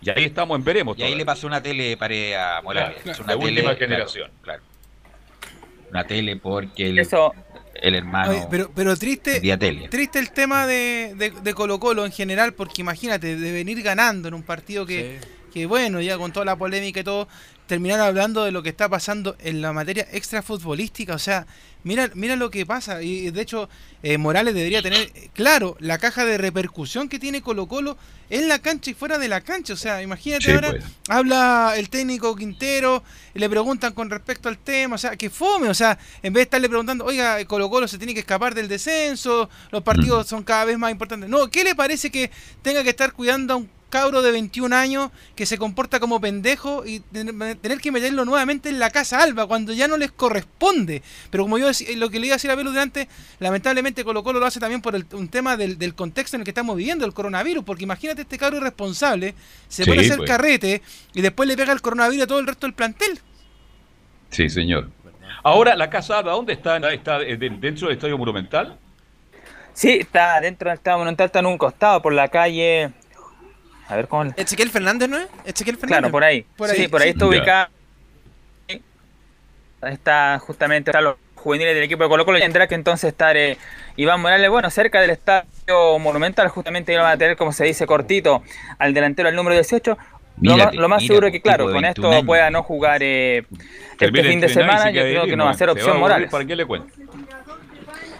Y 0.05 0.09
ahí 0.11 0.25
estamos 0.25 0.57
en 0.57 0.63
veremos. 0.63 0.97
Y 0.99 1.03
ahí 1.03 1.15
le 1.15 1.25
pasó 1.25 1.47
una 1.47 1.61
tele 1.61 1.97
Paredes 1.97 2.37
a 2.37 2.61
Morales. 2.61 2.97
es 3.03 3.19
una 3.19 3.35
última 3.35 3.73
generación. 3.75 4.29
Claro, 4.41 4.61
Una 5.89 6.03
tele 6.03 6.35
porque 6.35 6.89
el, 6.89 6.99
el 6.99 7.95
hermano. 7.95 8.47
pero, 8.51 8.71
pero 8.75 8.95
triste, 8.95 9.41
triste 9.89 10.19
el 10.19 10.31
tema 10.31 10.67
de, 10.67 11.15
de, 11.41 11.53
Colo 11.55 11.79
Colo 11.79 12.05
en 12.05 12.11
general, 12.11 12.53
porque 12.53 12.81
imagínate, 12.81 13.35
de 13.35 13.51
venir 13.51 13.81
ganando 13.81 14.27
en 14.27 14.35
un 14.35 14.43
partido 14.43 14.85
que, 14.85 15.19
que 15.51 15.65
bueno, 15.65 15.99
ya 16.01 16.19
con 16.19 16.31
toda 16.31 16.45
la 16.45 16.55
polémica 16.55 16.99
y 16.99 17.03
todo, 17.03 17.27
terminar 17.65 17.99
hablando 17.99 18.43
de 18.43 18.51
lo 18.51 18.61
que 18.61 18.69
está 18.69 18.87
pasando 18.87 19.35
en 19.39 19.61
la 19.61 19.73
materia 19.73 20.07
extra 20.11 20.43
futbolística. 20.43 21.15
O 21.15 21.19
sea, 21.19 21.47
mira, 21.85 22.11
mira 22.15 22.35
lo 22.35 22.49
que 22.51 22.65
pasa. 22.65 23.01
Y 23.01 23.31
de 23.31 23.41
hecho, 23.41 23.69
eh, 24.03 24.17
Morales 24.17 24.53
debería 24.53 24.81
tener 24.81 25.09
claro 25.33 25.77
la 25.79 25.97
caja 25.97 26.25
de 26.25 26.37
repercusión 26.37 27.07
que 27.07 27.19
tiene 27.19 27.41
Colo 27.41 27.67
Colo 27.67 27.97
en 28.29 28.49
la 28.49 28.59
cancha 28.59 28.91
y 28.91 28.93
fuera 28.93 29.17
de 29.17 29.29
la 29.29 29.39
cancha. 29.39 29.73
O 29.73 29.77
sea, 29.77 30.01
imagínate 30.01 30.51
ahora, 30.51 30.71
pues. 30.71 30.83
habla 31.07 31.75
el 31.77 31.89
técnico 31.89 32.35
Quintero, 32.35 33.03
le 33.33 33.49
preguntan 33.49 33.93
con 33.93 34.09
respecto 34.09 34.49
al 34.49 34.57
tema. 34.57 34.95
O 34.95 34.97
sea, 34.97 35.15
que 35.15 35.29
fome. 35.29 35.69
O 35.69 35.73
sea, 35.73 35.97
en 36.21 36.33
vez 36.33 36.41
de 36.41 36.43
estarle 36.43 36.67
preguntando, 36.67 37.05
oiga, 37.05 37.43
Colo 37.45 37.69
Colo 37.69 37.87
se 37.87 37.97
tiene 37.97 38.13
que 38.13 38.19
escapar 38.19 38.53
del 38.53 38.67
descenso, 38.67 39.49
los 39.71 39.83
partidos 39.83 40.25
mm. 40.25 40.29
son 40.29 40.43
cada 40.43 40.65
vez 40.65 40.77
más 40.77 40.91
importantes. 40.91 41.29
No, 41.29 41.49
¿qué 41.49 41.63
le 41.63 41.75
parece 41.75 42.11
que 42.11 42.31
tenga 42.61 42.83
que 42.83 42.89
estar 42.89 43.13
cuidando 43.13 43.53
a 43.53 43.57
un 43.57 43.69
cabro 43.95 44.21
de 44.21 44.29
21 44.29 44.75
años 44.75 45.09
que 45.37 45.45
se 45.45 45.57
comporta 45.57 46.01
como 46.01 46.19
pendejo 46.19 46.85
y 46.85 46.99
tener 46.99 47.79
que 47.79 47.93
meterlo 47.93 48.25
nuevamente 48.25 48.67
en 48.67 48.77
la 48.77 48.89
casa 48.89 49.23
alba 49.23 49.47
cuando 49.47 49.71
ya 49.71 49.87
no 49.87 49.95
les 49.95 50.11
corresponde. 50.11 51.01
Pero 51.29 51.45
como 51.45 51.57
yo 51.57 51.69
lo 51.95 52.09
que 52.09 52.19
le 52.19 52.25
iba 52.27 52.33
a 52.33 52.35
decir 52.35 52.51
a 52.51 52.55
Belu 52.55 52.71
durante, 52.71 53.07
lamentablemente 53.39 54.03
Colo 54.03 54.21
Colo 54.21 54.41
lo 54.41 54.47
hace 54.47 54.59
también 54.59 54.81
por 54.81 54.95
un 55.13 55.29
tema 55.29 55.55
del, 55.55 55.95
contexto 55.95 56.35
en 56.35 56.41
el 56.41 56.43
que 56.43 56.51
estamos 56.51 56.75
viviendo, 56.75 57.05
el 57.05 57.13
coronavirus, 57.13 57.63
porque 57.63 57.85
imagínate 57.85 58.23
este 58.23 58.37
cabro 58.37 58.57
irresponsable, 58.57 59.33
se 59.69 59.85
pone 59.85 59.99
a 59.99 60.01
hacer 60.01 60.17
pues. 60.17 60.29
carrete 60.29 60.81
y 61.13 61.21
después 61.21 61.47
le 61.47 61.55
pega 61.55 61.71
el 61.71 61.79
coronavirus 61.79 62.25
a 62.25 62.27
todo 62.27 62.39
el 62.39 62.47
resto 62.47 62.67
del 62.67 62.73
plantel. 62.73 63.17
Sí, 64.29 64.49
señor. 64.49 64.89
Ahora, 65.41 65.77
la 65.77 65.89
casa 65.89 66.17
alba, 66.17 66.33
¿dónde 66.33 66.51
está? 66.51 66.75
¿Está 66.91 67.19
dentro 67.19 67.87
del 67.87 67.95
Estadio 67.95 68.17
Monumental? 68.17 68.77
Sí, 69.71 69.99
está 70.01 70.41
dentro 70.41 70.69
del 70.69 70.79
Estadio 70.79 70.97
Monumental, 70.97 71.27
está 71.27 71.39
en 71.39 71.45
un 71.45 71.57
costado 71.57 72.01
por 72.01 72.11
la 72.11 72.27
calle 72.27 72.91
a 73.87 73.95
ver 73.95 74.07
cómo. 74.07 74.31
¿Ezequiel 74.35 74.69
Fernández 74.69 75.09
no 75.09 75.17
es? 75.17 75.27
¿Ezequiel 75.45 75.77
Fernández? 75.77 75.99
Claro, 75.99 76.11
por 76.11 76.23
ahí. 76.23 76.45
Sí, 76.75 76.87
por 76.87 77.01
ahí 77.01 77.09
está 77.09 77.25
ubicado. 77.25 77.69
Está 79.81 80.39
justamente 80.39 80.89
están 80.89 81.03
los 81.03 81.15
juveniles 81.35 81.75
del 81.75 81.83
equipo 81.83 82.03
de 82.03 82.09
Colo 82.09 82.25
Colo. 82.25 82.39
Tendrá 82.39 82.67
que 82.67 82.73
entonces 82.73 83.09
estar 83.09 83.37
eh, 83.37 83.57
Iván 83.97 84.19
Morales, 84.19 84.49
bueno, 84.49 84.69
cerca 84.71 84.99
del 84.99 85.11
estadio 85.11 85.99
Monumental. 85.99 86.47
Justamente 86.49 86.91
iban 86.91 87.05
a 87.05 87.17
tener, 87.17 87.37
como 87.37 87.51
se 87.51 87.65
dice, 87.65 87.85
cortito 87.85 88.41
al 88.79 88.93
delantero, 88.95 89.29
al 89.29 89.35
número 89.35 89.53
18. 89.53 89.97
lo, 90.41 90.89
más 90.89 91.05
seguro 91.05 91.27
es 91.27 91.33
que, 91.33 91.41
claro, 91.41 91.71
con 91.71 91.85
esto 91.85 92.09
pueda 92.25 92.49
no 92.49 92.63
jugar 92.63 93.03
eh, 93.03 93.45
este 93.99 94.23
fin 94.23 94.41
de 94.41 94.49
semana. 94.49 94.89
Yo 94.89 95.03
creo 95.03 95.25
que 95.25 95.35
no 95.35 95.45
va 95.45 95.51
a 95.51 95.53
ser 95.53 95.69
opción 95.69 95.99
Morales. 95.99 96.31
¿Para 96.31 96.45
qué 96.45 96.55
le 96.55 96.65
cuento? 96.65 96.87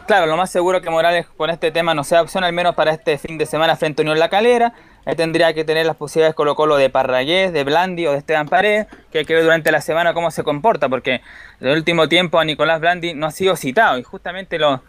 Claro, 0.05 0.27
lo 0.27 0.37
más 0.37 0.51
seguro 0.51 0.77
es 0.77 0.83
que 0.83 0.91
Morales 0.91 1.25
con 1.35 1.49
este 1.49 1.71
tema 1.71 1.95
no 1.95 2.03
sea 2.03 2.21
opción, 2.21 2.43
al 2.43 2.53
menos 2.53 2.75
para 2.75 2.91
este 2.91 3.17
fin 3.17 3.39
de 3.39 3.47
semana 3.47 3.75
frente 3.75 4.01
a 4.01 4.03
Unión 4.03 4.19
La 4.19 4.29
Calera. 4.29 4.71
Ahí 5.05 5.15
tendría 5.15 5.53
que 5.53 5.63
tener 5.63 5.85
las 5.85 5.95
posibilidades 5.95 6.35
Colo 6.35 6.55
Colo 6.55 6.77
de 6.77 6.89
Parragués, 6.89 7.53
de 7.53 7.63
Blandi 7.63 8.07
o 8.07 8.11
de 8.11 8.17
Esteban 8.17 8.47
Paredes, 8.47 8.87
que 9.11 9.19
hay 9.19 9.25
que 9.25 9.35
ver 9.35 9.43
durante 9.43 9.71
la 9.71 9.81
semana 9.81 10.13
cómo 10.13 10.31
se 10.31 10.43
comporta, 10.43 10.89
porque 10.89 11.21
en 11.61 11.67
el 11.67 11.77
último 11.77 12.09
tiempo 12.09 12.39
a 12.39 12.45
Nicolás 12.45 12.79
Blandi 12.79 13.13
no 13.13 13.27
ha 13.27 13.31
sido 13.31 13.55
citado 13.55 13.99
y 13.99 14.03
justamente 14.03 14.57
los, 14.57 14.81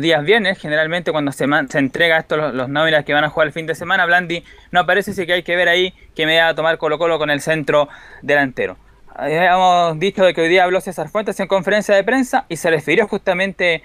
días 0.00 0.24
viernes, 0.24 0.58
generalmente 0.58 1.12
cuando 1.12 1.30
se, 1.30 1.46
se 1.68 1.78
entrega 1.78 2.18
esto 2.18 2.38
los, 2.38 2.54
los 2.54 2.70
nóminas 2.70 3.04
que 3.04 3.12
van 3.12 3.24
a 3.24 3.28
jugar 3.28 3.48
el 3.48 3.52
fin 3.52 3.66
de 3.66 3.74
semana, 3.74 4.06
Blandi 4.06 4.42
no 4.70 4.80
aparece, 4.80 5.10
así 5.10 5.26
que 5.26 5.34
hay 5.34 5.42
que 5.42 5.56
ver 5.56 5.68
ahí 5.68 5.92
que 6.14 6.24
me 6.24 6.40
va 6.40 6.48
a 6.48 6.54
tomar 6.54 6.78
Colo 6.78 6.98
Colo 6.98 7.18
con 7.18 7.28
el 7.28 7.42
centro 7.42 7.88
delantero. 8.22 8.78
Habíamos 9.14 9.98
dicho 10.00 10.24
de 10.24 10.32
que 10.32 10.40
hoy 10.40 10.48
día 10.48 10.64
habló 10.64 10.80
César 10.80 11.08
Fuentes 11.08 11.38
en 11.38 11.46
conferencia 11.46 11.94
de 11.94 12.02
prensa 12.02 12.46
y 12.48 12.56
se 12.56 12.70
refirió 12.70 13.06
justamente 13.06 13.82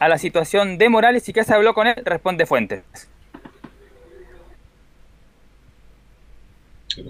a 0.00 0.08
la 0.08 0.16
situación 0.16 0.78
de 0.78 0.88
Morales 0.88 1.28
y 1.28 1.32
que 1.32 1.44
se 1.44 1.54
habló 1.54 1.74
con 1.74 1.86
él, 1.86 2.02
responde 2.04 2.46
Fuentes. 2.46 3.11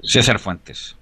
César 0.05 0.39
Fuentes. 0.39 0.97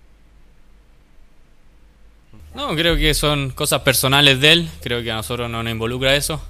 No, 2.54 2.74
creo 2.74 2.96
que 2.96 3.14
son 3.14 3.50
cosas 3.50 3.82
personales 3.82 4.40
de 4.40 4.52
él, 4.52 4.68
creo 4.82 5.02
que 5.02 5.10
a 5.10 5.16
nosotros 5.16 5.48
no 5.48 5.62
nos 5.62 5.70
involucra 5.70 6.16
eso. 6.16 6.42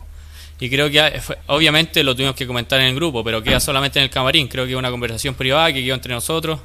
Y 0.58 0.68
creo 0.68 0.90
que 0.90 1.00
ah, 1.00 1.12
obviamente 1.46 2.02
lo 2.04 2.14
tuvimos 2.14 2.34
que 2.34 2.46
comentar 2.46 2.80
en 2.80 2.88
el 2.88 2.94
grupo, 2.94 3.24
pero 3.24 3.42
queda 3.42 3.60
solamente 3.60 3.98
en 3.98 4.04
el 4.04 4.10
camarín. 4.10 4.48
Creo 4.48 4.66
que 4.66 4.76
una 4.76 4.90
conversación 4.90 5.34
privada 5.34 5.72
que 5.72 5.82
quedó 5.82 5.94
entre 5.94 6.12
nosotros, 6.12 6.60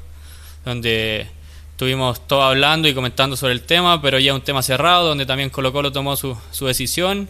donde 0.64 1.26
estuvimos 1.70 2.26
todos 2.26 2.44
hablando 2.44 2.88
y 2.88 2.94
comentando 2.94 3.36
sobre 3.36 3.54
el 3.54 3.62
tema, 3.62 4.00
pero 4.00 4.18
ya 4.18 4.34
un 4.34 4.42
tema 4.42 4.62
cerrado, 4.62 5.08
donde 5.08 5.26
también 5.26 5.50
Colo 5.50 5.72
Colo 5.72 5.92
tomó 5.92 6.16
su, 6.16 6.36
su 6.50 6.66
decisión 6.66 7.28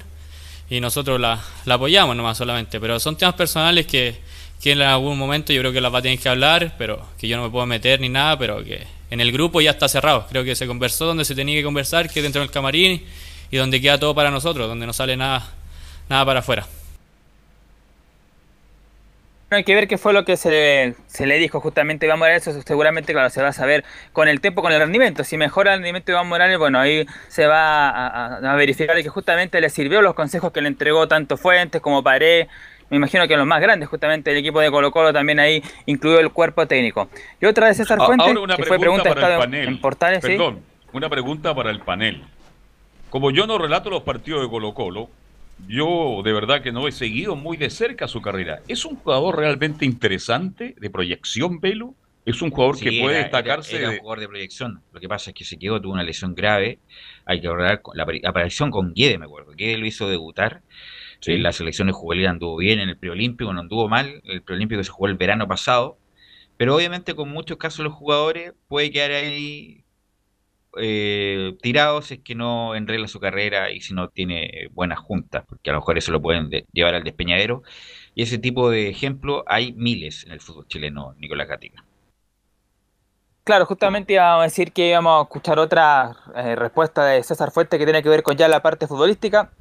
y 0.68 0.80
nosotros 0.80 1.20
la, 1.20 1.41
la 1.64 1.74
apoyamos 1.74 2.16
nomás 2.16 2.39
solamente. 2.39 2.80
Pero 2.80 2.99
son 2.99 3.16
temas 3.16 3.34
personales 3.34 3.87
que, 3.87 4.20
que 4.62 4.72
en 4.72 4.82
algún 4.82 5.18
momento 5.18 5.52
yo 5.52 5.61
creo 5.61 5.72
que 5.72 5.80
las 5.80 5.92
va 5.92 5.98
a 5.98 6.02
tener 6.02 6.18
que 6.18 6.28
hablar, 6.28 6.74
pero 6.78 7.07
que 7.18 7.28
yo 7.28 7.36
no 7.36 7.44
me 7.44 7.50
puedo 7.50 7.66
meter 7.66 8.00
ni 8.00 8.09
nada, 8.09 8.38
pero 8.38 8.64
que 8.64 8.86
en 9.11 9.20
el 9.20 9.32
grupo 9.32 9.61
ya 9.61 9.70
está 9.70 9.88
cerrado. 9.88 10.26
Creo 10.28 10.44
que 10.44 10.54
se 10.54 10.66
conversó 10.66 11.07
donde 11.07 11.24
se 11.24 11.34
tenía 11.34 11.57
que 11.57 11.64
conversar, 11.64 12.11
que 12.11 12.22
dentro 12.22 12.40
del 12.40 12.50
camarín 12.50 13.04
y 13.50 13.57
donde 13.57 13.80
queda 13.80 13.98
todo 13.98 14.14
para 14.14 14.30
nosotros, 14.30 14.68
donde 14.68 14.86
no 14.86 14.92
sale 14.92 15.16
nada, 15.16 15.48
nada 16.09 16.24
para 16.24 16.40
afuera. 16.40 16.66
Hay 19.50 19.62
que 19.62 19.76
ver 19.76 19.86
qué 19.86 19.96
fue 19.96 20.12
lo 20.12 20.24
que 20.24 20.36
se 20.36 20.50
le, 20.50 21.38
dijo 21.38 21.61
justamente 21.61 22.04
a 22.04 22.09
Iván 22.09 22.18
Morales, 22.18 22.44
eso 22.48 22.61
seguramente 22.62 23.12
claro, 23.12 23.30
se 23.30 23.40
va 23.40 23.48
a 23.48 23.52
saber 23.52 23.84
con 24.12 24.26
el 24.26 24.40
tiempo, 24.40 24.61
con 24.61 24.72
el 24.72 24.80
rendimiento. 24.80 25.22
Si 25.22 25.36
mejora 25.36 25.74
el 25.74 25.78
rendimiento 25.78 26.07
de 26.07 26.14
Iván 26.14 26.26
Morales, 26.26 26.59
bueno, 26.59 26.80
ahí 26.80 27.07
se 27.28 27.46
va 27.46 27.88
a, 27.88 28.38
a 28.38 28.57
verificar 28.57 29.00
que 29.00 29.09
justamente 29.09 29.61
le 29.61 29.70
sirvió 29.70 30.02
los 30.02 30.14
consejos 30.14 30.50
que 30.50 30.62
le 30.62 30.66
entregó 30.66 31.07
tanto 31.07 31.36
Fuentes 31.36 31.80
como 31.80 32.02
Paré, 32.02 32.48
me 32.91 32.97
imagino 32.99 33.26
que 33.26 33.37
los 33.37 33.47
más 33.47 33.61
grandes, 33.61 33.89
justamente 33.89 34.30
el 34.30 34.39
equipo 34.39 34.61
de 34.61 34.70
Colo 34.70 34.91
Colo 34.91 35.12
también 35.12 35.41
ahí 35.41 35.62
incluido 35.87 36.20
el 36.20 36.30
cuerpo 36.30 36.66
técnico. 36.66 37.09
Y 37.41 37.47
otra 37.47 37.68
de 37.68 37.74
César 37.74 37.99
Fuentes, 37.99 38.34
que 38.57 38.64
fue 38.64 38.78
pregunta 38.78 39.14
para 39.14 39.34
el 39.34 39.41
panel. 39.41 39.68
en 39.68 39.80
Portales, 39.80 40.20
Perdón, 40.20 40.61
una 40.93 41.09
pregunta 41.09 41.55
para 41.55 41.70
el 41.70 41.80
panel. 41.80 42.22
Como 43.11 43.30
yo 43.30 43.47
no 43.47 43.59
relato 43.59 43.91
los 43.91 44.03
partidos 44.03 44.43
de 44.43 44.49
Colo 44.49 44.74
Colo, 44.74 45.09
yo 45.68 46.20
de 46.24 46.32
verdad 46.32 46.62
que 46.62 46.70
no 46.70 46.87
he 46.87 46.93
seguido 46.93 47.34
muy 47.34 47.57
de 47.57 47.70
cerca 47.70 48.09
su 48.09 48.20
carrera. 48.20 48.61
¿Es 48.68 48.84
un 48.84 48.97
jugador 48.97 49.37
realmente 49.37 49.84
interesante 49.84 50.74
de 50.78 50.91
proyección, 50.91 51.61
Velo? 51.61 51.95
¿Es 52.24 52.43
un 52.43 52.51
jugador 52.51 52.78
que 52.78 53.01
puede 53.01 53.18
destacarse? 53.18 53.78
Era, 53.78 53.91
un 53.91 53.99
jugador 53.99 54.20
de 54.20 54.28
proyección. 54.28 54.82
Lo 54.93 55.01
que 55.01 55.09
pasa 55.09 55.30
es 55.30 55.34
que 55.34 55.45
se 55.45 55.59
quedó, 55.59 55.80
tuvo 55.80 55.93
una 55.93 56.03
lesión 56.03 56.34
grave. 56.34 56.80
Hay 57.24 57.41
que 57.41 57.47
hablar 57.47 57.80
la, 57.95 58.05
la 58.05 58.28
aparición 58.28 58.70
con 58.70 58.93
Guede, 58.95 59.16
me 59.16 59.26
acuerdo. 59.26 59.53
Guede 59.53 59.78
lo 59.78 59.87
hizo 59.87 60.09
debutar 60.09 60.61
Sí. 61.20 61.38
La 61.38 61.52
selección 61.52 61.90
juvenil 61.92 62.26
anduvo 62.26 62.56
bien 62.56 62.78
en 62.78 62.88
el 62.88 62.98
preolímpico, 62.98 63.52
no 63.52 63.60
anduvo 63.60 63.88
mal. 63.88 64.22
El 64.24 64.42
preolímpico 64.42 64.82
se 64.82 64.90
jugó 64.90 65.08
el 65.08 65.16
verano 65.16 65.48
pasado. 65.48 65.98
Pero 66.56 66.74
obviamente 66.74 67.14
con 67.14 67.28
muchos 67.28 67.58
casos 67.58 67.84
los 67.84 67.92
jugadores 67.92 68.54
puede 68.68 68.90
quedar 68.90 69.10
ahí 69.10 69.84
eh, 70.78 71.56
tirados 71.62 72.06
si 72.06 72.14
es 72.14 72.20
que 72.20 72.34
no 72.34 72.74
enrela 72.74 73.08
su 73.08 73.20
carrera 73.20 73.70
y 73.70 73.80
si 73.80 73.94
no 73.94 74.08
tiene 74.08 74.68
buenas 74.72 74.98
juntas, 74.98 75.44
porque 75.48 75.70
a 75.70 75.72
lo 75.74 75.80
mejor 75.80 75.98
eso 75.98 76.12
lo 76.12 76.22
pueden 76.22 76.50
llevar 76.72 76.94
al 76.94 77.04
despeñadero. 77.04 77.62
Y 78.14 78.22
ese 78.22 78.38
tipo 78.38 78.70
de 78.70 78.88
ejemplo 78.88 79.44
hay 79.46 79.72
miles 79.72 80.24
en 80.24 80.32
el 80.32 80.40
fútbol 80.40 80.66
chileno, 80.66 81.14
Nicolás 81.18 81.48
Gatica. 81.48 81.84
Claro, 83.44 83.64
justamente 83.64 84.14
íbamos 84.14 84.40
a 84.40 84.44
decir 84.44 84.72
que 84.72 84.88
íbamos 84.88 85.20
a 85.20 85.22
escuchar 85.22 85.58
otra 85.58 86.16
eh, 86.34 86.56
respuesta 86.56 87.04
de 87.04 87.22
César 87.22 87.52
Fuerte 87.52 87.78
que 87.78 87.84
tiene 87.84 88.02
que 88.02 88.08
ver 88.08 88.22
con 88.22 88.36
ya 88.36 88.48
la 88.48 88.60
parte 88.60 88.88
futbolística 88.88 89.52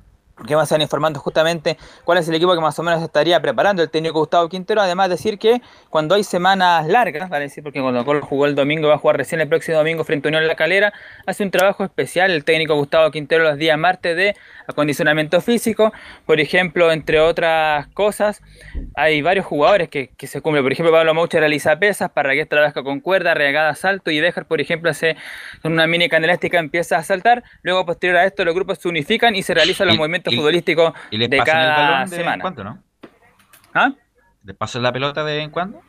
que 0.43 0.53
vamos 0.53 0.63
a 0.63 0.75
estar 0.75 0.81
informando 0.81 1.19
justamente 1.19 1.77
cuál 2.03 2.17
es 2.17 2.27
el 2.27 2.35
equipo 2.35 2.53
que 2.53 2.59
más 2.59 2.77
o 2.77 2.83
menos 2.83 3.01
estaría 3.01 3.41
preparando 3.41 3.81
el 3.81 3.89
técnico 3.89 4.19
Gustavo 4.19 4.49
Quintero. 4.49 4.81
Además, 4.81 5.09
decir 5.09 5.39
que 5.39 5.61
cuando 5.89 6.15
hay 6.15 6.23
semanas 6.23 6.87
largas, 6.87 7.29
vale 7.29 7.45
decir, 7.45 7.63
porque 7.63 7.81
cuando 7.81 8.03
Colo 8.03 8.21
jugó 8.21 8.45
el 8.45 8.53
domingo, 8.53 8.89
va 8.89 8.95
a 8.95 8.97
jugar 8.97 9.17
recién 9.17 9.39
el 9.39 9.47
próximo 9.47 9.77
domingo 9.77 10.03
frente 10.03 10.27
a 10.27 10.29
Unión 10.29 10.45
La 10.47 10.55
Calera, 10.55 10.93
hace 11.25 11.43
un 11.43 11.51
trabajo 11.51 11.85
especial 11.85 12.31
el 12.31 12.43
técnico 12.43 12.75
Gustavo 12.75 13.09
Quintero 13.11 13.43
los 13.43 13.57
días 13.57 13.77
martes 13.77 14.15
de 14.17 14.35
acondicionamiento 14.67 15.39
físico. 15.39 15.93
Por 16.25 16.41
ejemplo, 16.41 16.91
entre 16.91 17.19
otras 17.21 17.87
cosas, 17.93 18.41
hay 18.95 19.21
varios 19.21 19.45
jugadores 19.45 19.89
que, 19.89 20.09
que 20.17 20.27
se 20.27 20.41
cumplen. 20.41 20.63
Por 20.63 20.73
ejemplo, 20.73 20.91
Pablo 20.91 21.13
Mouche 21.13 21.39
realiza 21.39 21.79
pesas, 21.79 22.11
Parragués 22.11 22.49
trabaja 22.49 22.83
con 22.83 22.99
cuerda, 22.99 23.33
regada 23.33 23.73
salto 23.75 24.11
y 24.11 24.19
Dejar, 24.25 24.45
por 24.45 24.59
ejemplo, 24.59 24.89
hace 24.89 25.15
una 25.63 25.85
mini 25.85 26.09
canelástica 26.09 26.57
empieza 26.57 26.97
a 26.97 27.03
saltar. 27.03 27.43
Luego, 27.61 27.85
posterior 27.85 28.17
a 28.17 28.25
esto, 28.25 28.43
los 28.43 28.55
grupos 28.55 28.79
se 28.79 28.87
unifican 28.87 29.35
y 29.35 29.43
se 29.43 29.53
realizan 29.53 29.87
los 29.87 29.97
movimientos 29.97 30.24
futbolísticos 30.31 30.93
y 31.11 31.17
le 31.17 31.27
de 31.27 31.37
pasan 31.37 31.61
el 31.61 31.67
cada 31.67 31.75
balón 31.75 31.97
de 31.97 32.03
vez 32.03 32.13
en 32.13 32.17
semana. 32.17 32.41
cuando, 32.41 32.63
¿no? 32.63 32.83
¿Ah? 33.73 33.91
¿Le 34.43 34.53
pasan 34.53 34.83
la 34.83 34.91
pelota 34.91 35.23
de 35.23 35.35
vez 35.35 35.43
en 35.43 35.49
cuando? 35.51 35.81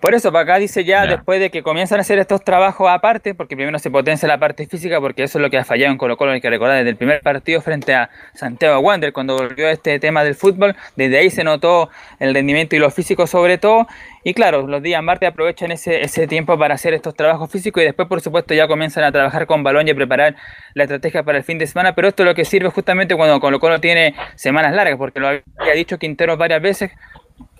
Por 0.00 0.14
eso, 0.14 0.32
para 0.32 0.44
acá 0.44 0.58
dice 0.58 0.82
ya, 0.84 1.04
después 1.06 1.40
de 1.40 1.50
que 1.50 1.62
comienzan 1.62 1.98
a 1.98 2.00
hacer 2.00 2.18
estos 2.18 2.42
trabajos 2.42 2.88
aparte, 2.88 3.34
porque 3.34 3.54
primero 3.54 3.78
se 3.78 3.90
potencia 3.90 4.26
la 4.26 4.38
parte 4.38 4.66
física, 4.66 4.98
porque 4.98 5.24
eso 5.24 5.36
es 5.36 5.42
lo 5.42 5.50
que 5.50 5.58
ha 5.58 5.64
fallado 5.64 5.92
en 5.92 5.98
Colo 5.98 6.16
Colo, 6.16 6.32
hay 6.32 6.40
que 6.40 6.48
recordar 6.48 6.78
desde 6.78 6.90
el 6.90 6.96
primer 6.96 7.20
partido 7.20 7.60
frente 7.60 7.94
a 7.94 8.08
Santiago 8.32 8.80
Wander, 8.80 9.12
cuando 9.12 9.36
volvió 9.36 9.66
a 9.66 9.72
este 9.72 9.98
tema 9.98 10.24
del 10.24 10.34
fútbol, 10.34 10.74
desde 10.96 11.18
ahí 11.18 11.28
se 11.28 11.44
notó 11.44 11.90
el 12.18 12.32
rendimiento 12.32 12.76
y 12.76 12.78
lo 12.78 12.90
físico 12.90 13.26
sobre 13.26 13.58
todo, 13.58 13.86
y 14.24 14.32
claro, 14.32 14.66
los 14.66 14.82
días 14.82 15.02
martes 15.02 15.28
aprovechan 15.28 15.70
ese, 15.70 16.00
ese 16.00 16.26
tiempo 16.26 16.58
para 16.58 16.74
hacer 16.76 16.94
estos 16.94 17.14
trabajos 17.14 17.50
físicos 17.50 17.82
y 17.82 17.84
después, 17.86 18.08
por 18.08 18.22
supuesto, 18.22 18.54
ya 18.54 18.66
comienzan 18.68 19.04
a 19.04 19.12
trabajar 19.12 19.46
con 19.46 19.62
balón 19.62 19.86
y 19.86 19.90
a 19.90 19.94
preparar 19.94 20.34
la 20.72 20.84
estrategia 20.84 21.24
para 21.24 21.36
el 21.36 21.44
fin 21.44 21.58
de 21.58 21.66
semana, 21.66 21.94
pero 21.94 22.08
esto 22.08 22.22
es 22.22 22.26
lo 22.26 22.34
que 22.34 22.46
sirve 22.46 22.70
justamente 22.70 23.14
cuando 23.16 23.38
Colo 23.38 23.60
Colo 23.60 23.80
tiene 23.80 24.14
semanas 24.34 24.74
largas, 24.74 24.96
porque 24.96 25.20
lo 25.20 25.28
había 25.28 25.74
dicho 25.74 25.98
Quintero 25.98 26.38
varias 26.38 26.62
veces, 26.62 26.90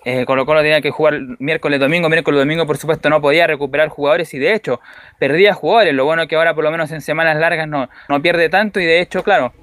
eh, 0.03 0.25
Colo 0.25 0.45
Colo 0.45 0.61
tenía 0.61 0.81
que 0.81 0.91
jugar 0.91 1.19
miércoles, 1.39 1.79
domingo, 1.79 2.09
miércoles, 2.09 2.39
domingo, 2.39 2.65
por 2.65 2.77
supuesto 2.77 3.09
no 3.09 3.21
podía 3.21 3.45
recuperar 3.47 3.89
jugadores 3.89 4.33
y 4.33 4.39
de 4.39 4.53
hecho 4.53 4.79
perdía 5.19 5.53
jugadores. 5.53 5.93
Lo 5.93 6.05
bueno 6.05 6.23
es 6.23 6.27
que 6.27 6.35
ahora 6.35 6.53
por 6.55 6.63
lo 6.63 6.71
menos 6.71 6.91
en 6.91 7.01
semanas 7.01 7.37
largas 7.37 7.67
no, 7.67 7.89
no 8.09 8.21
pierde 8.21 8.49
tanto 8.49 8.79
y 8.79 8.85
de 8.85 9.01
hecho, 9.01 9.23
claro, 9.23 9.53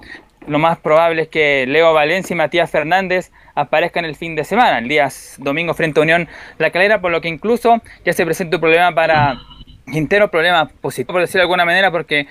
lo 0.47 0.59
más 0.59 0.79
probable 0.79 1.23
es 1.23 1.27
que 1.27 1.65
Leo 1.67 1.93
Valencia 1.93 2.33
y 2.33 2.37
Matías 2.37 2.71
Fernández 2.71 3.31
aparezcan 3.53 4.05
el 4.05 4.15
fin 4.15 4.35
de 4.35 4.45
semana, 4.45 4.79
el 4.79 4.87
día 4.87 5.09
domingo 5.37 5.73
frente 5.73 5.99
a 5.99 6.03
Unión 6.03 6.27
La 6.57 6.71
Calera, 6.71 7.01
por 7.01 7.11
lo 7.11 7.19
que 7.19 7.27
incluso 7.27 7.81
ya 8.05 8.13
se 8.13 8.25
presenta 8.25 8.57
un 8.57 8.61
problema 8.61 8.93
para 8.93 9.37
Quintero, 9.91 10.29
problema 10.29 10.69
positivo 10.81 11.13
por 11.13 11.21
decirlo 11.21 11.39
de 11.39 11.43
alguna 11.43 11.65
manera, 11.65 11.91
porque 11.91 12.27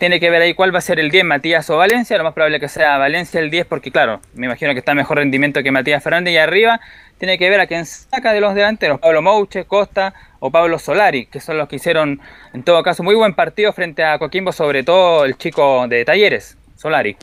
tiene 0.00 0.18
que 0.18 0.30
ver 0.30 0.40
ahí 0.40 0.54
cuál 0.54 0.74
va 0.74 0.78
a 0.78 0.80
ser 0.80 0.98
el 0.98 1.10
10, 1.10 1.26
Matías 1.26 1.68
o 1.68 1.76
Valencia. 1.76 2.16
Lo 2.16 2.24
más 2.24 2.32
probable 2.32 2.56
es 2.56 2.62
que 2.62 2.68
sea 2.68 2.96
Valencia 2.96 3.38
el 3.38 3.50
10, 3.50 3.66
porque 3.66 3.90
claro, 3.90 4.22
me 4.32 4.46
imagino 4.46 4.72
que 4.72 4.78
está 4.78 4.94
mejor 4.94 5.18
rendimiento 5.18 5.62
que 5.62 5.70
Matías 5.70 6.02
Fernández. 6.02 6.32
Y 6.32 6.38
arriba 6.38 6.80
tiene 7.18 7.36
que 7.36 7.50
ver 7.50 7.60
a 7.60 7.66
quién 7.66 7.84
saca 7.84 8.32
de 8.32 8.40
los 8.40 8.54
delanteros, 8.54 8.98
Pablo 8.98 9.20
Mouche, 9.20 9.66
Costa 9.66 10.14
o 10.38 10.50
Pablo 10.50 10.78
Solari, 10.78 11.26
que 11.26 11.38
son 11.38 11.58
los 11.58 11.68
que 11.68 11.76
hicieron 11.76 12.18
en 12.54 12.62
todo 12.62 12.82
caso 12.82 13.02
muy 13.02 13.14
buen 13.14 13.34
partido 13.34 13.74
frente 13.74 14.02
a 14.02 14.18
Coquimbo, 14.18 14.52
sobre 14.52 14.84
todo 14.84 15.26
el 15.26 15.36
chico 15.36 15.86
de 15.86 16.02
Talleres, 16.06 16.56
Solari. 16.76 17.18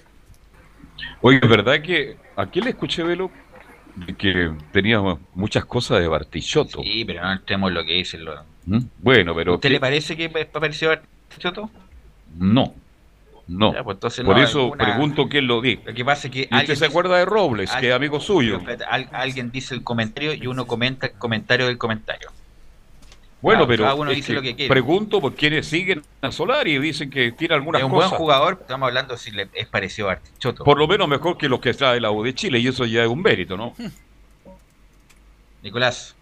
Oye, 1.22 1.40
¿es 1.42 1.50
verdad 1.50 1.82
que 1.82 2.16
aquí 2.36 2.62
le 2.62 2.70
escuché, 2.70 3.02
Velo, 3.02 3.32
que 4.20 4.52
tenía 4.72 5.02
muchas 5.34 5.66
cosas 5.66 6.00
de 6.00 6.08
Bartichotto? 6.08 6.84
Sí, 6.84 7.04
pero 7.06 7.24
no 7.24 7.34
entremos 7.34 7.70
en 7.70 7.74
lo 7.74 7.84
que 7.84 7.94
dicen 7.94 8.24
los... 8.24 8.40
¿Mm? 8.68 8.82
Bueno, 9.00 9.34
pero... 9.34 9.56
¿Usted 9.56 9.72
le 9.72 9.80
parece 9.80 10.16
que 10.16 10.30
pareció 10.30 10.90
Bartichotto? 10.90 11.72
No. 12.38 12.74
No. 13.48 13.74
Ya, 13.74 13.82
pues 13.84 13.96
entonces 13.96 14.26
Por 14.26 14.36
no, 14.38 14.44
eso 14.44 14.60
alguna- 14.64 14.84
pregunto 14.84 15.30
quién 15.30 15.48
lo 15.48 15.62
dijo. 15.62 15.82
Lo 15.86 15.94
que 15.94 16.04
pasa 16.04 16.28
es 16.28 16.34
que 16.34 16.50
¿Y 16.52 16.56
usted 16.56 16.76
se 16.76 16.86
acuerda 16.86 17.18
de 17.18 17.24
Robles, 17.26 17.72
que 17.72 17.90
es 17.90 17.94
amigo 17.96 18.20
suyo? 18.20 18.60
Al- 18.90 19.10
alguien 19.14 19.52
dice 19.52 19.74
el 19.74 19.84
comentario 19.84 20.34
y 20.34 20.48
uno 20.48 20.68
comenta 20.68 21.08
el 21.08 21.14
comentario 21.14 21.68
del 21.68 21.78
comentario. 21.78 22.30
Bueno, 23.40 23.66
pero 23.68 23.84
cada 23.84 23.96
uno 23.96 24.10
dice 24.12 24.34
lo 24.34 24.42
que 24.42 24.56
quiere. 24.56 24.68
pregunto 24.70 25.22
por 25.22 25.34
quienes 25.36 25.68
siguen 25.68 26.02
a 26.22 26.32
Solari 26.32 26.74
y 26.76 26.80
dicen 26.80 27.10
que 27.10 27.32
tiene 27.32 27.54
algunas 27.54 27.80
Es 27.82 27.86
un 27.86 27.92
cosas. 27.92 28.10
buen 28.10 28.18
jugador, 28.20 28.58
estamos 28.60 28.88
hablando 28.88 29.16
si 29.16 29.32
le 29.32 29.48
es 29.54 29.68
parecido 29.68 30.10
a 30.10 30.16
Bartichotto. 30.16 30.64
Por 30.66 30.78
lo 30.78 30.88
menos 30.88 31.08
mejor 31.08 31.38
que 31.38 31.48
los 31.48 31.60
que 31.62 31.74
trae 31.74 32.02
la 32.02 32.12
U 32.12 32.24
de 32.24 32.34
Chile, 32.34 32.60
y 32.60 32.68
eso 32.68 32.84
ya 32.86 33.04
es 33.04 33.08
un 33.08 33.22
mérito, 33.22 33.56
¿no? 33.56 33.74
Nicolás. 35.64 36.16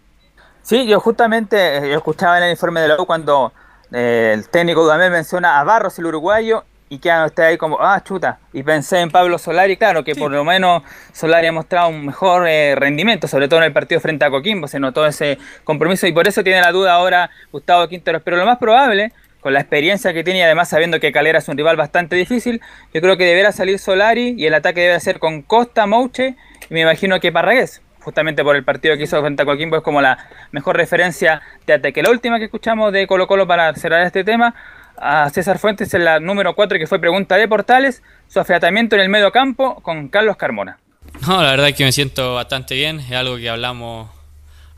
Sí, 0.62 0.86
yo 0.86 1.00
justamente 1.00 1.78
eh, 1.78 1.90
yo 1.90 1.96
escuchaba 1.96 2.38
en 2.38 2.44
el 2.44 2.50
informe 2.50 2.80
de 2.80 2.88
la 2.88 3.00
U 3.00 3.06
cuando 3.06 3.52
eh, 3.92 4.32
el 4.34 4.48
técnico 4.48 4.82
Dudamel 4.82 5.10
menciona 5.10 5.60
a 5.60 5.64
Barros, 5.64 5.98
el 5.98 6.06
uruguayo, 6.06 6.64
y 6.88 6.98
queda 6.98 7.26
usted 7.26 7.42
ahí 7.42 7.58
como, 7.58 7.78
ah, 7.80 8.02
chuta. 8.02 8.38
Y 8.52 8.62
pensé 8.62 9.00
en 9.00 9.10
Pablo 9.10 9.38
Solari, 9.38 9.76
claro, 9.76 10.04
que 10.04 10.14
por 10.14 10.30
lo 10.30 10.44
menos 10.44 10.82
Solari 11.12 11.48
ha 11.48 11.52
mostrado 11.52 11.88
un 11.88 12.06
mejor 12.06 12.46
eh, 12.48 12.74
rendimiento, 12.76 13.26
sobre 13.26 13.48
todo 13.48 13.60
en 13.60 13.66
el 13.66 13.72
partido 13.72 14.00
frente 14.00 14.24
a 14.24 14.30
Coquimbo, 14.30 14.68
se 14.68 14.78
notó 14.78 15.06
ese 15.06 15.38
compromiso 15.64 16.06
y 16.06 16.12
por 16.12 16.28
eso 16.28 16.44
tiene 16.44 16.60
la 16.60 16.72
duda 16.72 16.92
ahora 16.94 17.30
Gustavo 17.50 17.88
Quinteros. 17.88 18.22
Pero 18.22 18.36
lo 18.36 18.46
más 18.46 18.58
probable, 18.58 19.12
con 19.40 19.52
la 19.52 19.60
experiencia 19.60 20.12
que 20.12 20.22
tiene 20.22 20.40
y 20.40 20.42
además 20.42 20.68
sabiendo 20.68 21.00
que 21.00 21.12
Calera 21.12 21.38
es 21.38 21.48
un 21.48 21.56
rival 21.56 21.76
bastante 21.76 22.14
difícil, 22.16 22.60
yo 22.94 23.00
creo 23.00 23.16
que 23.16 23.24
deberá 23.24 23.52
salir 23.52 23.78
Solari 23.78 24.34
y 24.38 24.46
el 24.46 24.54
ataque 24.54 24.80
debe 24.82 25.00
ser 25.00 25.18
con 25.18 25.42
Costa, 25.42 25.86
Mouche 25.86 26.36
y 26.70 26.74
me 26.74 26.82
imagino 26.82 27.18
que 27.20 27.32
Parragués 27.32 27.82
justamente 28.06 28.44
por 28.44 28.54
el 28.54 28.62
partido 28.62 28.96
que 28.96 29.02
hizo 29.02 29.20
frente 29.20 29.42
a 29.42 29.44
Coquimbo 29.44 29.78
es 29.78 29.82
como 29.82 30.00
la 30.00 30.16
mejor 30.52 30.76
referencia 30.76 31.42
de 31.66 31.72
ataque. 31.72 32.04
La 32.04 32.10
última 32.10 32.38
que 32.38 32.44
escuchamos 32.44 32.92
de 32.92 33.04
Colo 33.08 33.26
Colo 33.26 33.48
para 33.48 33.74
cerrar 33.74 34.06
este 34.06 34.22
tema, 34.22 34.54
a 34.96 35.28
César 35.30 35.58
Fuentes 35.58 35.92
en 35.92 36.04
la 36.04 36.20
número 36.20 36.54
4 36.54 36.78
que 36.78 36.86
fue 36.86 37.00
pregunta 37.00 37.36
de 37.36 37.48
Portales, 37.48 38.04
su 38.28 38.38
afiatamiento 38.38 38.94
en 38.94 39.02
el 39.02 39.08
medio 39.08 39.32
campo 39.32 39.80
con 39.82 40.06
Carlos 40.06 40.36
Carmona. 40.36 40.78
No, 41.26 41.42
la 41.42 41.50
verdad 41.50 41.68
es 41.68 41.74
que 41.74 41.82
me 41.82 41.90
siento 41.90 42.36
bastante 42.36 42.76
bien. 42.76 43.00
Es 43.00 43.10
algo 43.10 43.38
que 43.38 43.50
hablamos 43.50 44.08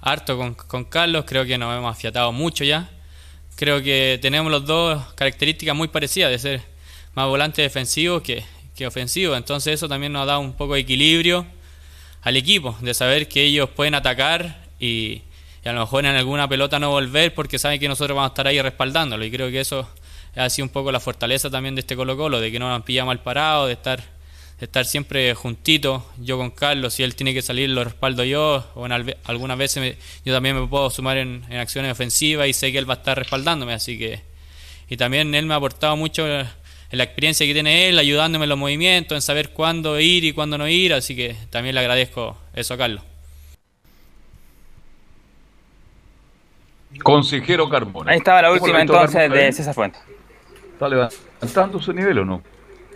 harto 0.00 0.38
con, 0.38 0.54
con 0.54 0.86
Carlos. 0.86 1.26
Creo 1.28 1.44
que 1.44 1.58
nos 1.58 1.76
hemos 1.76 1.94
afiatado 1.94 2.32
mucho 2.32 2.64
ya. 2.64 2.88
Creo 3.56 3.82
que 3.82 4.18
tenemos 4.22 4.50
los 4.50 4.64
dos 4.64 5.04
características 5.16 5.76
muy 5.76 5.88
parecidas 5.88 6.30
de 6.30 6.38
ser 6.38 6.62
más 7.14 7.26
volante 7.26 7.60
defensivo 7.60 8.22
que, 8.22 8.42
que 8.74 8.86
ofensivo. 8.86 9.36
Entonces 9.36 9.74
eso 9.74 9.86
también 9.86 10.14
nos 10.14 10.26
da 10.26 10.38
un 10.38 10.54
poco 10.54 10.74
de 10.74 10.80
equilibrio 10.80 11.44
al 12.28 12.36
equipo, 12.36 12.76
de 12.80 12.94
saber 12.94 13.28
que 13.28 13.42
ellos 13.42 13.68
pueden 13.70 13.94
atacar 13.94 14.64
y, 14.78 15.22
y 15.64 15.68
a 15.68 15.72
lo 15.72 15.80
mejor 15.80 16.04
en 16.06 16.14
alguna 16.14 16.48
pelota 16.48 16.78
no 16.78 16.90
volver 16.90 17.34
porque 17.34 17.58
saben 17.58 17.80
que 17.80 17.88
nosotros 17.88 18.14
vamos 18.14 18.30
a 18.30 18.32
estar 18.32 18.46
ahí 18.46 18.60
respaldándolo. 18.60 19.24
Y 19.24 19.30
creo 19.30 19.50
que 19.50 19.60
eso 19.60 19.88
ha 20.36 20.48
sido 20.50 20.66
un 20.66 20.70
poco 20.70 20.92
la 20.92 21.00
fortaleza 21.00 21.50
también 21.50 21.74
de 21.74 21.80
este 21.80 21.96
Colo 21.96 22.16
Colo, 22.16 22.40
de 22.40 22.52
que 22.52 22.58
no 22.58 22.68
nos 22.68 22.82
pillamos 22.82 23.08
mal 23.08 23.22
parado, 23.22 23.66
de 23.66 23.72
estar 23.72 24.18
de 24.60 24.64
estar 24.64 24.84
siempre 24.84 25.32
juntito, 25.34 26.04
yo 26.18 26.36
con 26.36 26.50
Carlos, 26.50 26.92
si 26.94 27.04
él 27.04 27.14
tiene 27.14 27.32
que 27.32 27.42
salir 27.42 27.70
lo 27.70 27.84
respaldo 27.84 28.24
yo, 28.24 28.68
o 28.74 28.86
en 28.86 28.92
algunas 29.24 29.56
veces 29.56 29.80
me- 29.80 29.96
yo 30.24 30.34
también 30.34 30.60
me 30.60 30.66
puedo 30.66 30.90
sumar 30.90 31.16
en, 31.16 31.44
en 31.48 31.58
acciones 31.58 31.92
ofensivas 31.92 32.48
y 32.48 32.52
sé 32.52 32.72
que 32.72 32.78
él 32.78 32.90
va 32.90 32.94
a 32.94 32.96
estar 32.96 33.16
respaldándome, 33.16 33.72
así 33.72 33.96
que... 33.96 34.20
Y 34.88 34.96
también 34.96 35.32
él 35.36 35.46
me 35.46 35.54
ha 35.54 35.58
aportado 35.58 35.96
mucho 35.96 36.26
en 36.90 36.98
la 36.98 37.04
experiencia 37.04 37.46
que 37.46 37.52
tiene 37.52 37.88
él, 37.88 37.98
ayudándome 37.98 38.44
en 38.44 38.48
los 38.48 38.58
movimientos, 38.58 39.14
en 39.16 39.22
saber 39.22 39.50
cuándo 39.50 39.98
ir 40.00 40.24
y 40.24 40.32
cuándo 40.32 40.56
no 40.58 40.66
ir, 40.68 40.94
así 40.94 41.14
que 41.14 41.36
también 41.50 41.74
le 41.74 41.80
agradezco 41.80 42.36
eso 42.54 42.74
a 42.74 42.78
Carlos. 42.78 43.02
Consejero 47.02 47.68
Carmona. 47.68 48.12
Ahí 48.12 48.18
estaba 48.18 48.42
la 48.42 48.48
¿Cómo 48.48 48.60
última 48.62 48.80
entonces 48.80 49.14
Carmona? 49.16 49.40
de. 49.42 49.52
César 49.52 49.74
Fuentes. 49.74 50.00
¿Está 50.72 50.88
levantando 50.88 51.80
su 51.80 51.92
nivel 51.92 52.18
o 52.20 52.24
no? 52.24 52.42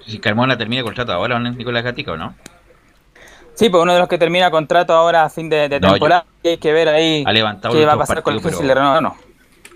Si 0.07 0.19
Carmona 0.19 0.57
termina 0.57 0.81
el 0.81 0.85
contrato 0.85 1.13
ahora, 1.13 1.39
¿no? 1.39 1.51
Nicolás 1.53 1.85
Gatica 1.85 2.13
o 2.13 2.17
no? 2.17 2.35
Sí, 3.55 3.69
pues 3.69 3.83
uno 3.83 3.93
de 3.93 3.99
los 4.01 4.09
que 4.09 4.17
termina 4.19 4.51
contrato 4.51 4.95
ahora 4.95 5.25
a 5.25 5.31
fin 5.31 5.49
de, 5.51 5.69
No, 5.81 5.91
temporada, 5.93 6.25
y 6.43 6.49
hay 6.49 6.57
que 6.57 6.73
ver 6.73 6.89
ahí 6.89 7.23
Ha 7.27 7.33
levantado 7.33 7.75
qué 7.75 7.85
va 7.85 7.93
a 7.93 7.99
pasar 7.99 8.23
con 8.23 8.35
el 8.35 8.41
partidos, 8.41 8.61
si 8.61 8.67
le 8.67 8.73
pero- 8.73 8.81
renueva 8.81 8.99
o 8.99 9.01
no. 9.03 9.17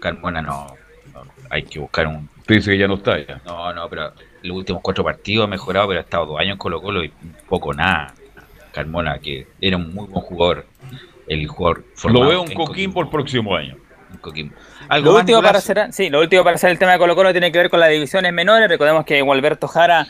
Carmona 0.00 0.40
no, 0.42 0.66
no, 1.12 1.22
Hay 1.50 1.62
que 1.64 1.78
buscar 1.78 2.06
un. 2.06 2.28
Dice 2.48 2.70
que 2.70 2.78
ya 2.78 2.86
no 2.86 2.94
está 2.94 3.18
ya. 3.18 3.40
No, 3.44 3.72
no, 3.72 3.88
pero 3.88 4.12
los 4.42 4.56
últimos 4.56 4.82
cuatro 4.82 5.02
partidos 5.02 5.44
ha 5.44 5.48
mejorado, 5.48 5.88
pero 5.88 6.00
ha 6.00 6.02
estado 6.02 6.26
dos 6.26 6.40
años 6.40 6.52
en 6.52 6.58
Colo 6.58 6.80
Colo 6.80 7.02
y 7.02 7.12
poco 7.48 7.74
nada. 7.74 8.14
Carmona, 8.72 9.18
que 9.18 9.46
era 9.60 9.76
un 9.76 9.92
muy 9.94 10.06
buen 10.06 10.22
jugador. 10.22 10.66
El 11.26 11.46
jugador 11.48 11.84
Lo 12.04 12.28
veo 12.28 12.42
un 12.42 12.50
en 12.50 12.56
Coquimbo 12.56 13.02
el 13.02 13.08
próximo 13.08 13.56
año. 13.56 13.76
Coquimbo. 14.20 14.54
¿Algo 14.88 15.12
Lo 15.12 15.18
último, 15.18 15.42
para 15.42 15.60
cerrar, 15.60 15.92
sí, 15.92 16.08
lo 16.08 16.20
último 16.20 16.44
para 16.44 16.54
hacer 16.54 16.70
el 16.70 16.78
tema 16.78 16.92
de 16.92 16.98
Colo 16.98 17.16
Colo 17.16 17.32
tiene 17.32 17.50
que 17.50 17.58
ver 17.58 17.70
con 17.70 17.80
las 17.80 17.90
divisiones 17.90 18.32
menores. 18.32 18.68
Recordemos 18.68 19.04
que 19.04 19.20
Gualberto 19.22 19.66
Jara 19.66 20.06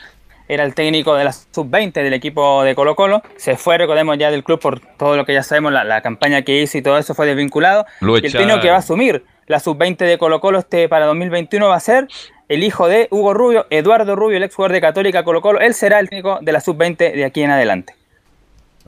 era 0.49 0.65
el 0.65 0.75
técnico 0.75 1.15
de 1.15 1.25
la 1.25 1.33
sub-20 1.33 1.93
del 1.93 2.13
equipo 2.13 2.63
de 2.63 2.75
Colo 2.75 2.95
Colo. 2.95 3.23
Se 3.37 3.57
fue, 3.57 3.79
recordemos 3.79 4.19
ya 4.19 4.31
del 4.31 4.45
club 4.45 4.61
por 4.61 4.81
todo 4.81 5.17
lo 5.17 5.25
que 5.25 5.33
ya 5.33 5.43
sabemos, 5.43 5.73
la, 5.73 5.85
la 5.85 6.03
campaña 6.03 6.43
que 6.43 6.61
hizo 6.61 6.77
y 6.77 6.83
todo 6.83 6.99
eso 6.99 7.15
fue 7.15 7.27
desvinculado. 7.27 7.87
Lo 8.01 8.15
y 8.15 8.17
el 8.17 8.23
técnico 8.25 8.43
echaron. 8.43 8.61
que 8.61 8.71
va 8.71 8.77
a 8.77 8.81
asumir 8.81 9.25
la 9.47 9.61
sub-20 9.61 9.99
de 9.99 10.19
Colo 10.19 10.41
Colo 10.41 10.59
este 10.59 10.89
para 10.89 11.07
2021 11.07 11.69
va 11.69 11.77
a 11.77 11.81
ser 11.81 12.09
el 12.49 12.65
hijo 12.65 12.89
de 12.89 13.09
Hugo 13.11 13.33
Rubio, 13.33 13.67
Eduardo 13.71 14.17
Rubio, 14.17 14.37
el 14.37 14.43
ex 14.43 14.55
jugador 14.55 14.73
de 14.73 14.81
Católica 14.81 15.25
Colo 15.25 15.41
Colo. 15.41 15.61
Él 15.61 15.75
será 15.75 16.01
el 16.01 16.09
técnico 16.09 16.39
de 16.43 16.53
la 16.53 16.61
sub-20 16.61 17.15
de 17.15 17.25
aquí 17.25 17.43
en 17.43 17.51
adelante. 17.51 17.95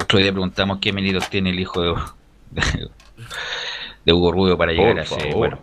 Otro 0.01 0.19
día 0.19 0.33
preguntamos 0.33 0.79
qué 0.81 0.93
méritos 0.93 1.31
tiene 1.31 1.51
el 1.51 1.61
hijo 1.61 1.81
de, 1.81 1.95
Hugo 4.13 4.33
Rubio 4.33 4.59
para 4.59 4.73
llegar 4.73 4.99
a 4.99 5.03
ese. 5.03 5.33
Bueno. 5.35 5.59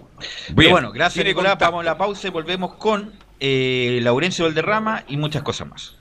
Bueno, 0.53 0.91
gracias 0.91 1.25
Nicolás. 1.25 1.57
Vamos 1.59 1.81
a 1.81 1.83
la 1.83 1.97
pausa 1.97 2.27
y 2.27 2.31
volvemos 2.31 2.75
con 2.75 3.13
eh, 3.39 3.99
Laurencio 4.01 4.45
Valderrama 4.45 5.03
y 5.07 5.17
muchas 5.17 5.43
cosas 5.43 5.67
más. 5.67 5.95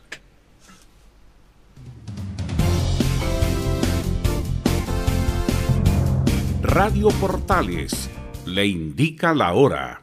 Radio 6.63 7.09
Portales 7.21 8.11
le 8.55 8.69
indica 8.69 9.35
la 9.35 9.53
hora. 9.53 10.01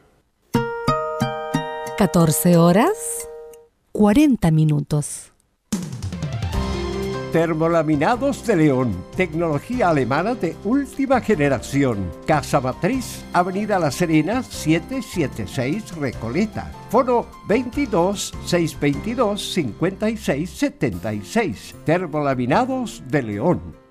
14 1.96 2.58
horas 2.58 2.92
40 3.92 4.50
minutos. 4.50 5.32
Termolaminados 7.32 8.46
de 8.46 8.56
León, 8.56 8.94
tecnología 9.16 9.88
alemana 9.88 10.34
de 10.34 10.54
última 10.64 11.22
generación. 11.22 12.10
Casa 12.26 12.60
Matriz, 12.60 13.24
Avenida 13.32 13.78
La 13.78 13.90
Serena, 13.90 14.42
776 14.42 15.96
Recoleta. 15.96 16.70
Foro 16.90 17.26
22 17.48 18.34
622 18.44 19.50
56 19.54 20.50
76. 20.50 21.74
Termolaminados 21.86 23.02
de 23.08 23.22
León. 23.22 23.82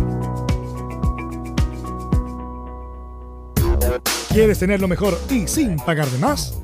¿Quieres 4.30 4.58
tener 4.58 4.80
lo 4.80 4.88
mejor 4.88 5.16
y 5.30 5.46
sin 5.46 5.76
pagar 5.76 6.08
de 6.08 6.18
más? 6.18 6.63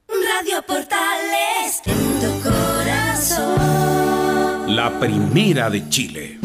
Radio 0.08 0.62
Portales 0.66 1.82
en 1.86 2.20
tu 2.22 2.50
corazón. 2.50 3.56
La 4.74 4.98
primera 4.98 5.70
de 5.70 5.90
Chile. 5.90 6.45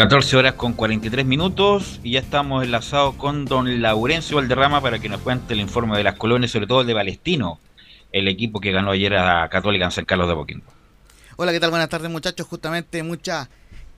14 0.00 0.34
horas 0.38 0.54
con 0.54 0.72
43 0.72 1.26
minutos 1.26 2.00
y 2.02 2.12
ya 2.12 2.20
estamos 2.20 2.64
enlazados 2.64 3.16
con 3.16 3.44
don 3.44 3.82
Laurencio 3.82 4.36
Valderrama 4.38 4.80
para 4.80 4.98
que 4.98 5.10
nos 5.10 5.20
cuente 5.20 5.52
el 5.52 5.60
informe 5.60 5.94
de 5.98 6.04
las 6.04 6.14
colonias, 6.14 6.52
sobre 6.52 6.66
todo 6.66 6.80
el 6.80 6.86
de 6.86 6.94
Palestino, 6.94 7.60
el 8.10 8.26
equipo 8.26 8.60
que 8.60 8.72
ganó 8.72 8.92
ayer 8.92 9.14
a 9.14 9.46
Católica 9.50 9.84
en 9.84 9.90
San 9.90 10.06
Carlos 10.06 10.26
de 10.26 10.32
Apoquindo. 10.32 10.64
Hola, 11.36 11.52
¿qué 11.52 11.60
tal? 11.60 11.68
Buenas 11.68 11.90
tardes 11.90 12.10
muchachos. 12.10 12.46
Justamente 12.46 13.02
mucha 13.02 13.50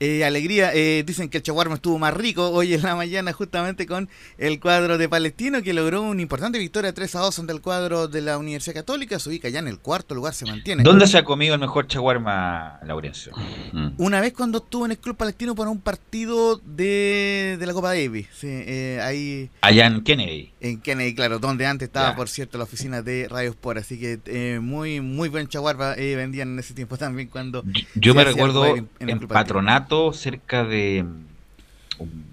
eh, 0.03 0.25
alegría. 0.25 0.73
Eh, 0.75 1.05
dicen 1.07 1.29
que 1.29 1.39
el 1.39 1.45
chaguarma 1.45 1.77
estuvo 1.77 1.97
más 1.97 2.13
rico 2.13 2.51
hoy 2.51 2.75
en 2.75 2.83
la 2.83 2.97
mañana 2.97 3.33
justamente 3.33 3.87
con 3.87 4.09
el 4.37 4.59
cuadro 4.59 4.99
de 4.99 5.09
Palestino 5.09 5.63
que 5.63 5.73
logró 5.73 6.03
una 6.03 6.21
importante 6.21 6.59
victoria 6.59 6.93
3 6.93 7.15
a 7.15 7.21
2 7.21 7.39
ante 7.39 7.53
el 7.53 7.61
cuadro 7.61 8.09
de 8.09 8.21
la 8.21 8.37
Universidad 8.37 8.75
Católica. 8.75 9.21
Se 9.21 9.29
ubica 9.29 9.49
ya 9.49 9.61
en 9.61 9.69
el 9.69 9.79
cuarto 9.79 10.17
lugar, 10.17 10.35
se 10.35 10.45
mantiene. 10.45 10.83
¿Dónde 10.83 11.07
se 11.07 11.19
ha 11.19 11.25
comido 11.25 11.55
el 11.55 11.61
mejor 11.61 11.87
chaguarma, 11.87 12.81
Laurencio? 12.85 13.33
Mm. 13.73 13.91
Una 13.99 14.21
vez 14.21 14.33
cuando 14.33 14.59
estuvo 14.59 14.87
en 14.87 14.91
el 14.91 14.99
Club 14.99 15.17
Palestino 15.17 15.55
para 15.55 15.71
un 15.71 15.81
partido 15.81 16.57
de, 16.65 17.57
de 17.61 17.67
la 17.67 17.73
Copa 17.73 17.91
Davis. 17.91 18.27
Sí, 18.35 18.49
eh, 18.51 19.01
ahí, 19.01 19.51
Allá 19.61 19.87
en 19.87 20.03
Kennedy. 20.03 20.52
En 20.63 20.81
Kennedy, 20.81 21.13
claro, 21.13 21.41
donde 21.41 21.67
antes 21.67 21.89
estaba, 21.89 22.15
por 22.15 22.29
cierto, 22.29 22.57
la 22.57 22.65
oficina 22.65 23.03
de 23.03 23.27
Radio 23.29 23.51
Sport. 23.51 23.79
Así 23.79 23.99
que 23.99 24.21
eh, 24.27 24.61
muy 24.61 25.01
muy 25.01 25.29
buen 25.29 25.49
chaguarma 25.49 25.95
eh, 25.97 26.15
vendían 26.15 26.53
en 26.53 26.59
ese 26.61 26.73
tiempo 26.73 26.97
también 26.97 27.29
cuando... 27.29 27.65
Yo 27.97 28.15
me 28.15 28.23
recuerdo 28.23 28.65
en. 29.01 29.21
Patronato, 29.27 30.13
cerca 30.13 30.63
de 30.63 31.03
mm, 31.03 32.03
un 32.03 32.33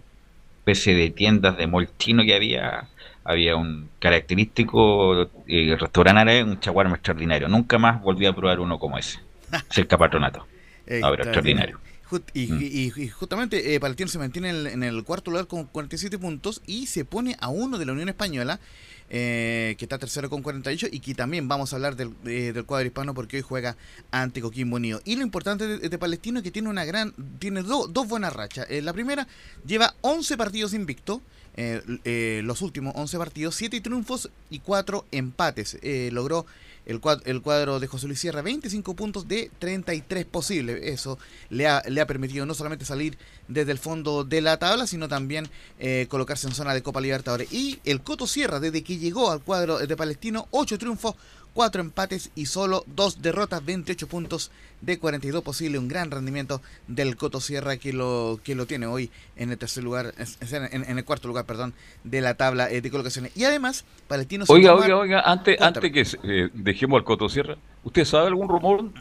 especie 0.60 0.93
de 0.93 1.10
tiendas 1.10 1.57
de 1.57 1.65
moltino 1.65 2.23
que 2.23 2.35
había, 2.35 2.88
había 3.23 3.56
un 3.56 3.89
característico 3.97 5.27
eh, 5.47 5.76
restaurante 5.80 6.22
árabe, 6.22 6.43
un 6.43 6.60
chaguarma 6.60 6.95
extraordinario. 6.95 7.47
Nunca 7.47 7.80
más 7.80 7.99
volví 8.01 8.27
a 8.27 8.34
probar 8.34 8.60
uno 8.60 8.77
como 8.77 8.99
ese, 8.99 9.19
cerca 9.69 9.95
de 9.95 9.99
Patronato. 9.99 10.45
Ahora, 11.01 11.23
extraordinario. 11.23 11.80
Ju- 12.10 12.23
y, 12.34 12.48
Mm. 12.48 12.61
y- 12.61 13.03
y 13.03 13.10
justamente 13.10 13.76
eh, 13.76 13.80
Palestino 13.80 14.10
se 14.10 14.18
mantiene 14.18 14.49
en 14.49 14.56
el, 14.56 14.68
en 14.68 14.84
el 14.84 15.03
cuarto 15.03 15.30
lugar 15.31 15.48
con 15.48 15.65
47 15.65 16.18
puntos 16.18 16.61
y 16.65 16.88
se 16.88 17.06
pone 17.06 17.36
a 17.40 17.49
uno 17.49 17.77
de 17.77 17.86
la 17.86 17.91
Unión 17.94 18.10
Española, 18.10 18.60
eh, 19.11 19.76
que 19.77 19.86
está 19.86 19.98
tercero 19.98 20.30
con 20.30 20.41
48 20.44 20.88
y 20.91 20.99
que 20.99 21.14
también 21.15 21.48
vamos 21.48 21.72
a 21.72 21.76
hablar 21.76 21.95
del, 21.95 22.14
de- 22.23 22.53
del 22.53 22.65
cuadro 22.65 22.86
hispano 22.88 23.14
porque 23.14 23.38
hoy 23.38 23.44
juega 23.44 23.76
ante 24.11 24.41
Coquimbo 24.41 24.76
Unido. 24.77 25.02
Y 25.06 25.15
lo 25.15 25.23
importante 25.23 25.68
de, 25.68 25.90
de 25.90 25.98
Palestino 25.98 26.40
es 26.40 26.44
que 26.44 26.52
tiene 26.52 26.69
una 26.69 26.86
gran, 26.86 27.14
tiene 27.40 27.64
do- 27.64 27.88
dos 27.88 28.07
buenas 28.07 28.34
rachas. 28.34 28.65
Eh, 28.69 28.81
la 28.81 28.94
primera 28.94 29.27
lleva 29.65 29.95
11 30.02 30.38
partidos 30.38 30.73
invicto. 30.73 31.22
eh, 31.56 31.81
eh, 32.06 32.41
los 32.45 32.61
últimos 32.61 32.94
11 32.95 33.18
partidos, 33.18 33.53
7 33.56 33.81
triunfos 33.81 34.30
y 34.49 34.60
4 34.60 35.06
empates. 35.11 35.77
Eh, 35.81 36.10
logró 36.14 36.45
el 36.90 36.99
cuadro, 36.99 37.24
el 37.26 37.41
cuadro 37.44 37.80
de 37.80 37.86
José 37.86 38.07
Luis 38.07 38.20
Sierra 38.20 38.41
25 38.41 38.95
puntos 38.95 39.28
de 39.28 39.52
33 39.60 40.26
posibles. 40.26 40.80
Eso 40.82 41.20
le 41.49 41.68
ha, 41.68 41.84
le 41.88 42.02
ha 42.02 42.07
permitido 42.07 42.48
no 42.48 42.56
solamente 42.56 42.84
salir 42.84 43.16
desde 43.48 43.72
el 43.72 43.78
fondo 43.78 44.24
de 44.24 44.41
la 44.41 44.57
tabla, 44.57 44.88
sino 44.88 45.07
también 45.07 45.48
eh, 45.78 46.07
colocarse 46.10 46.48
en 46.48 46.56
zona 46.56 46.74
de 46.74 46.82
Copa 46.82 46.99
Libertadores. 46.99 47.53
Y 47.53 47.80
el 47.86 48.02
Coto 48.02 48.26
Sierra, 48.26 48.60
desde 48.60 48.84
que 48.84 48.98
llegó 48.98 49.30
al 49.30 49.44
cuadro 49.44 49.78
de 49.78 49.95
Palestino, 49.95 50.48
8 50.49 50.80
triunfos, 50.80 51.14
4 51.53 51.81
empates 51.81 52.31
y 52.35 52.45
solo 52.45 52.84
2 52.88 53.21
derrotas, 53.21 53.65
28 53.65 54.07
puntos 54.07 54.51
de 54.81 54.97
42 54.97 55.43
posibles. 55.43 55.80
Un 55.81 55.88
gran 55.88 56.11
rendimiento 56.11 56.61
del 56.88 57.15
Coto 57.17 57.41
Sierra 57.41 57.77
que 57.77 57.91
lo, 57.93 58.39
que 58.43 58.55
lo 58.55 58.65
tiene 58.65 58.85
hoy 58.85 59.11
en 59.35 59.51
el 59.51 59.57
tercer 59.57 59.84
lugar, 59.84 60.13
en, 60.17 60.84
en 60.84 60.97
el 60.97 61.05
cuarto 61.05 61.27
lugar, 61.27 61.45
perdón, 61.45 61.73
de 62.03 62.21
la 62.21 62.35
tabla 62.35 62.69
eh, 62.71 62.81
de 62.81 62.91
colocaciones. 62.91 63.35
Y 63.35 63.43
además, 63.43 63.84
Palestino 64.07 64.45
Oiga, 64.47 64.73
oiga, 64.76 64.97
oiga, 64.97 65.21
antes, 65.21 65.57
Cuéntame. 65.57 65.88
antes 65.88 66.13
que 66.21 66.43
eh, 66.43 66.49
dejemos 66.53 66.97
al 66.99 67.03
Coto 67.03 67.27
Sierra, 67.30 67.57
¿usted 67.84 68.05
sabe 68.05 68.27
algún 68.27 68.47
rumor 68.47 68.91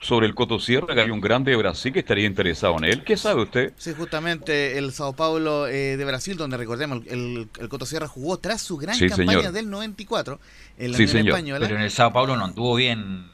sobre 0.00 0.26
el 0.26 0.34
Coto 0.34 0.58
Sierra, 0.58 0.94
que 0.94 1.00
hay 1.00 1.10
un 1.10 1.20
grande 1.20 1.50
de 1.52 1.56
Brasil 1.56 1.92
que 1.92 2.00
estaría 2.00 2.26
interesado 2.26 2.76
en 2.78 2.84
él. 2.84 3.04
¿Qué 3.04 3.16
sabe 3.16 3.42
usted? 3.42 3.72
Sí, 3.78 3.92
justamente 3.96 4.76
el 4.78 4.92
Sao 4.92 5.14
Paulo 5.14 5.66
eh, 5.66 5.96
de 5.96 6.04
Brasil, 6.04 6.36
donde 6.36 6.56
recordemos, 6.56 7.02
el, 7.06 7.48
el 7.58 7.68
Coto 7.68 7.86
Sierra 7.86 8.06
jugó 8.06 8.36
tras 8.38 8.60
su 8.60 8.76
gran 8.76 8.94
Sí, 8.94 9.08
campaña 9.08 9.38
señor. 9.38 9.52
del 9.52 9.70
94 9.70 10.38
en 10.78 10.92
la 10.92 10.96
Sí, 10.96 11.02
Unión 11.04 11.16
señor. 11.16 11.28
Española. 11.28 11.66
Pero 11.66 11.76
en 11.78 11.84
el 11.84 11.90
Sao 11.90 12.12
Paulo 12.12 12.36
no 12.36 12.44
anduvo 12.44 12.74
bien. 12.76 13.26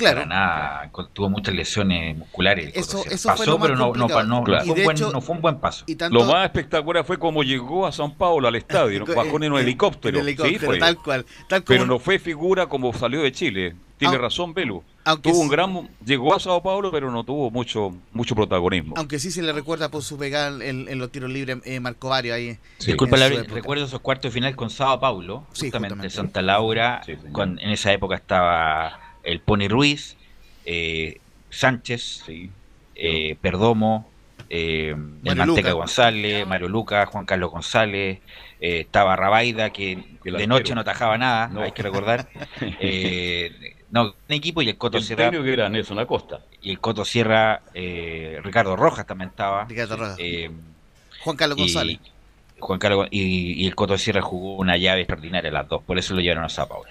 Claro. 0.00 0.16
Para 0.22 0.26
nada, 0.26 0.90
tuvo 1.12 1.30
muchas 1.30 1.54
lesiones 1.54 2.16
musculares. 2.18 2.72
Eso- 2.74 3.02
fue 3.02 3.16
Pasó, 3.16 3.46
lo 3.46 3.58
más 3.58 3.68
pero 3.68 3.76
no, 3.78 3.92
no, 3.94 4.22
no, 4.24 4.42
Claro. 4.44 4.64
fue 4.66 4.82
buen, 4.84 4.96
hecho- 4.96 5.12
no 5.12 5.20
fue 5.20 5.36
un 5.36 5.42
buen 5.42 5.58
paso. 5.60 5.84
Y 5.86 5.94
tanto, 5.94 6.18
Lo 6.18 6.24
más 6.24 6.44
espectacular 6.46 7.04
fue 7.04 7.18
como 7.18 7.42
llegó 7.42 7.86
a 7.86 7.92
San 7.92 8.14
Paulo 8.14 8.48
al 8.48 8.56
estadio, 8.56 9.04
bajó 9.16 9.36
en 9.42 9.52
un 9.52 9.58
helicóptero. 9.60 10.18
en 10.18 10.24
helicóptero, 10.26 10.58
sí, 10.60 10.66
fue. 10.66 10.78
tal 10.78 10.96
cual. 10.98 11.24
Tal 11.48 11.62
como, 11.64 11.74
Pero 11.78 11.86
no 11.86 11.98
fue 11.98 12.18
figura 12.18 12.66
como 12.66 12.92
salió 12.92 13.22
de 13.22 13.32
Chile. 13.32 13.76
Tiene 13.98 14.16
razón, 14.16 14.54
Belu. 14.54 14.82
aunque, 15.04 15.30
Tuvo 15.30 15.40
un 15.42 15.48
sí- 15.48 15.52
gran, 15.52 15.90
llegó 16.06 16.34
a 16.34 16.40
Sao 16.40 16.62
Paulo, 16.62 16.90
pero 16.90 17.10
no 17.10 17.22
tuvo 17.22 17.50
mucho, 17.50 17.94
mucho 18.12 18.34
protagonismo. 18.34 18.94
aunque 18.96 19.18
sí 19.18 19.30
se 19.30 19.42
le 19.42 19.52
recuerda 19.52 19.90
por 19.90 20.02
su 20.02 20.16
pegada 20.16 20.64
en, 20.64 20.88
en 20.88 20.98
los 20.98 21.12
tiros 21.12 21.28
libres, 21.30 21.58
eh, 21.66 21.80
marcó 21.80 22.08
varios 22.08 22.34
ahí. 22.34 22.56
Disculpa, 22.84 23.18
la- 23.18 23.28
recuerdo 23.28 23.84
esos 23.84 24.00
cuartos 24.00 24.30
de 24.32 24.40
final 24.40 24.56
con 24.56 24.70
Sao 24.70 24.98
Paulo, 25.00 25.44
Sí, 25.52 25.66
justamente, 25.66 25.96
justamente. 25.96 26.16
Santa 26.16 26.40
Laura, 26.40 27.02
Sí, 27.04 27.12
con, 27.30 27.58
en 27.58 27.68
esa 27.70 27.92
época 27.92 28.14
estaba 28.14 28.98
el 29.22 29.40
Pony 29.40 29.68
Ruiz, 29.68 30.16
eh, 30.66 31.18
Sánchez, 31.50 32.24
eh, 32.94 33.36
Perdomo, 33.40 34.08
eh, 34.48 34.88
el 34.90 34.96
Manteca 35.36 35.44
Luca. 35.46 35.72
González, 35.72 36.46
Mario 36.46 36.68
Lucas, 36.68 37.08
Juan 37.08 37.24
Carlos 37.26 37.50
González, 37.50 38.18
eh, 38.60 38.80
estaba 38.80 39.16
Rabaida, 39.16 39.70
que 39.70 39.98
El 40.24 40.36
de 40.36 40.46
noche 40.46 40.74
no 40.74 40.80
atajaba 40.82 41.16
nada, 41.18 41.48
No. 41.48 41.62
hay 41.62 41.72
que 41.72 41.82
recordar. 41.82 42.28
Eh, 42.80 43.76
no, 43.90 44.02
un 44.04 44.14
equipo 44.28 44.62
y 44.62 44.68
el 44.68 44.76
Coto 44.76 44.98
El 44.98 45.04
Sierra, 45.04 45.30
que 45.30 45.52
era 45.52 45.68
Nelson 45.68 45.98
Acosta. 45.98 46.40
y 46.62 46.70
el 46.70 46.78
Coto 46.80 47.04
Sierra, 47.04 47.62
eh, 47.74 48.38
Ricardo 48.42 48.76
Rojas 48.76 49.06
también 49.06 49.30
estaba. 49.30 49.64
Ricardo 49.64 49.96
Rojas. 49.96 50.16
eh, 50.20 50.50
Juan 51.24 51.36
Carlos 51.36 51.58
y- 51.58 51.62
González. 51.62 51.98
Juan 52.60 52.78
Carlos 52.78 53.08
y, 53.10 53.62
y 53.64 53.66
el 53.66 53.74
Coto 53.74 53.96
Sierra 53.98 54.20
jugó 54.22 54.56
una 54.56 54.76
llave 54.76 55.00
extraordinaria 55.00 55.50
las 55.50 55.66
dos, 55.68 55.82
por 55.82 55.98
eso 55.98 56.14
lo 56.14 56.20
llevaron 56.20 56.44
a 56.44 56.48
Sao 56.48 56.68
Paulo. 56.68 56.88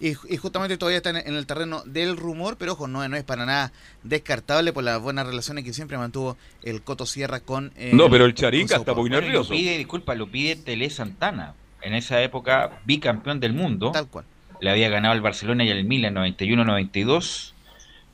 Y, 0.00 0.16
y 0.32 0.36
justamente 0.38 0.78
todavía 0.78 0.96
está 0.96 1.10
en, 1.10 1.16
en 1.16 1.34
el 1.34 1.46
terreno 1.46 1.82
del 1.84 2.16
rumor, 2.16 2.56
pero 2.58 2.72
ojo, 2.72 2.88
no, 2.88 3.06
no 3.06 3.16
es 3.16 3.24
para 3.24 3.44
nada 3.44 3.70
descartable 4.02 4.72
por 4.72 4.82
las 4.82 5.00
buenas 5.00 5.26
relaciones 5.26 5.62
que 5.62 5.72
siempre 5.74 5.98
mantuvo 5.98 6.36
el 6.62 6.80
Coto 6.82 7.04
Sierra 7.04 7.40
con. 7.40 7.70
eh, 7.76 7.90
No, 7.92 8.08
pero 8.08 8.24
el 8.24 8.34
Sao 8.34 8.48
está 8.80 8.94
muy 8.94 9.10
Bueno, 9.10 9.20
nervioso. 9.20 9.52
Lo 9.52 9.58
pide, 9.58 9.76
disculpa, 9.76 10.14
lo 10.14 10.26
pide 10.26 10.56
Tele 10.56 10.88
Santana. 10.90 11.54
En 11.82 11.94
esa 11.94 12.20
época, 12.22 12.80
bicampeón 12.84 13.40
del 13.40 13.52
mundo. 13.52 13.90
Tal 13.92 14.06
cual. 14.08 14.24
Le 14.60 14.70
había 14.70 14.88
ganado 14.90 15.12
al 15.12 15.20
Barcelona 15.22 15.64
y 15.64 15.70
al 15.70 15.84
Milan 15.84 16.14
91-92. 16.14 17.52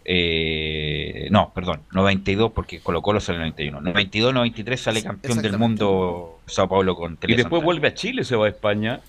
Eh, 0.08 1.26
no, 1.32 1.52
perdón, 1.52 1.82
92 1.92 2.52
porque 2.52 2.78
Colo 2.80 3.02
Colo 3.02 3.20
sale 3.20 3.38
en 3.38 3.42
91. 3.54 3.80
92-93 3.80 4.76
sale 4.76 5.02
campeón 5.02 5.42
del 5.42 5.58
mundo 5.58 6.40
Sao 6.46 6.68
Paulo 6.68 6.94
con 6.94 7.16
Tele 7.16 7.34
Y 7.34 7.36
después 7.36 7.58
Santana. 7.60 7.64
vuelve 7.64 7.88
a 7.88 7.94
Chile, 7.94 8.24
se 8.24 8.36
va 8.36 8.46
a 8.46 8.48
España. 8.48 9.00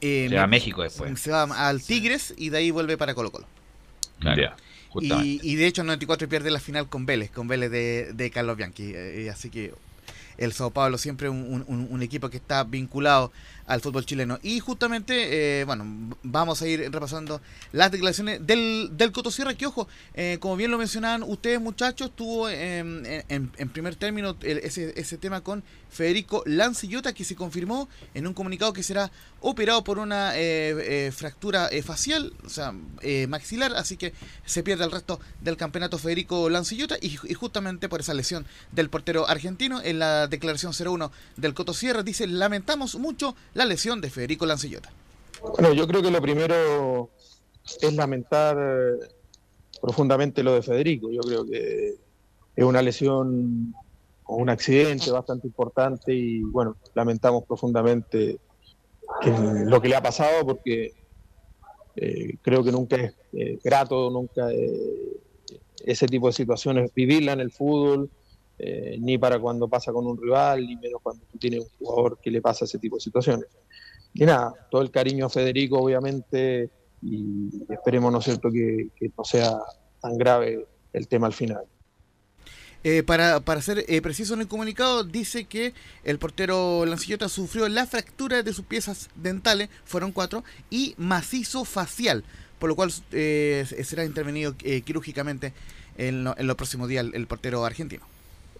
Eh, 0.00 0.26
Se 0.28 0.34
va 0.36 0.42
a 0.42 0.46
México 0.46 0.82
después. 0.82 1.20
Se 1.20 1.30
va 1.30 1.42
al 1.68 1.80
Tigres 1.82 2.34
y 2.36 2.48
de 2.50 2.58
ahí 2.58 2.70
vuelve 2.70 2.96
para 2.96 3.14
Colo 3.14 3.30
Colo. 3.30 3.46
Claro. 4.18 4.36
Y, 5.24 5.40
y 5.42 5.54
de 5.56 5.66
hecho 5.66 5.80
en 5.82 5.86
94 5.86 6.28
pierde 6.28 6.50
la 6.50 6.60
final 6.60 6.88
con 6.88 7.06
Vélez, 7.06 7.30
con 7.30 7.48
Vélez 7.48 7.70
de, 7.70 8.12
de 8.12 8.30
Carlos 8.30 8.56
Bianchi. 8.56 8.92
eh, 8.94 9.30
así 9.30 9.48
que 9.50 9.72
el 10.38 10.52
Sao 10.52 10.70
Paulo 10.70 10.98
siempre 10.98 11.28
un, 11.28 11.64
un- 11.66 11.86
un 11.90 12.02
equipo 12.02 12.28
que 12.28 12.36
está 12.38 12.64
vinculado 12.64 13.32
al 13.66 13.80
fútbol 13.80 14.04
chileno. 14.04 14.38
Y 14.42 14.60
justamente, 14.60 15.60
eh, 15.60 15.64
bueno, 15.64 16.16
vamos 16.22 16.62
a 16.62 16.68
ir 16.68 16.90
repasando 16.90 17.40
las 17.72 17.90
declaraciones 17.90 18.46
del, 18.46 18.90
del 18.92 19.12
Coto 19.12 19.30
Sierra, 19.30 19.54
que 19.54 19.66
ojo, 19.66 19.88
eh, 20.14 20.38
como 20.40 20.56
bien 20.56 20.70
lo 20.70 20.78
mencionaban 20.78 21.22
ustedes 21.22 21.60
muchachos, 21.60 22.10
tuvo 22.14 22.48
eh, 22.48 23.24
en, 23.28 23.68
primer 23.70 23.96
término 23.96 24.36
ese, 24.42 24.98
ese 25.00 25.18
tema 25.18 25.40
con 25.42 25.62
Federico 25.90 26.42
Lancillota, 26.46 27.12
que 27.12 27.24
se 27.24 27.36
confirmó 27.36 27.88
en 28.14 28.26
un 28.26 28.34
comunicado 28.34 28.72
que 28.72 28.82
será 28.82 29.10
operado 29.40 29.84
por 29.84 29.98
una 29.98 30.32
fractura 31.12 31.68
facial, 31.84 32.32
o 32.44 32.48
sea, 32.48 32.74
maxilar, 33.28 33.74
así 33.74 33.96
que 33.96 34.12
se 34.44 34.62
pierde 34.62 34.84
el 34.84 34.90
resto 34.90 35.20
del 35.40 35.56
campeonato 35.56 35.98
Federico 35.98 36.48
Lancillota 36.48 36.96
y, 37.00 37.18
y 37.24 37.34
justamente 37.34 37.88
por 37.88 38.00
esa 38.00 38.14
lesión 38.14 38.46
del 38.70 38.88
portero 38.88 39.28
argentino 39.28 39.82
en 39.82 39.98
la 39.98 40.26
declaración 40.28 40.72
01 40.72 41.10
del 41.36 41.54
Coto 41.54 41.74
Sierra 41.74 42.02
dice 42.02 42.26
lamentamos 42.26 42.96
mucho 42.96 43.34
la 43.54 43.64
lesión 43.64 44.00
de 44.00 44.10
Federico 44.10 44.46
Lancillota. 44.46 44.90
Bueno, 45.42 45.72
yo 45.72 45.86
creo 45.86 46.02
que 46.02 46.10
lo 46.10 46.20
primero 46.20 47.10
es 47.80 47.94
lamentar 47.94 48.56
eh, 48.58 49.06
profundamente 49.80 50.42
lo 50.42 50.54
de 50.54 50.62
Federico. 50.62 51.10
Yo 51.10 51.20
creo 51.20 51.44
que 51.44 51.94
es 52.56 52.64
una 52.64 52.82
lesión 52.82 53.74
o 54.24 54.36
un 54.36 54.48
accidente 54.48 55.10
bastante 55.10 55.46
importante 55.46 56.14
y 56.14 56.40
bueno, 56.42 56.76
lamentamos 56.94 57.44
profundamente 57.44 58.38
lo 59.66 59.80
que 59.82 59.88
le 59.88 59.96
ha 59.96 60.02
pasado 60.02 60.46
porque 60.46 60.92
eh, 61.96 62.36
creo 62.40 62.62
que 62.64 62.72
nunca 62.72 62.96
es 62.96 63.14
eh, 63.32 63.58
grato, 63.62 64.10
nunca 64.10 64.48
ese 65.84 66.06
tipo 66.06 66.28
de 66.28 66.32
situaciones 66.32 66.94
vivirla 66.94 67.32
en 67.32 67.40
el 67.40 67.50
fútbol, 67.50 68.08
eh, 68.58 68.96
ni 69.00 69.18
para 69.18 69.38
cuando 69.38 69.68
pasa 69.68 69.92
con 69.92 70.06
un 70.06 70.20
rival, 70.20 70.66
ni 70.66 70.76
menos 70.76 71.00
cuando 71.02 71.24
tú 71.30 71.38
tienes 71.38 71.60
un 71.60 71.68
jugador 71.78 72.18
que 72.22 72.30
le 72.30 72.40
pasa 72.40 72.64
ese 72.64 72.78
tipo 72.78 72.96
de 72.96 73.00
situaciones. 73.00 73.46
Y 74.14 74.24
nada, 74.24 74.52
todo 74.70 74.82
el 74.82 74.90
cariño 74.90 75.26
a 75.26 75.30
Federico, 75.30 75.78
obviamente, 75.78 76.70
y 77.00 77.48
esperemos, 77.68 78.12
¿no 78.12 78.20
cierto?, 78.20 78.50
que, 78.52 78.88
no 79.16 79.24
sea 79.24 79.58
tan 80.00 80.18
grave 80.18 80.66
el 80.92 81.08
tema 81.08 81.26
al 81.26 81.32
final. 81.32 81.64
Eh, 82.84 83.02
para, 83.04 83.40
para 83.40 83.62
ser 83.62 83.84
eh, 83.88 84.02
preciso 84.02 84.34
en 84.34 84.40
el 84.40 84.48
comunicado, 84.48 85.04
dice 85.04 85.44
que 85.44 85.72
el 86.04 86.18
portero 86.18 86.84
Lancillota 86.84 87.28
sufrió 87.28 87.68
la 87.68 87.86
fractura 87.86 88.42
de 88.42 88.52
sus 88.52 88.64
piezas 88.66 89.08
dentales, 89.14 89.70
fueron 89.84 90.12
cuatro, 90.12 90.44
y 90.68 90.94
macizo 90.98 91.64
facial, 91.64 92.24
por 92.58 92.68
lo 92.68 92.76
cual 92.76 92.90
será 92.90 94.04
intervenido 94.04 94.54
quirúrgicamente 94.56 95.52
en, 95.96 96.24
lo- 96.24 96.36
en 96.36 96.46
los 96.46 96.56
próximos 96.56 96.88
días 96.88 97.06
el 97.12 97.26
portero 97.26 97.64
argentino. 97.64 98.11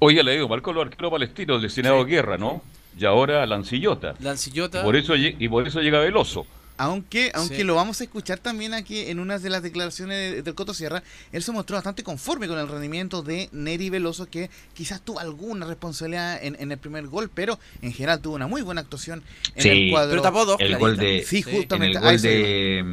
Oye, 0.05 0.23
le 0.25 0.33
digo, 0.33 0.49
marcó 0.49 0.73
los 0.73 0.85
arqueros 0.85 1.13
palestinos 1.13 1.63
del 1.63 1.71
Senado 1.71 2.05
de 2.05 2.11
Guerra, 2.11 2.37
¿no? 2.37 2.61
Y 2.99 3.05
ahora 3.05 3.47
Lancillota. 3.47 4.15
Lancillota. 4.19 4.81
Y 4.81 4.83
por 4.83 4.97
eso, 4.97 5.15
y 5.15 5.49
por 5.49 5.67
eso 5.67 5.81
llega 5.81 6.01
Veloso. 6.01 6.45
Aunque, 6.77 7.31
aunque 7.35 7.59
Sí. 7.59 7.63
lo 7.63 7.77
vamos 7.77 8.01
a 8.01 8.05
escuchar 8.05 8.41
también 8.41 8.75
aquí 8.75 8.99
en 9.03 9.21
una 9.21 9.39
de 9.39 9.49
las 9.49 9.63
declaraciones 9.63 10.33
de- 10.33 10.43
del 10.43 10.55
Coto 10.57 10.75
Sierra, 10.75 11.05
él 11.31 11.41
se 11.45 11.53
mostró 11.53 11.77
bastante 11.77 12.03
conforme 12.03 12.49
con 12.49 12.59
el 12.59 12.67
rendimiento 12.67 13.23
de 13.23 13.49
Neri 13.53 13.91
Veloso, 13.91 14.27
que 14.29 14.51
quizás 14.75 15.01
tuvo 15.03 15.21
alguna 15.21 15.67
responsabilidad 15.67 16.43
en, 16.43 16.57
en 16.59 16.73
el 16.73 16.79
primer 16.79 17.07
gol, 17.07 17.31
pero 17.33 17.61
en 17.83 17.93
general 17.93 18.21
tuvo 18.21 18.35
una 18.35 18.49
muy 18.49 18.63
buena 18.63 18.81
actuación 18.81 19.23
en 19.55 19.63
Sí, 19.63 19.69
el 19.69 19.91
cuadro. 19.93 20.11
Pero 20.11 20.23
tapó 20.23 20.45
dos 20.45 20.57
el 20.59 20.77
gol 20.79 20.97
de, 20.97 21.23
Sí, 21.25 21.45
en 21.47 21.57
justamente. 21.59 21.99
el 21.99 22.03
a 22.03 22.07
gol 22.07 22.15
eso 22.17 22.27
iba. 22.29 22.37
de, 22.49 22.85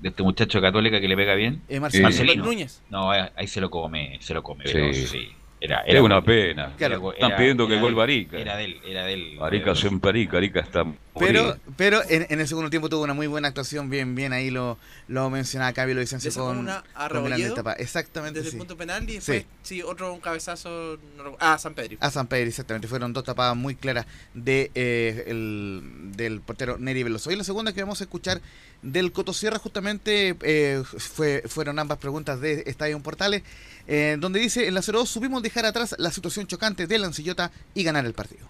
de 0.00 0.08
este 0.08 0.22
muchacho 0.24 0.60
católica 0.60 1.00
que 1.00 1.06
le 1.06 1.16
pega 1.16 1.34
bien. 1.36 1.62
Eh, 1.68 1.78
Marcelino. 1.78 2.08
Marcelino. 2.08 2.44
Núñez. 2.44 2.82
No, 2.90 3.12
ahí 3.12 3.28
ahí 3.36 3.46
se 3.46 3.60
lo 3.60 3.70
come, 3.70 4.18
se 4.20 4.34
lo 4.34 4.42
come. 4.42 4.66
Sí. 4.66 4.72
Veloso, 4.74 5.06
sí. 5.06 5.28
Era, 5.66 5.82
Es 5.86 6.00
una 6.00 6.22
pena. 6.22 6.72
Claro. 6.76 7.12
Están 7.12 7.36
pidiendo 7.36 7.66
que 7.66 7.74
era 7.74 7.82
gol 7.82 7.94
Barica. 7.94 8.38
Era 8.38 8.56
del, 8.56 8.80
era 8.86 9.04
del. 9.04 9.38
Arica 9.40 9.74
siempre 9.74 10.10
Arica, 10.10 10.36
Arica 10.38 10.60
está 10.60 10.84
Pero, 11.18 11.56
pero 11.76 12.02
en, 12.08 12.26
en 12.28 12.40
el 12.40 12.48
segundo 12.48 12.68
tiempo 12.70 12.88
tuvo 12.88 13.02
una 13.04 13.14
muy 13.14 13.26
buena 13.26 13.48
actuación, 13.48 13.88
bien, 13.90 14.14
bien, 14.14 14.32
ahí 14.32 14.50
lo, 14.50 14.78
lo 15.08 15.30
mencionaba 15.30 15.72
Cabio 15.72 15.96
Vicencio 15.96 16.32
con, 16.34 16.58
una 16.58 16.84
a 16.94 17.08
con 17.08 17.24
Rebolledo 17.24 17.52
etapa. 17.52 17.72
Exactamente, 17.74 18.40
Desde 18.40 18.50
sí. 18.50 18.56
el 18.56 18.58
punto 18.60 18.76
penal 18.76 19.02
y 19.08 19.14
después, 19.14 19.42
Sí. 19.42 19.46
sí, 19.62 19.82
otro 19.82 20.12
un 20.12 20.20
cabezazo. 20.20 20.98
no 21.16 21.36
Ah, 21.40 21.58
San 21.58 21.74
Pedro. 21.74 21.96
A 22.00 22.10
San 22.10 22.26
Pedro, 22.26 22.48
exactamente. 22.48 22.88
Fueron 22.88 23.12
dos 23.12 23.24
tapadas 23.24 23.56
muy 23.56 23.74
claras 23.76 24.06
de, 24.34 24.70
eh, 24.74 25.24
el, 25.28 25.82
del 26.16 26.40
portero 26.40 26.76
Neri 26.78 27.02
Veloso. 27.02 27.30
Y 27.30 27.36
la 27.36 27.44
segunda 27.44 27.72
que 27.72 27.82
vamos 27.82 28.00
a 28.00 28.04
escuchar 28.04 28.40
del 28.82 29.12
Coto 29.12 29.32
Sierra, 29.32 29.58
justamente 29.58 30.36
eh, 30.42 30.82
fue, 30.84 31.42
fueron 31.46 31.78
ambas 31.78 31.98
preguntas 31.98 32.40
de 32.40 32.64
Estadio 32.66 33.00
Portales, 33.00 33.42
eh, 33.86 34.16
donde 34.18 34.38
dice: 34.40 34.66
En 34.68 34.74
la 34.74 34.82
0 34.82 35.06
supimos 35.06 35.42
dejar 35.42 35.64
atrás 35.66 35.94
la 35.98 36.10
situación 36.10 36.46
chocante 36.46 36.86
de 36.86 36.98
Lancillota 36.98 37.50
y 37.74 37.82
ganar 37.84 38.04
el 38.06 38.12
partido. 38.12 38.48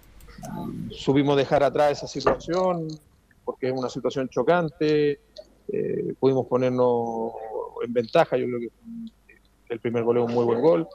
Supimos 0.91 1.37
dejar 1.37 1.63
atrás 1.63 1.91
esa 1.91 2.07
situación 2.07 2.87
porque 3.47 3.67
es 3.67 3.73
una 3.73 3.89
situación 3.89 4.27
chocante, 4.27 5.21
eh, 5.69 6.13
pudimos 6.19 6.47
ponernos 6.47 7.31
en 7.85 7.93
ventaja, 7.93 8.35
yo 8.35 8.45
creo 8.45 8.59
que 8.59 8.69
el 9.69 9.79
primer 9.79 10.03
gol 10.03 10.17
es 10.17 10.23
un 10.25 10.33
muy 10.33 10.43
buen 10.43 10.61
gol 10.61 10.87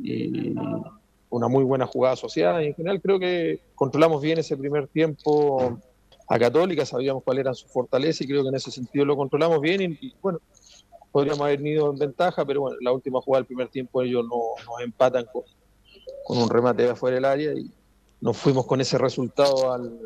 y 0.00 0.54
una 1.30 1.46
muy 1.48 1.62
buena 1.62 1.86
jugada 1.86 2.14
asociada 2.14 2.62
y 2.62 2.68
en 2.68 2.74
general 2.74 3.00
creo 3.00 3.20
que 3.20 3.60
controlamos 3.76 4.20
bien 4.20 4.38
ese 4.38 4.56
primer 4.56 4.88
tiempo 4.88 5.78
a 6.28 6.38
Católica, 6.38 6.84
sabíamos 6.84 7.22
cuál 7.22 7.38
eran 7.38 7.54
sus 7.54 7.70
fortalezas 7.70 8.22
y 8.22 8.26
creo 8.26 8.42
que 8.42 8.48
en 8.48 8.56
ese 8.56 8.70
sentido 8.70 9.04
lo 9.04 9.16
controlamos 9.16 9.60
bien 9.60 9.82
y, 9.82 10.06
y, 10.06 10.14
bueno, 10.20 10.38
podríamos 11.12 11.42
haber 11.42 11.64
ido 11.64 11.90
en 11.90 11.98
ventaja, 11.98 12.44
pero 12.44 12.62
bueno, 12.62 12.78
la 12.80 12.90
última 12.90 13.20
jugada 13.20 13.40
del 13.40 13.46
primer 13.46 13.68
tiempo 13.68 14.02
ellos 14.02 14.24
no, 14.24 14.38
nos 14.66 14.80
empatan 14.82 15.24
con, 15.32 15.42
con 16.24 16.38
un 16.38 16.48
remate 16.48 16.82
de 16.82 16.90
afuera 16.90 17.14
del 17.14 17.24
área 17.26 17.52
y 17.52 17.70
nos 18.22 18.36
fuimos 18.38 18.64
con 18.66 18.80
ese 18.80 18.96
resultado 18.96 19.72
al, 19.72 19.98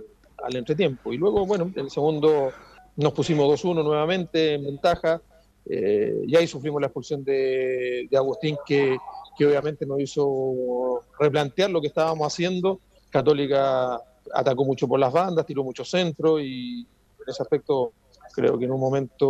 al 0.42 0.56
entretiempo. 0.56 1.12
Y 1.12 1.16
luego, 1.18 1.46
bueno, 1.46 1.70
en 1.72 1.84
el 1.84 1.90
segundo 1.90 2.50
nos 2.96 3.12
pusimos 3.12 3.46
2-1 3.62 3.84
nuevamente 3.84 4.54
en 4.54 4.64
ventaja 4.64 5.20
Eh, 5.68 6.22
y 6.28 6.36
ahí 6.36 6.46
sufrimos 6.46 6.80
la 6.80 6.86
expulsión 6.86 7.24
de, 7.24 8.06
de 8.08 8.16
Agustín, 8.16 8.56
que, 8.64 8.96
que 9.36 9.46
obviamente 9.46 9.84
nos 9.84 9.98
hizo 9.98 11.00
replantear 11.18 11.70
lo 11.70 11.80
que 11.80 11.88
estábamos 11.88 12.24
haciendo. 12.32 12.78
Católica 13.10 14.00
atacó 14.32 14.64
mucho 14.64 14.86
por 14.86 15.00
las 15.00 15.12
bandas, 15.12 15.44
tiró 15.44 15.64
mucho 15.64 15.84
centro 15.84 16.38
y 16.38 16.86
en 17.20 17.26
ese 17.28 17.42
aspecto 17.42 17.90
creo 18.32 18.56
que 18.56 18.64
en 18.66 18.70
un 18.70 18.80
momento 18.80 19.26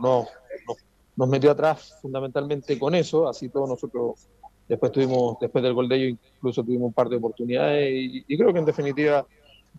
no, 0.00 0.26
no- 0.66 0.76
nos 1.16 1.28
metió 1.28 1.50
atrás 1.50 1.98
fundamentalmente 2.00 2.78
con 2.78 2.94
eso, 2.94 3.28
así 3.28 3.50
todos 3.50 3.68
nosotros 3.68 4.26
después 4.68 4.92
tuvimos, 4.92 5.36
después 5.40 5.62
del 5.64 5.74
gol 5.74 5.88
de 5.88 5.96
ellos 5.96 6.18
incluso 6.36 6.62
tuvimos 6.62 6.88
un 6.88 6.92
par 6.92 7.08
de 7.08 7.16
oportunidades 7.16 7.90
y, 7.90 8.36
creo 8.36 8.52
que 8.52 8.58
en 8.58 8.64
definitiva 8.64 9.26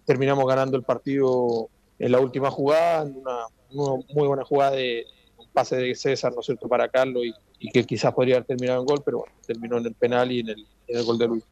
terminamos 0.06 0.46
ganando 0.46 0.76
el 0.76 0.84
partido 0.84 1.70
en 2.00 2.12
la 2.12 2.20
última 2.20 2.50
jugada, 2.50 3.04
en 3.04 3.18
una, 3.18 3.46
muy 3.72 4.28
buena 4.28 4.44
jugada 4.44 4.72
de 4.72 5.06
un 5.38 5.48
pase 5.54 5.76
de 5.76 5.94
César, 5.96 6.34
¿no 6.34 6.40
es 6.40 6.46
cierto?, 6.46 6.68
para 6.68 6.90
Carlos 6.90 7.24
y, 7.60 7.70
que 7.72 7.84
quizás 7.84 8.14
podría 8.14 8.36
haber 8.36 8.48
terminado 8.48 8.80
en 8.80 8.86
gol, 8.86 9.02
pero 9.04 9.20
bueno, 9.20 9.34
terminó 9.46 9.78
en 9.78 9.86
el 9.86 9.94
penal 9.94 10.32
y 10.32 10.40
en 10.40 10.50
el 10.50 11.04
gol 11.04 11.18
de 11.18 11.28
Luis. 11.28 11.44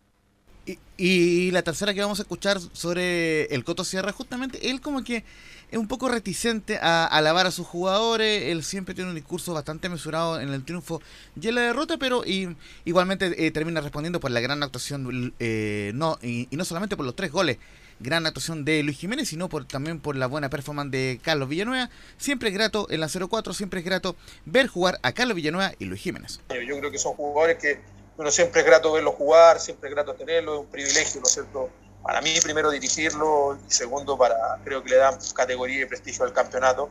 Y 0.98 1.52
la 1.52 1.61
tercera 1.61 1.94
que 1.94 2.02
vamos 2.02 2.19
a 2.19 2.23
escuchar 2.23 2.60
sobre 2.73 3.45
el 3.53 3.64
Coto 3.64 3.84
Sierra, 3.84 4.11
justamente 4.11 4.69
él 4.69 4.81
como 4.81 5.03
que 5.03 5.23
es 5.69 5.77
un 5.77 5.88
poco 5.88 6.10
reticente 6.10 6.77
a 6.81 7.06
alabar 7.06 7.45
a 7.45 7.52
sus 7.52 7.68
jugadores, 7.68 8.44
él 8.44 8.64
siempre 8.64 8.95
tiene 8.95 9.10
un 9.10 9.15
discurso 9.15 9.53
bastante 9.53 9.89
mesurado 9.89 10.39
en 10.39 10.49
el 10.49 10.64
triunfo 10.64 11.02
y 11.39 11.48
en 11.49 11.56
la 11.56 11.61
derrota, 11.61 11.98
pero 11.98 12.26
y- 12.26 12.56
igualmente 12.85 13.45
eh, 13.45 13.52
termina 13.52 13.81
respondiendo 13.81 14.19
por 14.19 14.31
la 14.31 14.39
gran 14.39 14.64
actuación, 14.64 15.34
eh, 15.39 15.91
no 15.94 16.18
y, 16.22 16.48
y 16.49 16.56
no 16.57 16.65
solamente 16.65 16.95
por 16.98 17.06
los 17.06 17.15
tres 17.15 17.31
goles, 17.31 17.57
gran 17.99 18.26
actuación 18.26 18.64
de 18.65 18.81
Luis 18.84 18.98
Jiménez, 18.98 19.27
sino 19.30 19.49
por, 19.49 19.65
también 19.65 19.99
por 19.99 20.15
la 20.15 20.27
buena 20.27 20.49
performance 20.49 20.91
de 20.91 21.19
Carlos 21.22 21.49
Villanueva. 21.49 21.89
Siempre 22.18 22.49
es 22.49 22.56
grato 22.56 22.88
en 22.89 22.99
la 23.02 23.07
0-4, 23.07 23.53
siempre 23.53 23.80
es 23.81 23.85
grato 23.85 24.15
ver 24.45 24.68
jugar 24.68 24.99
a 25.03 25.11
Carlos 25.11 25.35
Villanueva 25.35 25.73
y 25.80 25.85
Luis 25.85 26.02
Jiménez. 26.02 26.39
Yo 26.49 26.80
creo 26.80 26.91
que 26.91 26.98
son 26.98 27.14
jugadores 27.14 27.57
que 27.57 27.80
uno 28.18 28.31
siempre 28.31 28.61
es 28.61 28.68
grato 28.68 28.91
verlos 28.91 29.15
jugar, 29.15 29.60
siempre 29.60 29.89
es 29.89 29.95
grato 29.95 30.15
tenerlos, 30.15 30.56
es 30.56 30.61
un 30.61 30.68
privilegio, 30.68 31.22
¿no 31.22 31.27
es 31.27 31.34
cierto? 31.34 31.69
Para 32.02 32.22
mí, 32.22 32.34
primero 32.41 32.72
dirigirlo 32.72 33.57
y 33.68 33.72
segundo, 33.72 34.18
para 34.18 34.60
creo 34.64 34.84
que 34.84 34.89
le 34.89 34.98
dan 34.98 35.18
categoría 35.35 35.84
y 35.84 35.85
prestigio 35.85 36.26
al 36.26 36.34
campeonato 36.34 36.89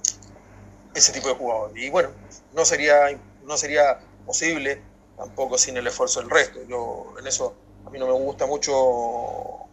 ese 0.94 1.12
tipo 1.12 1.28
de 1.28 1.34
jugadores. 1.34 1.76
Y 1.82 1.90
bueno, 1.90 2.10
no 2.52 2.64
sería, 2.64 3.18
no 3.44 3.56
sería 3.56 3.98
posible 4.24 4.82
tampoco 5.16 5.58
sin 5.58 5.76
el 5.76 5.86
esfuerzo 5.86 6.20
del 6.20 6.30
resto. 6.30 6.60
Yo 6.68 7.14
en 7.18 7.26
eso 7.26 7.54
a 7.84 7.90
mí 7.90 7.98
no 7.98 8.06
me 8.06 8.12
gusta 8.12 8.46
mucho 8.46 9.66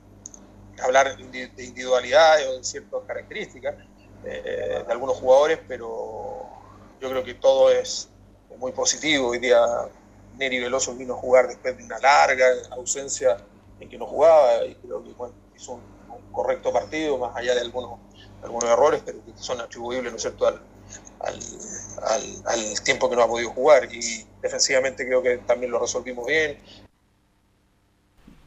hablar 0.82 1.16
de 1.18 1.50
de 1.50 1.64
individualidades 1.64 2.48
o 2.48 2.58
de 2.58 2.64
ciertas 2.64 3.02
características 3.06 3.76
eh, 4.26 4.84
de 4.86 4.92
algunos 4.92 5.18
jugadores, 5.18 5.60
pero 5.68 6.50
yo 7.00 7.10
creo 7.10 7.24
que 7.24 7.36
todo 7.36 7.70
es 7.70 8.10
muy 8.58 8.72
positivo. 8.72 9.30
Hoy 9.30 9.40
día 9.40 9.60
Neri 10.38 10.60
Veloso 10.60 10.96
vino 10.96 11.14
a 11.14 11.18
jugar 11.18 11.48
después 11.48 11.78
de 11.78 11.84
una 11.84 12.00
larga 12.00 12.46
ausencia 12.72 13.38
en 13.80 13.90
que 13.90 13.98
no 13.98 14.06
jugaba 14.06 14.66
y 14.66 14.76
creo 14.76 15.04
que 15.04 15.12
bueno, 15.14 15.34
hizo 15.56 15.74
un, 15.74 15.82
un 16.10 16.32
correcto 16.32 16.72
partido, 16.74 17.18
más 17.18 17.36
allá 17.36 17.54
de 17.56 17.62
algunos, 17.62 18.00
algunos 18.42 18.70
errores, 18.70 19.02
pero 19.06 19.24
que 19.26 19.32
son 19.36 19.60
atribuibles 19.62 20.12
¿no 20.12 20.16
es 20.18 20.22
cierto? 20.22 20.48
al, 20.48 20.62
al, 21.22 21.40
al- 22.04 22.44
al 22.46 22.84
tiempo 22.84 23.10
que 23.10 23.16
no 23.16 23.24
ha 23.24 23.28
podido 23.28 23.50
jugar. 23.52 23.88
Y 23.94 24.26
defensivamente 24.42 25.06
creo 25.06 25.22
que 25.22 25.38
también 25.40 25.72
lo 25.72 25.80
resolvimos 25.80 26.26
bien. 26.26 26.58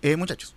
Eh, 0.02 0.16
muchachos. 0.16 0.54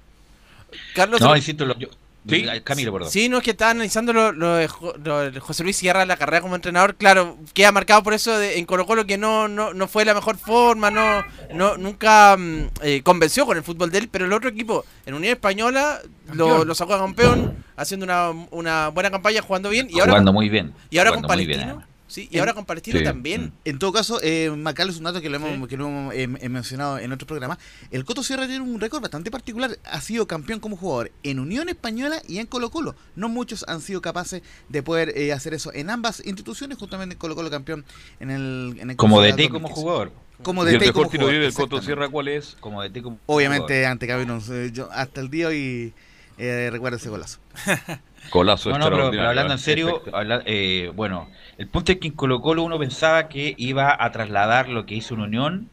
Carlos, 0.96 1.20
No, 1.22 1.28
otro- 1.28 1.38
insisto, 1.38 1.66
lo- 1.66 1.78
yo- 1.78 1.88
Sí. 2.28 2.46
Camilo, 2.64 2.92
perdón. 2.94 3.10
Sí, 3.12 3.30
no 3.30 3.38
es 3.38 3.44
que 3.44 3.52
estaba 3.52 3.72
analizando 3.72 4.12
lo, 4.14 4.32
lo 4.32 4.56
de, 4.56 4.68
Jo- 4.68 4.94
lo 5.04 5.32
de 5.32 5.40
José 5.40 5.64
Luis 5.64 5.78
Sierra, 5.78 6.06
la 6.06 6.18
carrera 6.18 6.42
como 6.42 6.56
entrenador. 6.56 6.96
Claro, 6.96 7.38
queda 7.54 7.72
marcado 7.72 8.04
por 8.04 8.14
eso 8.14 8.38
de- 8.38 8.60
en 8.60 8.66
Colo 8.66 8.86
Colo 8.86 9.06
que 9.06 9.18
no, 9.18 9.48
no, 9.48 9.74
no 9.74 9.88
fue 9.88 10.06
la 10.06 10.14
mejor 10.14 10.38
forma, 10.38 10.92
no, 10.92 11.24
no 11.54 11.78
nunca 11.78 12.36
mm, 12.38 12.68
eh, 12.82 13.02
convenció 13.04 13.46
con 13.46 13.58
el 13.58 13.64
fútbol 13.64 13.90
de 13.90 14.00
él. 14.00 14.10
Pero 14.12 14.26
el 14.26 14.34
otro 14.34 14.50
equipo, 14.50 14.86
en 15.06 15.14
Unión 15.14 15.34
Española, 15.34 16.00
lo, 16.34 16.66
lo 16.66 16.76
sacó 16.76 16.94
a 16.96 17.00
campeón, 17.00 17.64
haciendo 17.78 18.04
una, 18.06 18.30
una 18.52 18.90
buena 18.90 19.10
campaña, 19.12 19.42
jugando 19.42 19.70
bien. 19.70 19.88
Y 19.90 20.00
ahora, 20.00 20.12
Jugando 20.12 20.34
muy 20.34 20.50
bien. 20.50 20.74
Y 20.90 20.98
ahora 20.98 21.12
con 21.12 21.22
jugando 21.24 21.34
muy 21.36 21.46
bien, 21.48 21.60
Palestino. 21.62 21.89
Sí, 22.10 22.28
y 22.32 22.40
ahora 22.40 22.54
con 22.56 22.66
Palestino 22.66 22.98
Sí. 22.98 23.06
también. 23.06 23.54
En 23.66 23.78
todo 23.78 23.94
caso, 23.94 24.20
eh, 24.24 24.50
Macal 24.50 24.90
es 24.90 24.98
un 24.98 25.04
dato 25.04 25.22
que 25.22 25.30
lo 25.30 25.38
hemos, 25.38 25.68
que 25.68 25.78
lo 25.78 25.88
hemos 25.88 26.14
eh, 26.16 26.28
mencionado 26.28 26.98
en 26.98 27.12
otro 27.12 27.28
programa. 27.28 27.58
El 27.92 28.04
Coto 28.04 28.24
Sierra 28.24 28.48
tiene 28.48 28.62
un 28.64 28.82
récord 28.82 29.00
bastante 29.02 29.30
particular. 29.30 29.78
Ha 29.86 30.02
sido 30.02 30.26
campeón 30.28 30.60
como 30.60 30.76
jugador 30.76 31.12
en 31.22 31.40
Unión 31.40 31.70
Española 31.70 32.22
y 32.28 32.40
en 32.40 32.48
Colo 32.48 32.72
Colo. 32.72 32.96
No 33.16 33.30
muchos 33.30 33.64
han 33.68 33.80
sido 33.80 34.02
capaces 34.02 34.42
de 34.70 34.82
poder 34.84 35.14
eh, 35.16 35.32
hacer 35.34 35.54
eso 35.54 35.72
en 35.72 35.92
ambas 35.92 36.22
instituciones. 36.26 36.78
Justamente 36.80 37.16
Colo 37.16 37.36
Colo 37.36 37.52
campeón 37.52 37.86
en 38.20 38.32
el, 38.32 38.78
en 38.80 38.90
el 38.90 38.96
Como 38.98 39.22
DT 39.22 39.30
2015. 39.44 39.52
como 39.54 39.70
jugador. 39.70 40.12
Como 40.42 40.64
¿Y 40.64 40.66
DT 40.66 40.74
el 40.74 40.80
mejor 40.80 40.94
como 40.94 41.10
tiro 41.12 41.22
jugador, 41.22 41.34
libre 41.34 41.46
del 41.46 41.54
Coto 41.54 41.76
exactamente. 41.78 41.86
Sierra 41.86 42.10
cuál 42.10 42.28
es? 42.30 42.58
Como 42.60 42.82
Obviamente 43.28 43.86
ante 43.86 44.08
Cabinos. 44.08 44.50
eh, 44.50 44.72
yo 44.74 44.90
hasta 44.92 45.22
el 45.22 45.30
día 45.30 45.48
hoy 45.50 45.94
eh, 46.40 46.70
recuerdo 46.72 46.98
ese 46.98 47.10
golazo. 47.10 47.38
Golazo 48.24 48.70
No, 48.70 48.78
no, 48.78 48.90
pero, 48.90 49.16
hablando 49.28 49.54
¿eh? 49.54 49.54
en 49.54 49.60
serio, 49.60 50.04
habla- 50.12 50.44
eh, 50.46 50.92
bueno, 50.96 51.32
el 51.58 51.70
punto 51.70 51.92
es 51.92 52.00
que 52.00 52.08
en 52.10 52.16
Colo 52.16 52.42
Colo 52.42 52.64
uno 52.64 52.78
pensaba 52.80 53.28
que 53.30 53.56
iba 53.58 53.96
a 54.04 54.12
trasladar 54.12 54.70
lo 54.70 54.86
que 54.86 54.96
hizo 54.96 55.16
en 55.16 55.22
Unión 55.22 55.72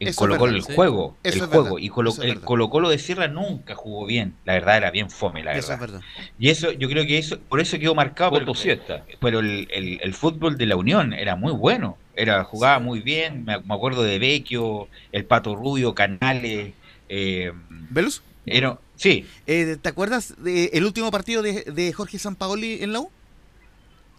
en 0.00 0.10
Eso 0.10 0.14
Colo 0.14 0.36
Colo 0.38 0.54
verdad, 0.54 0.56
el 0.56 0.62
sí. 0.62 0.72
juego, 0.74 1.20
Eso 1.22 1.38
el 1.38 1.40
juego 1.42 1.50
verdad, 1.50 1.80
y 1.80 1.88
Colo, 1.90 2.10
eso 2.10 2.22
el. 2.22 2.42
Colo 2.44 2.70
Colo 2.70 2.90
de 2.90 2.98
Sierra 2.98 3.28
nunca 3.28 3.74
jugó 3.74 4.06
bien, 4.06 4.40
la 4.44 4.54
verdad 4.54 4.76
era 4.78 4.90
bien 4.92 5.10
fome, 5.10 5.44
la 5.44 5.52
Eso 5.52 5.72
verdad. 5.72 5.74
es 5.74 5.80
verdad. 5.80 6.06
Y 6.38 6.50
eso, 6.50 6.72
yo 6.72 6.88
creo 6.88 7.06
que 7.06 7.18
eso, 7.18 7.40
por 7.48 7.60
eso 7.60 7.78
quedó 7.78 7.94
marcado. 7.94 8.32
Coto 8.32 8.52
pero, 8.52 8.54
siesta. 8.54 9.06
pero 9.20 9.40
el, 9.40 9.68
el- 9.70 10.00
el 10.02 10.14
fútbol 10.14 10.56
de 10.58 10.66
la 10.66 10.76
Unión 10.76 11.12
era 11.14 11.36
muy 11.36 11.52
bueno, 11.52 12.02
era 12.14 12.44
jugaba 12.44 12.78
muy 12.80 13.00
bien, 13.02 13.44
me, 13.44 13.60
me 13.62 13.74
acuerdo 13.74 14.02
de 14.02 14.18
Vecchio, 14.18 14.90
el 15.12 15.26
Pato 15.26 15.56
Rubio, 15.56 15.94
Canales, 15.94 16.76
eh, 17.08 17.52
¿Velus? 17.68 18.22
Era, 18.44 18.80
sí. 18.96 19.26
Eh, 19.46 19.76
¿Te 19.80 19.88
acuerdas 19.88 20.34
del 20.38 20.84
último 20.84 21.10
partido 21.10 21.42
de, 21.42 21.62
de 21.64 21.92
Jorge 21.92 22.18
Sampaoli 22.18 22.82
en 22.82 22.92
la 22.92 23.00
U? 23.00 23.10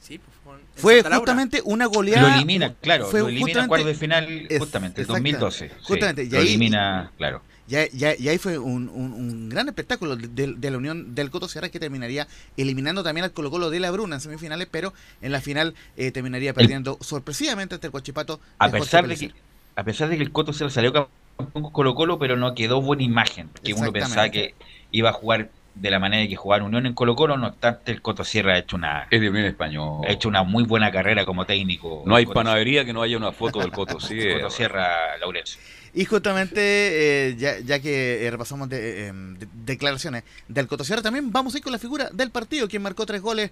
Sí, 0.02 0.20
pues, 0.20 0.58
fue 0.76 0.94
Santa 0.95 1.10
Laura. 1.10 1.20
justamente 1.20 1.62
una 1.66 1.86
goleada. 1.88 2.30
Lo 2.30 2.36
elimina, 2.36 2.74
claro, 2.82 3.08
fue 3.08 3.20
lo 3.22 3.30
elimina 3.30 3.68
cuarto 3.68 3.88
de 3.88 3.95
final 3.95 4.48
justamente, 4.58 5.02
el 5.02 5.08
exacta- 5.08 5.14
2012. 5.14 5.70
sí, 5.70 5.76
Justamente, 5.84 6.24
y 6.24 6.30
lo 6.30 6.38
ahí- 6.40 6.48
elimina, 6.48 7.12
claro. 7.18 7.41
Ya, 7.70 7.86
ya, 7.90 8.16
y 8.18 8.30
ahí 8.30 8.38
fue 8.38 8.58
un, 8.58 8.88
un- 8.88 9.12
un 9.12 9.49
gran 9.49 9.68
espectáculo 9.68 10.16
de, 10.16 10.30
de- 10.30 10.54
de 10.56 10.72
la 10.72 10.78
unión 10.78 11.14
del 11.16 11.30
Coto 11.30 11.49
Sierra 11.49 11.68
que 11.68 11.82
terminaría 11.82 12.26
eliminando 12.56 13.04
también 13.04 13.26
al 13.26 13.34
Colo 13.34 13.52
Colo 13.52 13.70
de 13.70 13.82
la 13.82 13.91
Bruna 13.91 14.16
en 14.16 14.22
semifinales, 14.22 14.70
pero 14.72 14.94
en 15.22 15.34
la 15.34 15.41
final 15.41 15.76
eh, 15.98 16.12
terminaría 16.12 16.54
perdiendo 16.54 16.98
sorpresivamente 17.02 17.76
ante 17.76 17.88
el 17.88 17.91
Cochipato. 17.91 18.40
A 18.60 18.70
de 18.70 18.80
pesar 18.80 19.06
de 19.06 19.18
que 19.18 19.34
a 19.76 19.84
pesar 19.84 20.08
de 20.08 20.16
que 20.16 20.24
el 20.24 20.32
Coto 20.32 20.54
le 20.54 20.70
salió 20.70 20.94
campeón 20.94 21.12
con 21.38 21.72
Colo 21.72 21.95
Colo, 21.95 22.19
pero 22.19 22.35
no 22.35 22.53
quedó 22.53 22.81
buena 22.81 23.03
imagen, 23.03 23.49
que 23.64 23.73
uno 23.73 23.91
pensaba 23.91 24.30
que 24.30 24.55
iba 24.91 25.09
a 25.09 25.14
jugar 25.14 25.49
de 25.76 25.91
la 25.91 25.99
manera 25.99 26.27
que 26.27 26.35
jugaba 26.35 26.64
Unión 26.64 26.85
en 26.85 26.93
Colo 26.93 27.15
Colo, 27.15 27.38
no 27.38 27.47
obstante 27.47 27.91
el 27.91 28.01
Coto 28.01 28.23
Sierra 28.23 28.53
ha 28.53 28.57
hecho 28.57 28.76
una 28.76 29.07
Es 29.11 29.22
de 29.22 29.47
español. 29.47 30.01
ha 30.07 30.11
hecho 30.11 30.27
una 30.27 30.43
muy 30.43 30.64
buena 30.64 30.91
carrera 30.91 31.26
como 31.26 31.45
técnico. 31.45 32.03
No 32.05 32.15
hay 32.15 32.26
panadería 32.26 32.84
que 32.84 32.93
no 32.93 33.01
haya 33.01 33.18
una 33.18 33.31
foto 33.31 33.59
del 33.59 33.72
Coto 33.72 33.99
Sierra. 33.99 34.41
Coto 34.41 34.49
Sierra 34.49 35.18
Laurencio. 35.19 35.61
Y 35.98 36.06
justamente, 36.06 36.60
eh, 36.61 37.36
ya, 37.40 37.57
ya 37.57 37.80
que 37.80 38.24
eh, 38.24 38.30
repasamos 38.30 38.69
eh, 38.72 39.11
de- 39.11 39.48
declaraciones 39.65 40.26
del 40.48 40.68
Coto 40.68 40.84
Sierra, 40.84 41.02
también 41.02 41.32
vamos 41.32 41.56
a 41.56 41.57
ir 41.57 41.64
con 41.64 41.74
la 41.74 41.80
figura 41.80 42.11
del 42.14 42.30
partido, 42.30 42.68
quien 42.68 42.84
marcó 42.84 43.07
tres 43.07 43.19
goles 43.19 43.49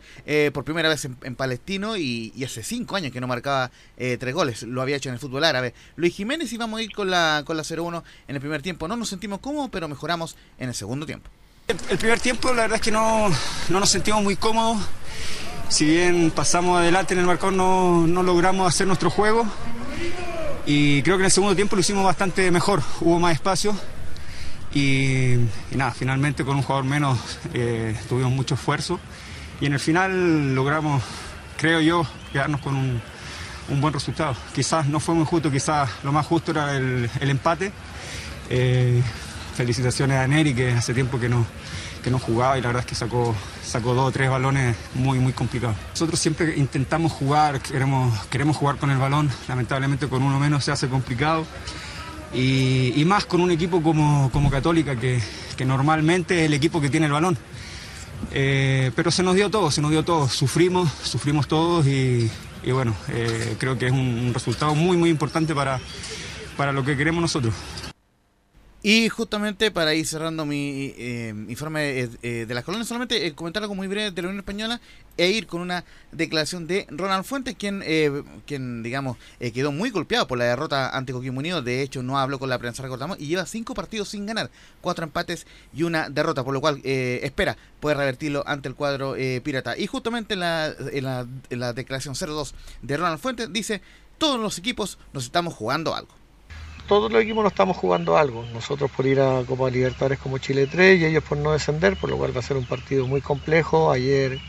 por 0.54 0.64
primera 0.64 0.88
vez 0.88 1.06
en, 1.06 1.36
Palestino 1.36 1.98
y, 1.98 2.32
hace 2.46 2.62
cinco 2.62 2.98
años 2.98 3.12
que 3.12 3.20
no 3.20 3.26
marcaba 3.26 3.72
tres 3.98 4.32
goles, 4.32 4.62
lo 4.62 4.84
había 4.84 4.98
hecho 4.98 5.10
en 5.10 5.16
el 5.16 5.20
fútbol 5.20 5.44
árabe. 5.44 5.74
Luis 5.96 6.14
Jiménez 6.14 6.54
y 6.54 6.58
vamos 6.58 6.80
a 6.80 6.84
ir 6.84 6.92
con 6.92 7.10
la, 7.10 7.42
con 7.48 7.58
la 7.58 7.64
0-1 7.64 8.04
en 8.28 8.36
el 8.36 8.40
primer 8.40 8.62
tiempo. 8.62 8.88
No 8.88 8.96
nos 8.96 9.10
sentimos 9.10 9.40
cómodos, 9.40 9.72
pero 9.72 9.88
mejoramos 9.88 10.36
en 10.60 10.70
el 10.70 10.76
segundo 10.76 11.08
tiempo. 11.08 11.32
El 11.90 11.98
primer 11.98 12.20
tiempo 12.20 12.54
la 12.54 12.64
verdad 12.64 12.76
es 12.76 12.82
que 12.84 12.92
no, 12.92 13.28
no 13.70 13.80
nos 13.80 13.90
sentimos 13.90 14.22
muy 14.22 14.36
cómodos. 14.36 14.86
Si 15.70 15.86
bien 15.86 16.30
pasamos 16.30 16.78
adelante 16.78 17.16
en 17.16 17.22
el 17.22 17.26
marcador 17.26 17.54
no, 17.54 18.06
no 18.06 18.22
logramos 18.22 18.68
hacer 18.68 18.86
nuestro 18.86 19.10
juego. 19.10 19.48
Y 20.66 21.02
creo 21.04 21.18
que 21.18 21.22
en 21.22 21.26
el 21.26 21.32
segundo 21.32 21.56
tiempo 21.56 21.76
lo 21.76 21.82
hicimos 21.82 22.04
bastante 22.04 22.50
mejor. 22.52 22.82
Hubo 23.02 23.20
más 23.20 23.34
espacio. 23.34 23.76
Y, 24.74 25.36
nada, 25.72 25.92
finalmente 25.92 26.44
con 26.44 26.58
un 26.58 26.64
jugador 26.64 26.86
menos 26.86 27.18
eh, 27.54 27.96
tuvimos 28.10 28.32
mucho 28.32 28.56
esfuerzo. 28.56 29.00
Y 29.62 29.68
en 29.68 29.74
el 29.74 29.80
final 29.80 30.54
logramos, 30.56 31.04
creo 31.58 31.80
yo, 31.80 32.06
quedarnos 32.34 32.62
con 32.62 32.76
un, 32.76 33.02
un 33.70 33.82
buen 33.82 33.94
resultado. 33.94 34.36
Quizás 34.54 34.88
no 34.88 35.00
fue 35.00 35.16
muy 35.16 35.26
justo, 35.26 35.52
quizás 35.52 35.90
lo 36.04 36.12
más 36.12 36.26
justo 36.26 36.52
era 36.52 36.76
el, 36.76 37.10
el 37.20 37.30
empate. 37.30 37.72
Eh, 38.50 39.02
felicitaciones 39.56 40.18
a 40.18 40.28
Neri 40.28 40.54
que 40.54 40.72
hace 40.72 40.94
tiempo 40.94 41.20
que 41.20 41.30
no, 41.30 41.46
que 42.04 42.12
no 42.12 42.20
jugaba 42.20 42.58
y 42.58 42.62
la 42.62 42.68
verdad 42.68 42.82
es 42.82 42.88
que 42.88 42.96
sacó, 42.96 43.34
sacó 43.66 43.94
dos 43.94 44.08
o 44.08 44.12
tres 44.12 44.30
balones 44.30 44.76
muy, 44.94 45.20
muy 45.20 45.34
complicados. 45.34 45.76
Nosotros 45.92 46.20
siempre 46.20 46.58
intentamos 46.58 47.12
jugar, 47.12 47.60
queremos, 47.62 48.26
queremos 48.28 48.56
jugar 48.58 48.78
con 48.78 48.92
el 48.92 48.98
balón, 48.98 49.30
lamentablemente 49.48 50.08
con 50.08 50.24
uno 50.24 50.40
menos 50.40 50.64
se 50.64 50.72
hace 50.72 50.88
complicado. 50.88 51.46
Y, 52.34 53.04
más 53.06 53.26
con 53.26 53.40
un 53.40 53.50
equipo 53.52 53.82
como, 53.82 54.30
como 54.32 54.52
Católica, 54.52 54.98
que, 54.98 55.22
que 55.56 55.64
normalmente 55.66 56.42
es 56.42 56.46
el 56.48 56.54
equipo 56.54 56.82
que 56.82 56.90
tiene 56.90 57.06
el 57.06 57.14
balón. 57.14 57.38
Eh, 58.32 58.92
pero 58.96 59.12
se 59.12 59.24
nos 59.24 59.36
dio 59.36 59.50
todo, 59.50 59.72
se 59.72 59.82
nos 59.82 59.92
dio 59.92 60.04
todo. 60.04 60.28
Sufrimos, 60.28 60.92
sufrimos 61.04 61.48
todos 61.48 61.88
y, 61.88 62.30
y 62.64 62.72
bueno, 62.72 62.94
eh, 63.08 63.56
creo 63.58 63.78
que 63.78 63.86
es 63.86 63.92
un, 63.94 64.00
un 64.00 64.34
resultado 64.34 64.76
muy, 64.76 64.98
muy 64.98 65.10
importante 65.10 65.56
para, 65.56 65.80
para 66.58 66.74
lo 66.74 66.84
que 66.84 66.98
queremos 66.98 67.22
nosotros. 67.22 67.54
Y 68.88 69.10
justamente 69.10 69.72
para 69.72 69.96
ir 69.96 70.06
cerrando 70.06 70.46
mi 70.46 70.94
eh, 70.96 71.34
informe 71.48 72.02
eh, 72.02 72.10
eh, 72.22 72.46
de 72.48 72.54
las 72.54 72.64
colonias, 72.64 72.88
solamente 72.88 73.26
eh, 73.26 73.34
comentar 73.34 73.64
algo 73.64 73.74
muy 73.74 73.88
breve 73.88 74.12
de 74.12 74.22
la 74.22 74.28
Unión 74.28 74.42
Española 74.42 74.80
e 75.18 75.28
ir 75.32 75.48
con 75.48 75.62
una 75.62 75.86
declaración 76.12 76.68
de 76.68 76.86
Ronald 76.92 77.26
Fuentes, 77.26 77.56
quien, 77.56 77.84
quien 78.46 78.84
digamos, 78.84 79.18
quedó 79.40 79.72
muy 79.72 79.90
golpeado 79.90 80.28
por 80.28 80.38
la 80.38 80.46
derrota 80.46 80.96
ante 80.96 81.14
Coquimbo 81.14 81.40
Unido. 81.40 81.64
De 81.64 81.82
hecho, 81.82 82.04
no 82.04 82.20
habló 82.20 82.38
con 82.38 82.48
la 82.48 82.60
prensa, 82.60 82.84
recordamos, 82.84 83.20
y 83.20 83.26
lleva 83.26 83.48
cinco 83.48 83.74
partidos 83.74 84.10
sin 84.10 84.28
ganar, 84.28 84.52
cuatro 84.82 85.04
empates 85.04 85.48
y 85.74 85.82
una 85.82 86.12
derrota, 86.12 86.44
por 86.44 86.54
lo 86.54 86.62
cual 86.62 86.80
espera 86.84 87.58
poder 87.80 87.98
revertirlo 87.98 88.44
ante 88.46 88.70
el 88.70 88.76
cuadro 88.76 89.16
pirata. 89.42 89.76
Y 89.76 89.88
justamente 89.88 90.36
en 90.36 90.42
la, 90.42 90.68
en 90.68 91.04
la, 91.06 91.26
en 91.50 91.60
la 91.60 91.74
declaración 91.74 92.14
02 92.14 92.54
de 92.84 92.98
Ronald 92.98 93.20
Fuentes 93.20 93.52
dice, 93.52 93.82
todos 94.20 94.40
los 94.40 94.60
equipos 94.60 95.00
nos 95.12 95.24
estamos 95.24 95.56
jugando 95.56 95.96
algo 95.96 96.14
todos 96.88 97.12
los 97.12 97.22
equipos 97.22 97.44
no 97.44 97.50
estamos 97.50 97.78
jugando 97.78 98.18
algo. 98.18 98.46
Nosotros 98.54 98.92
por 98.92 99.06
ir 99.06 99.20
a 99.20 99.44
Copa 99.46 99.70
Libertadores 99.70 100.20
como 100.20 100.38
Chile 100.38 100.68
3 100.68 101.02
y 101.02 101.06
ellos 101.06 101.24
por 101.24 101.38
no 101.38 101.52
descender, 101.52 101.98
por 101.98 102.10
lo 102.10 102.18
cual 102.18 102.36
va 102.36 102.40
a 102.40 102.44
ser 102.44 102.58
un 102.58 102.66
partido 102.66 103.08
muy 103.08 103.22
complejo. 103.22 103.92
Ayer 103.92 104.40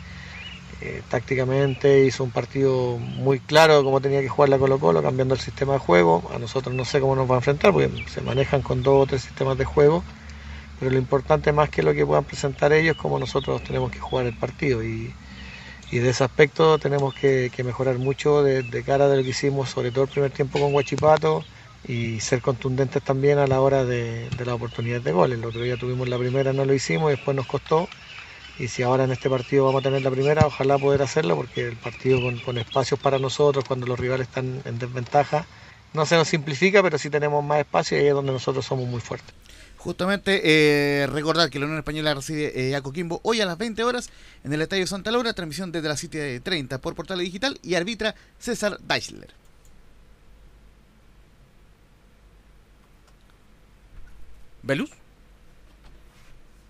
eh, 0.82 1.02
tácticamente 1.08 2.04
hizo 2.04 2.24
un 2.24 2.30
partido 2.30 2.98
muy 2.98 3.40
claro 3.40 3.78
de 3.78 3.84
cómo 3.84 4.00
tenía 4.00 4.20
que 4.20 4.28
jugar 4.28 4.50
la 4.50 4.58
Colo 4.58 4.78
Colo, 4.78 5.02
cambiando 5.02 5.34
el 5.34 5.40
sistema 5.40 5.74
de 5.74 5.78
juego. 5.78 6.30
A 6.34 6.38
nosotros 6.38 6.74
no 6.74 6.84
sé 6.84 7.00
cómo 7.00 7.16
nos 7.16 7.30
va 7.30 7.36
a 7.36 7.38
enfrentar 7.38 7.72
porque 7.72 7.90
se 8.08 8.20
manejan 8.20 8.62
con 8.62 8.82
dos 8.82 9.04
o 9.04 9.06
tres 9.06 9.22
sistemas 9.22 9.56
de 9.58 9.64
juego. 9.64 10.04
Pero 10.78 10.90
lo 10.90 10.98
importante 10.98 11.52
más 11.52 11.70
que 11.70 11.82
lo 11.82 11.94
que 11.94 12.04
puedan 12.04 12.24
presentar 12.24 12.72
ellos, 12.72 12.96
como 12.96 13.18
nosotros 13.18 13.62
tenemos 13.64 13.90
que 13.90 13.98
jugar 13.98 14.26
el 14.26 14.34
partido. 14.34 14.82
Y, 14.84 15.14
de 15.90 16.10
ese 16.10 16.24
aspecto 16.24 16.78
tenemos 16.78 17.14
que, 17.14 17.50
que 17.54 17.64
mejorar 17.64 17.96
mucho 17.98 18.42
de, 18.42 18.62
de 18.62 18.82
cara 18.82 19.08
de 19.08 19.16
lo 19.18 19.22
que 19.22 19.30
hicimos, 19.30 19.70
sobre 19.70 19.92
todo 19.92 20.04
el 20.04 20.10
primer 20.10 20.30
tiempo 20.32 20.58
con 20.60 20.72
Guachipato 20.72 21.44
y 21.88 22.20
ser 22.20 22.40
contundentes 22.40 23.02
también 23.02 23.38
a 23.38 23.46
la 23.46 23.60
hora 23.60 23.84
de, 23.84 24.28
de 24.30 24.44
la 24.44 24.54
oportunidad 24.54 25.00
de 25.00 25.12
gol. 25.12 25.32
El 25.32 25.44
otro 25.44 25.62
día 25.62 25.76
tuvimos 25.76 26.08
la 26.08 26.18
primera, 26.18 26.52
no 26.52 26.64
lo 26.64 26.74
hicimos 26.74 27.12
y 27.12 27.16
después 27.16 27.36
nos 27.36 27.46
costó. 27.46 27.88
Y 28.58 28.68
si 28.68 28.82
ahora 28.82 29.04
en 29.04 29.12
este 29.12 29.28
partido 29.28 29.66
vamos 29.66 29.80
a 29.80 29.84
tener 29.84 30.02
la 30.02 30.10
primera, 30.10 30.46
ojalá 30.46 30.78
poder 30.78 31.02
hacerlo, 31.02 31.36
porque 31.36 31.68
el 31.68 31.76
partido 31.76 32.20
con, 32.44 32.58
espacios 32.58 32.98
para 32.98 33.18
nosotros, 33.18 33.64
cuando 33.64 33.86
los 33.86 34.00
rivales 34.00 34.28
están 34.28 34.62
en 34.64 34.78
desventaja, 34.78 35.46
no 35.92 36.06
se 36.06 36.16
nos 36.16 36.28
simplifica, 36.28 36.82
pero 36.82 36.98
sí 36.98 37.10
tenemos 37.10 37.44
más 37.44 37.60
espacio 37.60 37.98
y 37.98 38.00
ahí 38.00 38.06
es 38.08 38.14
donde 38.14 38.32
nosotros 38.32 38.64
somos 38.64 38.88
muy 38.88 39.00
fuertes. 39.00 39.34
Justamente 39.76 40.40
eh, 40.42 41.06
recordar 41.06 41.50
que 41.50 41.58
la 41.58 41.66
Unión 41.66 41.78
Española 41.78 42.14
recibe 42.14 42.70
eh, 42.70 42.74
a 42.74 42.80
Coquimbo 42.80 43.20
hoy 43.22 43.40
a 43.40 43.46
las 43.46 43.58
20 43.58 43.84
horas 43.84 44.08
en 44.42 44.52
el 44.52 44.62
Estadio 44.62 44.86
Santa 44.86 45.10
Laura, 45.10 45.34
transmisión 45.34 45.70
desde 45.70 45.88
las 45.88 46.02
7.30 46.02 46.80
por 46.80 46.94
Portal 46.94 47.18
Digital 47.18 47.60
y 47.62 47.74
arbitra 47.74 48.14
César 48.38 48.78
Deichler. 48.80 49.45
¿Velus? 54.66 54.90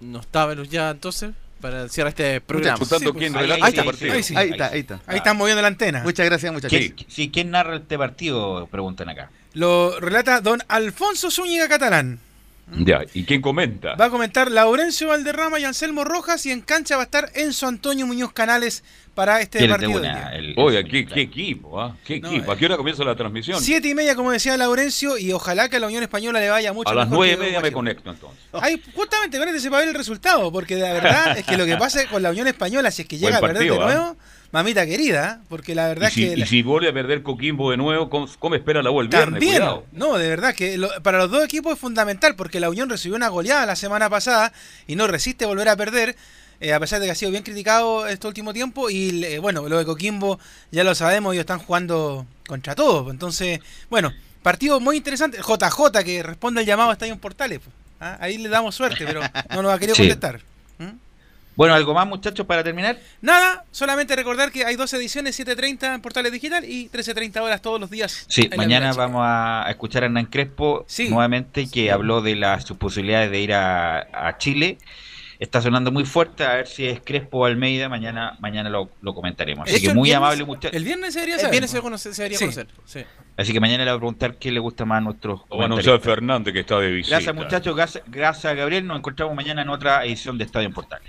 No 0.01 0.21
está 0.21 0.45
Velus 0.45 0.69
ya 0.69 0.91
entonces 0.91 1.33
para 1.61 1.89
cierrar 1.89 2.11
este 2.11 2.41
programa. 2.43 2.77
Sí, 2.77 2.85
pues, 3.13 3.35
ahí 3.35 3.61
este 3.69 3.83
partido. 3.83 4.13
Ahí, 4.13 4.23
sí, 4.23 4.37
ahí 4.37 4.51
está, 4.51 4.67
ahí 4.69 4.81
está. 4.81 5.01
Ahí 5.07 5.17
están 5.17 5.37
moviendo 5.37 5.63
la 5.63 5.69
antena. 5.69 6.03
Muchas 6.03 6.27
gracias, 6.27 6.53
muchachos. 6.53 6.79
¿Quién, 6.79 6.95
sí, 7.09 7.31
¿quién 7.31 7.51
narra 7.51 7.77
este 7.77 7.97
partido? 7.97 8.67
Preguntan 8.67 9.09
acá. 9.09 9.31
Lo 9.55 9.99
relata 9.99 10.43
don 10.43 10.63
Alfonso 10.69 11.31
Zúñiga 11.31 11.67
Catalán. 11.69 12.21
Ya, 12.69 13.03
¿y 13.15 13.23
quién 13.25 13.41
comenta? 13.43 13.95
Va 13.95 14.07
a 14.07 14.11
comentar 14.11 14.51
Laurencio 14.51 15.07
Valderrama 15.09 15.61
y 15.61 15.65
Anselmo 15.65 16.03
Rojas 16.03 16.45
y 16.47 16.51
en 16.51 16.63
cancha 16.63 16.97
va 16.97 17.03
a 17.03 17.05
estar 17.05 17.31
Enzo 17.35 17.69
Antonio 17.69 18.07
Muñoz 18.09 18.33
Canales 18.33 18.83
para 19.15 19.41
este 19.41 19.59
¿Quién 19.59 19.71
es 19.71 19.77
partido. 19.79 20.01
día. 20.01 20.31
El- 20.35 20.55
Oiga, 20.59 20.83
¿qué, 20.83 21.07
qué 21.07 21.21
equipo, 21.23 21.81
¿ah? 21.81 21.97
¿Qué 22.05 22.19
No, 22.21 22.29
equipo? 22.29 22.51
¿A 22.51 22.57
qué 22.57 22.65
hora 22.67 22.77
comienza 22.77 23.05
la 23.05 23.15
transmisión? 23.15 23.61
Siete 23.63 23.89
y 23.89 23.95
media, 23.95 24.17
como 24.17 24.33
decía 24.33 24.57
Laurencio, 24.57 25.17
y 25.17 25.31
ojalá 25.33 25.69
que 25.69 25.77
a 25.77 25.81
la 25.81 25.87
Unión 25.87 26.03
Española 26.03 26.41
le 26.41 26.51
vaya 26.51 26.73
mucho 26.73 26.91
A 26.91 26.95
las 26.95 27.09
nueve 27.09 27.35
y 27.35 27.37
media 27.37 27.61
me 27.61 27.71
conecto 27.71 28.11
entonces. 28.11 28.41
Ay, 28.53 28.83
justamente, 28.95 29.39
conéctese 29.39 29.71
para 29.71 29.81
ver 29.81 29.91
el 29.91 29.95
resultado, 29.95 30.51
porque 30.51 30.75
la 30.75 30.93
verdad 30.93 31.39
es 31.39 31.47
que 31.47 31.57
lo 31.57 31.67
que 31.67 31.77
pasa 31.77 32.05
con 32.09 32.21
la 32.23 32.31
Unión 32.31 32.49
Española, 32.49 32.91
si 32.91 33.03
es 33.03 33.09
que 33.09 33.17
llega 33.17 33.39
a 33.39 33.41
perder 33.41 33.63
de 33.63 33.69
partido, 33.77 33.89
¿ah? 33.89 34.17
Mamita 34.53 34.87
querida, 34.87 35.41
porque 35.49 35.75
la 35.75 35.89
verdad 35.89 36.09
Y 36.11 36.15
si, 36.15 36.23
es 36.25 36.29
que... 36.31 36.37
y 36.37 36.41
la- 36.41 36.47
si 36.47 36.63
vuelve 36.63 36.89
a 36.89 36.93
perder 36.93 37.23
Coquimbo 37.23 37.71
de 37.71 37.77
nuevo, 37.77 38.09
¿cómo, 38.11 38.27
cómo 38.39 38.55
espera 38.55 38.83
la 38.83 38.91
vuelta? 38.91 39.19
el 39.19 39.31
viernes? 39.31 39.41
También, 39.41 39.61
Cuidado. 39.63 39.85
no, 39.93 40.19
de 40.19 40.29
verdad 40.29 40.55
que 40.55 40.77
lo- 40.79 40.91
para 41.03 41.19
los 41.19 41.31
dos 41.31 41.45
equipos 41.45 41.75
es 41.75 41.79
fundamental 41.79 42.37
porque 42.37 42.61
la 42.61 42.71
Unión 42.71 42.89
recibió 42.89 43.17
una 43.17 43.29
goleada 43.29 43.67
la 43.67 43.77
semana 43.77 44.09
pasada 44.09 44.53
y 44.87 44.97
no 44.97 45.07
resiste 45.07 45.45
volver 45.47 45.69
a 45.69 45.77
perder, 45.77 46.17
eh, 46.61 46.73
a 46.73 46.81
pesar 46.81 47.01
de 47.01 47.07
que 47.07 47.13
ha 47.13 47.15
sido 47.15 47.31
bien 47.31 47.43
criticado 47.43 48.07
este 48.07 48.27
último 48.27 48.53
tiempo. 48.55 48.89
Y 48.89 49.25
eh, 49.25 49.39
bueno, 49.39 49.69
lo 49.69 49.79
de 49.79 49.85
Coquimbo 49.85 50.39
ya 50.71 50.85
lo 50.85 50.95
sabemos, 50.95 51.35
ellos 51.35 51.43
están 51.43 51.59
jugando 51.59 52.27
contra 52.47 52.75
todos. 52.75 53.11
Entonces, 53.11 53.61
bueno, 53.91 54.13
partido 54.43 54.81
muy 54.81 54.97
interesante. 54.97 55.39
JJ 55.39 56.03
que 56.05 56.23
responde 56.23 56.61
al 56.61 56.67
llamado 56.67 56.91
a 56.91 56.93
Estadio 56.95 57.17
Portales. 57.19 57.59
pues, 57.59 57.75
¿ah? 58.01 58.17
Ahí 58.21 58.39
le 58.39 58.49
damos 58.49 58.75
suerte, 58.75 59.05
pero 59.07 59.21
no 59.51 59.63
nos 59.63 59.73
ha 59.75 59.79
querido 59.79 59.95
Sí. 59.97 60.03
contestar. 60.03 60.41
Bueno, 61.57 61.75
¿algo 61.75 61.95
más, 61.95 62.07
muchachos, 62.07 62.45
para 62.47 62.63
terminar? 62.63 62.99
Nada, 63.23 63.65
solamente 63.71 64.15
recordar 64.15 64.53
que 64.53 64.65
hay 64.67 64.77
dos 64.77 64.93
ediciones, 64.93 65.39
7.30 65.41 65.95
en 65.95 66.01
Portales 66.03 66.31
Digital 66.31 66.65
y 66.67 66.91
13.30 66.91 67.41
horas 67.41 67.63
todos 67.63 67.81
los 67.81 67.89
días. 67.91 68.27
Sí, 68.29 68.51
mañana 68.57 68.93
vamos 68.93 69.23
a 69.25 69.65
escuchar 69.71 70.03
a 70.03 70.07
Hernán 70.07 70.27
Crespo 70.27 70.85
Sí. 70.87 71.09
nuevamente, 71.09 71.67
que 71.71 71.91
habló 71.91 72.21
de 72.21 72.37
las 72.37 72.65
sus 72.65 72.77
posibilidades 72.77 73.31
de 73.31 73.41
ir 73.41 73.55
a, 73.55 74.01
a 74.13 74.37
Chile. 74.37 74.77
Está 75.39 75.61
sonando 75.61 75.93
muy 75.93 76.05
fuerte, 76.07 76.45
a 76.45 76.55
ver 76.57 76.67
si 76.67 76.87
es 76.87 77.01
Crespo 77.05 77.39
o 77.41 77.45
Almeida, 77.47 77.89
mañana, 77.91 78.37
mañana 78.41 78.69
lo, 78.71 78.91
lo 79.03 79.15
comentaremos. 79.15 79.67
Así 79.69 79.77
hecho, 79.77 79.89
que 79.89 79.95
muy 79.95 80.09
viernes- 80.11 80.17
amable, 80.17 80.45
muchachos. 80.45 80.77
El 80.77 80.85
viernes 80.85 81.13
se 81.15 81.21
debería 81.21 81.43
El 81.45 81.51
viernes 81.51 81.71
se, 81.71 81.81
conoce- 81.83 82.13
se 82.13 82.23
debería 82.23 82.39
Sí. 82.39 82.45
conocer. 82.45 82.67
Sí. 82.87 83.01
Así 83.37 83.53
que 83.53 83.61
mañana 83.61 83.85
le 83.85 83.91
voy 83.91 83.97
a 83.97 84.01
preguntar 84.01 84.37
qué 84.37 84.51
le 84.51 84.61
gusta 84.61 84.85
más 84.87 84.99
a 84.99 85.01
nuestros 85.03 85.41
a 85.51 85.65
anunciar. 85.65 86.01
Fernández 86.01 86.53
que 86.55 86.61
está 86.61 86.79
de 86.79 86.91
visita. 86.91 87.17
Gracias, 87.17 87.35
muchachos. 87.35 87.77
Gracias, 87.77 88.05
gracias, 88.07 88.57
Gabriel. 88.57 88.87
Nos 88.87 88.99
encontramos 88.99 89.35
mañana 89.35 89.61
en 89.63 89.69
otra 89.71 90.05
edición 90.07 90.37
de 90.39 90.45
Estadio 90.45 90.69
en 90.69 90.73
Portales. 90.75 91.09